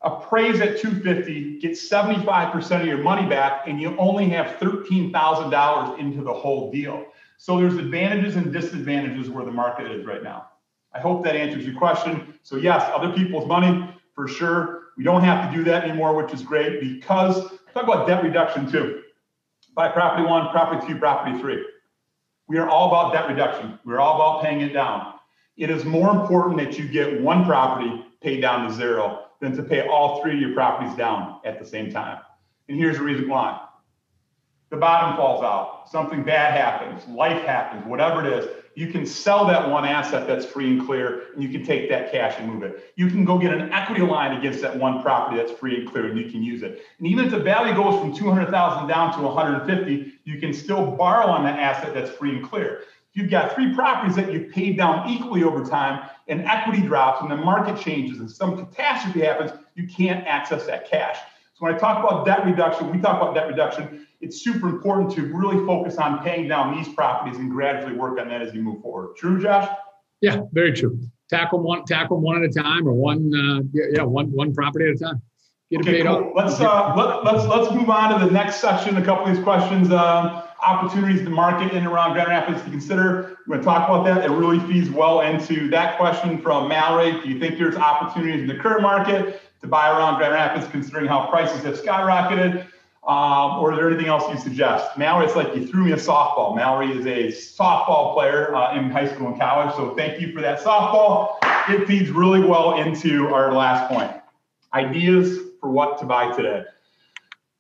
appraise 0.01 0.61
at 0.61 0.80
250, 0.80 1.59
get 1.59 1.71
75% 1.71 2.82
of 2.82 2.86
your 2.86 2.99
money 2.99 3.28
back, 3.28 3.63
and 3.67 3.82
you 3.82 3.97
only 3.97 4.30
have 4.30 4.57
$13,000 4.59 5.99
into 5.99 6.23
the 6.23 6.34
whole 6.34 6.71
deal. 6.71 7.05
So 7.38 7.57
there's 7.57 7.75
advantages 7.75 8.35
and 8.35 8.51
disadvantages 8.51 9.29
where 9.29 9.45
the 9.45 9.51
market 9.51 9.89
is 9.91 10.05
right 10.05 10.23
now. 10.23 10.47
I 10.93 10.99
hope 10.99 11.23
that 11.23 11.35
answers 11.35 11.65
your 11.65 11.77
question. 11.77 12.33
So 12.43 12.55
yes, 12.55 12.83
other 12.93 13.13
people's 13.13 13.47
money 13.47 13.88
for 14.15 14.27
sure. 14.27 14.88
We 14.97 15.03
don't 15.03 15.23
have 15.23 15.49
to 15.49 15.55
do 15.55 15.63
that 15.65 15.83
anymore, 15.83 16.15
which 16.15 16.33
is 16.33 16.41
great 16.41 16.81
because 16.81 17.49
talk 17.73 17.83
about 17.83 18.07
debt 18.07 18.23
reduction 18.23 18.69
too. 18.69 19.03
Buy 19.75 19.89
property 19.89 20.27
one, 20.27 20.49
property 20.49 20.88
two, 20.88 20.97
property 20.97 21.39
three. 21.39 21.63
We 22.47 22.57
are 22.57 22.67
all 22.67 22.88
about 22.88 23.13
debt 23.13 23.27
reduction. 23.27 23.77
We're 23.85 23.99
all 23.99 24.15
about 24.15 24.43
paying 24.43 24.61
it 24.61 24.73
down. 24.73 25.13
It 25.57 25.69
is 25.69 25.85
more 25.85 26.09
important 26.09 26.57
that 26.57 26.79
you 26.79 26.88
get 26.88 27.21
one 27.21 27.45
property 27.45 28.03
paid 28.21 28.41
down 28.41 28.67
to 28.67 28.73
zero 28.73 29.25
than 29.39 29.55
to 29.55 29.61
pay 29.61 29.88
all 29.88 30.21
three 30.21 30.33
of 30.33 30.39
your 30.39 30.53
properties 30.53 30.95
down 30.95 31.39
at 31.45 31.59
the 31.59 31.65
same 31.65 31.91
time. 31.91 32.19
And 32.69 32.79
here's 32.79 32.97
the 32.97 33.03
reason 33.03 33.29
why. 33.29 33.66
The 34.70 34.78
bottom 34.78 35.15
falls 35.15 35.43
out, 35.43 35.89
something 35.89 36.24
bad 36.24 36.51
happens, 36.51 37.07
life 37.07 37.41
happens, 37.43 37.86
whatever 37.86 38.26
it 38.26 38.34
is. 38.34 38.49
You 38.76 38.91
can 38.91 39.05
sell 39.05 39.47
that 39.47 39.70
one 39.70 39.86
asset 39.86 40.28
that's 40.28 40.45
free 40.45 40.72
and 40.72 40.86
clear, 40.86 41.34
and 41.34 41.41
you 41.41 41.49
can 41.49 41.65
take 41.65 41.89
that 41.89 42.11
cash 42.11 42.36
and 42.38 42.51
move 42.51 42.63
it. 42.63 42.93
You 42.97 43.07
can 43.07 43.24
go 43.24 43.39
get 43.39 43.53
an 43.53 43.72
equity 43.72 44.01
line 44.01 44.38
against 44.38 44.61
that 44.61 44.78
one 44.78 45.01
property 45.01 45.38
that's 45.38 45.57
free 45.57 45.80
and 45.80 45.89
clear, 45.89 46.07
and 46.07 46.20
you 46.20 46.30
can 46.30 46.43
use 46.43 46.63
it. 46.63 46.82
And 46.99 47.07
even 47.07 47.26
if 47.26 47.32
the 47.32 47.39
value 47.39 47.74
goes 47.74 47.99
from 47.99 48.13
200,000 48.13 48.88
down 48.88 49.18
to 49.18 49.22
150, 49.24 50.13
you 50.26 50.39
can 50.39 50.53
still 50.53 50.91
borrow 50.91 51.28
on 51.28 51.45
that 51.45 51.59
asset 51.59 51.93
that's 51.93 52.11
free 52.11 52.36
and 52.36 52.47
clear 52.47 52.82
If 53.13 53.22
you've 53.22 53.32
got 53.32 53.55
three 53.55 53.74
properties 53.74 54.18
that 54.18 54.34
you've 54.34 54.51
paid 54.51 54.78
down 54.78 55.09
equally 55.09 55.43
over 55.43 55.63
time 55.63 56.07
and 56.28 56.41
equity 56.41 56.82
drops 56.82 57.22
and 57.22 57.32
the 57.32 57.38
market 57.38 57.80
changes 57.80 58.20
and 58.20 58.30
some 58.30 58.57
catastrophe 58.57 59.22
happens, 59.22 59.51
you 59.76 59.88
can't 59.88 60.28
access 60.28 60.65
that 60.65 60.89
cash. 60.89 61.18
So 61.58 61.66
when 61.66 61.74
I 61.74 61.78
talk 61.80 62.03
about 62.03 62.24
debt 62.24 62.45
reduction, 62.45 62.91
we 62.91 62.99
talk 62.99 63.20
about 63.20 63.34
debt 63.34 63.47
reduction, 63.47 64.05
it's 64.22 64.43
super 64.43 64.70
important 64.70 65.10
to 65.14 65.24
really 65.24 65.66
focus 65.66 65.97
on 65.97 66.24
paying 66.24 66.47
down 66.47 66.78
these 66.78 66.88
properties 66.93 67.39
and 67.39 67.49
gradually 67.49 67.95
work 67.95 68.20
on 68.20 68.30
that 68.30 68.43
as 68.43 68.53
you 68.53 68.62
move 68.62 68.84
forward. 68.84 69.16
True, 69.16 69.41
Josh? 69.41 69.68
Yeah, 70.22 70.41
very 70.51 70.72
true. 70.72 70.99
Tackle 71.32 71.60
one, 71.60 71.84
tackle 71.86 72.22
one 72.22 72.43
at 72.43 72.47
a 72.47 72.53
time, 72.53 72.88
or 72.88 72.93
one, 72.93 73.32
uh, 73.34 73.62
yeah, 73.74 74.03
one 74.03 74.28
one 74.28 74.53
property 74.53 74.86
at 74.86 74.95
a 74.95 74.97
time. 74.97 75.22
Get 75.72 75.82
okay, 75.82 76.03
cool. 76.03 76.32
Let's 76.36 76.60
uh, 76.62 76.93
let, 76.95 77.26
let's 77.26 77.45
let's 77.47 77.74
move 77.74 77.89
on 77.89 78.18
to 78.18 78.26
the 78.26 78.32
next 78.32 78.58
section. 78.58 78.95
A 78.97 79.03
couple 79.03 79.26
of 79.26 79.36
these 79.36 79.43
questions. 79.43 79.91
Um, 79.91 80.43
opportunities 80.66 81.22
to 81.24 81.30
market 81.30 81.72
in 81.72 81.80
and 81.80 81.88
around 81.88 82.14
Grand 82.14 82.30
Rapids 82.30 82.62
to 82.64 82.70
consider. 82.70 83.38
We're 83.45 83.55
going 83.55 83.60
to 83.60 83.66
talk 83.66 83.89
about 83.89 84.05
that. 84.05 84.26
It 84.26 84.34
really 84.34 84.60
feeds 84.72 84.89
well 84.89 85.22
into 85.22 85.70
that 85.70 85.97
question 85.97 86.41
from 86.41 86.68
Mallory. 86.68 87.12
Do 87.22 87.30
you 87.30 87.39
think 87.39 87.58
there's 87.58 87.76
opportunities 87.76 88.41
in 88.41 88.47
the 88.47 88.55
current 88.55 88.82
market 88.82 89.41
to 89.62 89.68
buy 89.68 89.89
around 89.89 90.18
Grand 90.18 90.34
Rapids, 90.34 90.68
considering 90.72 91.08
how 91.08 91.28
prices 91.28 91.64
have 91.64 91.80
skyrocketed? 91.80 92.68
Um, 93.08 93.60
or 93.60 93.72
is 93.72 93.78
there 93.78 93.88
anything 93.88 94.08
else 94.08 94.30
you 94.30 94.38
suggest? 94.38 94.97
Mallory, 94.97 95.26
it's 95.26 95.36
like 95.36 95.55
you 95.55 95.66
threw 95.66 95.86
me 95.86 95.93
a 95.93 95.97
softball. 95.97 96.55
Mallory 96.55 96.91
is 96.91 97.05
a 97.05 97.28
softball 97.28 98.14
player 98.14 98.53
uh, 98.53 98.78
in 98.78 98.91
high 98.91 99.08
school 99.08 99.28
and 99.28 99.39
college, 99.39 99.74
so 99.76 99.95
thank 99.95 100.20
you 100.20 100.34
for 100.34 100.41
that 100.41 100.60
softball. 100.60 101.36
It 101.70 101.88
feeds 101.88 102.10
really 102.10 102.41
well 102.41 102.82
into 102.82 103.34
our 103.34 103.53
last 103.53 103.89
point 103.89 104.12
ideas 104.74 105.39
for 105.62 105.70
what 105.70 105.97
to 105.99 106.05
buy 106.05 106.36
today. 106.36 106.64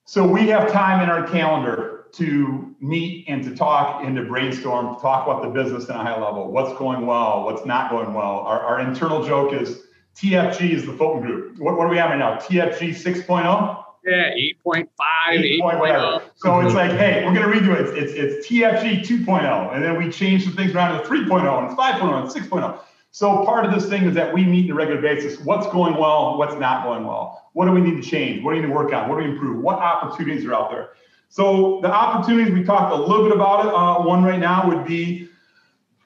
So 0.03 0.27
we 0.27 0.47
have 0.47 0.71
time 0.71 1.01
in 1.01 1.09
our 1.09 1.25
calendar 1.27 2.05
to 2.13 2.75
meet 2.79 3.25
and 3.27 3.43
to 3.43 3.55
talk 3.55 4.03
and 4.03 4.15
to 4.15 4.23
brainstorm, 4.23 4.95
to 4.95 5.01
talk 5.01 5.27
about 5.27 5.43
the 5.43 5.49
business 5.49 5.89
at 5.89 5.95
a 5.95 5.99
high 5.99 6.19
level. 6.19 6.51
What's 6.51 6.77
going 6.77 7.05
well? 7.05 7.45
What's 7.45 7.65
not 7.65 7.89
going 7.89 8.13
well? 8.13 8.39
Our, 8.39 8.59
our 8.59 8.79
internal 8.79 9.25
joke 9.25 9.53
is 9.53 9.86
TFG 10.17 10.71
is 10.71 10.85
the 10.85 10.93
Fulton 10.93 11.21
Group. 11.21 11.59
What, 11.59 11.77
what 11.77 11.85
are 11.85 11.89
we 11.89 11.99
right 11.99 12.17
now? 12.17 12.37
TFG 12.37 12.89
6.0? 12.89 13.83
Yeah, 14.03 14.31
8.5, 14.65 14.87
8. 15.29 15.63
whatever. 15.63 16.23
So 16.37 16.59
it's 16.61 16.73
like, 16.73 16.91
hey, 16.91 17.23
we're 17.25 17.35
going 17.35 17.51
to 17.51 17.59
redo 17.59 17.79
it. 17.79 17.87
It's, 17.87 18.13
it's, 18.13 18.13
it's 18.13 18.47
TFG 18.47 19.01
2.0. 19.05 19.75
And 19.75 19.83
then 19.83 19.97
we 19.97 20.09
change 20.09 20.43
some 20.43 20.53
things 20.53 20.73
around 20.73 20.99
to 20.99 21.07
3.0 21.07 21.67
and 21.67 21.77
5.0 21.77 22.21
and 22.21 22.49
6.0. 22.49 22.79
So 23.11 23.45
part 23.45 23.65
of 23.65 23.73
this 23.73 23.87
thing 23.89 24.05
is 24.05 24.15
that 24.15 24.33
we 24.33 24.43
meet 24.43 24.65
on 24.65 24.71
a 24.71 24.75
regular 24.75 25.01
basis. 25.01 25.39
What's 25.41 25.67
going 25.67 25.95
well? 25.95 26.37
What's 26.37 26.55
not 26.55 26.83
going 26.83 27.05
well? 27.05 27.49
What 27.53 27.65
do 27.65 27.71
we 27.71 27.81
need 27.81 28.01
to 28.01 28.07
change? 28.07 28.43
What 28.43 28.51
do 28.51 28.55
we 28.55 28.61
need 28.61 28.67
to 28.67 28.73
work 28.73 28.93
on? 28.93 29.09
What 29.09 29.19
do 29.19 29.25
we 29.25 29.31
improve? 29.31 29.61
What 29.61 29.77
opportunities 29.77 30.45
are 30.45 30.53
out 30.53 30.71
there? 30.71 30.89
So 31.29 31.79
the 31.81 31.91
opportunities 31.91 32.53
we 32.53 32.63
talked 32.63 32.93
a 32.93 32.95
little 32.95 33.23
bit 33.23 33.33
about 33.33 33.65
it. 33.65 33.73
Uh, 33.73 34.03
one 34.03 34.23
right 34.23 34.39
now 34.39 34.67
would 34.67 34.85
be 34.85 35.29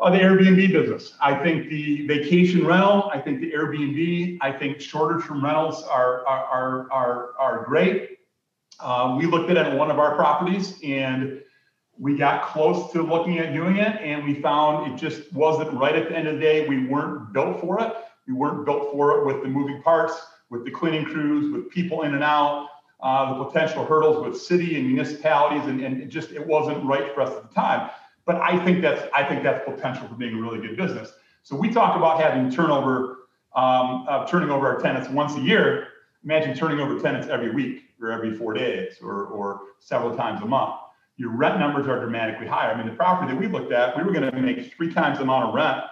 uh, 0.01 0.09
the 0.09 0.17
Airbnb 0.17 0.71
business. 0.71 1.13
I 1.21 1.35
think 1.35 1.69
the 1.69 2.07
vacation 2.07 2.65
rental. 2.65 3.09
I 3.13 3.19
think 3.19 3.39
the 3.39 3.51
Airbnb. 3.51 4.39
I 4.41 4.51
think 4.51 4.81
shorter 4.81 5.21
term 5.21 5.43
rentals 5.43 5.83
are 5.83 6.25
are 6.27 6.91
are 6.91 7.33
are, 7.39 7.63
great. 7.65 8.17
Uh, 8.79 9.15
we 9.17 9.27
looked 9.27 9.51
at 9.51 9.57
it 9.57 9.67
at 9.67 9.77
one 9.77 9.91
of 9.91 9.99
our 9.99 10.15
properties 10.15 10.79
and 10.83 11.41
we 11.99 12.17
got 12.17 12.47
close 12.47 12.91
to 12.91 13.03
looking 13.03 13.37
at 13.37 13.53
doing 13.53 13.77
it 13.77 14.01
and 14.01 14.23
we 14.23 14.41
found 14.41 14.91
it 14.91 14.97
just 14.97 15.31
wasn't 15.33 15.71
right 15.73 15.95
at 15.95 16.09
the 16.09 16.17
end 16.17 16.27
of 16.27 16.35
the 16.35 16.41
day. 16.41 16.67
We 16.67 16.87
weren't 16.87 17.31
built 17.31 17.61
for 17.61 17.79
it. 17.79 17.93
We 18.27 18.33
weren't 18.33 18.65
built 18.65 18.91
for 18.91 19.19
it 19.19 19.25
with 19.25 19.43
the 19.43 19.49
moving 19.49 19.83
parts, 19.83 20.19
with 20.49 20.65
the 20.65 20.71
cleaning 20.71 21.05
crews, 21.05 21.53
with 21.53 21.69
people 21.69 22.01
in 22.01 22.15
and 22.15 22.23
out 22.23 22.69
uh, 23.01 23.37
the 23.37 23.45
potential 23.45 23.85
hurdles 23.85 24.25
with 24.25 24.39
city 24.39 24.77
and 24.77 24.87
municipalities, 24.87 25.65
and, 25.67 25.81
and 25.81 26.01
it 26.01 26.07
just 26.07 26.31
it 26.31 26.45
wasn't 26.45 26.83
right 26.85 27.13
for 27.13 27.21
us 27.21 27.35
at 27.35 27.47
the 27.47 27.53
time. 27.53 27.89
But 28.25 28.37
I 28.37 28.63
think 28.63 28.81
that's 28.81 29.03
I 29.13 29.23
think 29.23 29.43
that's 29.43 29.63
potential 29.65 30.07
for 30.07 30.15
being 30.15 30.35
a 30.35 30.41
really 30.41 30.59
good 30.59 30.77
business. 30.77 31.11
So 31.43 31.55
we 31.55 31.71
talk 31.71 31.95
about 31.95 32.21
having 32.21 32.51
turnover, 32.51 33.27
um, 33.55 34.05
turning 34.27 34.51
over 34.51 34.67
our 34.67 34.79
tenants 34.79 35.09
once 35.09 35.35
a 35.35 35.41
year. 35.41 35.87
Imagine 36.23 36.55
turning 36.55 36.79
over 36.79 36.99
tenants 36.99 37.27
every 37.27 37.49
week 37.49 37.85
or 37.99 38.11
every 38.11 38.35
four 38.35 38.53
days 38.53 38.97
or, 39.01 39.25
or 39.25 39.61
several 39.79 40.15
times 40.15 40.41
a 40.43 40.45
month. 40.45 40.75
Your 41.17 41.31
rent 41.31 41.59
numbers 41.59 41.87
are 41.87 41.99
dramatically 41.99 42.47
higher. 42.47 42.71
I 42.71 42.77
mean, 42.77 42.87
the 42.87 42.95
property 42.95 43.31
that 43.31 43.39
we 43.39 43.47
looked 43.47 43.71
at, 43.71 43.97
we 43.97 44.03
were 44.03 44.11
going 44.11 44.29
to 44.29 44.39
make 44.39 44.73
three 44.73 44.93
times 44.93 45.17
the 45.17 45.23
amount 45.23 45.49
of 45.49 45.55
rent 45.55 45.83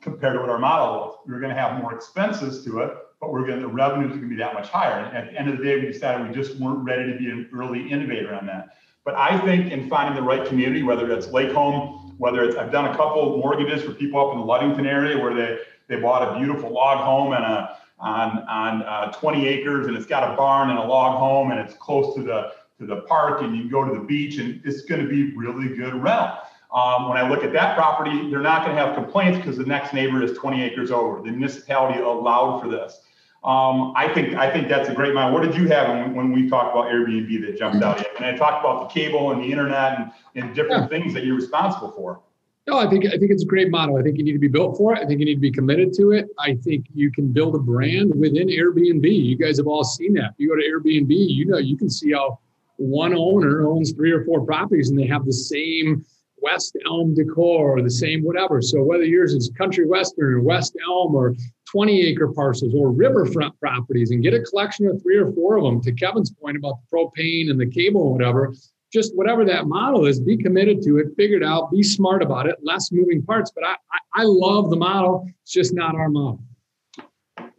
compared 0.00 0.34
to 0.34 0.40
what 0.40 0.50
our 0.50 0.58
model 0.58 0.94
was. 0.94 1.18
We 1.26 1.34
were 1.34 1.40
going 1.40 1.54
to 1.54 1.60
have 1.60 1.80
more 1.80 1.92
expenses 1.94 2.64
to 2.64 2.80
it, 2.80 2.96
but 3.20 3.32
we're 3.32 3.44
going 3.46 3.60
to, 3.60 3.66
the 3.66 3.72
revenues 3.72 4.12
are 4.12 4.16
going 4.16 4.22
to 4.22 4.28
be 4.28 4.36
that 4.36 4.54
much 4.54 4.68
higher. 4.68 5.04
And 5.04 5.16
at 5.16 5.32
the 5.32 5.38
end 5.38 5.48
of 5.50 5.58
the 5.58 5.64
day, 5.64 5.76
we 5.80 5.86
decided 5.86 6.26
we 6.26 6.34
just 6.34 6.58
weren't 6.58 6.84
ready 6.84 7.12
to 7.12 7.18
be 7.18 7.28
an 7.28 7.50
early 7.54 7.90
innovator 7.90 8.34
on 8.34 8.46
that. 8.46 8.76
But 9.04 9.14
I 9.14 9.38
think 9.38 9.72
in 9.72 9.88
finding 9.88 10.14
the 10.14 10.22
right 10.22 10.46
community, 10.46 10.82
whether 10.82 11.10
it's 11.10 11.28
Lake 11.28 11.52
Home, 11.52 12.14
whether 12.18 12.44
it's, 12.44 12.56
I've 12.56 12.70
done 12.70 12.86
a 12.86 12.96
couple 12.96 13.38
mortgages 13.38 13.82
for 13.82 13.92
people 13.92 14.20
up 14.20 14.34
in 14.34 14.40
the 14.40 14.44
Ludington 14.44 14.86
area 14.86 15.18
where 15.18 15.34
they, 15.34 15.58
they 15.88 16.00
bought 16.00 16.22
a 16.22 16.38
beautiful 16.38 16.70
log 16.70 16.98
home 16.98 17.32
and 17.32 17.44
a, 17.44 17.78
on, 17.98 18.38
on 18.48 18.82
uh, 18.82 19.10
20 19.12 19.48
acres 19.48 19.86
and 19.86 19.96
it's 19.96 20.06
got 20.06 20.32
a 20.32 20.36
barn 20.36 20.70
and 20.70 20.78
a 20.78 20.84
log 20.84 21.18
home 21.18 21.50
and 21.50 21.60
it's 21.60 21.74
close 21.74 22.14
to 22.14 22.22
the, 22.22 22.52
to 22.78 22.86
the 22.86 23.02
park 23.02 23.42
and 23.42 23.56
you 23.56 23.62
can 23.62 23.70
go 23.70 23.84
to 23.84 23.94
the 23.94 24.04
beach 24.04 24.38
and 24.38 24.60
it's 24.64 24.82
going 24.82 25.00
to 25.00 25.08
be 25.08 25.34
really 25.34 25.74
good 25.74 25.94
rental. 25.94 26.38
Um, 26.72 27.08
when 27.08 27.18
I 27.18 27.28
look 27.28 27.42
at 27.42 27.52
that 27.54 27.76
property, 27.76 28.30
they're 28.30 28.40
not 28.40 28.64
going 28.64 28.76
to 28.76 28.82
have 28.82 28.94
complaints 28.94 29.38
because 29.38 29.56
the 29.56 29.64
next 29.64 29.92
neighbor 29.92 30.22
is 30.22 30.36
20 30.38 30.62
acres 30.62 30.90
over. 30.90 31.20
The 31.22 31.30
municipality 31.30 32.00
allowed 32.00 32.60
for 32.60 32.68
this. 32.68 33.00
Um, 33.42 33.94
I 33.96 34.12
think 34.12 34.34
I 34.34 34.50
think 34.50 34.68
that's 34.68 34.90
a 34.90 34.94
great 34.94 35.14
mind. 35.14 35.32
What 35.32 35.42
did 35.42 35.54
you 35.54 35.66
have 35.68 35.88
when, 35.88 36.14
when 36.14 36.32
we 36.32 36.48
talked 36.48 36.74
about 36.74 36.86
Airbnb 36.86 37.46
that 37.46 37.56
jumped 37.56 37.82
out? 37.82 38.04
And 38.16 38.26
I 38.26 38.36
talked 38.36 38.62
about 38.62 38.88
the 38.88 39.00
cable 39.00 39.30
and 39.30 39.42
the 39.42 39.50
internet 39.50 39.98
and, 39.98 40.12
and 40.34 40.54
different 40.54 40.82
yeah. 40.82 40.88
things 40.88 41.14
that 41.14 41.24
you're 41.24 41.36
responsible 41.36 41.90
for. 41.92 42.20
No, 42.66 42.78
I 42.78 42.86
think 42.86 43.06
I 43.06 43.16
think 43.16 43.30
it's 43.30 43.42
a 43.42 43.46
great 43.46 43.70
model. 43.70 43.96
I 43.96 44.02
think 44.02 44.18
you 44.18 44.24
need 44.24 44.34
to 44.34 44.38
be 44.38 44.48
built 44.48 44.76
for 44.76 44.94
it. 44.94 44.98
I 45.02 45.06
think 45.06 45.20
you 45.20 45.26
need 45.26 45.36
to 45.36 45.40
be 45.40 45.50
committed 45.50 45.94
to 45.94 46.12
it. 46.12 46.28
I 46.38 46.54
think 46.56 46.86
you 46.94 47.10
can 47.10 47.32
build 47.32 47.54
a 47.54 47.58
brand 47.58 48.14
within 48.14 48.48
Airbnb. 48.48 49.06
You 49.10 49.36
guys 49.36 49.56
have 49.56 49.66
all 49.66 49.84
seen 49.84 50.12
that. 50.14 50.32
If 50.32 50.38
you 50.38 50.48
go 50.50 50.56
to 50.56 50.62
Airbnb, 50.62 51.08
you 51.10 51.46
know 51.46 51.56
you 51.56 51.78
can 51.78 51.88
see 51.88 52.12
how 52.12 52.38
one 52.76 53.14
owner 53.14 53.66
owns 53.66 53.92
three 53.92 54.10
or 54.10 54.24
four 54.24 54.44
properties 54.44 54.90
and 54.90 54.98
they 54.98 55.06
have 55.06 55.24
the 55.24 55.32
same 55.32 56.04
West 56.42 56.76
Elm 56.86 57.14
decor 57.14 57.78
or 57.78 57.82
the 57.82 57.90
same 57.90 58.22
whatever. 58.22 58.62
So 58.62 58.82
whether 58.82 59.04
yours 59.04 59.34
is 59.34 59.50
country 59.56 59.86
western 59.86 60.34
or 60.34 60.40
West 60.40 60.76
Elm 60.86 61.14
or 61.14 61.34
20 61.70 62.00
acre 62.08 62.28
parcels 62.28 62.74
or 62.74 62.90
riverfront 62.90 63.58
properties 63.60 64.10
and 64.10 64.22
get 64.22 64.34
a 64.34 64.40
collection 64.40 64.86
of 64.86 65.00
three 65.02 65.16
or 65.16 65.32
four 65.32 65.56
of 65.56 65.64
them 65.64 65.80
to 65.82 65.92
Kevin's 65.92 66.30
point 66.30 66.56
about 66.56 66.78
the 66.80 66.96
propane 66.96 67.50
and 67.50 67.60
the 67.60 67.66
cable 67.66 68.02
and 68.02 68.12
whatever, 68.12 68.54
just 68.92 69.14
whatever 69.16 69.44
that 69.44 69.66
model 69.66 70.06
is, 70.06 70.20
be 70.20 70.36
committed 70.36 70.82
to 70.82 70.98
it, 70.98 71.08
figure 71.16 71.36
it 71.36 71.44
out, 71.44 71.70
be 71.70 71.82
smart 71.82 72.22
about 72.22 72.46
it, 72.46 72.56
less 72.62 72.90
moving 72.90 73.22
parts. 73.22 73.52
But 73.54 73.64
I, 73.64 73.72
I, 73.72 74.22
I 74.22 74.24
love 74.24 74.70
the 74.70 74.76
model. 74.76 75.28
It's 75.42 75.52
just 75.52 75.74
not 75.74 75.94
our 75.94 76.08
model. 76.08 76.42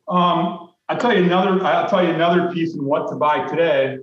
Um, 0.08 0.72
I'll 0.90 0.98
tell 0.98 1.16
you 1.16 1.24
another, 1.24 1.64
I'll 1.64 1.90
tell 1.90 2.04
you 2.04 2.14
another 2.14 2.52
piece 2.52 2.76
in 2.76 2.84
what 2.84 3.08
to 3.10 3.16
buy 3.16 3.48
today. 3.48 4.00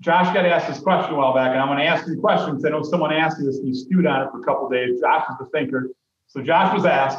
Josh 0.00 0.32
got 0.32 0.46
asked 0.46 0.68
this 0.68 0.78
question 0.78 1.14
a 1.14 1.18
while 1.18 1.34
back, 1.34 1.50
and 1.50 1.58
I'm 1.60 1.66
going 1.66 1.78
to 1.78 1.84
ask 1.84 2.06
you 2.06 2.16
questions. 2.20 2.64
I 2.64 2.68
know 2.68 2.84
someone 2.84 3.12
asked 3.12 3.40
you 3.40 3.46
this 3.46 3.56
and 3.58 3.66
you 3.66 3.74
stewed 3.74 4.06
on 4.06 4.22
it 4.22 4.30
for 4.30 4.40
a 4.40 4.44
couple 4.44 4.68
days. 4.68 5.00
Josh 5.00 5.24
is 5.28 5.36
the 5.40 5.46
thinker. 5.46 5.90
So 6.28 6.40
Josh 6.40 6.72
was 6.72 6.84
asked, 6.84 7.18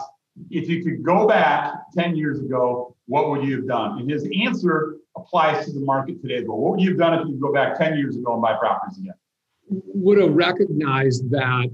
if 0.50 0.70
you 0.70 0.84
could 0.84 1.04
go 1.04 1.28
back 1.28 1.74
10 1.94 2.16
years 2.16 2.40
ago, 2.40 2.96
what 3.08 3.30
would 3.30 3.44
you 3.44 3.58
have 3.58 3.68
done? 3.68 4.00
And 4.00 4.10
his 4.10 4.28
answer 4.46 4.98
applies 5.18 5.66
to 5.66 5.72
the 5.72 5.82
market 5.82 6.22
today. 6.22 6.44
But 6.44 6.56
what 6.56 6.72
would 6.72 6.82
you 6.82 6.90
have 6.90 7.00
done 7.00 7.14
if 7.16 7.26
you 7.26 7.34
could 7.34 7.42
go 7.42 7.54
back 7.54 7.78
10 7.78 7.98
years 7.98 8.16
ago 8.16 8.34
and 8.34 8.42
buy 8.42 8.56
properties 8.56 9.00
again? 9.00 9.16
would 9.70 10.18
have 10.20 10.34
recognized 10.34 11.30
that 11.32 11.70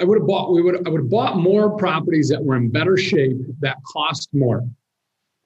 I 0.00 0.04
would 0.04 0.18
have 0.18 0.26
bought 0.26 0.52
we 0.52 0.62
would 0.62 0.86
I 0.86 0.90
would 0.90 1.02
have 1.02 1.10
bought 1.10 1.36
more 1.36 1.76
properties 1.76 2.28
that 2.28 2.42
were 2.42 2.56
in 2.56 2.70
better 2.70 2.96
shape 2.96 3.36
that 3.60 3.78
cost 3.84 4.28
more 4.32 4.68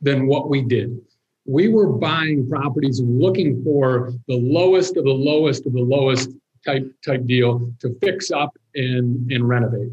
than 0.00 0.26
what 0.26 0.48
we 0.48 0.62
did. 0.62 0.98
We 1.44 1.68
were 1.68 1.86
buying 1.86 2.48
properties 2.48 3.00
and 3.00 3.20
looking 3.20 3.62
for 3.64 4.12
the 4.28 4.36
lowest 4.36 4.96
of 4.96 5.04
the 5.04 5.10
lowest 5.10 5.66
of 5.66 5.72
the 5.72 5.80
lowest 5.80 6.30
type 6.64 6.86
type 7.04 7.26
deal 7.26 7.72
to 7.80 7.96
fix 8.02 8.30
up 8.30 8.56
and 8.74 9.30
and 9.32 9.48
renovate. 9.48 9.92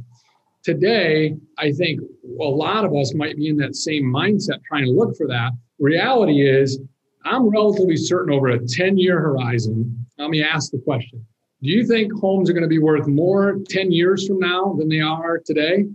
Today, 0.64 1.36
I 1.58 1.72
think 1.72 2.02
a 2.40 2.44
lot 2.44 2.86
of 2.86 2.94
us 2.94 3.14
might 3.14 3.38
be 3.38 3.48
in 3.48 3.58
that 3.58 3.76
same 3.76 4.04
mindset 4.04 4.62
trying 4.68 4.86
to 4.86 4.92
look 4.92 5.16
for 5.16 5.28
that. 5.28 5.52
Reality 5.80 6.48
is, 6.48 6.80
I'm 7.26 7.50
relatively 7.50 7.96
certain 7.96 8.34
over 8.34 8.50
a 8.50 8.66
10 8.66 8.98
year 8.98 9.20
horizon. 9.20 10.06
Let 10.18 10.30
me 10.30 10.44
ask 10.44 10.72
the 10.72 10.80
question 10.80 11.26
do 11.62 11.70
you 11.70 11.86
think 11.86 12.14
homes 12.14 12.50
are 12.50 12.54
going 12.54 12.64
to 12.64 12.70
be 12.70 12.80
worth 12.80 13.06
more 13.08 13.58
10 13.68 13.92
years 13.92 14.26
from 14.26 14.40
now 14.40 14.76
than 14.78 14.88
they 14.88 15.02
are 15.02 15.40
today? 15.46 15.86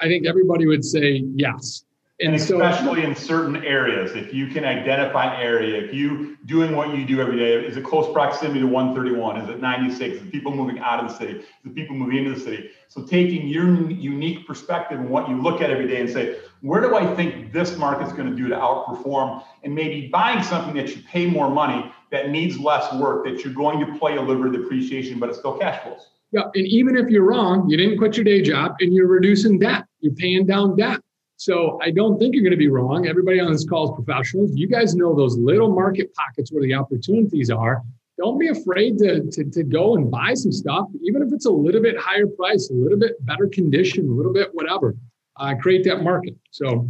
I 0.00 0.06
think 0.06 0.26
everybody 0.26 0.66
would 0.66 0.82
say 0.84 1.22
yes. 1.34 1.84
And, 2.20 2.34
and 2.34 2.42
especially 2.42 3.02
so, 3.02 3.08
in 3.08 3.16
certain 3.16 3.64
areas, 3.64 4.12
if 4.12 4.34
you 4.34 4.48
can 4.48 4.66
identify 4.66 5.34
an 5.34 5.40
area, 5.40 5.82
if 5.82 5.94
you 5.94 6.36
doing 6.44 6.76
what 6.76 6.94
you 6.94 7.06
do 7.06 7.18
every 7.18 7.38
day, 7.38 7.54
is 7.54 7.78
it 7.78 7.84
close 7.84 8.12
proximity 8.12 8.60
to 8.60 8.66
131? 8.66 9.40
Is 9.40 9.48
it 9.48 9.60
96? 9.60 10.16
Is 10.16 10.22
it 10.22 10.30
people 10.30 10.54
moving 10.54 10.78
out 10.80 11.02
of 11.02 11.10
the 11.10 11.16
city? 11.16 11.38
Is 11.38 11.44
it 11.64 11.74
people 11.74 11.96
moving 11.96 12.18
into 12.18 12.38
the 12.38 12.40
city? 12.40 12.70
So 12.88 13.04
taking 13.04 13.48
your 13.48 13.90
unique 13.90 14.46
perspective 14.46 15.00
and 15.00 15.08
what 15.08 15.30
you 15.30 15.40
look 15.40 15.62
at 15.62 15.70
every 15.70 15.88
day 15.88 15.98
and 15.98 16.10
say, 16.10 16.36
where 16.60 16.82
do 16.82 16.94
I 16.94 17.14
think 17.14 17.54
this 17.54 17.78
market's 17.78 18.12
going 18.12 18.28
to 18.28 18.36
do 18.36 18.48
to 18.48 18.54
outperform? 18.54 19.42
And 19.64 19.74
maybe 19.74 20.08
buying 20.08 20.42
something 20.42 20.74
that 20.74 20.94
you 20.94 21.02
pay 21.04 21.24
more 21.24 21.50
money 21.50 21.90
that 22.10 22.28
needs 22.28 22.58
less 22.58 22.92
work, 22.96 23.24
that 23.24 23.44
you're 23.44 23.54
going 23.54 23.78
to 23.86 23.98
play 23.98 24.16
a 24.16 24.20
little 24.20 24.42
bit 24.42 24.54
of 24.54 24.60
depreciation, 24.60 25.18
but 25.18 25.30
it's 25.30 25.38
still 25.38 25.56
cash 25.56 25.82
flows. 25.82 26.10
Yeah, 26.32 26.42
and 26.54 26.66
even 26.66 26.96
if 26.96 27.08
you're 27.08 27.24
wrong, 27.24 27.68
you 27.68 27.78
didn't 27.78 27.96
quit 27.96 28.16
your 28.16 28.24
day 28.24 28.42
job 28.42 28.76
and 28.80 28.92
you're 28.92 29.08
reducing 29.08 29.58
debt, 29.58 29.86
you're 30.00 30.14
paying 30.14 30.44
down 30.44 30.76
debt. 30.76 31.00
So 31.40 31.78
I 31.82 31.90
don't 31.90 32.18
think 32.18 32.34
you're 32.34 32.44
going 32.44 32.50
to 32.50 32.58
be 32.58 32.68
wrong. 32.68 33.06
Everybody 33.06 33.40
on 33.40 33.50
this 33.50 33.64
call 33.66 33.84
is 33.84 34.04
professionals. 34.04 34.50
You 34.54 34.68
guys 34.68 34.94
know 34.94 35.16
those 35.16 35.38
little 35.38 35.74
market 35.74 36.12
pockets 36.12 36.52
where 36.52 36.62
the 36.62 36.74
opportunities 36.74 37.48
are. 37.48 37.80
Don't 38.18 38.38
be 38.38 38.48
afraid 38.48 38.98
to, 38.98 39.22
to, 39.22 39.44
to 39.44 39.62
go 39.64 39.94
and 39.94 40.10
buy 40.10 40.34
some 40.34 40.52
stuff, 40.52 40.88
even 41.02 41.22
if 41.22 41.32
it's 41.32 41.46
a 41.46 41.50
little 41.50 41.80
bit 41.80 41.98
higher 41.98 42.26
price, 42.26 42.68
a 42.68 42.74
little 42.74 42.98
bit 42.98 43.12
better 43.24 43.48
condition, 43.48 44.06
a 44.06 44.12
little 44.12 44.34
bit 44.34 44.50
whatever. 44.52 44.94
Uh, 45.38 45.54
create 45.54 45.82
that 45.84 46.02
market. 46.02 46.34
So 46.50 46.86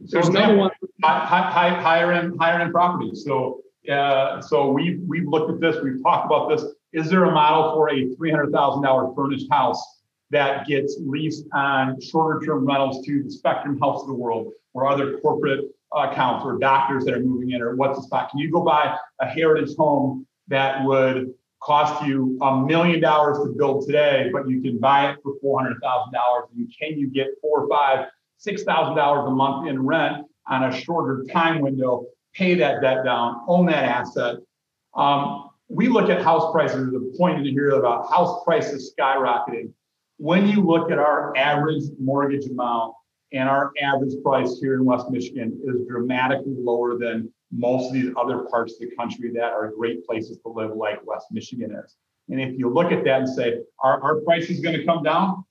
there's 0.00 0.26
another 0.26 0.56
one. 0.56 0.72
High, 1.04 1.24
high, 1.24 1.80
higher 1.80 2.10
end, 2.10 2.34
higher 2.40 2.60
end 2.60 2.72
properties. 2.72 3.22
So 3.24 3.60
uh, 3.88 4.40
so 4.40 4.72
we've 4.72 5.00
we've 5.06 5.28
looked 5.28 5.52
at 5.52 5.60
this. 5.60 5.80
We've 5.80 6.02
talked 6.02 6.26
about 6.26 6.48
this. 6.48 6.64
Is 6.92 7.08
there 7.08 7.22
a 7.22 7.30
model 7.30 7.74
for 7.74 7.88
a 7.90 8.12
three 8.16 8.32
hundred 8.32 8.50
thousand 8.50 8.82
dollar 8.82 9.14
furnished 9.14 9.46
house 9.48 9.80
that 10.30 10.66
gets 10.66 10.96
leased 11.00 11.46
on 11.52 12.00
shorter 12.00 12.44
term 12.44 12.66
rentals 12.66 13.04
to 13.06 13.22
the 13.22 13.30
Spectrum 13.30 13.78
Health 13.78 14.02
of 14.02 14.08
the 14.08 14.14
world 14.14 14.52
or 14.74 14.88
other 14.88 15.18
corporate 15.18 15.66
uh, 15.94 16.08
accounts 16.10 16.44
or 16.44 16.58
doctors 16.58 17.04
that 17.04 17.14
are 17.14 17.20
moving 17.20 17.52
in 17.52 17.62
or 17.62 17.76
what's 17.76 17.98
the 17.98 18.02
spot? 18.02 18.30
Can 18.30 18.40
you 18.40 18.50
go 18.50 18.62
buy 18.62 18.96
a 19.20 19.26
heritage 19.26 19.76
home 19.76 20.26
that 20.48 20.84
would 20.84 21.32
cost 21.62 22.04
you 22.04 22.38
a 22.42 22.60
million 22.60 23.00
dollars 23.00 23.38
to 23.38 23.54
build 23.56 23.86
today, 23.86 24.30
but 24.32 24.48
you 24.48 24.60
can 24.60 24.78
buy 24.78 25.10
it 25.10 25.18
for 25.22 25.34
four 25.40 25.60
hundred 25.60 25.78
thousand 25.82 26.12
dollars? 26.12 26.44
And 26.56 26.72
can 26.78 26.98
you 26.98 27.08
get 27.08 27.28
four 27.40 27.62
or 27.62 27.68
five, 27.68 28.06
six 28.36 28.64
thousand 28.64 28.96
dollars 28.96 29.26
a 29.28 29.30
month 29.30 29.68
in 29.68 29.84
rent 29.84 30.26
on 30.48 30.64
a 30.64 30.80
shorter 30.80 31.24
time 31.32 31.60
window? 31.60 32.06
Pay 32.34 32.54
that 32.56 32.82
debt 32.82 33.04
down, 33.04 33.42
own 33.48 33.66
that 33.66 33.84
asset. 33.84 34.36
Um, 34.94 35.50
we 35.68 35.88
look 35.88 36.10
at 36.10 36.22
house 36.22 36.52
prices. 36.52 36.90
The 36.92 37.14
point 37.16 37.38
in 37.38 37.52
here 37.52 37.70
about 37.70 38.10
house 38.10 38.44
prices 38.44 38.94
skyrocketing 38.98 39.72
when 40.18 40.48
you 40.48 40.62
look 40.62 40.90
at 40.90 40.98
our 40.98 41.36
average 41.36 41.84
mortgage 42.00 42.46
amount 42.46 42.94
and 43.32 43.48
our 43.48 43.72
average 43.82 44.14
price 44.24 44.58
here 44.60 44.74
in 44.74 44.84
West 44.84 45.10
Michigan 45.10 45.60
is 45.64 45.86
dramatically 45.88 46.54
lower 46.56 46.96
than 46.98 47.32
most 47.52 47.88
of 47.88 47.92
these 47.92 48.12
other 48.16 48.44
parts 48.50 48.74
of 48.74 48.80
the 48.80 48.96
country 48.96 49.30
that 49.34 49.52
are 49.52 49.72
great 49.76 50.06
places 50.06 50.38
to 50.38 50.48
live, 50.48 50.74
like 50.76 51.04
West 51.06 51.26
Michigan 51.30 51.74
is. 51.84 51.96
And 52.28 52.40
if 52.40 52.58
you 52.58 52.72
look 52.72 52.92
at 52.92 53.04
that 53.04 53.20
and 53.20 53.28
say, 53.28 53.60
are 53.82 54.02
our 54.02 54.16
prices 54.20 54.60
going 54.60 54.76
to 54.78 54.84
come 54.84 55.02
down? 55.02 55.44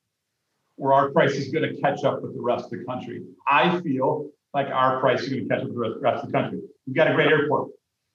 Or 0.78 0.94
our 0.94 1.10
price 1.12 1.36
is 1.36 1.54
going 1.54 1.74
to 1.74 1.82
catch 1.82 2.04
up 2.04 2.22
with 2.22 2.36
the 2.36 2.42
rest 2.42 2.66
of 2.66 2.72
the 2.72 2.84
country? 2.84 3.24
I 3.48 3.80
feel 3.80 4.30
like 4.54 4.68
our 4.68 5.00
price 5.00 5.22
is 5.22 5.30
going 5.30 5.48
to 5.48 5.50
catch 5.50 5.62
up 5.62 5.70
with 5.70 5.76
the 5.76 6.00
rest 6.02 6.24
of 6.24 6.32
the 6.32 6.38
country. 6.38 6.60
We've 6.86 6.96
got 6.96 7.10
a 7.10 7.14
great 7.14 7.28
airport. 7.28 7.70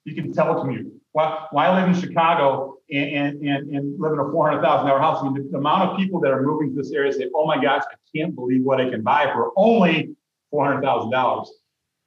You 0.05 0.13
can 0.13 0.31
telecommute. 0.31 0.91
Why, 1.13 1.47
why 1.49 1.79
live 1.79 1.95
in 1.95 1.99
Chicago 1.99 2.70
and, 2.91 3.41
and, 3.41 3.69
and 3.69 3.99
live 3.99 4.13
in 4.13 4.19
a 4.19 4.23
$400,000 4.23 4.99
house? 4.99 5.19
I 5.21 5.23
mean, 5.23 5.33
the, 5.33 5.49
the, 5.51 5.57
amount 5.57 5.91
of 5.91 5.97
people 5.97 6.19
that 6.21 6.31
are 6.31 6.43
moving 6.43 6.75
to 6.75 6.81
this 6.81 6.91
area 6.91 7.11
say, 7.13 7.29
oh 7.35 7.45
my 7.45 7.61
gosh, 7.61 7.83
I 7.91 7.95
can't 8.15 8.35
believe 8.35 8.63
what 8.63 8.81
I 8.81 8.89
can 8.89 9.01
buy 9.01 9.31
for 9.33 9.51
only 9.55 10.15
$400,000. 10.53 11.47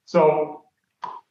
So, 0.05 0.63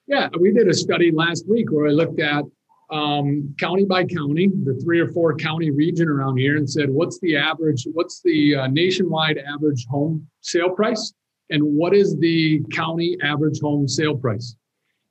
yeah, 0.07 0.29
we 0.39 0.53
did 0.53 0.69
a 0.69 0.75
study 0.75 1.11
last 1.11 1.49
week 1.49 1.71
where 1.71 1.87
I 1.87 1.91
looked 1.91 2.21
at 2.21 2.45
um, 2.91 3.55
county 3.59 3.85
by 3.85 4.05
county, 4.05 4.51
the 4.65 4.75
three 4.83 5.01
or 5.01 5.09
four 5.09 5.35
county 5.37 5.71
region 5.71 6.09
around 6.09 6.37
here, 6.37 6.57
and 6.57 6.69
said, 6.69 6.91
what's 6.91 7.19
the 7.21 7.37
average, 7.37 7.87
what's 7.93 8.21
the 8.23 8.57
uh, 8.57 8.67
nationwide 8.67 9.39
average 9.39 9.87
home 9.87 10.27
sale 10.41 10.71
price? 10.71 11.13
And 11.51 11.63
what 11.63 11.95
is 11.95 12.17
the 12.19 12.63
county 12.73 13.17
average 13.23 13.61
home 13.61 13.89
sale 13.89 14.17
price? 14.17 14.57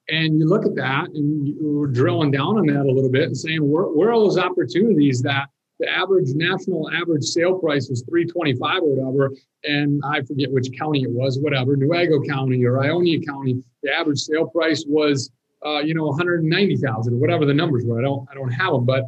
And 0.10 0.38
you 0.40 0.48
look 0.48 0.66
at 0.66 0.76
that 0.76 1.10
and 1.14 1.48
you're 1.48 1.88
drilling 1.88 2.32
down 2.32 2.58
on 2.58 2.66
that 2.68 2.86
a 2.86 2.92
little 2.92 3.10
bit 3.10 3.24
and 3.24 3.38
saying, 3.38 3.60
where, 3.70 3.86
where 3.86 4.12
are 4.12 4.20
those 4.20 4.38
opportunities 4.38 5.22
that 5.22 5.48
the 5.80 5.90
average 5.90 6.30
national 6.36 6.90
average 6.92 7.24
sale 7.24 7.58
price 7.58 7.90
was 7.90 8.04
325 8.04 8.84
or 8.84 8.96
whatever, 8.96 9.34
and 9.64 10.02
I 10.06 10.22
forget 10.22 10.52
which 10.52 10.70
county 10.78 11.04
it 11.04 11.10
was, 11.10 11.40
whatever, 11.40 11.76
Newaygo 11.76 12.26
County 12.28 12.64
or 12.66 12.84
Ionia 12.84 13.20
County, 13.22 13.64
the 13.82 13.92
average 13.92 14.20
sale 14.20 14.48
price 14.48 14.86
was, 14.88 15.32
uh, 15.66 15.80
you 15.80 15.94
know, 15.94 16.06
190,000 16.06 17.14
or 17.14 17.18
whatever 17.18 17.46
the 17.46 17.54
numbers 17.54 17.84
were. 17.86 18.00
I 18.00 18.04
don't, 18.04 18.28
I 18.30 18.34
don't 18.34 18.52
have 18.52 18.74
them, 18.74 18.86
but 18.86 19.06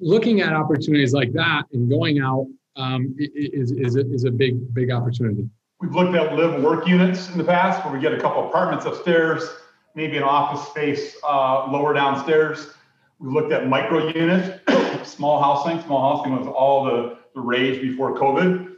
looking 0.00 0.40
at 0.40 0.52
opportunities 0.52 1.12
like 1.12 1.32
that 1.32 1.64
and 1.72 1.88
going 1.88 2.20
out 2.20 2.46
um, 2.76 3.14
is, 3.18 3.72
is, 3.72 3.96
a, 3.96 4.12
is 4.12 4.24
a 4.24 4.30
big, 4.30 4.72
big 4.74 4.90
opportunity. 4.90 5.48
We've 5.80 5.94
looked 5.94 6.14
at 6.14 6.36
live 6.36 6.62
work 6.62 6.86
units 6.86 7.30
in 7.30 7.38
the 7.38 7.44
past 7.44 7.84
where 7.84 7.94
we 7.94 8.00
get 8.00 8.12
a 8.12 8.20
couple 8.20 8.46
apartments 8.48 8.84
upstairs 8.84 9.48
maybe 9.94 10.16
an 10.16 10.22
office 10.22 10.66
space 10.68 11.16
uh, 11.24 11.70
lower 11.70 11.92
downstairs. 11.92 12.68
We 13.18 13.30
looked 13.30 13.52
at 13.52 13.68
micro 13.68 14.08
units, 14.08 14.60
small 15.08 15.40
housing. 15.42 15.82
Small 15.84 16.16
housing 16.16 16.36
was 16.36 16.46
all 16.46 16.84
the, 16.84 17.18
the 17.34 17.40
rage 17.40 17.80
before 17.80 18.16
COVID. 18.16 18.74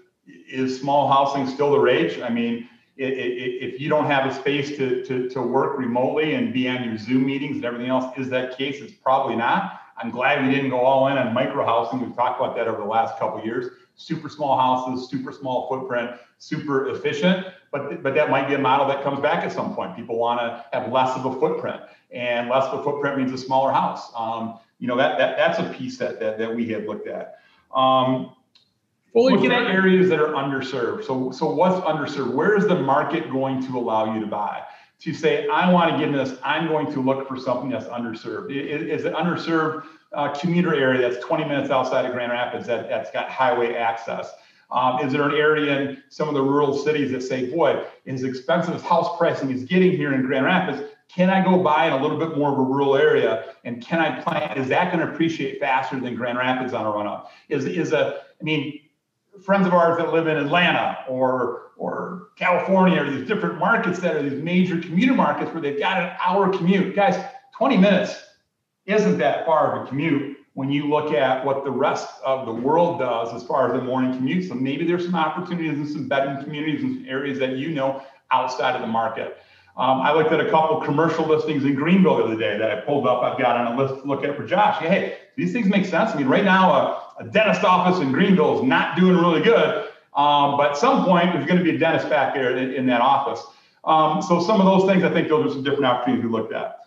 Is 0.51 0.81
small 0.81 1.11
housing 1.11 1.47
still 1.47 1.73
the 1.73 1.79
rage? 1.79 2.21
I 2.21 2.29
mean, 2.29 2.69
it, 2.97 3.13
it, 3.13 3.75
if 3.75 3.81
you 3.81 3.89
don't 3.89 4.07
have 4.07 4.31
a 4.31 4.35
space 4.35 4.77
to, 4.77 5.05
to, 5.05 5.29
to 5.31 5.43
work 5.43 5.79
remotely 5.79 6.35
and 6.35 6.53
be 6.53 6.69
on 6.69 6.85
your 6.85 6.97
Zoom 6.97 7.27
meetings 7.27 7.57
and 7.57 7.65
everything 7.65 7.89
else, 7.89 8.17
is 8.17 8.29
that 8.31 8.57
case? 8.57 8.81
It's 8.81 8.93
probably 8.93 9.37
not. 9.37 9.81
I'm 9.97 10.11
glad 10.11 10.47
we 10.47 10.55
didn't 10.55 10.71
go 10.71 10.81
all 10.81 11.09
in 11.09 11.19
on 11.19 11.33
micro 11.35 11.65
housing. 11.65 12.01
We've 12.01 12.15
talked 12.15 12.41
about 12.41 12.57
that 12.57 12.69
over 12.69 12.79
the 12.79 12.89
last 12.89 13.19
couple 13.19 13.45
years. 13.45 13.71
Super 13.97 14.29
small 14.29 14.59
houses, 14.59 15.09
super 15.09 15.33
small 15.33 15.69
footprint, 15.69 16.13
super 16.39 16.89
efficient. 16.89 17.47
But 17.71 18.03
but 18.03 18.15
that 18.15 18.31
might 18.31 18.49
be 18.49 18.55
a 18.55 18.59
model 18.59 18.87
that 18.89 19.03
comes 19.03 19.21
back 19.21 19.45
at 19.45 19.53
some 19.53 19.75
point. 19.75 19.97
People 19.97 20.19
want 20.19 20.41
to 20.41 20.65
have 20.73 20.91
less 20.91 21.17
of 21.17 21.27
a 21.27 21.39
footprint, 21.39 21.81
and 22.11 22.49
less 22.49 22.65
of 22.67 22.81
a 22.81 22.83
footprint 22.83 23.19
means 23.19 23.33
a 23.33 23.39
smaller 23.39 23.73
house. 23.73 24.11
Um, 24.17 24.59
you 24.79 24.89
know 24.89 24.97
that, 24.97 25.19
that 25.19 25.37
that's 25.37 25.59
a 25.59 25.73
piece 25.73 25.97
that 25.99 26.19
that, 26.21 26.39
that 26.39 26.55
we 26.55 26.69
had 26.69 26.87
looked 26.87 27.09
at. 27.09 27.39
Um, 27.75 28.35
Fully 29.15 29.35
looking 29.35 29.53
at 29.53 29.71
areas 29.71 30.09
that 30.09 30.19
are 30.19 30.33
underserved. 30.33 31.05
So, 31.05 31.31
so 31.31 31.55
what's 31.55 31.77
underserved? 31.87 32.35
Where 32.35 32.57
is 32.57 32.67
the 32.67 32.75
market 32.75 33.31
going 33.31 33.65
to 33.65 33.79
allow 33.79 34.13
you 34.13 34.21
to 34.21 34.27
buy? 34.27 34.65
To 35.01 35.13
say, 35.13 35.49
I 35.49 35.71
want 35.71 35.93
to 35.93 35.99
get 35.99 36.09
in 36.09 36.15
this, 36.15 36.39
I'm 36.43 36.69
going 36.69 36.91
to 36.93 37.01
look 37.03 37.29
for 37.29 37.37
something 37.37 37.69
that's 37.69 37.87
underserved. 37.87 38.51
Is, 38.51 39.05
it 39.05 39.13
underserved 39.13 39.85
uh, 40.13 40.33
commuter 40.35 40.75
area 40.75 41.11
that's 41.11 41.23
20 41.25 41.45
minutes 41.45 41.71
outside 41.71 42.07
of 42.07 42.13
Grand 42.13 42.33
Rapids 42.33 42.67
that, 42.69 42.89
that's 42.89 43.11
got 43.11 43.29
highway 43.29 43.75
access? 43.75 44.31
Um, 44.71 45.01
is 45.01 45.13
there 45.13 45.29
an 45.29 45.35
area 45.35 45.79
in 45.79 46.03
some 46.09 46.29
of 46.29 46.35
the 46.35 46.43
rural 46.43 46.77
cities 46.77 47.11
that 47.13 47.23
say, 47.23 47.51
boy, 47.51 47.85
as 48.07 48.23
expensive 48.23 48.75
as 48.75 48.83
house 48.83 49.17
pricing 49.19 49.51
is 49.51 49.65
getting 49.65 49.93
here 49.93 50.15
in 50.15 50.23
Grand 50.23 50.47
Rapids, 50.47 50.83
can 51.09 51.31
I 51.31 51.45
go 51.45 51.63
buy 51.63 51.87
in 51.87 51.93
a 51.93 52.03
little 52.03 52.19
bit 52.19 52.37
more 52.37 52.53
of 52.53 52.59
a 52.59 52.63
rural 52.63 52.97
area? 52.97 53.55
And 53.65 53.85
can 53.85 54.01
I 54.01 54.21
plan? 54.21 54.57
Is 54.57 54.69
that 54.69 54.93
going 54.93 55.07
to 55.07 55.13
appreciate 55.13 55.61
faster 55.61 56.01
than 56.01 56.15
Grand 56.15 56.39
Rapids 56.39 56.73
on 56.73 56.87
a 56.87 56.91
run 56.91 57.07
up? 57.07 57.31
Is, 57.49 57.67
is 57.67 57.93
a, 57.93 58.23
I 58.41 58.45
mean, 58.45 58.81
friends 59.43 59.67
of 59.67 59.75
ours 59.75 59.99
that 59.99 60.13
live 60.13 60.27
in 60.27 60.37
Atlanta 60.37 61.05
or 61.09 61.63
or 61.77 62.29
California 62.37 63.03
or 63.03 63.11
these 63.11 63.27
different 63.27 63.59
markets 63.59 63.99
that 64.01 64.15
are 64.17 64.23
these 64.23 64.41
major 64.41 64.81
commuter 64.81 65.15
markets 65.15 65.53
where 65.53 65.61
they've 65.61 65.79
got 65.79 66.01
an 66.01 66.17
hour 66.25 66.49
commute. 66.49 66.95
Guys, 66.95 67.23
20 67.57 67.77
minutes 67.77 68.15
isn't 68.87 69.19
that 69.19 69.45
far 69.45 69.77
of 69.77 69.85
a 69.85 69.89
commute 69.89 70.39
when 70.55 70.71
you 70.71 70.89
look 70.89 71.13
at 71.13 71.45
what 71.45 71.65
the 71.65 71.71
rest 71.71 72.09
of 72.25 72.47
the 72.47 72.53
world 72.53 73.01
does 73.01 73.35
as 73.35 73.43
far 73.43 73.67
as 73.67 73.73
the 73.73 73.85
morning 73.85 74.13
commute. 74.15 74.49
So 74.49 74.55
maybe 74.55 74.87
there's 74.87 75.05
some 75.05 75.17
opportunities 75.17 75.79
in 75.79 75.87
some 75.87 76.09
bedroom 76.09 76.43
communities 76.45 76.83
and 76.85 77.07
areas 77.09 77.39
that 77.41 77.57
you 77.57 77.71
know 77.71 78.03
outside 78.31 78.77
of 78.77 78.81
the 78.81 78.87
market. 78.87 79.39
Um, 79.77 80.03
I 80.03 80.13
looked 80.13 80.31
at 80.31 80.39
a 80.39 80.49
couple 80.51 80.81
commercial 80.81 81.27
listings 81.27 81.65
in 81.65 81.75
Greenville 81.75 82.19
the 82.19 82.25
other 82.25 82.37
day 82.37 82.57
that 82.57 82.71
I 82.71 82.81
pulled 82.83 83.09
up. 83.09 83.23
I've 83.23 83.39
got 83.39 83.57
on 83.57 83.75
a 83.75 83.83
list 83.83 84.03
to 84.03 84.09
look 84.09 84.23
at 84.23 84.37
for 84.37 84.47
Josh. 84.47 84.81
Hey, 84.81 85.19
these 85.37 85.53
things 85.53 85.67
make 85.67 85.85
sense. 85.85 86.13
I 86.13 86.17
mean, 86.17 86.29
right 86.29 86.45
now, 86.45 86.73
a, 86.73 87.04
a 87.19 87.25
dentist 87.25 87.65
office 87.65 88.01
in 88.01 88.13
Greenville 88.13 88.59
is 88.59 88.65
not 88.65 88.97
doing 88.97 89.17
really 89.17 89.43
good. 89.43 89.89
Um, 90.15 90.57
but 90.57 90.71
at 90.71 90.77
some 90.77 91.05
point, 91.05 91.33
there's 91.33 91.47
going 91.47 91.59
to 91.59 91.65
be 91.65 91.75
a 91.75 91.79
dentist 91.79 92.09
back 92.09 92.35
there 92.35 92.57
in, 92.57 92.73
in 92.73 92.87
that 92.87 93.01
office. 93.01 93.45
Um, 93.85 94.23
so 94.23 94.41
some 94.41 94.61
of 94.61 94.67
those 94.67 94.89
things, 94.89 95.05
I 95.05 95.13
think 95.13 95.29
those 95.29 95.51
are 95.51 95.55
some 95.55 95.65
different 95.65 95.87
opportunities 95.87 96.25
we 96.25 96.31
looked 96.31 96.53
at. 96.53 96.79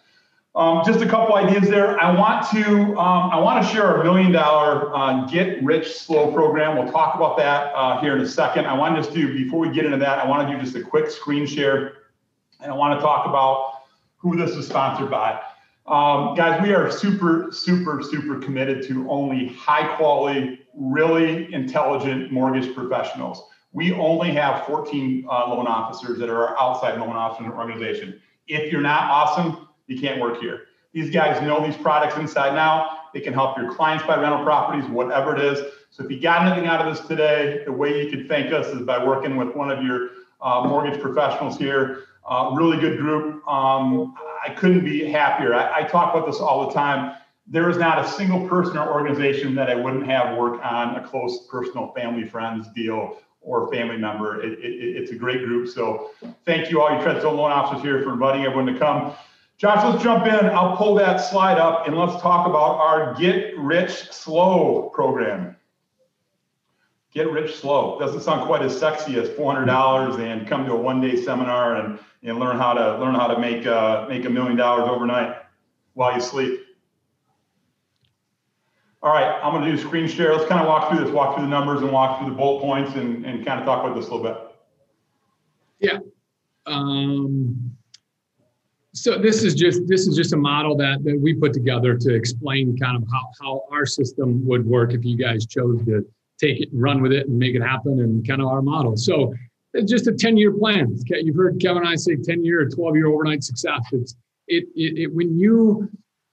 Um, 0.55 0.81
just 0.85 1.01
a 1.01 1.07
couple 1.07 1.35
ideas 1.35 1.69
there. 1.69 2.01
I 2.01 2.11
want 2.17 2.49
to 2.49 2.97
um, 2.97 3.29
I 3.29 3.39
want 3.39 3.63
to 3.63 3.71
share 3.71 4.01
a 4.01 4.03
million 4.03 4.31
dollar 4.31 4.95
uh, 4.95 5.27
get 5.27 5.61
rich 5.63 5.99
slow 5.99 6.31
program. 6.31 6.75
We'll 6.75 6.91
talk 6.91 7.13
about 7.13 7.37
that 7.37 7.71
uh, 7.75 8.01
here 8.01 8.15
in 8.15 8.23
a 8.23 8.27
second. 8.27 8.65
I 8.65 8.73
want 8.73 8.95
to 8.95 9.01
just 9.03 9.13
do 9.13 9.31
before 9.31 9.59
we 9.59 9.69
get 9.69 9.85
into 9.85 9.99
that. 9.99 10.17
I 10.17 10.27
want 10.27 10.47
to 10.47 10.55
do 10.55 10.59
just 10.59 10.75
a 10.75 10.81
quick 10.81 11.11
screen 11.11 11.45
share 11.45 11.97
and 12.59 12.71
I 12.71 12.75
want 12.75 12.99
to 12.99 13.03
talk 13.03 13.27
about 13.27 13.83
who 14.17 14.35
this 14.35 14.51
is 14.51 14.67
sponsored 14.67 15.11
by. 15.11 15.39
Um, 15.87 16.35
guys, 16.35 16.61
we 16.61 16.73
are 16.73 16.91
super, 16.91 17.47
super, 17.49 18.03
super 18.03 18.39
committed 18.39 18.85
to 18.89 19.09
only 19.09 19.47
high 19.47 19.95
quality, 19.95 20.59
really 20.73 21.53
intelligent 21.53 22.29
mortgage 22.29 22.75
professionals. 22.75 23.41
We 23.71 23.93
only 23.93 24.31
have 24.33 24.65
14 24.65 25.25
uh, 25.29 25.47
loan 25.47 25.65
officers 25.65 26.19
that 26.19 26.29
are 26.29 26.59
outside 26.59 26.99
loan 26.99 27.15
officer 27.15 27.57
organization. 27.57 28.19
If 28.47 28.69
you're 28.69 28.81
not 28.81 29.09
awesome, 29.09 29.69
you 29.87 29.97
can't 29.97 30.19
work 30.19 30.41
here. 30.41 30.63
These 30.91 31.09
guys 31.09 31.41
know 31.41 31.65
these 31.65 31.77
products 31.77 32.17
inside 32.17 32.49
and 32.49 32.57
out. 32.57 33.13
They 33.13 33.21
can 33.21 33.33
help 33.33 33.57
your 33.57 33.73
clients 33.73 34.05
buy 34.05 34.19
rental 34.19 34.43
properties, 34.43 34.89
whatever 34.89 35.37
it 35.37 35.41
is. 35.41 35.59
So 35.91 36.03
if 36.03 36.11
you 36.11 36.19
got 36.19 36.45
anything 36.45 36.67
out 36.67 36.85
of 36.85 36.97
this 36.97 37.07
today, 37.07 37.61
the 37.65 37.71
way 37.71 38.03
you 38.03 38.09
could 38.09 38.27
thank 38.27 38.51
us 38.51 38.67
is 38.67 38.81
by 38.81 39.03
working 39.03 39.37
with 39.37 39.55
one 39.55 39.71
of 39.71 39.81
your 39.81 40.09
uh, 40.41 40.65
mortgage 40.67 40.99
professionals 40.99 41.57
here. 41.57 42.06
Uh, 42.27 42.51
really 42.55 42.77
good 42.77 42.97
group. 42.97 43.47
Um, 43.47 44.13
I 44.45 44.49
couldn't 44.49 44.83
be 44.83 45.05
happier. 45.05 45.55
I, 45.55 45.79
I, 45.79 45.83
talk 45.83 46.13
about 46.13 46.27
this 46.27 46.41
all 46.41 46.67
the 46.67 46.73
time. 46.73 47.15
There 47.47 47.69
is 47.69 47.77
not 47.77 48.03
a 48.03 48.07
single 48.07 48.45
person 48.49 48.77
or 48.77 48.91
organization 48.91 49.55
that 49.55 49.69
I 49.69 49.75
wouldn't 49.75 50.05
have 50.07 50.37
work 50.37 50.59
on 50.61 50.95
a 50.95 51.07
close 51.07 51.47
personal 51.47 51.93
family 51.93 52.27
friends 52.27 52.67
deal 52.75 53.17
or 53.39 53.71
family 53.71 53.95
member. 53.95 54.43
It, 54.43 54.59
it, 54.59 54.97
it's 54.97 55.11
a 55.11 55.15
great 55.15 55.45
group. 55.45 55.69
So 55.69 56.11
thank 56.45 56.69
you 56.69 56.81
all 56.81 56.91
you 56.91 56.97
Treadstone 57.01 57.37
loan 57.37 57.53
officers 57.53 57.81
here 57.81 58.03
for 58.03 58.11
inviting 58.11 58.43
everyone 58.43 58.73
to 58.73 58.77
come. 58.77 59.13
Josh, 59.57 59.81
let's 59.85 60.03
jump 60.03 60.25
in. 60.27 60.49
I'll 60.49 60.75
pull 60.75 60.95
that 60.95 61.17
slide 61.17 61.57
up 61.57 61.87
and 61.87 61.97
let's 61.97 62.21
talk 62.21 62.45
about 62.45 62.77
our 62.77 63.15
Get 63.15 63.57
Rich 63.57 64.11
Slow 64.11 64.91
program 64.93 65.55
get 67.17 67.31
rich 67.31 67.55
slow. 67.55 67.97
Doesn't 67.99 68.21
sound 68.21 68.45
quite 68.45 68.61
as 68.61 68.77
sexy 68.77 69.19
as 69.19 69.29
four 69.29 69.51
hundred 69.51 69.65
dollars 69.65 70.17
and 70.17 70.47
come 70.47 70.65
to 70.65 70.73
a 70.73 70.77
one 70.77 71.01
day 71.01 71.15
seminar 71.15 71.77
and, 71.77 71.99
and 72.27 72.39
learn 72.39 72.57
how 72.57 72.73
to 72.73 72.99
learn 72.99 73.15
how 73.15 73.27
to 73.27 73.39
make 73.39 73.65
uh, 73.65 74.05
make 74.07 74.25
a 74.25 74.29
million 74.29 74.55
dollars 74.55 74.87
overnight 74.89 75.37
while 75.93 76.13
you 76.13 76.21
sleep. 76.21 76.61
All 79.01 79.13
right, 79.13 79.39
I'm 79.41 79.53
going 79.53 79.63
to 79.63 79.71
do 79.71 79.77
screen 79.77 80.07
share. 80.07 80.33
Let's 80.33 80.47
kind 80.49 80.59
of 80.59 80.67
walk 80.67 80.89
through 80.89 81.03
this, 81.03 81.13
walk 81.13 81.35
through 81.35 81.45
the 81.45 81.49
numbers, 81.49 81.81
and 81.81 81.91
walk 81.91 82.19
through 82.19 82.29
the 82.29 82.35
bullet 82.35 82.61
points, 82.61 82.95
and, 82.95 83.25
and 83.25 83.45
kind 83.45 83.59
of 83.59 83.65
talk 83.65 83.85
about 83.85 83.95
this 83.95 84.07
a 84.07 84.13
little 84.13 84.23
bit. 84.23 84.37
Yeah. 85.79 85.99
Um, 86.65 87.71
so 88.93 89.17
this 89.17 89.43
is 89.43 89.53
just 89.55 89.87
this 89.87 90.07
is 90.07 90.17
just 90.17 90.33
a 90.33 90.37
model 90.37 90.75
that 90.77 91.03
that 91.03 91.17
we 91.19 91.33
put 91.33 91.53
together 91.53 91.95
to 91.95 92.13
explain 92.13 92.77
kind 92.77 93.01
of 93.01 93.07
how 93.09 93.31
how 93.39 93.63
our 93.71 93.85
system 93.85 94.45
would 94.45 94.65
work 94.65 94.93
if 94.93 95.05
you 95.05 95.15
guys 95.15 95.45
chose 95.45 95.83
to 95.85 96.05
take 96.39 96.59
it 96.59 96.71
and 96.71 96.81
run 96.81 97.01
with 97.01 97.13
it 97.13 97.27
and 97.27 97.37
make 97.37 97.55
it 97.55 97.61
happen 97.61 98.01
and 98.01 98.27
kind 98.27 98.41
of 98.41 98.47
our 98.47 98.61
model. 98.61 98.97
So 98.97 99.33
it's 99.73 99.91
just 99.91 100.07
a 100.07 100.13
10 100.13 100.37
year 100.37 100.51
plan. 100.51 100.97
You've 101.07 101.35
heard 101.35 101.59
Kevin 101.61 101.83
and 101.83 101.87
I 101.87 101.95
say 101.95 102.15
10 102.15 102.43
year 102.43 102.61
or 102.61 102.69
12 102.69 102.95
year 102.95 103.07
overnight 103.07 103.43
success. 103.43 103.81
It's 103.91 104.15
it, 104.47 104.65
it, 104.75 104.97
it 104.97 105.13
when 105.13 105.37
you 105.37 105.89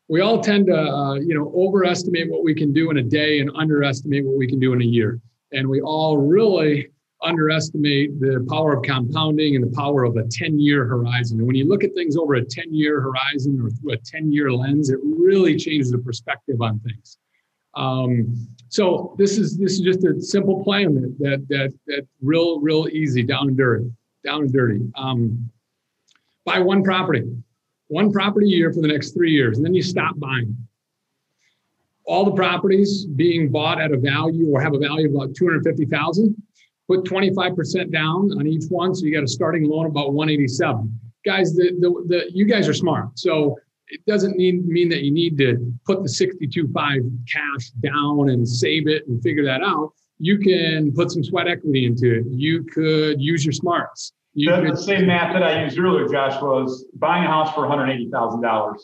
we 0.08 0.20
all 0.20 0.40
tend 0.40 0.66
to 0.66 0.76
uh, 0.76 1.14
you 1.14 1.34
know 1.34 1.52
overestimate 1.54 2.30
what 2.30 2.44
we 2.44 2.54
can 2.54 2.72
do 2.72 2.90
in 2.90 2.98
a 2.98 3.02
day 3.02 3.40
and 3.40 3.50
underestimate 3.54 4.24
what 4.24 4.36
we 4.36 4.46
can 4.46 4.60
do 4.60 4.72
in 4.72 4.82
a 4.82 4.84
year. 4.84 5.20
And 5.52 5.68
we 5.68 5.80
all 5.80 6.18
really 6.18 6.88
underestimate 7.22 8.20
the 8.20 8.46
power 8.50 8.76
of 8.76 8.82
compounding 8.82 9.56
and 9.56 9.64
the 9.64 9.74
power 9.74 10.04
of 10.04 10.16
a 10.16 10.24
10 10.24 10.60
year 10.60 10.84
horizon. 10.84 11.38
And 11.38 11.46
when 11.46 11.56
you 11.56 11.66
look 11.66 11.82
at 11.82 11.94
things 11.94 12.16
over 12.16 12.34
a 12.34 12.44
10 12.44 12.74
year 12.74 13.00
horizon 13.00 13.60
or 13.60 13.70
through 13.70 13.92
a 13.92 13.96
10 13.96 14.30
year 14.30 14.52
lens, 14.52 14.90
it 14.90 14.98
really 15.02 15.56
changes 15.56 15.90
the 15.90 15.98
perspective 15.98 16.60
on 16.60 16.80
things. 16.80 17.18
Um, 17.76 18.48
so 18.68 19.14
this 19.18 19.38
is 19.38 19.56
this 19.56 19.72
is 19.74 19.80
just 19.80 20.04
a 20.04 20.20
simple 20.20 20.64
plan 20.64 20.94
that 20.94 21.16
that 21.18 21.48
that, 21.48 21.72
that 21.86 22.06
real 22.20 22.60
real 22.60 22.88
easy 22.88 23.22
down 23.22 23.48
and 23.48 23.56
dirty, 23.56 23.90
down 24.24 24.42
and 24.42 24.52
dirty. 24.52 24.80
Um, 24.96 25.50
buy 26.44 26.58
one 26.58 26.82
property, 26.82 27.22
one 27.88 28.12
property 28.12 28.46
a 28.46 28.56
year 28.56 28.72
for 28.72 28.80
the 28.80 28.88
next 28.88 29.12
three 29.12 29.32
years, 29.32 29.56
and 29.56 29.64
then 29.64 29.74
you 29.74 29.82
stop 29.82 30.18
buying. 30.18 30.56
All 32.06 32.24
the 32.24 32.32
properties 32.32 33.06
being 33.06 33.50
bought 33.50 33.80
at 33.80 33.92
a 33.92 33.96
value 33.96 34.50
or 34.50 34.60
have 34.60 34.74
a 34.74 34.78
value 34.78 35.08
of 35.08 35.14
about 35.14 35.34
two 35.34 35.46
hundred 35.46 35.64
fifty 35.64 35.86
thousand. 35.86 36.36
Put 36.86 37.04
twenty 37.04 37.32
five 37.32 37.56
percent 37.56 37.90
down 37.90 38.30
on 38.38 38.46
each 38.46 38.64
one, 38.68 38.94
so 38.94 39.06
you 39.06 39.14
got 39.14 39.24
a 39.24 39.28
starting 39.28 39.64
loan 39.64 39.86
about 39.86 40.12
one 40.12 40.28
eighty 40.28 40.48
seven. 40.48 41.00
Guys, 41.24 41.54
the, 41.54 41.70
the 41.80 42.04
the 42.08 42.30
you 42.34 42.44
guys 42.44 42.68
are 42.68 42.74
smart, 42.74 43.18
so 43.18 43.56
it 43.88 44.04
doesn't 44.06 44.36
mean 44.36 44.64
mean 44.66 44.88
that 44.88 45.02
you 45.02 45.10
need 45.10 45.36
to 45.38 45.72
put 45.84 46.02
the 46.02 46.08
62.5 46.08 47.18
cash 47.30 47.70
down 47.82 48.30
and 48.30 48.48
save 48.48 48.88
it 48.88 49.06
and 49.08 49.22
figure 49.22 49.44
that 49.44 49.62
out. 49.62 49.92
You 50.18 50.38
can 50.38 50.92
put 50.92 51.10
some 51.10 51.24
sweat 51.24 51.48
equity 51.48 51.86
into 51.86 52.20
it. 52.20 52.24
You 52.28 52.64
could 52.64 53.20
use 53.20 53.44
your 53.44 53.52
smarts. 53.52 54.12
You 54.32 54.50
the, 54.50 54.62
could, 54.62 54.72
the 54.72 54.82
same 54.82 55.06
math 55.06 55.32
that 55.32 55.42
I 55.42 55.62
used 55.62 55.78
earlier, 55.78 56.08
Josh, 56.08 56.40
was 56.40 56.86
buying 56.94 57.24
a 57.24 57.28
house 57.28 57.54
for 57.54 57.62
$180,000, 57.62 58.76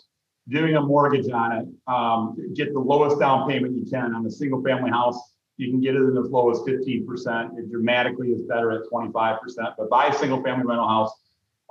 doing 0.48 0.76
a 0.76 0.80
mortgage 0.80 1.30
on 1.30 1.52
it, 1.52 1.68
um, 1.92 2.36
get 2.54 2.72
the 2.72 2.78
lowest 2.78 3.18
down 3.18 3.48
payment 3.48 3.74
you 3.74 3.84
can 3.90 4.14
on 4.14 4.26
a 4.26 4.30
single 4.30 4.62
family 4.62 4.90
house. 4.90 5.18
You 5.56 5.70
can 5.70 5.80
get 5.80 5.94
it 5.94 6.02
in 6.02 6.16
as 6.16 6.30
low 6.30 6.50
as 6.50 6.58
15%. 6.58 7.58
It 7.58 7.70
dramatically 7.70 8.28
is 8.28 8.42
better 8.42 8.70
at 8.72 8.82
25%. 8.90 9.38
But 9.76 9.90
buy 9.90 10.06
a 10.06 10.14
single 10.14 10.42
family 10.42 10.66
rental 10.66 10.88
house 10.88 11.12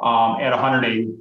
um, 0.02 0.42
at 0.42 0.52
180 0.52 1.14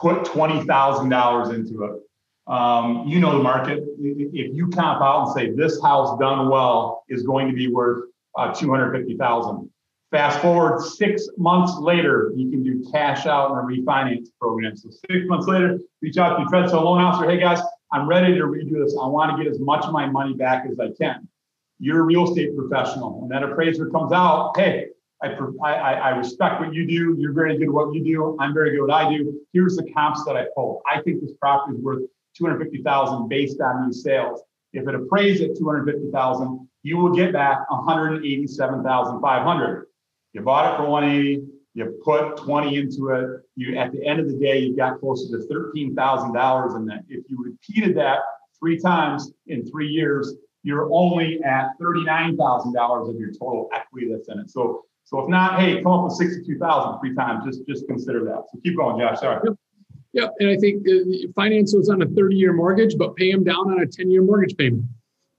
put 0.00 0.24
$20,000 0.24 1.54
into 1.54 1.84
it. 1.84 2.00
Um, 2.46 3.04
you 3.06 3.20
know 3.20 3.36
the 3.36 3.42
market. 3.42 3.84
If 3.98 4.56
you 4.56 4.68
comp 4.68 5.02
out 5.02 5.26
and 5.26 5.34
say 5.34 5.54
this 5.54 5.80
house 5.82 6.18
done 6.18 6.48
well 6.48 7.04
is 7.08 7.22
going 7.22 7.48
to 7.48 7.54
be 7.54 7.68
worth 7.68 8.04
uh, 8.36 8.52
250,000. 8.52 9.70
Fast 10.10 10.40
forward 10.40 10.80
six 10.82 11.28
months 11.36 11.72
later, 11.78 12.32
you 12.34 12.50
can 12.50 12.64
do 12.64 12.84
cash 12.90 13.26
out 13.26 13.52
in 13.52 13.58
a 13.58 13.62
refinance 13.62 14.26
program. 14.40 14.76
So 14.76 14.90
six 14.90 15.24
months 15.26 15.46
later, 15.46 15.78
reach 16.02 16.16
out 16.16 16.36
to 16.36 16.42
your 16.42 16.50
Treadstone 16.50 16.82
loan 16.82 17.00
officer. 17.00 17.30
Hey 17.30 17.38
guys, 17.38 17.60
I'm 17.92 18.08
ready 18.08 18.34
to 18.34 18.40
redo 18.40 18.82
this. 18.84 18.96
I 19.00 19.06
want 19.06 19.36
to 19.36 19.42
get 19.42 19.48
as 19.48 19.60
much 19.60 19.84
of 19.84 19.92
my 19.92 20.06
money 20.06 20.34
back 20.34 20.66
as 20.68 20.80
I 20.80 20.88
can. 20.98 21.28
You're 21.78 22.00
a 22.00 22.02
real 22.02 22.28
estate 22.28 22.56
professional. 22.56 23.20
When 23.20 23.28
that 23.28 23.44
appraiser 23.44 23.88
comes 23.90 24.12
out, 24.12 24.56
hey, 24.56 24.88
I, 25.22 25.36
I, 25.62 25.92
I 25.92 26.08
respect 26.10 26.60
what 26.60 26.72
you 26.72 26.86
do. 26.86 27.16
You're 27.18 27.32
very 27.32 27.58
good 27.58 27.68
at 27.68 27.72
what 27.72 27.94
you 27.94 28.02
do. 28.02 28.36
I'm 28.40 28.54
very 28.54 28.70
good 28.70 28.78
at 28.78 28.88
what 28.88 29.06
I 29.06 29.16
do. 29.16 29.40
Here's 29.52 29.76
the 29.76 29.90
comps 29.92 30.24
that 30.24 30.36
I 30.36 30.46
pulled. 30.54 30.82
I 30.90 31.02
think 31.02 31.20
this 31.20 31.32
property 31.40 31.76
is 31.76 31.82
worth 31.82 32.02
250,000 32.36 33.28
based 33.28 33.60
on 33.60 33.86
these 33.86 34.02
sales. 34.02 34.42
If 34.72 34.88
it 34.88 34.94
appraised 34.94 35.42
at 35.42 35.58
250,000, 35.58 36.68
you 36.82 36.96
will 36.96 37.14
get 37.14 37.32
back 37.32 37.70
187,500. 37.70 39.86
You 40.32 40.42
bought 40.42 40.72
it 40.72 40.76
for 40.76 40.88
180, 40.88 41.44
you 41.74 42.00
put 42.04 42.36
20 42.38 42.76
into 42.76 43.08
it. 43.10 43.42
You 43.56 43.76
at 43.78 43.90
the 43.92 44.06
end 44.06 44.20
of 44.20 44.28
the 44.28 44.38
day, 44.38 44.58
you 44.58 44.76
got 44.76 45.00
closer 45.00 45.36
to 45.38 45.44
$13,000 45.46 46.76
in 46.76 46.86
that. 46.86 47.02
If 47.08 47.24
you 47.28 47.42
repeated 47.42 47.96
that 47.96 48.20
three 48.58 48.78
times 48.78 49.32
in 49.46 49.66
three 49.68 49.88
years, 49.88 50.34
you're 50.62 50.88
only 50.92 51.42
at 51.42 51.70
$39,000 51.80 53.10
of 53.10 53.18
your 53.18 53.32
total 53.32 53.68
equity 53.74 54.08
that's 54.10 54.28
in 54.28 54.38
it. 54.38 54.50
So, 54.50 54.84
so 55.10 55.18
if 55.18 55.28
not, 55.28 55.58
hey, 55.58 55.82
come 55.82 55.90
up 55.90 56.04
with 56.04 56.12
62,000 56.12 57.00
three 57.00 57.16
times. 57.16 57.44
Just, 57.44 57.66
just 57.66 57.88
consider 57.88 58.24
that. 58.26 58.44
So 58.52 58.60
keep 58.62 58.76
going, 58.76 59.00
Josh. 59.00 59.18
Sorry. 59.18 59.40
Yep. 59.44 59.56
Yep. 60.12 60.34
And 60.38 60.50
I 60.50 60.56
think 60.56 60.86
uh, 60.88 61.28
finance 61.34 61.74
was 61.74 61.88
on 61.88 62.00
a 62.02 62.06
30 62.06 62.36
year 62.36 62.52
mortgage, 62.52 62.96
but 62.96 63.16
pay 63.16 63.32
them 63.32 63.42
down 63.42 63.72
on 63.72 63.80
a 63.80 63.86
10 63.86 64.08
year 64.08 64.22
mortgage 64.22 64.56
payment. 64.56 64.84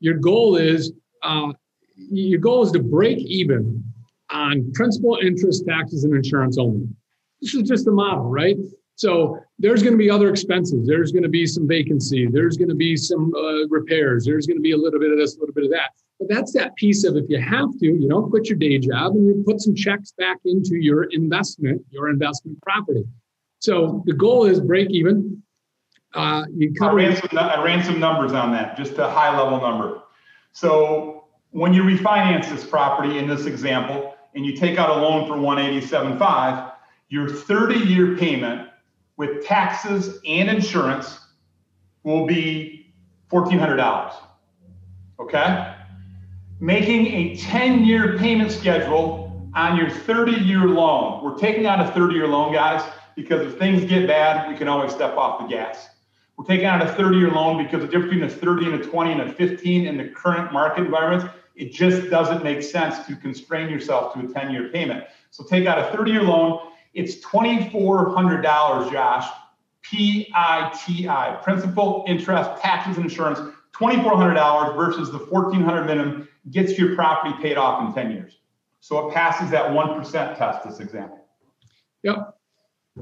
Your 0.01 0.15
goal 0.15 0.57
is, 0.57 0.91
uh, 1.23 1.53
your 1.95 2.41
goal 2.41 2.63
is 2.63 2.73
to 2.73 2.79
break 2.79 3.19
even 3.19 3.81
on 4.29 4.73
principal, 4.73 5.17
interest, 5.21 5.63
taxes, 5.65 6.03
and 6.03 6.13
insurance 6.13 6.57
only. 6.57 6.89
This 7.41 7.53
is 7.55 7.65
just 7.65 7.87
a 7.87 7.91
model, 7.91 8.25
right? 8.25 8.57
So 9.01 9.39
there's 9.57 9.81
going 9.81 9.93
to 9.93 9.97
be 9.97 10.11
other 10.11 10.29
expenses. 10.29 10.85
There's 10.85 11.11
going 11.11 11.23
to 11.23 11.29
be 11.29 11.47
some 11.47 11.67
vacancy. 11.67 12.27
There's 12.27 12.55
going 12.55 12.69
to 12.69 12.75
be 12.75 12.95
some 12.95 13.33
uh, 13.33 13.67
repairs. 13.67 14.25
There's 14.25 14.45
going 14.45 14.57
to 14.57 14.61
be 14.61 14.73
a 14.73 14.77
little 14.77 14.99
bit 14.99 15.11
of 15.11 15.17
this, 15.17 15.37
a 15.37 15.39
little 15.39 15.55
bit 15.55 15.63
of 15.63 15.71
that. 15.71 15.89
But 16.19 16.29
that's 16.29 16.53
that 16.53 16.75
piece 16.75 17.03
of 17.03 17.17
if 17.17 17.25
you 17.27 17.41
have 17.41 17.71
to, 17.79 17.85
you 17.87 18.07
don't 18.07 18.29
quit 18.29 18.47
your 18.47 18.59
day 18.59 18.77
job 18.77 19.13
and 19.13 19.25
you 19.25 19.43
put 19.43 19.59
some 19.59 19.73
checks 19.73 20.13
back 20.19 20.37
into 20.45 20.75
your 20.75 21.05
investment, 21.05 21.81
your 21.89 22.09
investment 22.09 22.61
property. 22.61 23.03
So 23.57 24.03
the 24.05 24.13
goal 24.13 24.45
is 24.45 24.59
break 24.61 24.91
even. 24.91 25.41
Uh, 26.13 26.43
you 26.55 26.71
cover. 26.75 26.99
I 26.99 27.05
ran, 27.05 27.15
some, 27.15 27.37
I 27.39 27.63
ran 27.63 27.83
some 27.83 27.99
numbers 27.99 28.33
on 28.33 28.51
that, 28.51 28.77
just 28.77 28.99
a 28.99 29.09
high 29.09 29.35
level 29.35 29.59
number. 29.59 30.03
So 30.51 31.23
when 31.49 31.73
you 31.73 31.81
refinance 31.81 32.51
this 32.51 32.63
property 32.63 33.17
in 33.17 33.27
this 33.27 33.47
example, 33.47 34.15
and 34.35 34.45
you 34.45 34.55
take 34.55 34.77
out 34.77 34.91
a 34.91 35.01
loan 35.01 35.27
for 35.27 35.33
187.5, 35.33 36.71
your 37.09 37.27
30 37.27 37.79
year 37.79 38.15
payment 38.15 38.67
with 39.21 39.45
taxes 39.45 40.19
and 40.25 40.49
insurance 40.49 41.19
will 42.01 42.25
be 42.25 42.91
$1,400. 43.31 44.15
Okay? 45.19 45.75
Making 46.59 47.05
a 47.05 47.35
10 47.35 47.83
year 47.83 48.17
payment 48.17 48.51
schedule 48.51 49.47
on 49.53 49.77
your 49.77 49.91
30 49.91 50.31
year 50.43 50.65
loan. 50.65 51.23
We're 51.23 51.37
taking 51.37 51.67
out 51.67 51.79
a 51.79 51.91
30 51.91 52.15
year 52.15 52.27
loan, 52.27 52.51
guys, 52.51 52.81
because 53.15 53.45
if 53.45 53.59
things 53.59 53.85
get 53.85 54.07
bad, 54.07 54.49
we 54.49 54.57
can 54.57 54.67
always 54.67 54.91
step 54.91 55.15
off 55.15 55.39
the 55.39 55.45
gas. 55.45 55.89
We're 56.35 56.45
taking 56.45 56.65
out 56.65 56.81
a 56.81 56.91
30 56.91 57.17
year 57.17 57.29
loan 57.29 57.63
because 57.63 57.81
the 57.81 57.87
difference 57.87 58.09
between 58.09 58.23
a 58.23 58.29
30 58.29 58.71
and 58.71 58.81
a 58.81 58.87
20 58.87 59.11
and 59.11 59.21
a 59.21 59.33
15 59.33 59.85
in 59.85 59.97
the 59.97 60.07
current 60.09 60.51
market 60.51 60.85
environment 60.85 61.29
it 61.55 61.71
just 61.71 62.09
doesn't 62.09 62.43
make 62.43 62.63
sense 62.63 63.05
to 63.05 63.15
constrain 63.15 63.69
yourself 63.69 64.13
to 64.13 64.21
a 64.21 64.27
10 64.27 64.51
year 64.51 64.69
payment. 64.69 65.03
So 65.29 65.43
take 65.43 65.67
out 65.67 65.77
a 65.77 65.95
30 65.95 66.11
year 66.11 66.23
loan. 66.23 66.70
It's 66.93 67.15
$2,400, 67.25 68.91
Josh, 68.91 69.27
PITI, 69.83 71.43
principal, 71.43 72.05
interest, 72.07 72.61
taxes, 72.61 72.97
and 72.97 73.05
insurance. 73.05 73.39
$2,400 73.73 74.75
versus 74.75 75.11
the 75.11 75.19
$1,400 75.19 75.85
minimum 75.85 76.27
gets 76.51 76.77
your 76.77 76.95
property 76.95 77.33
paid 77.41 77.57
off 77.57 77.87
in 77.87 77.93
10 77.93 78.11
years. 78.11 78.37
So 78.79 79.07
it 79.07 79.13
passes 79.13 79.49
that 79.51 79.71
1% 79.71 80.37
test, 80.37 80.67
this 80.67 80.79
example. 80.79 81.25
Yep. 82.03 82.35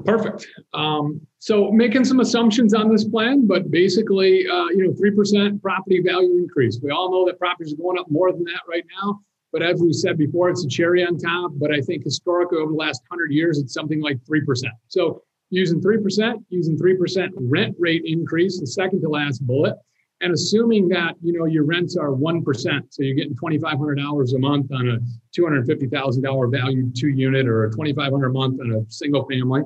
Perfect. 0.04 0.46
Um, 0.72 1.20
so 1.38 1.72
making 1.72 2.04
some 2.04 2.20
assumptions 2.20 2.74
on 2.74 2.90
this 2.90 3.04
plan, 3.04 3.46
but 3.46 3.70
basically, 3.70 4.46
uh, 4.46 4.66
you 4.68 4.84
know, 4.84 4.92
3% 4.92 5.60
property 5.60 6.00
value 6.00 6.38
increase. 6.38 6.78
We 6.80 6.90
all 6.90 7.10
know 7.10 7.26
that 7.26 7.38
properties 7.38 7.72
are 7.72 7.76
going 7.76 7.98
up 7.98 8.10
more 8.10 8.30
than 8.30 8.44
that 8.44 8.60
right 8.68 8.84
now. 9.02 9.20
But 9.52 9.62
as 9.62 9.80
we 9.80 9.92
said 9.92 10.16
before, 10.16 10.48
it's 10.48 10.64
a 10.64 10.68
cherry 10.68 11.04
on 11.04 11.18
top. 11.18 11.52
But 11.54 11.72
I 11.72 11.80
think 11.80 12.04
historically 12.04 12.58
over 12.58 12.72
the 12.72 12.78
last 12.78 13.02
100 13.08 13.32
years, 13.32 13.58
it's 13.58 13.74
something 13.74 14.00
like 14.00 14.18
3%. 14.24 14.42
So 14.88 15.22
using 15.50 15.80
3%, 15.80 16.44
using 16.48 16.78
3% 16.78 17.28
rent 17.36 17.76
rate 17.78 18.02
increase, 18.04 18.60
the 18.60 18.66
second 18.66 19.00
to 19.02 19.08
last 19.08 19.44
bullet, 19.46 19.74
and 20.20 20.32
assuming 20.32 20.88
that 20.88 21.14
you 21.22 21.32
know 21.32 21.46
your 21.46 21.64
rents 21.64 21.96
are 21.96 22.10
1%, 22.10 22.44
so 22.90 23.02
you're 23.02 23.14
getting 23.14 23.34
$2,500 23.34 24.34
a 24.34 24.38
month 24.38 24.70
on 24.72 24.88
a 24.88 24.98
$250,000 25.38 26.52
value 26.52 26.90
two 26.94 27.08
unit 27.08 27.46
or 27.46 27.64
a 27.64 27.70
2,500 27.70 28.26
a 28.26 28.32
month 28.32 28.60
on 28.60 28.72
a 28.72 28.90
single 28.90 29.26
family, 29.26 29.62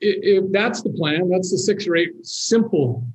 if 0.00 0.44
that's 0.52 0.82
the 0.82 0.90
plan, 0.90 1.28
that's 1.28 1.50
the 1.50 1.58
six 1.58 1.86
or 1.86 1.96
eight 1.96 2.12
simple 2.22 3.06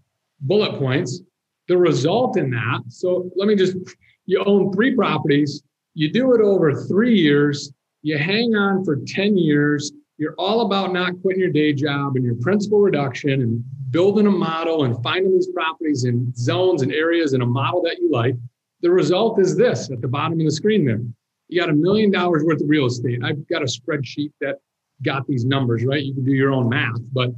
bullet 0.41 0.77
points. 0.79 1.21
The 1.67 1.77
result 1.77 2.37
in 2.37 2.49
that, 2.51 2.81
so 2.89 3.29
let 3.35 3.47
me 3.47 3.55
just, 3.55 3.77
you 4.25 4.43
own 4.45 4.73
three 4.73 4.95
properties, 4.95 5.63
you 5.93 6.11
do 6.11 6.33
it 6.33 6.41
over 6.41 6.73
three 6.73 7.17
years, 7.17 7.71
you 8.01 8.17
hang 8.17 8.55
on 8.55 8.83
for 8.83 8.97
10 9.05 9.37
years, 9.37 9.91
you're 10.17 10.35
all 10.37 10.61
about 10.61 10.93
not 10.93 11.19
quitting 11.21 11.41
your 11.41 11.51
day 11.51 11.73
job 11.73 12.15
and 12.15 12.23
your 12.23 12.35
principal 12.35 12.79
reduction 12.79 13.41
and 13.41 13.63
building 13.89 14.27
a 14.27 14.31
model 14.31 14.85
and 14.85 15.01
finding 15.03 15.33
these 15.33 15.47
properties 15.47 16.05
in 16.05 16.33
zones 16.35 16.81
and 16.81 16.93
areas 16.93 17.33
in 17.33 17.41
a 17.41 17.45
model 17.45 17.81
that 17.81 17.97
you 17.99 18.09
like. 18.11 18.35
The 18.81 18.91
result 18.91 19.39
is 19.39 19.55
this 19.55 19.89
at 19.91 20.01
the 20.01 20.07
bottom 20.07 20.39
of 20.39 20.45
the 20.45 20.51
screen 20.51 20.85
there. 20.85 21.01
You 21.49 21.59
got 21.59 21.69
a 21.69 21.73
million 21.73 22.11
dollars 22.11 22.43
worth 22.43 22.61
of 22.61 22.69
real 22.69 22.85
estate. 22.85 23.21
I've 23.23 23.47
got 23.47 23.61
a 23.61 23.65
spreadsheet 23.65 24.31
that 24.41 24.57
got 25.03 25.27
these 25.27 25.43
numbers, 25.43 25.83
right? 25.83 26.03
You 26.03 26.13
can 26.13 26.23
do 26.23 26.31
your 26.31 26.51
own 26.51 26.69
math, 26.69 27.01
but 27.11 27.31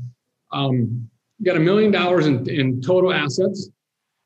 um, 0.52 1.10
you 1.40 1.46
got 1.46 1.58
a 1.58 1.62
million 1.62 1.92
dollars 1.92 2.28
in, 2.28 2.48
in 2.50 2.82
total 2.82 3.12
assets. 3.12 3.70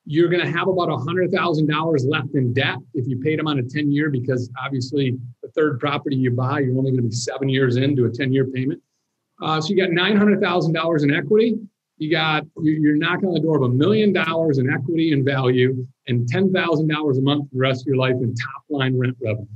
You're 0.09 0.29
going 0.29 0.43
to 0.43 0.49
have 0.49 0.69
about 0.69 0.89
a 0.89 0.95
hundred 0.95 1.31
thousand 1.31 1.67
dollars 1.67 2.05
left 2.05 2.33
in 2.33 2.53
debt 2.53 2.77
if 2.93 3.07
you 3.07 3.19
paid 3.19 3.37
them 3.37 3.47
on 3.47 3.59
a 3.59 3.63
10 3.63 3.91
year, 3.91 4.09
because 4.09 4.49
obviously 4.63 5.17
the 5.43 5.49
third 5.49 5.81
property 5.81 6.15
you 6.15 6.31
buy, 6.31 6.61
you're 6.61 6.77
only 6.77 6.91
going 6.91 7.03
to 7.03 7.09
be 7.09 7.13
seven 7.13 7.49
years 7.49 7.75
into 7.75 8.05
a 8.05 8.09
10 8.09 8.31
year 8.31 8.45
payment. 8.45 8.81
Uh, 9.41 9.59
so 9.59 9.73
you 9.73 9.77
got 9.77 9.89
$900,000 9.89 11.03
in 11.03 11.13
equity. 11.13 11.55
You 11.97 12.11
got, 12.11 12.43
you're 12.61 12.95
knocking 12.95 13.27
on 13.27 13.33
the 13.33 13.39
door 13.41 13.57
of 13.57 13.63
a 13.63 13.73
million 13.73 14.13
dollars 14.13 14.59
in 14.59 14.71
equity 14.71 15.11
and 15.11 15.25
value 15.25 15.85
and 16.07 16.27
$10,000 16.31 17.17
a 17.17 17.21
month 17.21 17.49
for 17.49 17.55
the 17.55 17.59
rest 17.59 17.81
of 17.81 17.87
your 17.87 17.97
life 17.97 18.15
in 18.21 18.33
top 18.33 18.63
line 18.69 18.97
rent 18.97 19.17
revenue. 19.21 19.47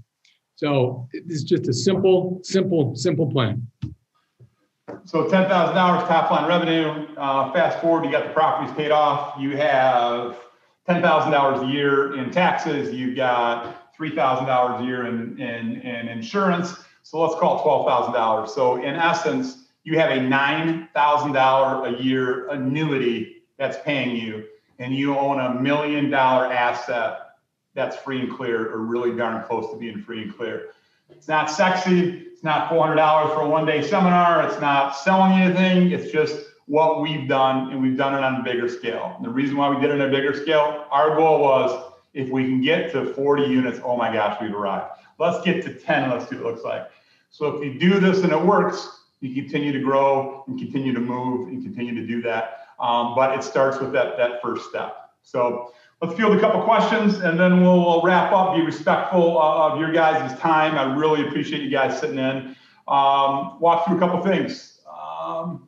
So 0.56 1.08
it's 1.12 1.44
just 1.44 1.68
a 1.68 1.74
simple, 1.74 2.40
simple, 2.44 2.96
simple 2.96 3.32
plan. 3.32 3.66
So 5.06 5.30
ten 5.30 5.48
thousand 5.48 5.76
dollars 5.76 6.08
top 6.08 6.32
line 6.32 6.48
revenue. 6.48 7.08
Uh, 7.18 7.52
fast 7.52 7.80
forward, 7.82 8.06
you 8.06 8.12
got 8.12 8.26
the 8.26 8.34
properties 8.34 8.74
paid 8.76 8.92
off. 8.92 9.40
You 9.40 9.58
have 9.58 10.38
ten 10.88 11.02
thousand 11.02 11.32
dollars 11.32 11.62
a 11.62 11.68
year 11.68 12.18
in 12.18 12.32
taxes. 12.32 12.94
You've 12.94 13.16
got 13.16 13.94
three 13.96 14.16
thousand 14.16 14.48
dollars 14.48 14.82
a 14.82 14.86
year 14.86 15.06
in, 15.08 15.40
in, 15.40 15.82
in 15.82 16.08
insurance. 16.08 16.76
So 17.04 17.20
let's 17.22 17.36
call 17.40 17.60
it 17.60 17.64
twelve 17.64 17.88
thousand 17.88 18.14
dollars. 18.14 18.54
So 18.54 18.78
in 18.82 18.96
essence, 18.96 19.66
you 19.84 19.98
have 20.00 20.12
a 20.12 20.22
nine 20.22 20.88
thousand 20.94 21.34
dollar 21.34 21.88
a 21.88 22.02
year 22.02 22.48
annuity 22.50 23.44
that's 23.58 23.78
paying 23.84 24.16
you, 24.16 24.46
and 24.80 24.96
you 24.96 25.18
own 25.18 25.40
a 25.40 25.60
million 25.62 26.10
dollar 26.10 26.52
asset 26.52 27.20
that's 27.74 27.96
free 27.96 28.20
and 28.20 28.32
clear 28.32 28.70
or 28.74 28.80
really 28.80 29.16
darn 29.16 29.44
close 29.46 29.72
to 29.72 29.78
being 29.78 30.02
free 30.02 30.24
and 30.24 30.36
clear. 30.36 30.70
It's 31.10 31.28
not 31.28 31.50
sexy. 31.50 32.28
It's 32.42 32.46
not 32.46 32.72
$400 32.72 33.36
for 33.36 33.42
a 33.42 33.48
one 33.48 33.68
day 33.68 33.84
seminar. 33.84 34.48
It's 34.48 34.60
not 34.60 34.98
selling 34.98 35.34
anything. 35.34 35.92
It's 35.92 36.12
just 36.12 36.40
what 36.66 37.00
we've 37.00 37.30
done, 37.30 37.72
and 37.72 37.80
we've 37.80 37.96
done 37.96 38.16
it 38.16 38.24
on 38.24 38.42
a 38.42 38.44
bigger 38.44 38.68
scale. 38.68 39.14
And 39.16 39.24
the 39.24 39.30
reason 39.30 39.58
why 39.58 39.70
we 39.70 39.80
did 39.80 39.92
it 39.92 40.02
on 40.02 40.10
a 40.10 40.10
bigger 40.10 40.34
scale, 40.34 40.88
our 40.90 41.16
goal 41.16 41.40
was 41.40 41.94
if 42.16 42.30
we 42.30 42.46
can 42.46 42.60
get 42.60 42.92
to 42.94 43.14
40 43.14 43.44
units, 43.44 43.80
oh 43.84 43.96
my 43.96 44.12
gosh, 44.12 44.42
we've 44.42 44.56
arrived. 44.56 44.88
Let's 45.20 45.46
get 45.46 45.64
to 45.66 45.74
10. 45.76 46.10
Let's 46.10 46.32
see 46.32 46.36
what 46.38 46.46
it 46.46 46.50
looks 46.50 46.64
like. 46.64 46.90
So 47.30 47.46
if 47.46 47.64
you 47.64 47.80
do 47.80 48.00
this 48.00 48.24
and 48.24 48.34
it 48.34 48.42
works, 48.42 48.90
you 49.20 49.36
continue 49.40 49.72
to 49.72 49.80
grow 49.80 50.44
and 50.48 50.58
continue 50.58 50.96
to 50.96 51.00
move 51.00 51.50
and 51.50 51.62
continue 51.62 51.94
to 51.94 52.08
do 52.08 52.24
that. 52.24 52.70
Um, 52.80 53.14
but 53.14 53.38
it 53.38 53.44
starts 53.44 53.80
with 53.80 53.92
that 53.92 54.18
that 54.18 54.42
first 54.42 54.68
step. 54.68 55.12
So 55.22 55.74
Let's 56.02 56.16
field 56.16 56.36
a 56.36 56.40
couple 56.40 56.64
questions 56.64 57.20
and 57.20 57.40
then 57.40 57.62
we'll, 57.62 57.80
we'll 57.80 58.02
wrap 58.02 58.32
up. 58.32 58.56
Be 58.56 58.64
respectful 58.64 59.40
uh, 59.40 59.70
of 59.70 59.80
your 59.80 59.92
guys' 59.92 60.38
time. 60.40 60.76
I 60.76 60.96
really 60.96 61.28
appreciate 61.28 61.62
you 61.62 61.70
guys 61.70 62.00
sitting 62.00 62.18
in. 62.18 62.56
Um, 62.88 63.60
walk 63.60 63.86
through 63.86 63.98
a 63.98 64.00
couple 64.00 64.20
things. 64.24 64.80
Um, 64.90 65.68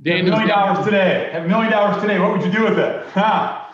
Dan, 0.00 0.24
million 0.26 0.48
dollars 0.48 0.84
today. 0.84 1.30
Have 1.32 1.44
a 1.44 1.48
million 1.48 1.72
dollars 1.72 2.00
today. 2.00 2.20
What 2.20 2.32
would 2.32 2.44
you 2.44 2.52
do 2.52 2.62
with 2.62 2.78
it? 2.78 3.06
Huh. 3.08 3.64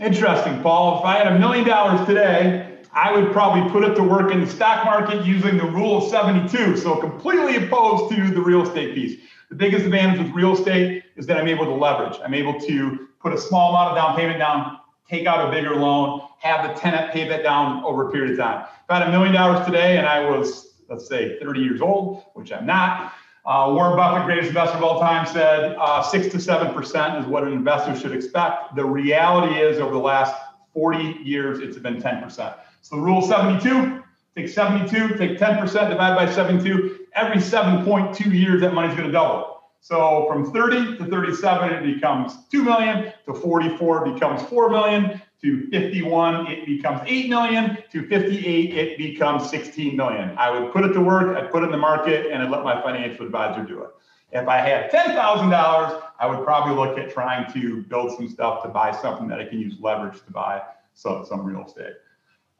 Interesting, 0.00 0.62
Paul. 0.62 1.00
If 1.00 1.04
I 1.04 1.18
had 1.18 1.26
a 1.26 1.38
million 1.38 1.66
dollars 1.66 2.06
today, 2.06 2.78
I 2.92 3.12
would 3.12 3.32
probably 3.32 3.70
put 3.70 3.84
it 3.84 3.94
to 3.96 4.02
work 4.02 4.32
in 4.32 4.40
the 4.40 4.46
stock 4.46 4.84
market 4.84 5.26
using 5.26 5.58
the 5.58 5.64
rule 5.64 5.98
of 5.98 6.10
72. 6.10 6.76
So 6.78 6.96
completely 6.96 7.66
opposed 7.66 8.14
to 8.14 8.30
the 8.30 8.40
real 8.40 8.62
estate 8.62 8.94
piece. 8.94 9.20
The 9.50 9.56
biggest 9.56 9.84
advantage 9.84 10.18
with 10.20 10.32
real 10.34 10.52
estate 10.54 11.04
is 11.16 11.26
that 11.26 11.38
I'm 11.38 11.48
able 11.48 11.64
to 11.64 11.72
leverage. 11.72 12.18
I'm 12.22 12.34
able 12.34 12.60
to 12.60 13.08
put 13.20 13.32
a 13.32 13.38
small 13.38 13.70
amount 13.70 13.90
of 13.90 13.96
down 13.96 14.16
payment 14.16 14.38
down, 14.38 14.78
take 15.08 15.26
out 15.26 15.48
a 15.48 15.50
bigger 15.50 15.74
loan, 15.74 16.22
have 16.40 16.68
the 16.68 16.78
tenant 16.78 17.12
pay 17.12 17.26
that 17.28 17.42
down 17.42 17.82
over 17.82 18.08
a 18.08 18.12
period 18.12 18.32
of 18.32 18.38
time. 18.38 18.66
If 18.84 18.90
I 18.90 18.98
had 18.98 19.08
a 19.08 19.10
million 19.10 19.32
dollars 19.32 19.64
today 19.64 19.96
and 19.96 20.06
I 20.06 20.28
was, 20.28 20.74
let's 20.88 21.08
say, 21.08 21.38
30 21.40 21.60
years 21.60 21.80
old, 21.80 22.24
which 22.34 22.52
I'm 22.52 22.66
not, 22.66 23.12
Uh, 23.46 23.72
Warren 23.72 23.96
Buffett, 23.96 24.26
greatest 24.26 24.48
investor 24.48 24.76
of 24.76 24.84
all 24.84 25.00
time, 25.00 25.24
said 25.24 25.74
uh, 25.80 26.02
six 26.02 26.26
to 26.32 26.38
seven 26.38 26.74
percent 26.74 27.16
is 27.16 27.24
what 27.24 27.44
an 27.44 27.52
investor 27.54 27.96
should 27.98 28.12
expect. 28.12 28.76
The 28.76 28.84
reality 28.84 29.54
is, 29.58 29.78
over 29.78 29.94
the 29.94 29.98
last 29.98 30.34
40 30.74 31.20
years, 31.24 31.60
it's 31.60 31.78
been 31.78 31.98
10 31.98 32.22
percent. 32.22 32.54
So 32.82 32.96
the 32.96 33.02
rule 33.02 33.22
72: 33.22 34.04
take 34.38 34.48
72, 34.48 35.16
take 35.16 35.38
10 35.38 35.58
percent, 35.58 35.90
divide 35.90 36.14
by 36.14 36.30
72. 36.30 37.06
Every 37.14 37.38
7.2 37.38 38.32
years, 38.32 38.60
that 38.60 38.74
money's 38.74 38.94
going 38.94 39.08
to 39.08 39.12
double. 39.12 39.62
So 39.80 40.26
from 40.28 40.52
30 40.52 40.98
to 40.98 41.04
37, 41.06 41.72
it 41.72 41.94
becomes 41.94 42.34
2 42.50 42.62
million. 42.62 43.12
To 43.26 43.34
44, 43.34 44.06
it 44.06 44.14
becomes 44.14 44.42
4 44.42 44.70
million. 44.70 45.20
To 45.42 45.68
51, 45.70 46.46
it 46.48 46.66
becomes 46.66 47.00
8 47.06 47.30
million. 47.30 47.78
To 47.92 48.08
58, 48.08 48.74
it 48.76 48.98
becomes 48.98 49.48
16 49.50 49.96
million. 49.96 50.36
I 50.36 50.50
would 50.50 50.72
put 50.72 50.84
it 50.84 50.92
to 50.94 51.00
work, 51.00 51.36
I'd 51.36 51.50
put 51.50 51.62
it 51.62 51.66
in 51.66 51.72
the 51.72 51.78
market, 51.78 52.30
and 52.30 52.42
I'd 52.42 52.50
let 52.50 52.64
my 52.64 52.80
financial 52.82 53.24
advisor 53.24 53.64
do 53.64 53.82
it. 53.82 53.90
If 54.30 54.46
I 54.46 54.58
had 54.58 54.90
$10,000, 54.90 56.02
I 56.20 56.26
would 56.26 56.44
probably 56.44 56.74
look 56.74 56.98
at 56.98 57.10
trying 57.10 57.50
to 57.52 57.82
build 57.84 58.16
some 58.16 58.28
stuff 58.28 58.62
to 58.64 58.68
buy 58.68 58.92
something 58.92 59.26
that 59.28 59.40
I 59.40 59.46
can 59.46 59.58
use 59.58 59.76
leverage 59.80 60.22
to 60.24 60.32
buy 60.32 60.62
some, 60.94 61.24
some 61.24 61.44
real 61.44 61.64
estate. 61.64 61.94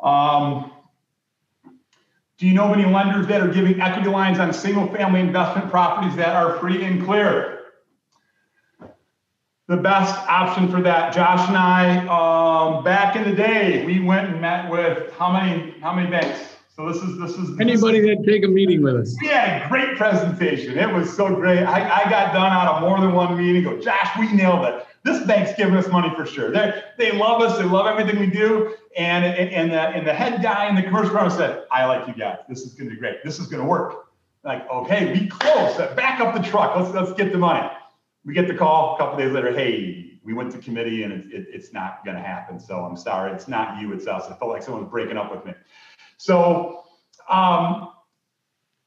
Um, 0.01 0.71
do 2.39 2.47
you 2.47 2.55
know 2.55 2.73
of 2.73 2.79
any 2.79 2.89
lenders 2.89 3.27
that 3.27 3.41
are 3.41 3.49
giving 3.49 3.81
equity 3.81 4.09
lines 4.09 4.39
on 4.39 4.53
single 4.53 4.87
family 4.95 5.19
investment 5.21 5.71
properties 5.71 6.15
that 6.17 6.37
are 6.37 6.57
free 6.61 6.85
and 6.85 7.05
clear? 7.05 7.57
The 9.67 9.77
best 9.77 10.15
option 10.29 10.71
for 10.71 10.81
that, 10.83 11.13
Josh 11.13 11.47
and 11.49 11.57
I, 11.57 11.99
um, 12.07 12.85
back 12.85 13.17
in 13.17 13.29
the 13.29 13.37
day, 13.37 13.85
we 13.85 14.01
went 14.01 14.31
and 14.31 14.41
met 14.41 14.71
with 14.71 15.13
how 15.13 15.31
many 15.31 15.75
how 15.81 15.93
many 15.93 16.09
banks? 16.09 16.39
So 16.75 16.91
this 16.91 17.03
is 17.03 17.19
this 17.19 17.33
is 17.33 17.59
anybody 17.61 18.01
that 18.01 18.25
take 18.25 18.45
a 18.45 18.49
meeting 18.49 18.83
with 18.83 18.95
us. 18.95 19.15
Yeah, 19.21 19.69
great 19.69 19.97
presentation. 19.97 20.79
It 20.79 20.91
was 20.91 21.15
so 21.15 21.35
great. 21.35 21.65
I, 21.65 22.05
I 22.05 22.09
got 22.09 22.33
done 22.33 22.51
out 22.51 22.77
of 22.77 22.83
more 22.83 23.01
than 23.01 23.13
one 23.13 23.37
meeting. 23.37 23.65
Go, 23.65 23.79
Josh, 23.79 24.09
we 24.17 24.33
nailed 24.33 24.65
it. 24.65 24.87
This 25.05 25.27
bank's 25.27 25.55
giving 25.55 25.75
us 25.75 25.89
money 25.89 26.15
for 26.17 26.25
sure. 26.25 26.51
They 26.51 26.83
they 26.97 27.13
love 27.13 27.43
us. 27.43 27.59
They 27.59 27.65
love 27.65 27.87
everything 27.87 28.21
we 28.21 28.29
do. 28.29 28.75
And 28.97 29.25
and 29.25 29.71
the 29.71 29.81
and 29.81 30.07
the 30.07 30.15
head 30.15 30.43
guy 30.43 30.69
in 30.69 30.75
the 30.75 30.83
commercial 30.83 31.15
room 31.15 31.31
said, 31.31 31.65
I 31.71 31.85
like 31.87 32.09
you 32.09 32.15
guys. 32.15 32.39
This 32.49 32.63
is 32.63 32.75
gonna 32.75 32.91
be 32.91 32.97
great. 32.97 33.23
This 33.25 33.39
is 33.39 33.47
gonna 33.47 33.67
work. 33.67 34.07
Like, 34.45 34.69
okay, 34.71 35.13
we 35.13 35.29
close. 35.29 35.77
Back 35.95 36.21
up 36.21 36.35
the 36.35 36.49
truck. 36.49 36.77
Let's 36.77 36.95
let's 36.95 37.13
get 37.13 37.33
the 37.33 37.39
money 37.39 37.69
we 38.29 38.35
get 38.35 38.47
the 38.47 38.55
call 38.55 38.95
a 38.95 38.99
couple 38.99 39.19
days 39.19 39.33
later 39.33 39.53
hey 39.53 40.21
we 40.23 40.35
went 40.35 40.53
to 40.53 40.59
committee 40.59 41.03
and 41.03 41.13
it, 41.13 41.33
it, 41.33 41.47
it's 41.51 41.73
not 41.73 42.05
going 42.05 42.17
to 42.17 42.23
happen 42.23 42.61
so 42.61 42.77
i'm 42.81 42.97
sorry 42.97 43.33
it's 43.33 43.49
not 43.49 43.81
you 43.81 43.93
it's 43.93 44.07
us 44.07 44.31
it 44.31 44.39
felt 44.39 44.51
like 44.51 44.63
someone 44.63 44.83
was 44.83 44.91
breaking 44.91 45.17
up 45.17 45.31
with 45.35 45.45
me 45.45 45.53
so 46.19 46.85
um, 47.31 47.91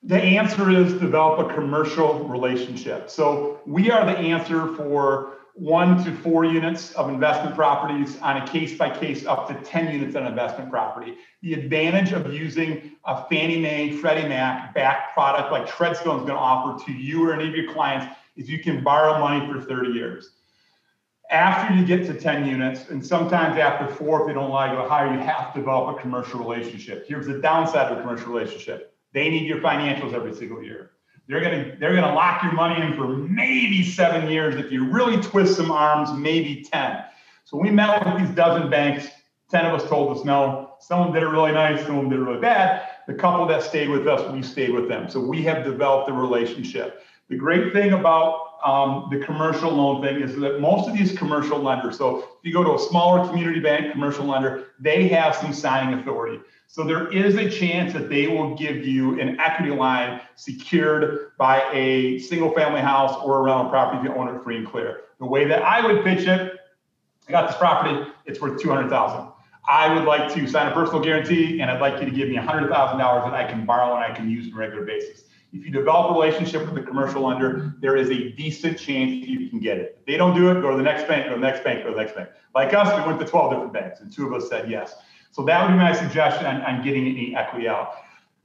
the 0.04 0.18
answer 0.18 0.70
is 0.70 0.94
develop 0.94 1.50
a 1.50 1.54
commercial 1.54 2.28
relationship 2.28 3.10
so 3.10 3.60
we 3.66 3.90
are 3.90 4.06
the 4.06 4.18
answer 4.18 4.68
for 4.76 5.34
one 5.54 6.04
to 6.04 6.16
four 6.18 6.46
units 6.46 6.94
of 6.94 7.10
investment 7.10 7.56
properties 7.56 8.20
on 8.22 8.38
a 8.38 8.48
case 8.48 8.78
by 8.78 8.90
case 8.90 9.26
up 9.26 9.48
to 9.48 9.54
10 9.70 9.94
units 9.94 10.16
on 10.16 10.26
investment 10.26 10.70
property. 10.70 11.16
The 11.42 11.54
advantage 11.54 12.14
of 12.14 12.34
using 12.34 12.92
a 13.06 13.26
Fannie 13.26 13.60
Mae, 13.60 13.92
Freddie 13.92 14.28
Mac 14.28 14.74
backed 14.74 15.14
product 15.14 15.52
like 15.52 15.68
Treadstone 15.68 16.20
is 16.20 16.26
going 16.26 16.28
to 16.28 16.36
offer 16.36 16.84
to 16.86 16.92
you 16.92 17.28
or 17.28 17.34
any 17.34 17.48
of 17.48 17.56
your 17.56 17.74
clients 17.74 18.16
is 18.38 18.50
you 18.50 18.60
can 18.60 18.84
borrow 18.84 19.20
money 19.20 19.52
for 19.52 19.62
30 19.62 19.92
years. 19.92 20.32
After 21.30 21.74
you 21.74 21.86
get 21.86 22.06
to 22.08 22.14
10 22.14 22.46
units, 22.46 22.90
and 22.90 23.06
sometimes 23.06 23.58
after 23.58 23.94
four, 23.94 24.22
if 24.22 24.28
they 24.28 24.34
don't 24.34 24.50
allow 24.50 24.72
you 24.72 24.78
to 24.78 24.88
hire, 24.88 25.14
you 25.14 25.20
have 25.20 25.54
to 25.54 25.60
develop 25.60 25.98
a 25.98 26.02
commercial 26.02 26.40
relationship. 26.40 27.06
Here's 27.08 27.28
the 27.28 27.40
downside 27.40 27.92
of 27.92 27.98
a 27.98 28.02
commercial 28.02 28.34
relationship. 28.34 28.94
They 29.14 29.30
need 29.30 29.48
your 29.48 29.60
financials 29.60 30.14
every 30.14 30.34
single 30.34 30.62
year. 30.62 30.91
They're 31.28 31.42
gonna 31.42 31.76
they're 31.80 31.96
gonna 31.96 32.14
lock 32.14 32.44
your 32.44 32.54
money 32.54 32.82
in 32.82 32.94
for 32.96 33.08
maybe 33.08 33.84
seven 33.84 34.30
years. 34.30 34.56
If 34.56 34.72
you 34.72 34.86
really 34.86 35.22
twist 35.22 35.56
some 35.56 35.72
arms, 35.72 36.12
maybe 36.14 36.64
10. 36.72 37.04
So 37.46 37.58
we 37.58 37.70
met 37.70 38.06
with 38.06 38.18
these 38.26 38.36
dozen 38.36 38.70
banks. 38.70 39.08
10 39.50 39.66
of 39.66 39.74
us 39.74 39.88
told 39.90 40.18
us 40.18 40.24
no. 40.24 40.76
Some 40.80 41.00
of 41.00 41.06
them 41.08 41.14
did 41.14 41.24
it 41.24 41.28
really 41.28 41.52
nice, 41.52 41.86
some 41.86 41.98
of 41.98 42.02
them 42.04 42.10
did 42.10 42.20
it 42.20 42.24
really 42.24 42.40
bad. 42.40 42.88
The 43.08 43.14
couple 43.14 43.46
that 43.48 43.62
stayed 43.62 43.90
with 43.90 44.08
us, 44.08 44.32
we 44.32 44.42
stayed 44.42 44.72
with 44.72 44.88
them. 44.88 45.10
So 45.10 45.20
we 45.20 45.44
have 45.44 45.64
developed 45.64 46.10
a 46.10 46.14
relationship. 46.14 47.04
The 47.30 47.36
great 47.36 47.72
thing 47.72 47.94
about 47.94 48.52
um, 48.64 49.08
the 49.12 49.20
commercial 49.20 49.72
loan 49.72 50.02
thing 50.02 50.22
is 50.22 50.36
that 50.38 50.60
most 50.60 50.88
of 50.90 50.98
these 50.98 51.18
commercial 51.18 51.60
lenders, 51.60 51.98
so 51.98 52.20
if 52.20 52.26
you 52.44 52.54
go 52.54 52.64
to 52.64 52.76
a 52.76 52.80
smaller 52.80 53.28
community 53.28 53.60
bank, 53.60 53.92
commercial 53.92 54.26
lender, 54.26 54.68
they 54.80 55.08
have 55.10 55.36
some 55.36 55.54
signing 55.54 56.00
authority. 56.00 56.40
So 56.72 56.86
there 56.86 57.12
is 57.12 57.36
a 57.36 57.50
chance 57.50 57.92
that 57.92 58.08
they 58.08 58.28
will 58.28 58.56
give 58.56 58.88
you 58.88 59.20
an 59.20 59.38
equity 59.42 59.72
line 59.72 60.22
secured 60.38 61.34
by 61.38 61.70
a 61.74 62.18
single 62.20 62.50
family 62.54 62.80
house 62.80 63.14
or 63.26 63.40
a 63.40 63.42
rental 63.42 63.70
property 63.70 63.98
if 63.98 64.06
you 64.06 64.18
own 64.18 64.34
it 64.34 64.42
free 64.42 64.56
and 64.56 64.66
clear. 64.66 65.02
The 65.20 65.26
way 65.26 65.44
that 65.44 65.64
I 65.64 65.86
would 65.86 66.02
pitch 66.02 66.26
it, 66.26 66.60
I 67.28 67.32
got 67.32 67.50
this 67.50 67.58
property, 67.58 68.10
it's 68.26 68.40
worth 68.40 68.62
200,000. 68.62 69.34
I 69.68 69.94
would 69.94 70.06
like 70.06 70.34
to 70.34 70.48
sign 70.48 70.72
a 70.72 70.72
personal 70.72 71.04
guarantee 71.04 71.60
and 71.60 71.70
I'd 71.70 71.82
like 71.82 72.00
you 72.00 72.06
to 72.06 72.16
give 72.16 72.30
me 72.30 72.38
$100,000 72.38 72.70
that 72.70 73.34
I 73.34 73.44
can 73.52 73.66
borrow 73.66 73.94
and 73.94 74.06
I 74.06 74.16
can 74.16 74.30
use 74.30 74.48
on 74.48 74.54
a 74.54 74.56
regular 74.56 74.86
basis. 74.86 75.26
If 75.52 75.66
you 75.66 75.72
develop 75.72 76.12
a 76.12 76.14
relationship 76.14 76.66
with 76.66 76.76
the 76.76 76.90
commercial 76.90 77.28
lender, 77.28 77.76
there 77.82 77.98
is 77.98 78.10
a 78.10 78.30
decent 78.32 78.80
chance 78.80 79.12
you 79.12 79.50
can 79.50 79.60
get 79.60 79.78
it. 79.78 79.98
If 80.00 80.06
they 80.06 80.16
don't 80.16 80.34
do 80.34 80.50
it, 80.50 80.62
go 80.62 80.72
to 80.72 80.78
the 80.78 80.84
next 80.84 81.06
bank, 81.10 81.26
go 81.26 81.32
to 81.32 81.36
the 81.36 81.46
next 81.46 81.66
bank, 81.66 81.84
go 81.84 81.90
to 81.90 81.96
the 81.96 82.02
next 82.02 82.16
bank. 82.16 82.30
Like 82.56 82.74
us, 82.74 82.88
we 82.98 83.06
went 83.06 83.20
to 83.20 83.26
12 83.26 83.52
different 83.52 83.74
banks, 83.74 84.00
and 84.00 84.10
two 84.10 84.26
of 84.26 84.34
us 84.34 84.48
said 84.48 84.72
yes. 84.72 84.96
So 85.32 85.44
that 85.46 85.62
would 85.62 85.74
be 85.74 85.78
my 85.78 85.94
suggestion 85.94 86.46
on, 86.46 86.62
on 86.62 86.84
getting 86.84 87.08
any 87.08 87.36
equity 87.36 87.68
out. 87.68 87.96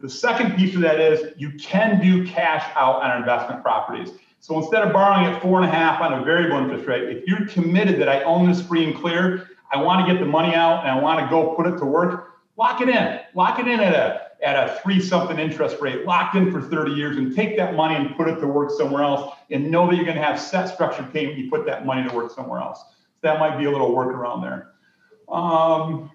The 0.00 0.08
second 0.08 0.56
piece 0.56 0.74
of 0.74 0.82
that 0.82 1.00
is 1.00 1.32
you 1.38 1.52
can 1.52 2.00
do 2.00 2.26
cash 2.26 2.64
out 2.76 3.02
on 3.02 3.16
investment 3.18 3.62
properties. 3.62 4.10
So 4.40 4.58
instead 4.58 4.82
of 4.82 4.92
borrowing 4.92 5.26
at 5.26 5.40
four 5.42 5.60
and 5.60 5.68
a 5.68 5.72
half 5.72 6.00
on 6.00 6.12
a 6.12 6.24
variable 6.24 6.58
interest 6.58 6.86
rate, 6.86 7.16
if 7.16 7.26
you're 7.26 7.46
committed 7.46 8.00
that 8.00 8.08
I 8.08 8.22
own 8.22 8.46
this 8.46 8.62
free 8.62 8.84
and 8.84 8.94
clear, 8.94 9.48
I 9.72 9.82
want 9.82 10.06
to 10.06 10.12
get 10.12 10.20
the 10.20 10.26
money 10.26 10.54
out 10.54 10.80
and 10.80 10.90
I 10.90 11.00
want 11.00 11.20
to 11.20 11.28
go 11.28 11.54
put 11.54 11.66
it 11.66 11.78
to 11.78 11.84
work, 11.84 12.34
lock 12.56 12.80
it 12.80 12.88
in. 12.88 13.20
Lock 13.34 13.58
it 13.58 13.66
in 13.66 13.80
at 13.80 13.94
a 13.94 14.26
at 14.42 14.68
a 14.68 14.80
three 14.82 15.00
something 15.00 15.38
interest 15.38 15.78
rate, 15.80 16.04
locked 16.04 16.36
in 16.36 16.52
for 16.52 16.60
30 16.60 16.92
years, 16.92 17.16
and 17.16 17.34
take 17.34 17.56
that 17.56 17.74
money 17.74 17.94
and 17.94 18.14
put 18.16 18.28
it 18.28 18.38
to 18.38 18.46
work 18.46 18.70
somewhere 18.70 19.02
else, 19.02 19.34
and 19.50 19.70
know 19.70 19.86
that 19.88 19.96
you're 19.96 20.04
going 20.04 20.16
to 20.16 20.22
have 20.22 20.38
set 20.38 20.66
structured 20.68 21.10
payment. 21.12 21.38
You 21.38 21.50
put 21.50 21.64
that 21.66 21.86
money 21.86 22.06
to 22.06 22.14
work 22.14 22.30
somewhere 22.30 22.60
else. 22.60 22.80
So 22.80 23.20
that 23.22 23.40
might 23.40 23.56
be 23.58 23.64
a 23.64 23.70
little 23.70 23.90
workaround 23.92 24.42
there. 24.42 24.72
Um, 25.28 26.10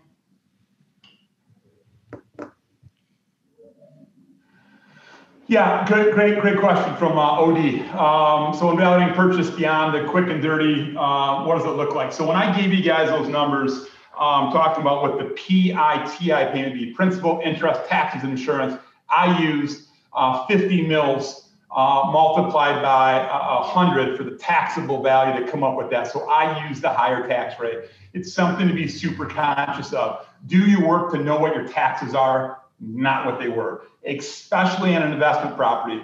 Yeah, 5.52 5.86
great, 5.86 6.14
great, 6.14 6.40
great 6.40 6.60
question 6.60 6.96
from 6.96 7.18
uh, 7.18 7.42
OD. 7.42 7.82
Um, 7.90 8.58
so, 8.58 8.72
evaluating 8.72 9.14
purchase 9.14 9.50
beyond 9.50 9.94
the 9.94 10.10
quick 10.10 10.30
and 10.30 10.42
dirty, 10.42 10.96
uh, 10.96 11.44
what 11.44 11.58
does 11.58 11.66
it 11.66 11.72
look 11.72 11.94
like? 11.94 12.14
So, 12.14 12.26
when 12.26 12.38
I 12.38 12.58
gave 12.58 12.74
you 12.74 12.82
guys 12.82 13.10
those 13.10 13.28
numbers, 13.28 13.88
um, 14.18 14.54
talking 14.54 14.80
about 14.80 15.02
what 15.02 15.18
the 15.18 15.26
PITI 15.36 16.54
payment 16.54 16.74
be, 16.74 16.94
principal, 16.94 17.42
interest, 17.44 17.82
taxes, 17.90 18.24
and 18.24 18.32
insurance. 18.32 18.80
I 19.10 19.42
used 19.44 19.90
uh, 20.14 20.46
50 20.46 20.88
mils 20.88 21.50
uh, 21.70 22.04
multiplied 22.06 22.82
by 22.82 23.20
a 23.20 23.60
100 23.60 24.16
for 24.16 24.24
the 24.24 24.38
taxable 24.38 25.04
value 25.04 25.46
to 25.46 25.52
come 25.52 25.66
up 25.66 25.76
with 25.76 25.90
that. 25.90 26.10
So 26.10 26.30
I 26.30 26.66
use 26.70 26.80
the 26.80 26.94
higher 26.94 27.28
tax 27.28 27.60
rate. 27.60 27.90
It's 28.14 28.32
something 28.32 28.70
to 28.70 28.74
be 28.74 28.88
super 28.88 29.26
conscious 29.26 29.92
of. 29.92 30.26
Do 30.48 30.60
you 30.60 30.88
work 30.88 31.12
to 31.12 31.18
know 31.18 31.38
what 31.38 31.54
your 31.54 31.68
taxes 31.68 32.16
are? 32.16 32.61
Not 32.82 33.26
what 33.28 33.40
they 33.40 33.48
were, 33.48 33.84
especially 34.06 34.96
in 34.96 35.04
an 35.04 35.14
investment 35.14 35.56
property. 35.56 36.04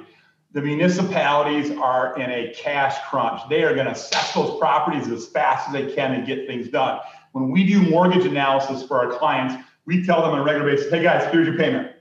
The 0.53 0.61
municipalities 0.61 1.71
are 1.77 2.17
in 2.17 2.29
a 2.29 2.53
cash 2.53 2.95
crunch. 3.09 3.41
They 3.49 3.63
are 3.63 3.73
going 3.73 3.87
to 3.87 3.93
assess 3.93 4.33
those 4.33 4.57
properties 4.59 5.07
as 5.07 5.27
fast 5.27 5.67
as 5.67 5.73
they 5.73 5.93
can 5.93 6.13
and 6.13 6.25
get 6.25 6.47
things 6.47 6.69
done. 6.69 6.99
When 7.33 7.49
we 7.49 7.65
do 7.65 7.81
mortgage 7.81 8.25
analysis 8.25 8.87
for 8.87 8.97
our 8.97 9.17
clients, 9.17 9.55
we 9.85 10.05
tell 10.05 10.21
them 10.21 10.31
on 10.31 10.39
a 10.39 10.43
regular 10.43 10.69
basis, 10.69 10.91
hey 10.91 11.01
guys, 11.01 11.31
here's 11.31 11.47
your 11.47 11.57
payment. 11.57 11.91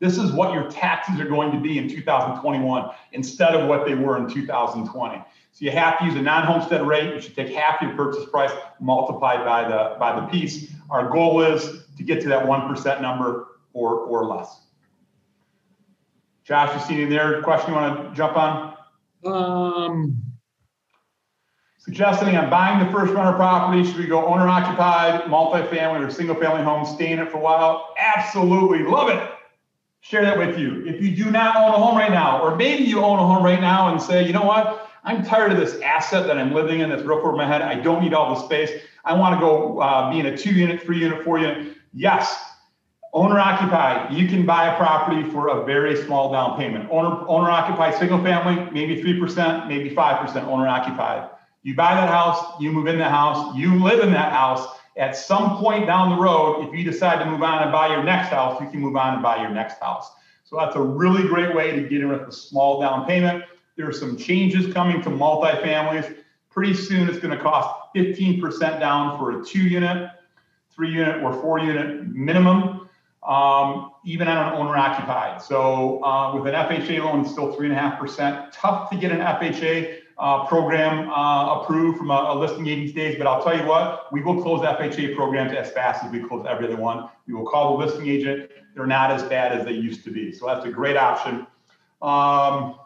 This 0.00 0.16
is 0.16 0.32
what 0.32 0.54
your 0.54 0.70
taxes 0.70 1.20
are 1.20 1.26
going 1.26 1.52
to 1.52 1.60
be 1.60 1.78
in 1.78 1.88
2021 1.88 2.90
instead 3.12 3.54
of 3.54 3.68
what 3.68 3.86
they 3.86 3.94
were 3.94 4.16
in 4.16 4.28
2020. 4.28 5.22
So 5.52 5.64
you 5.64 5.70
have 5.70 5.98
to 5.98 6.06
use 6.06 6.14
a 6.14 6.22
non-homestead 6.22 6.86
rate. 6.86 7.14
You 7.14 7.20
should 7.20 7.36
take 7.36 7.50
half 7.50 7.82
your 7.82 7.94
purchase 7.94 8.24
price 8.30 8.50
multiplied 8.80 9.44
by 9.44 9.68
the 9.68 9.96
by 9.98 10.18
the 10.18 10.26
piece. 10.28 10.72
Our 10.88 11.10
goal 11.10 11.42
is 11.42 11.84
to 11.98 12.02
get 12.02 12.22
to 12.22 12.28
that 12.28 12.46
one 12.46 12.66
percent 12.66 13.02
number 13.02 13.48
or 13.72 13.96
or 13.96 14.24
less. 14.26 14.62
Josh, 16.44 16.74
you 16.74 16.80
see 16.86 17.02
any 17.02 17.10
there? 17.10 17.42
Question 17.42 17.74
you 17.74 17.76
want 17.76 18.10
to 18.10 18.14
jump 18.16 18.36
on? 18.36 18.74
Um, 19.24 20.30
Suggesting 21.80 22.36
on 22.36 22.50
buying 22.50 22.84
the 22.84 22.92
first 22.92 23.12
rental 23.14 23.32
property, 23.32 23.82
should 23.84 23.96
we 23.96 24.06
go 24.06 24.26
owner 24.26 24.46
occupied, 24.46 25.22
multifamily, 25.22 26.06
or 26.06 26.10
single 26.10 26.36
family 26.36 26.62
home, 26.62 26.84
stay 26.84 27.10
in 27.10 27.18
it 27.18 27.30
for 27.30 27.38
a 27.38 27.40
while? 27.40 27.94
Absolutely. 27.98 28.82
Love 28.82 29.08
it. 29.08 29.30
Share 30.00 30.22
that 30.22 30.36
with 30.36 30.58
you. 30.58 30.84
If 30.86 31.02
you 31.02 31.16
do 31.16 31.30
not 31.30 31.56
own 31.56 31.70
a 31.70 31.78
home 31.78 31.96
right 31.96 32.10
now, 32.10 32.42
or 32.42 32.54
maybe 32.54 32.84
you 32.84 33.02
own 33.02 33.18
a 33.18 33.26
home 33.26 33.42
right 33.42 33.60
now 33.60 33.90
and 33.90 34.00
say, 34.00 34.26
you 34.26 34.34
know 34.34 34.44
what? 34.44 34.90
I'm 35.04 35.24
tired 35.24 35.52
of 35.52 35.58
this 35.58 35.80
asset 35.80 36.26
that 36.26 36.36
I'm 36.36 36.52
living 36.52 36.80
in, 36.80 36.90
this 36.90 37.02
roof 37.02 37.24
over 37.24 37.34
my 37.34 37.46
head. 37.46 37.62
I 37.62 37.80
don't 37.80 38.02
need 38.02 38.12
all 38.12 38.34
the 38.34 38.44
space. 38.44 38.70
I 39.06 39.14
want 39.14 39.36
to 39.36 39.40
go 39.40 39.80
uh, 39.80 40.10
be 40.10 40.20
in 40.20 40.26
a 40.26 40.36
two 40.36 40.52
unit, 40.52 40.82
three 40.82 40.98
unit, 40.98 41.24
four 41.24 41.38
unit. 41.38 41.78
Yes, 41.94 42.49
Owner 43.12 43.40
occupied, 43.40 44.12
you 44.12 44.28
can 44.28 44.46
buy 44.46 44.72
a 44.72 44.76
property 44.76 45.28
for 45.30 45.48
a 45.48 45.64
very 45.64 45.96
small 46.04 46.32
down 46.32 46.56
payment. 46.56 46.88
Owner 46.92 47.24
owner 47.28 47.50
occupied 47.50 47.96
single 47.96 48.22
family, 48.22 48.70
maybe 48.70 49.02
3%, 49.02 49.66
maybe 49.66 49.90
5% 49.90 50.44
owner 50.44 50.68
occupied. 50.68 51.28
You 51.62 51.74
buy 51.74 51.94
that 51.94 52.08
house, 52.08 52.60
you 52.60 52.70
move 52.70 52.86
in 52.86 52.98
the 52.98 53.08
house, 53.08 53.56
you 53.56 53.82
live 53.82 54.00
in 54.00 54.12
that 54.12 54.32
house. 54.32 54.66
At 54.96 55.16
some 55.16 55.58
point 55.58 55.86
down 55.86 56.10
the 56.10 56.22
road, 56.22 56.66
if 56.68 56.74
you 56.74 56.84
decide 56.84 57.18
to 57.18 57.28
move 57.28 57.42
on 57.42 57.62
and 57.62 57.72
buy 57.72 57.88
your 57.88 58.02
next 58.02 58.28
house, 58.28 58.60
you 58.60 58.68
can 58.70 58.80
move 58.80 58.96
on 58.96 59.14
and 59.14 59.22
buy 59.22 59.40
your 59.40 59.50
next 59.50 59.80
house. 59.80 60.12
So 60.44 60.56
that's 60.56 60.76
a 60.76 60.82
really 60.82 61.26
great 61.26 61.54
way 61.54 61.72
to 61.72 61.88
get 61.88 62.00
in 62.00 62.08
with 62.08 62.22
a 62.22 62.32
small 62.32 62.80
down 62.80 63.06
payment. 63.06 63.44
There 63.76 63.88
are 63.88 63.92
some 63.92 64.16
changes 64.16 64.72
coming 64.72 65.02
to 65.02 65.10
multifamilies. 65.10 66.16
Pretty 66.48 66.74
soon 66.74 67.08
it's 67.08 67.18
going 67.18 67.36
to 67.36 67.42
cost 67.42 67.94
15% 67.96 68.80
down 68.80 69.18
for 69.18 69.40
a 69.40 69.44
two 69.44 69.62
unit, 69.62 70.10
three 70.70 70.92
unit, 70.92 71.22
or 71.22 71.32
four 71.32 71.58
unit 71.58 72.06
minimum 72.08 72.79
um, 73.22 73.92
even 74.04 74.28
on 74.28 74.52
an 74.52 74.58
owner 74.58 74.76
occupied. 74.76 75.42
So 75.42 76.02
uh, 76.02 76.34
with 76.34 76.46
an 76.46 76.54
FHA 76.54 77.04
loan, 77.04 77.20
it's 77.20 77.32
still 77.32 77.52
three 77.52 77.66
and 77.66 77.76
a 77.76 77.78
half 77.78 78.00
percent. 78.00 78.52
Tough 78.52 78.90
to 78.90 78.96
get 78.96 79.12
an 79.12 79.18
FHA 79.18 79.98
uh, 80.18 80.46
program 80.46 81.10
uh, 81.10 81.60
approved 81.60 81.98
from 81.98 82.10
a, 82.10 82.14
a, 82.14 82.34
listing 82.34 82.66
agent 82.66 82.90
stage, 82.90 83.18
but 83.18 83.26
I'll 83.26 83.42
tell 83.42 83.56
you 83.56 83.66
what, 83.66 84.12
we 84.12 84.22
will 84.22 84.42
close 84.42 84.60
FHA 84.60 85.16
programs 85.16 85.54
as 85.54 85.70
fast 85.70 86.04
as 86.04 86.12
we 86.12 86.20
close 86.22 86.46
every 86.48 86.66
other 86.66 86.76
one. 86.76 87.08
We 87.26 87.32
will 87.32 87.46
call 87.46 87.78
the 87.78 87.86
listing 87.86 88.06
agent. 88.06 88.50
They're 88.74 88.86
not 88.86 89.10
as 89.10 89.22
bad 89.22 89.52
as 89.52 89.64
they 89.64 89.72
used 89.72 90.04
to 90.04 90.10
be. 90.10 90.32
So 90.32 90.46
that's 90.46 90.64
a 90.66 90.70
great 90.70 90.96
option. 90.98 91.46
Um, 92.02 92.76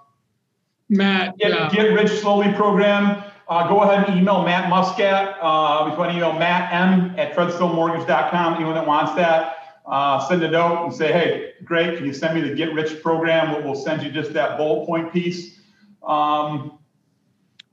Matt, 0.89 1.36
get, 1.39 1.52
uh, 1.52 1.69
get 1.70 1.93
rich 1.93 2.11
slowly 2.20 2.52
program. 2.52 3.24
Uh, 3.48 3.69
go 3.69 3.82
ahead 3.82 4.09
and 4.09 4.19
email 4.19 4.44
Matt 4.44 4.70
Muscat. 4.70 5.36
Uh, 5.40 5.86
if 5.86 5.93
you 5.93 5.98
want 5.98 6.12
to 6.12 6.16
email 6.16 6.32
Matt 6.32 6.73
M 6.73 7.15
at 7.19 7.35
treadstonemortgage.com, 7.35 8.55
anyone 8.55 8.74
that 8.74 8.86
wants 8.86 9.12
that 9.15 9.64
uh, 9.86 10.27
send 10.28 10.43
a 10.43 10.51
note 10.51 10.85
and 10.85 10.94
say, 10.94 11.12
hey, 11.12 11.52
great, 11.65 11.97
can 11.97 12.06
you 12.06 12.15
send 12.15 12.35
me 12.35 12.48
the 12.48 12.55
Get 12.55 12.73
Rich 12.73 13.02
program? 13.02 13.65
We'll, 13.65 13.74
send 13.74 14.02
you 14.02 14.11
just 14.11 14.32
that 14.32 14.56
bullet 14.56 14.86
point 14.86 15.12
piece. 15.12 15.61
Um, 16.06 16.78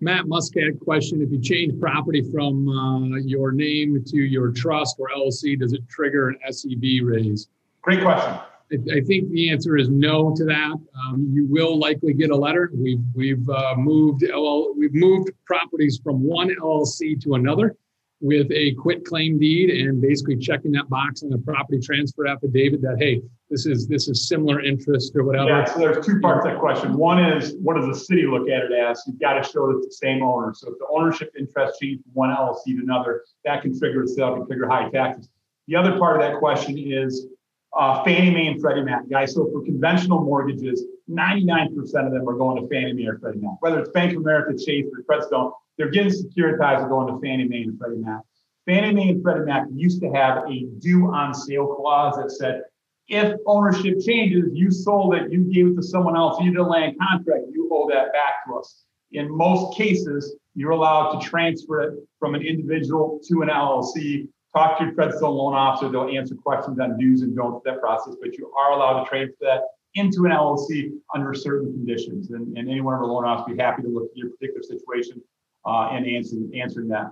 Matt 0.02 0.28
Muscat 0.28 0.80
question, 0.80 1.22
if 1.22 1.32
you 1.32 1.40
change 1.40 1.80
property 1.80 2.24
from 2.32 2.68
uh, 2.68 3.18
your 3.18 3.52
name 3.52 4.04
to 4.04 4.18
your 4.18 4.52
trust 4.52 4.98
or 5.00 5.10
LLC, 5.16 5.58
does 5.58 5.74
it 5.74 5.88
trigger 5.88 6.30
an 6.30 6.40
SEV 6.50 7.04
raise? 7.04 7.48
Great 7.82 8.02
question. 8.02 8.40
I, 8.72 8.98
I 8.98 9.02
think 9.02 9.30
the 9.30 9.52
answer 9.52 9.78
is 9.78 9.90
no 9.90 10.34
to 10.36 10.44
that. 10.46 10.74
Um, 11.06 11.30
you 11.32 11.46
will 11.46 11.78
likely 11.78 12.14
get 12.14 12.32
a 12.32 12.36
letter. 12.36 12.72
We've 12.74 13.04
we've 13.14 13.48
uh, 13.50 13.76
moved 13.78 14.24
LL, 14.24 14.74
we've 14.76 14.94
moved 14.94 15.32
properties 15.46 16.00
from 16.04 16.24
one 16.24 16.50
LLC 16.50 17.22
to 17.24 17.36
another 17.36 17.76
with 18.22 18.52
a 18.52 18.74
quit 18.76 19.04
claim 19.04 19.40
deed 19.40 19.70
and 19.72 20.00
basically 20.00 20.38
checking 20.38 20.72
that 20.72 20.88
box 20.90 21.24
on 21.24 21.30
the 21.30 21.40
property 21.40 21.80
transfer 21.80 22.28
affidavit 22.28 22.82
that 22.82 22.96
hey 23.00 23.22
this 23.50 23.66
is 23.66 23.88
this 23.88 24.08
is 24.08 24.28
similar 24.28 24.62
interest 24.62 25.16
or 25.16 25.24
whatever. 25.24 25.50
Yeah 25.50 25.66
so 25.66 25.80
there's 25.80 26.06
two 26.06 26.20
parts 26.20 26.46
to 26.46 26.52
that 26.52 26.60
question. 26.60 26.96
One 26.96 27.24
is 27.24 27.56
what 27.62 27.76
does 27.76 27.88
the 27.88 27.96
city 27.96 28.26
look 28.28 28.48
at 28.48 28.64
it 28.64 28.72
as? 28.72 29.04
You've 29.08 29.20
got 29.20 29.34
to 29.34 29.44
show 29.44 29.68
that 29.68 29.78
it's 29.78 29.88
the 30.00 30.08
same 30.08 30.22
owner. 30.22 30.54
So 30.54 30.72
if 30.72 30.78
the 30.78 30.88
ownership 30.92 31.34
interest 31.38 31.80
change 31.82 32.02
from 32.04 32.12
one 32.14 32.30
llc 32.30 32.64
to 32.64 32.80
another 32.82 33.24
that 33.44 33.64
can 33.64 33.78
trigger 33.78 34.04
a 34.04 34.08
sale 34.08 34.36
can 34.36 34.46
trigger 34.46 34.70
high 34.70 34.90
taxes. 34.90 35.28
The 35.68 35.76
other 35.76 35.98
part 35.98 36.22
of 36.22 36.22
that 36.22 36.40
question 36.40 36.78
is 36.78 37.28
uh, 37.74 38.04
Fannie 38.04 38.32
Mae 38.32 38.48
and 38.48 38.62
Freddie 38.62 38.84
Mac, 38.84 39.10
guys. 39.10 39.34
So 39.34 39.50
for 39.52 39.64
conventional 39.64 40.22
mortgages, 40.22 40.84
99% 41.10 41.78
of 41.78 42.12
them 42.12 42.28
are 42.28 42.34
going 42.34 42.62
to 42.62 42.68
Fannie 42.68 42.94
Mae 42.94 43.08
or 43.08 43.20
Freddie 43.20 43.40
Mac. 43.40 43.54
Whether 43.62 43.80
it's 43.80 43.90
Bank 43.92 44.12
of 44.12 44.22
America, 44.22 44.58
Chase, 44.58 44.86
or 44.92 45.04
Treadstone, 45.04 45.54
they're 45.78 45.90
getting 45.90 46.12
securitized 46.12 46.82
and 46.82 46.90
going 46.90 47.08
to 47.08 47.20
Fannie 47.20 47.48
Mae 47.48 47.64
and 47.64 47.78
Freddie 47.78 47.98
Mac. 47.98 48.22
Fannie 48.66 48.94
Mae 48.94 49.10
and 49.10 49.24
Freddie 49.24 49.46
Mac 49.46 49.66
used 49.74 50.02
to 50.02 50.12
have 50.12 50.44
a 50.50 50.66
due 50.80 51.08
on 51.12 51.34
sale 51.34 51.76
clause 51.76 52.16
that 52.18 52.32
said, 52.32 52.62
if 53.08 53.36
ownership 53.46 54.00
changes, 54.00 54.50
you 54.54 54.72
sold 54.72 55.16
it, 55.16 55.32
you 55.32 55.44
gave 55.52 55.68
it 55.68 55.76
to 55.76 55.84
someone 55.84 56.16
else, 56.16 56.40
you 56.42 56.52
did 56.52 56.60
a 56.60 56.64
land 56.64 56.96
contract, 57.00 57.46
you 57.52 57.68
owe 57.72 57.90
that 57.90 58.14
back 58.14 58.46
to 58.48 58.56
us. 58.56 58.84
In 59.12 59.30
most 59.30 59.76
cases, 59.76 60.38
you're 60.56 60.72
allowed 60.72 61.20
to 61.20 61.28
transfer 61.28 61.82
it 61.82 62.00
from 62.20 62.36
an 62.36 62.42
individual 62.42 63.20
to 63.28 63.42
an 63.42 63.50
LLC. 63.50 64.28
Talk 64.56 64.78
to 64.78 64.86
your 64.86 64.94
Treadstone 64.94 65.36
loan 65.36 65.54
officer, 65.54 65.90
they'll 65.90 66.10
answer 66.10 66.36
questions 66.36 66.80
on 66.80 66.98
do's 66.98 67.22
and 67.22 67.36
don'ts 67.36 67.64
that 67.66 67.82
process, 67.82 68.16
but 68.22 68.38
you 68.38 68.52
are 68.58 68.72
allowed 68.72 69.04
to 69.04 69.10
transfer 69.10 69.36
that 69.42 69.62
into 69.96 70.26
an 70.26 70.32
LLC 70.32 70.92
under 71.14 71.34
certain 71.34 71.72
conditions. 71.74 72.32
And, 72.32 72.58
and 72.58 72.70
any 72.70 72.82
one 72.82 72.94
of 72.94 73.02
our 73.02 73.08
loan 73.08 73.26
officers 73.26 73.58
be 73.58 73.62
happy 73.62 73.82
to 73.82 73.90
look 73.90 74.10
at 74.12 74.18
your 74.18 74.30
particular 74.30 74.64
situation 74.64 75.22
uh, 75.66 75.90
and 75.92 76.06
answering, 76.08 76.52
answering 76.56 76.88
that. 76.90 77.12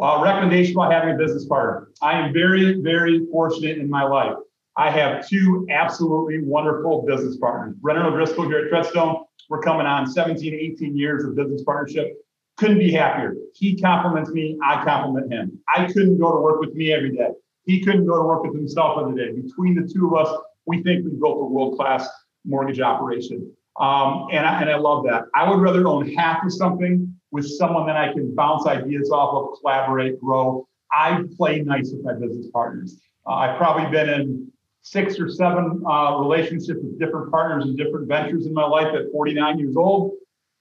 Uh, 0.00 0.20
recommendation 0.22 0.74
about 0.74 0.92
having 0.92 1.14
a 1.14 1.18
business 1.18 1.46
partner. 1.46 1.90
I 2.02 2.18
am 2.18 2.32
very, 2.32 2.80
very 2.80 3.26
fortunate 3.30 3.78
in 3.78 3.88
my 3.88 4.02
life. 4.02 4.34
I 4.76 4.90
have 4.90 5.28
two 5.28 5.66
absolutely 5.70 6.42
wonderful 6.42 7.04
business 7.06 7.36
partners. 7.36 7.76
Brennan 7.80 8.06
O'Driscoll 8.06 8.48
here 8.48 8.66
at 8.66 8.72
Treadstone. 8.72 9.24
We're 9.48 9.60
coming 9.60 9.86
on 9.86 10.06
17, 10.06 10.52
18 10.52 10.96
years 10.96 11.24
of 11.24 11.36
business 11.36 11.62
partnership. 11.62 12.16
Couldn't 12.56 12.78
be 12.78 12.90
happier. 12.90 13.36
He 13.54 13.76
compliments 13.76 14.30
me, 14.30 14.58
I 14.64 14.84
compliment 14.84 15.32
him. 15.32 15.60
I 15.74 15.86
couldn't 15.86 16.18
go 16.18 16.32
to 16.32 16.40
work 16.40 16.60
with 16.60 16.74
me 16.74 16.92
every 16.92 17.16
day. 17.16 17.30
He 17.66 17.82
couldn't 17.84 18.06
go 18.06 18.16
to 18.16 18.22
work 18.22 18.42
with 18.42 18.54
himself 18.54 18.98
every 19.00 19.16
day. 19.16 19.40
Between 19.40 19.74
the 19.74 19.88
two 19.92 20.06
of 20.08 20.26
us, 20.26 20.36
we 20.66 20.82
think 20.82 21.04
we 21.04 21.12
built 21.12 21.38
a 21.38 21.44
world 21.44 21.76
class 21.76 22.08
mortgage 22.44 22.80
operation. 22.80 23.50
Um, 23.78 24.28
and, 24.32 24.46
I, 24.46 24.60
and 24.60 24.70
I 24.70 24.76
love 24.76 25.04
that. 25.04 25.24
I 25.34 25.48
would 25.48 25.60
rather 25.60 25.86
own 25.86 26.12
half 26.14 26.44
of 26.44 26.52
something 26.52 27.13
with 27.34 27.48
someone 27.48 27.84
that 27.84 27.96
I 27.96 28.12
can 28.12 28.32
bounce 28.32 28.64
ideas 28.64 29.10
off 29.10 29.34
of, 29.34 29.58
collaborate, 29.60 30.20
grow. 30.20 30.68
I 30.92 31.24
play 31.36 31.62
nice 31.62 31.90
with 31.90 32.04
my 32.04 32.12
business 32.12 32.46
partners. 32.52 33.00
Uh, 33.26 33.32
I've 33.32 33.58
probably 33.58 33.90
been 33.90 34.08
in 34.08 34.52
six 34.82 35.18
or 35.18 35.28
seven 35.28 35.82
uh, 35.84 36.16
relationships 36.18 36.78
with 36.80 36.96
different 36.96 37.32
partners 37.32 37.64
and 37.64 37.76
different 37.76 38.06
ventures 38.06 38.46
in 38.46 38.54
my 38.54 38.64
life 38.64 38.94
at 38.94 39.10
49 39.10 39.58
years 39.58 39.74
old. 39.76 40.12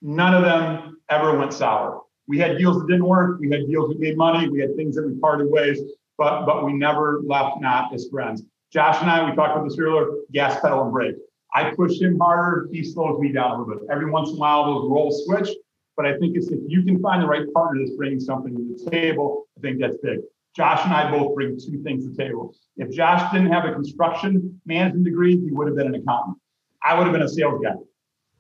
None 0.02 0.34
of 0.34 0.42
them 0.42 0.98
ever 1.12 1.38
went 1.38 1.54
sour. 1.54 2.02
We 2.28 2.40
had 2.40 2.58
deals 2.58 2.80
that 2.80 2.88
didn't 2.88 3.06
work. 3.06 3.40
We 3.40 3.52
had 3.52 3.68
deals 3.68 3.90
that 3.90 4.00
made 4.00 4.18
money. 4.18 4.50
We 4.50 4.60
had 4.60 4.76
things 4.76 4.96
that 4.96 5.06
we 5.06 5.14
parted 5.20 5.52
ways, 5.52 5.80
but 6.18 6.48
but 6.48 6.66
we 6.66 6.74
never 6.74 7.22
left 7.24 7.62
not 7.62 7.94
as 7.94 8.08
friends. 8.10 8.42
Josh 8.72 9.00
and 9.00 9.12
I, 9.12 9.30
we 9.30 9.36
talked 9.36 9.56
about 9.56 9.70
this 9.70 9.78
earlier, 9.78 10.08
gas 10.32 10.60
pedal 10.60 10.82
and 10.82 10.92
brake. 10.92 11.18
I 11.54 11.70
push 11.76 12.02
him 12.02 12.18
harder, 12.18 12.68
he 12.72 12.84
slows 12.84 13.20
me 13.20 13.32
down 13.32 13.52
a 13.52 13.58
little 13.60 13.76
bit. 13.76 13.88
Every 13.92 14.10
once 14.10 14.30
in 14.30 14.38
a 14.38 14.40
while, 14.40 14.66
those 14.66 14.90
roles 14.90 15.26
switch, 15.26 15.50
but 15.96 16.06
I 16.06 16.18
think 16.18 16.36
if 16.36 16.46
you 16.68 16.84
can 16.84 17.02
find 17.02 17.22
the 17.22 17.28
right 17.28 17.52
partner 17.54 17.82
that's 17.84 17.96
bringing 17.96 18.20
something 18.20 18.56
to 18.56 18.86
the 18.86 18.92
table, 18.92 19.48
I 19.58 19.62
think 19.62 19.80
that's 19.80 19.98
big. 19.98 20.20
Josh 20.56 20.82
and 20.84 20.94
I 20.94 21.10
both 21.10 21.34
bring 21.36 21.58
two 21.58 21.82
things 21.84 22.04
to 22.04 22.12
the 22.12 22.24
table. 22.24 22.56
If 22.78 22.92
Josh 22.92 23.32
didn't 23.32 23.52
have 23.52 23.66
a 23.66 23.74
construction 23.74 24.60
management 24.66 25.06
degree, 25.06 25.40
he 25.40 25.52
would 25.52 25.68
have 25.68 25.76
been 25.76 25.88
an 25.88 25.96
accountant. 25.96 26.38
I 26.84 26.96
would 26.96 27.06
have 27.06 27.14
been 27.14 27.24
a 27.24 27.30
sales 27.30 27.62
guy, 27.64 27.74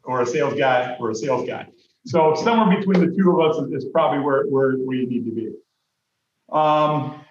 or 0.03 0.21
a 0.21 0.25
sales 0.25 0.53
guy, 0.53 0.95
or 0.99 1.11
a 1.11 1.15
sales 1.15 1.47
guy. 1.47 1.67
So 2.05 2.35
somewhere 2.35 2.77
between 2.77 2.99
the 2.99 3.15
two 3.15 3.31
of 3.31 3.49
us 3.49 3.71
is, 3.71 3.85
probably 3.85 4.19
where, 4.19 4.43
where 4.45 4.77
we 4.77 5.05
need 5.05 5.25
to 5.25 5.31
be. 5.31 5.51
Um, 6.51 7.23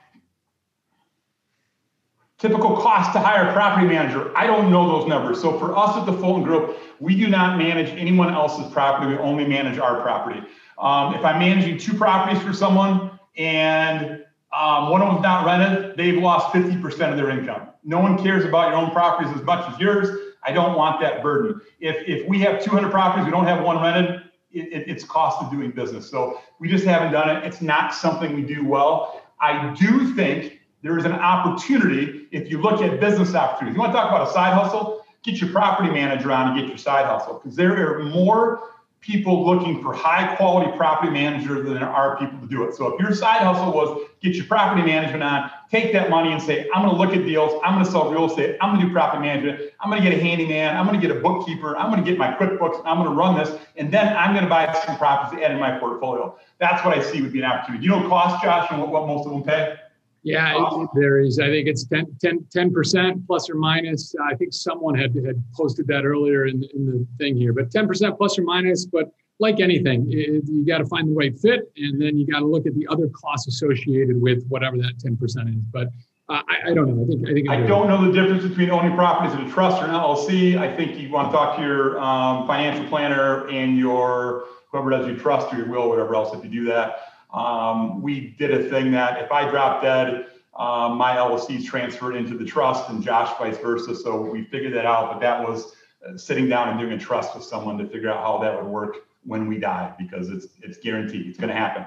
typical 2.38 2.76
cost 2.76 3.12
to 3.12 3.20
hire 3.20 3.48
a 3.48 3.52
property 3.52 3.86
manager. 3.86 4.36
I 4.36 4.46
don't 4.46 4.70
know 4.70 4.98
those 4.98 5.08
numbers. 5.08 5.40
So 5.40 5.58
for 5.58 5.76
us 5.76 5.96
at 5.96 6.06
the 6.06 6.12
Fulton 6.14 6.42
Group, 6.42 6.76
we 7.02 7.16
do 7.16 7.26
not 7.26 7.58
manage 7.58 7.88
anyone 7.98 8.32
else's 8.32 8.72
property. 8.72 9.10
We 9.10 9.18
only 9.18 9.44
manage 9.44 9.76
our 9.76 10.00
property. 10.00 10.40
Um, 10.78 11.14
if 11.14 11.24
I'm 11.24 11.40
managing 11.40 11.76
two 11.76 11.94
properties 11.94 12.40
for 12.42 12.52
someone 12.52 13.18
and 13.36 14.24
um, 14.56 14.88
one 14.88 15.02
of 15.02 15.08
them's 15.08 15.22
not 15.22 15.44
rented, 15.44 15.96
they've 15.96 16.22
lost 16.22 16.54
50% 16.54 17.10
of 17.10 17.16
their 17.16 17.30
income. 17.30 17.70
No 17.82 17.98
one 17.98 18.22
cares 18.22 18.44
about 18.44 18.68
your 18.68 18.76
own 18.76 18.92
properties 18.92 19.34
as 19.34 19.42
much 19.42 19.68
as 19.72 19.80
yours. 19.80 20.16
I 20.44 20.52
don't 20.52 20.76
want 20.76 21.00
that 21.00 21.24
burden. 21.24 21.60
If, 21.80 22.06
if 22.06 22.28
we 22.28 22.38
have 22.40 22.62
200 22.62 22.90
properties, 22.92 23.24
we 23.24 23.32
don't 23.32 23.46
have 23.46 23.64
one 23.64 23.82
rented, 23.82 24.22
it, 24.52 24.72
it, 24.72 24.88
it's 24.88 25.02
cost 25.02 25.42
of 25.42 25.50
doing 25.50 25.72
business. 25.72 26.08
So 26.08 26.40
we 26.60 26.68
just 26.68 26.84
haven't 26.84 27.10
done 27.10 27.36
it. 27.36 27.44
It's 27.44 27.60
not 27.60 27.94
something 27.94 28.32
we 28.32 28.42
do 28.42 28.64
well. 28.64 29.22
I 29.40 29.74
do 29.74 30.14
think 30.14 30.60
there 30.82 30.96
is 30.98 31.04
an 31.04 31.12
opportunity 31.12 32.28
if 32.30 32.48
you 32.48 32.60
look 32.60 32.80
at 32.80 33.00
business 33.00 33.34
opportunities. 33.34 33.74
You 33.74 33.80
want 33.80 33.92
to 33.92 33.98
talk 33.98 34.08
about 34.08 34.28
a 34.28 34.32
side 34.32 34.54
hustle? 34.54 35.01
Get 35.22 35.40
your 35.40 35.50
property 35.50 35.90
manager 35.90 36.32
on 36.32 36.48
and 36.48 36.58
get 36.58 36.68
your 36.68 36.78
side 36.78 37.06
hustle 37.06 37.34
because 37.34 37.56
there 37.56 37.96
are 37.96 38.02
more 38.04 38.72
people 39.02 39.44
looking 39.44 39.82
for 39.82 39.92
high 39.92 40.36
quality 40.36 40.70
property 40.76 41.10
manager 41.10 41.60
than 41.60 41.74
there 41.74 41.88
are 41.88 42.16
people 42.18 42.38
to 42.38 42.46
do 42.46 42.62
it. 42.62 42.74
So 42.74 42.86
if 42.94 43.00
your 43.00 43.12
side 43.12 43.40
hustle 43.40 43.72
was 43.72 44.08
get 44.20 44.36
your 44.36 44.46
property 44.46 44.82
management 44.82 45.24
on, 45.24 45.50
take 45.72 45.92
that 45.92 46.08
money 46.08 46.32
and 46.32 46.40
say, 46.40 46.68
I'm 46.72 46.86
going 46.86 46.94
to 46.94 47.02
look 47.02 47.12
at 47.12 47.26
deals, 47.26 47.60
I'm 47.64 47.74
going 47.74 47.84
to 47.84 47.90
sell 47.90 48.12
real 48.12 48.26
estate, 48.26 48.56
I'm 48.60 48.70
going 48.70 48.80
to 48.82 48.86
do 48.86 48.92
property 48.92 49.22
management, 49.22 49.72
I'm 49.80 49.90
going 49.90 50.00
to 50.00 50.08
get 50.08 50.16
a 50.16 50.22
handyman, 50.22 50.76
I'm 50.76 50.86
going 50.86 51.00
to 51.00 51.04
get 51.04 51.14
a 51.14 51.20
bookkeeper, 51.20 51.76
I'm 51.76 51.90
going 51.90 52.02
to 52.02 52.08
get 52.08 52.16
my 52.16 52.32
QuickBooks, 52.34 52.80
I'm 52.84 52.98
going 52.98 53.08
to 53.08 53.14
run 53.14 53.36
this, 53.36 53.50
and 53.76 53.92
then 53.92 54.16
I'm 54.16 54.34
going 54.34 54.44
to 54.44 54.50
buy 54.50 54.72
some 54.86 54.96
properties 54.96 55.40
to 55.40 55.44
add 55.44 55.50
in 55.50 55.58
my 55.58 55.78
portfolio. 55.78 56.38
That's 56.60 56.84
what 56.84 56.96
I 56.96 57.02
see 57.02 57.22
would 57.22 57.32
be 57.32 57.40
an 57.40 57.46
opportunity. 57.46 57.84
You 57.84 57.90
know, 57.90 58.08
cost, 58.08 58.40
Josh, 58.44 58.68
and 58.70 58.80
what, 58.80 58.90
what 58.90 59.08
most 59.08 59.26
of 59.26 59.32
them 59.32 59.42
pay. 59.42 59.76
Yeah, 60.24 60.54
it, 60.56 60.88
there 60.94 61.18
is. 61.18 61.40
I 61.40 61.48
think 61.48 61.66
it's 61.66 61.84
10, 61.84 62.72
percent 62.72 63.26
plus 63.26 63.50
or 63.50 63.56
minus. 63.56 64.14
I 64.24 64.34
think 64.36 64.52
someone 64.52 64.94
had, 64.94 65.14
had 65.14 65.42
posted 65.52 65.86
that 65.88 66.04
earlier 66.04 66.46
in, 66.46 66.62
in 66.74 66.86
the 66.86 67.06
thing 67.18 67.36
here, 67.36 67.52
but 67.52 67.70
10% 67.70 68.16
plus 68.16 68.38
or 68.38 68.42
minus. 68.42 68.86
But 68.86 69.10
like 69.40 69.58
anything, 69.58 70.06
it, 70.10 70.44
you 70.46 70.64
got 70.64 70.78
to 70.78 70.86
find 70.86 71.08
the 71.08 71.14
right 71.14 71.36
fit, 71.38 71.72
and 71.76 72.00
then 72.00 72.16
you 72.16 72.26
got 72.26 72.38
to 72.38 72.46
look 72.46 72.66
at 72.66 72.74
the 72.74 72.86
other 72.88 73.08
costs 73.08 73.48
associated 73.48 74.20
with 74.20 74.46
whatever 74.46 74.76
that 74.78 74.94
10% 75.04 75.20
is. 75.48 75.62
But 75.72 75.88
I, 76.28 76.42
I 76.66 76.74
don't 76.74 76.88
know. 76.88 77.02
I 77.02 77.06
think 77.06 77.28
I 77.28 77.32
think 77.34 77.50
I 77.50 77.66
don't 77.66 77.88
know 77.88 78.06
the 78.06 78.12
difference 78.12 78.44
between 78.44 78.70
owning 78.70 78.94
properties 78.94 79.34
in 79.34 79.46
a 79.46 79.50
trust 79.50 79.82
or 79.82 79.86
an 79.86 79.90
LLC. 79.90 80.56
I 80.56 80.74
think 80.74 80.98
you 80.98 81.10
want 81.10 81.30
to 81.30 81.36
talk 81.36 81.56
to 81.56 81.62
your 81.62 82.00
um, 82.00 82.46
financial 82.46 82.86
planner 82.88 83.48
and 83.48 83.76
your 83.76 84.44
whoever 84.70 84.90
does 84.90 85.06
your 85.06 85.16
trust 85.16 85.52
or 85.52 85.58
your 85.58 85.68
will, 85.68 85.88
whatever 85.88 86.14
else. 86.14 86.34
If 86.34 86.44
you 86.44 86.50
do 86.50 86.64
that, 86.66 87.11
um, 87.32 88.02
we 88.02 88.34
did 88.38 88.52
a 88.52 88.68
thing 88.68 88.92
that 88.92 89.22
if 89.22 89.32
I 89.32 89.48
drop 89.48 89.82
dead, 89.82 90.26
um, 90.56 90.98
my 90.98 91.16
LLC 91.16 91.58
is 91.58 91.64
transferred 91.64 92.14
into 92.14 92.36
the 92.36 92.44
trust, 92.44 92.90
and 92.90 93.02
Josh 93.02 93.36
vice 93.38 93.58
versa. 93.58 93.96
So 93.96 94.20
we 94.20 94.44
figured 94.44 94.74
that 94.74 94.84
out. 94.84 95.12
But 95.12 95.20
that 95.20 95.46
was 95.46 95.74
uh, 96.06 96.16
sitting 96.16 96.48
down 96.48 96.68
and 96.68 96.78
doing 96.78 96.92
a 96.92 96.98
trust 96.98 97.34
with 97.34 97.44
someone 97.44 97.78
to 97.78 97.86
figure 97.86 98.10
out 98.10 98.22
how 98.22 98.38
that 98.38 98.54
would 98.54 98.70
work 98.70 99.06
when 99.24 99.46
we 99.46 99.56
die 99.56 99.94
because 99.98 100.28
it's 100.28 100.48
it's 100.62 100.76
guaranteed 100.78 101.26
it's 101.26 101.38
going 101.38 101.48
to 101.48 101.54
happen. 101.54 101.84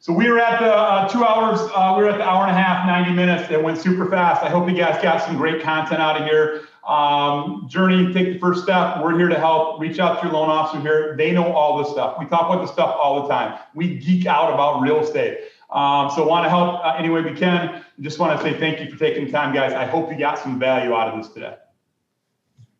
So 0.00 0.12
we 0.12 0.28
were 0.28 0.38
at 0.38 0.60
the 0.60 0.72
uh, 0.72 1.08
two 1.08 1.24
hours. 1.24 1.58
Uh, 1.74 1.94
we 1.96 2.04
were 2.04 2.10
at 2.10 2.18
the 2.18 2.24
hour 2.24 2.46
and 2.46 2.50
a 2.50 2.60
half, 2.60 2.86
90 2.86 3.12
minutes. 3.12 3.50
It 3.50 3.62
went 3.62 3.78
super 3.78 4.08
fast. 4.08 4.42
I 4.42 4.50
hope 4.50 4.68
you 4.68 4.76
guys 4.76 5.02
got 5.02 5.22
some 5.22 5.36
great 5.36 5.62
content 5.62 6.00
out 6.00 6.20
of 6.20 6.28
here. 6.28 6.68
Um, 6.86 7.66
journey, 7.66 8.12
take 8.12 8.34
the 8.34 8.38
first 8.38 8.62
step. 8.62 9.02
We're 9.02 9.16
here 9.16 9.28
to 9.28 9.38
help. 9.38 9.80
Reach 9.80 9.98
out 9.98 10.20
to 10.20 10.26
your 10.26 10.34
loan 10.34 10.50
officer 10.50 10.80
here. 10.80 11.16
They 11.16 11.32
know 11.32 11.50
all 11.52 11.78
this 11.82 11.90
stuff. 11.90 12.16
We 12.18 12.26
talk 12.26 12.42
about 12.52 12.60
this 12.62 12.70
stuff 12.70 12.94
all 13.02 13.22
the 13.22 13.28
time. 13.28 13.58
We 13.74 13.98
geek 13.98 14.26
out 14.26 14.52
about 14.52 14.82
real 14.82 15.00
estate. 15.00 15.38
Um, 15.70 16.10
so 16.10 16.26
want 16.26 16.44
to 16.44 16.50
help 16.50 16.84
uh, 16.84 16.94
any 16.98 17.08
way 17.08 17.22
we 17.22 17.32
can. 17.32 17.82
Just 18.00 18.18
want 18.18 18.38
to 18.38 18.44
say 18.44 18.58
thank 18.58 18.80
you 18.80 18.90
for 18.90 18.98
taking 18.98 19.24
the 19.26 19.32
time, 19.32 19.54
guys. 19.54 19.72
I 19.72 19.86
hope 19.86 20.10
you 20.12 20.18
got 20.18 20.38
some 20.38 20.58
value 20.58 20.92
out 20.94 21.08
of 21.08 21.22
this 21.22 21.32
today. 21.32 21.56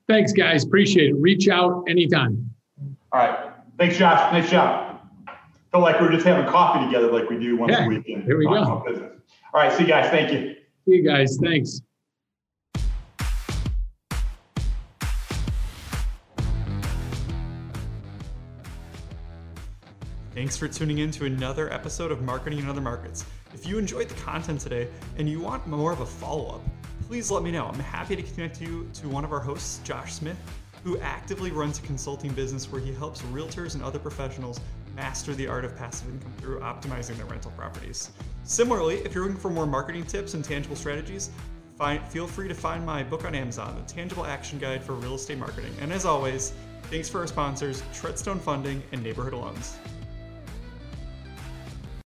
Thanks, 0.07 0.33
guys. 0.33 0.65
Appreciate 0.65 1.11
it. 1.11 1.15
Reach 1.15 1.49
out 1.49 1.85
anytime. 1.89 2.51
All 3.11 3.21
right. 3.21 3.53
Thanks, 3.79 3.97
Josh. 3.97 4.33
Nice 4.33 4.51
job. 4.51 5.01
Felt 5.73 5.83
like 5.83 5.99
we 5.99 6.07
were 6.07 6.13
just 6.13 6.27
having 6.27 6.47
coffee 6.47 6.85
together 6.85 7.11
like 7.11 7.29
we 7.31 7.39
do 7.39 7.57
once 7.57 7.73
Yeah, 7.73 7.87
a 7.87 7.89
week. 7.89 8.07
and 8.09 8.29
there 8.29 8.37
we 8.37 8.45
go. 8.45 8.85
business. 8.87 9.13
All 9.53 9.61
right. 9.61 9.73
See 9.73 9.83
you 9.83 9.89
guys. 9.89 10.11
Thank 10.11 10.31
you. 10.31 10.55
See 10.85 10.97
you 10.97 11.03
guys. 11.03 11.39
Thanks. 11.43 11.81
Thanks 20.35 20.57
for 20.57 20.67
tuning 20.67 20.99
in 20.99 21.13
to 21.13 21.27
another 21.27 21.73
episode 21.73 22.11
of 22.11 22.21
Marketing 22.21 22.59
in 22.59 22.69
Other 22.69 22.81
Markets. 22.81 23.25
If 23.55 23.69
you 23.69 23.79
enjoyed 23.79 24.09
the 24.09 24.21
content 24.23 24.61
today 24.61 24.89
and 25.17 25.29
you 25.29 25.39
want 25.39 25.65
more 25.69 25.93
of 25.93 26.01
a 26.01 26.07
follow 26.07 26.57
up, 26.57 26.61
please 27.07 27.31
let 27.31 27.45
me 27.45 27.53
know. 27.53 27.67
I'm 27.67 27.79
happy 27.79 28.17
to 28.17 28.23
connect 28.23 28.61
you 28.61 28.91
to 28.95 29.09
one 29.09 29.25
of 29.25 29.33
our 29.33 29.39
hosts, 29.39 29.79
Josh 29.85 30.15
Smith, 30.15 30.37
who 30.83 30.99
actively 30.99 31.53
runs 31.53 31.79
a 31.79 31.83
consulting 31.83 32.33
business 32.33 32.73
where 32.73 32.81
he 32.81 32.93
helps 32.93 33.23
realtors 33.23 33.75
and 33.75 33.85
other 33.85 34.01
professionals 34.01 34.59
master 34.97 35.35
the 35.35 35.47
art 35.47 35.65
of 35.65 35.77
passive 35.77 36.09
income 36.09 36.33
through 36.39 36.59
optimizing 36.59 37.17
their 37.17 37.27
rental 37.27 37.53
properties. 37.53 38.11
Similarly, 38.43 38.97
if 39.05 39.15
you're 39.15 39.23
looking 39.23 39.39
for 39.39 39.51
more 39.51 39.67
marketing 39.67 40.05
tips 40.05 40.35
and 40.35 40.45
tangible 40.45 40.75
strategies, 40.75 41.31
find, 41.79 42.05
feel 42.09 42.27
free 42.27 42.49
to 42.49 42.55
find 42.55 42.85
my 42.85 43.05
book 43.05 43.25
on 43.25 43.37
Amazon, 43.37 43.81
The 43.87 43.95
Tangible 43.95 44.27
Action 44.27 44.59
Guide 44.59 44.83
for 44.83 44.95
Real 44.95 45.15
Estate 45.15 45.39
Marketing. 45.39 45.73
And 45.81 45.93
as 45.93 46.05
always, 46.05 46.55
thanks 46.91 47.09
for 47.09 47.21
our 47.21 47.29
sponsors, 47.29 47.83
Treadstone 47.95 48.41
Funding 48.41 48.83
and 48.91 49.01
Neighborhood 49.01 49.35
Loans. 49.35 49.77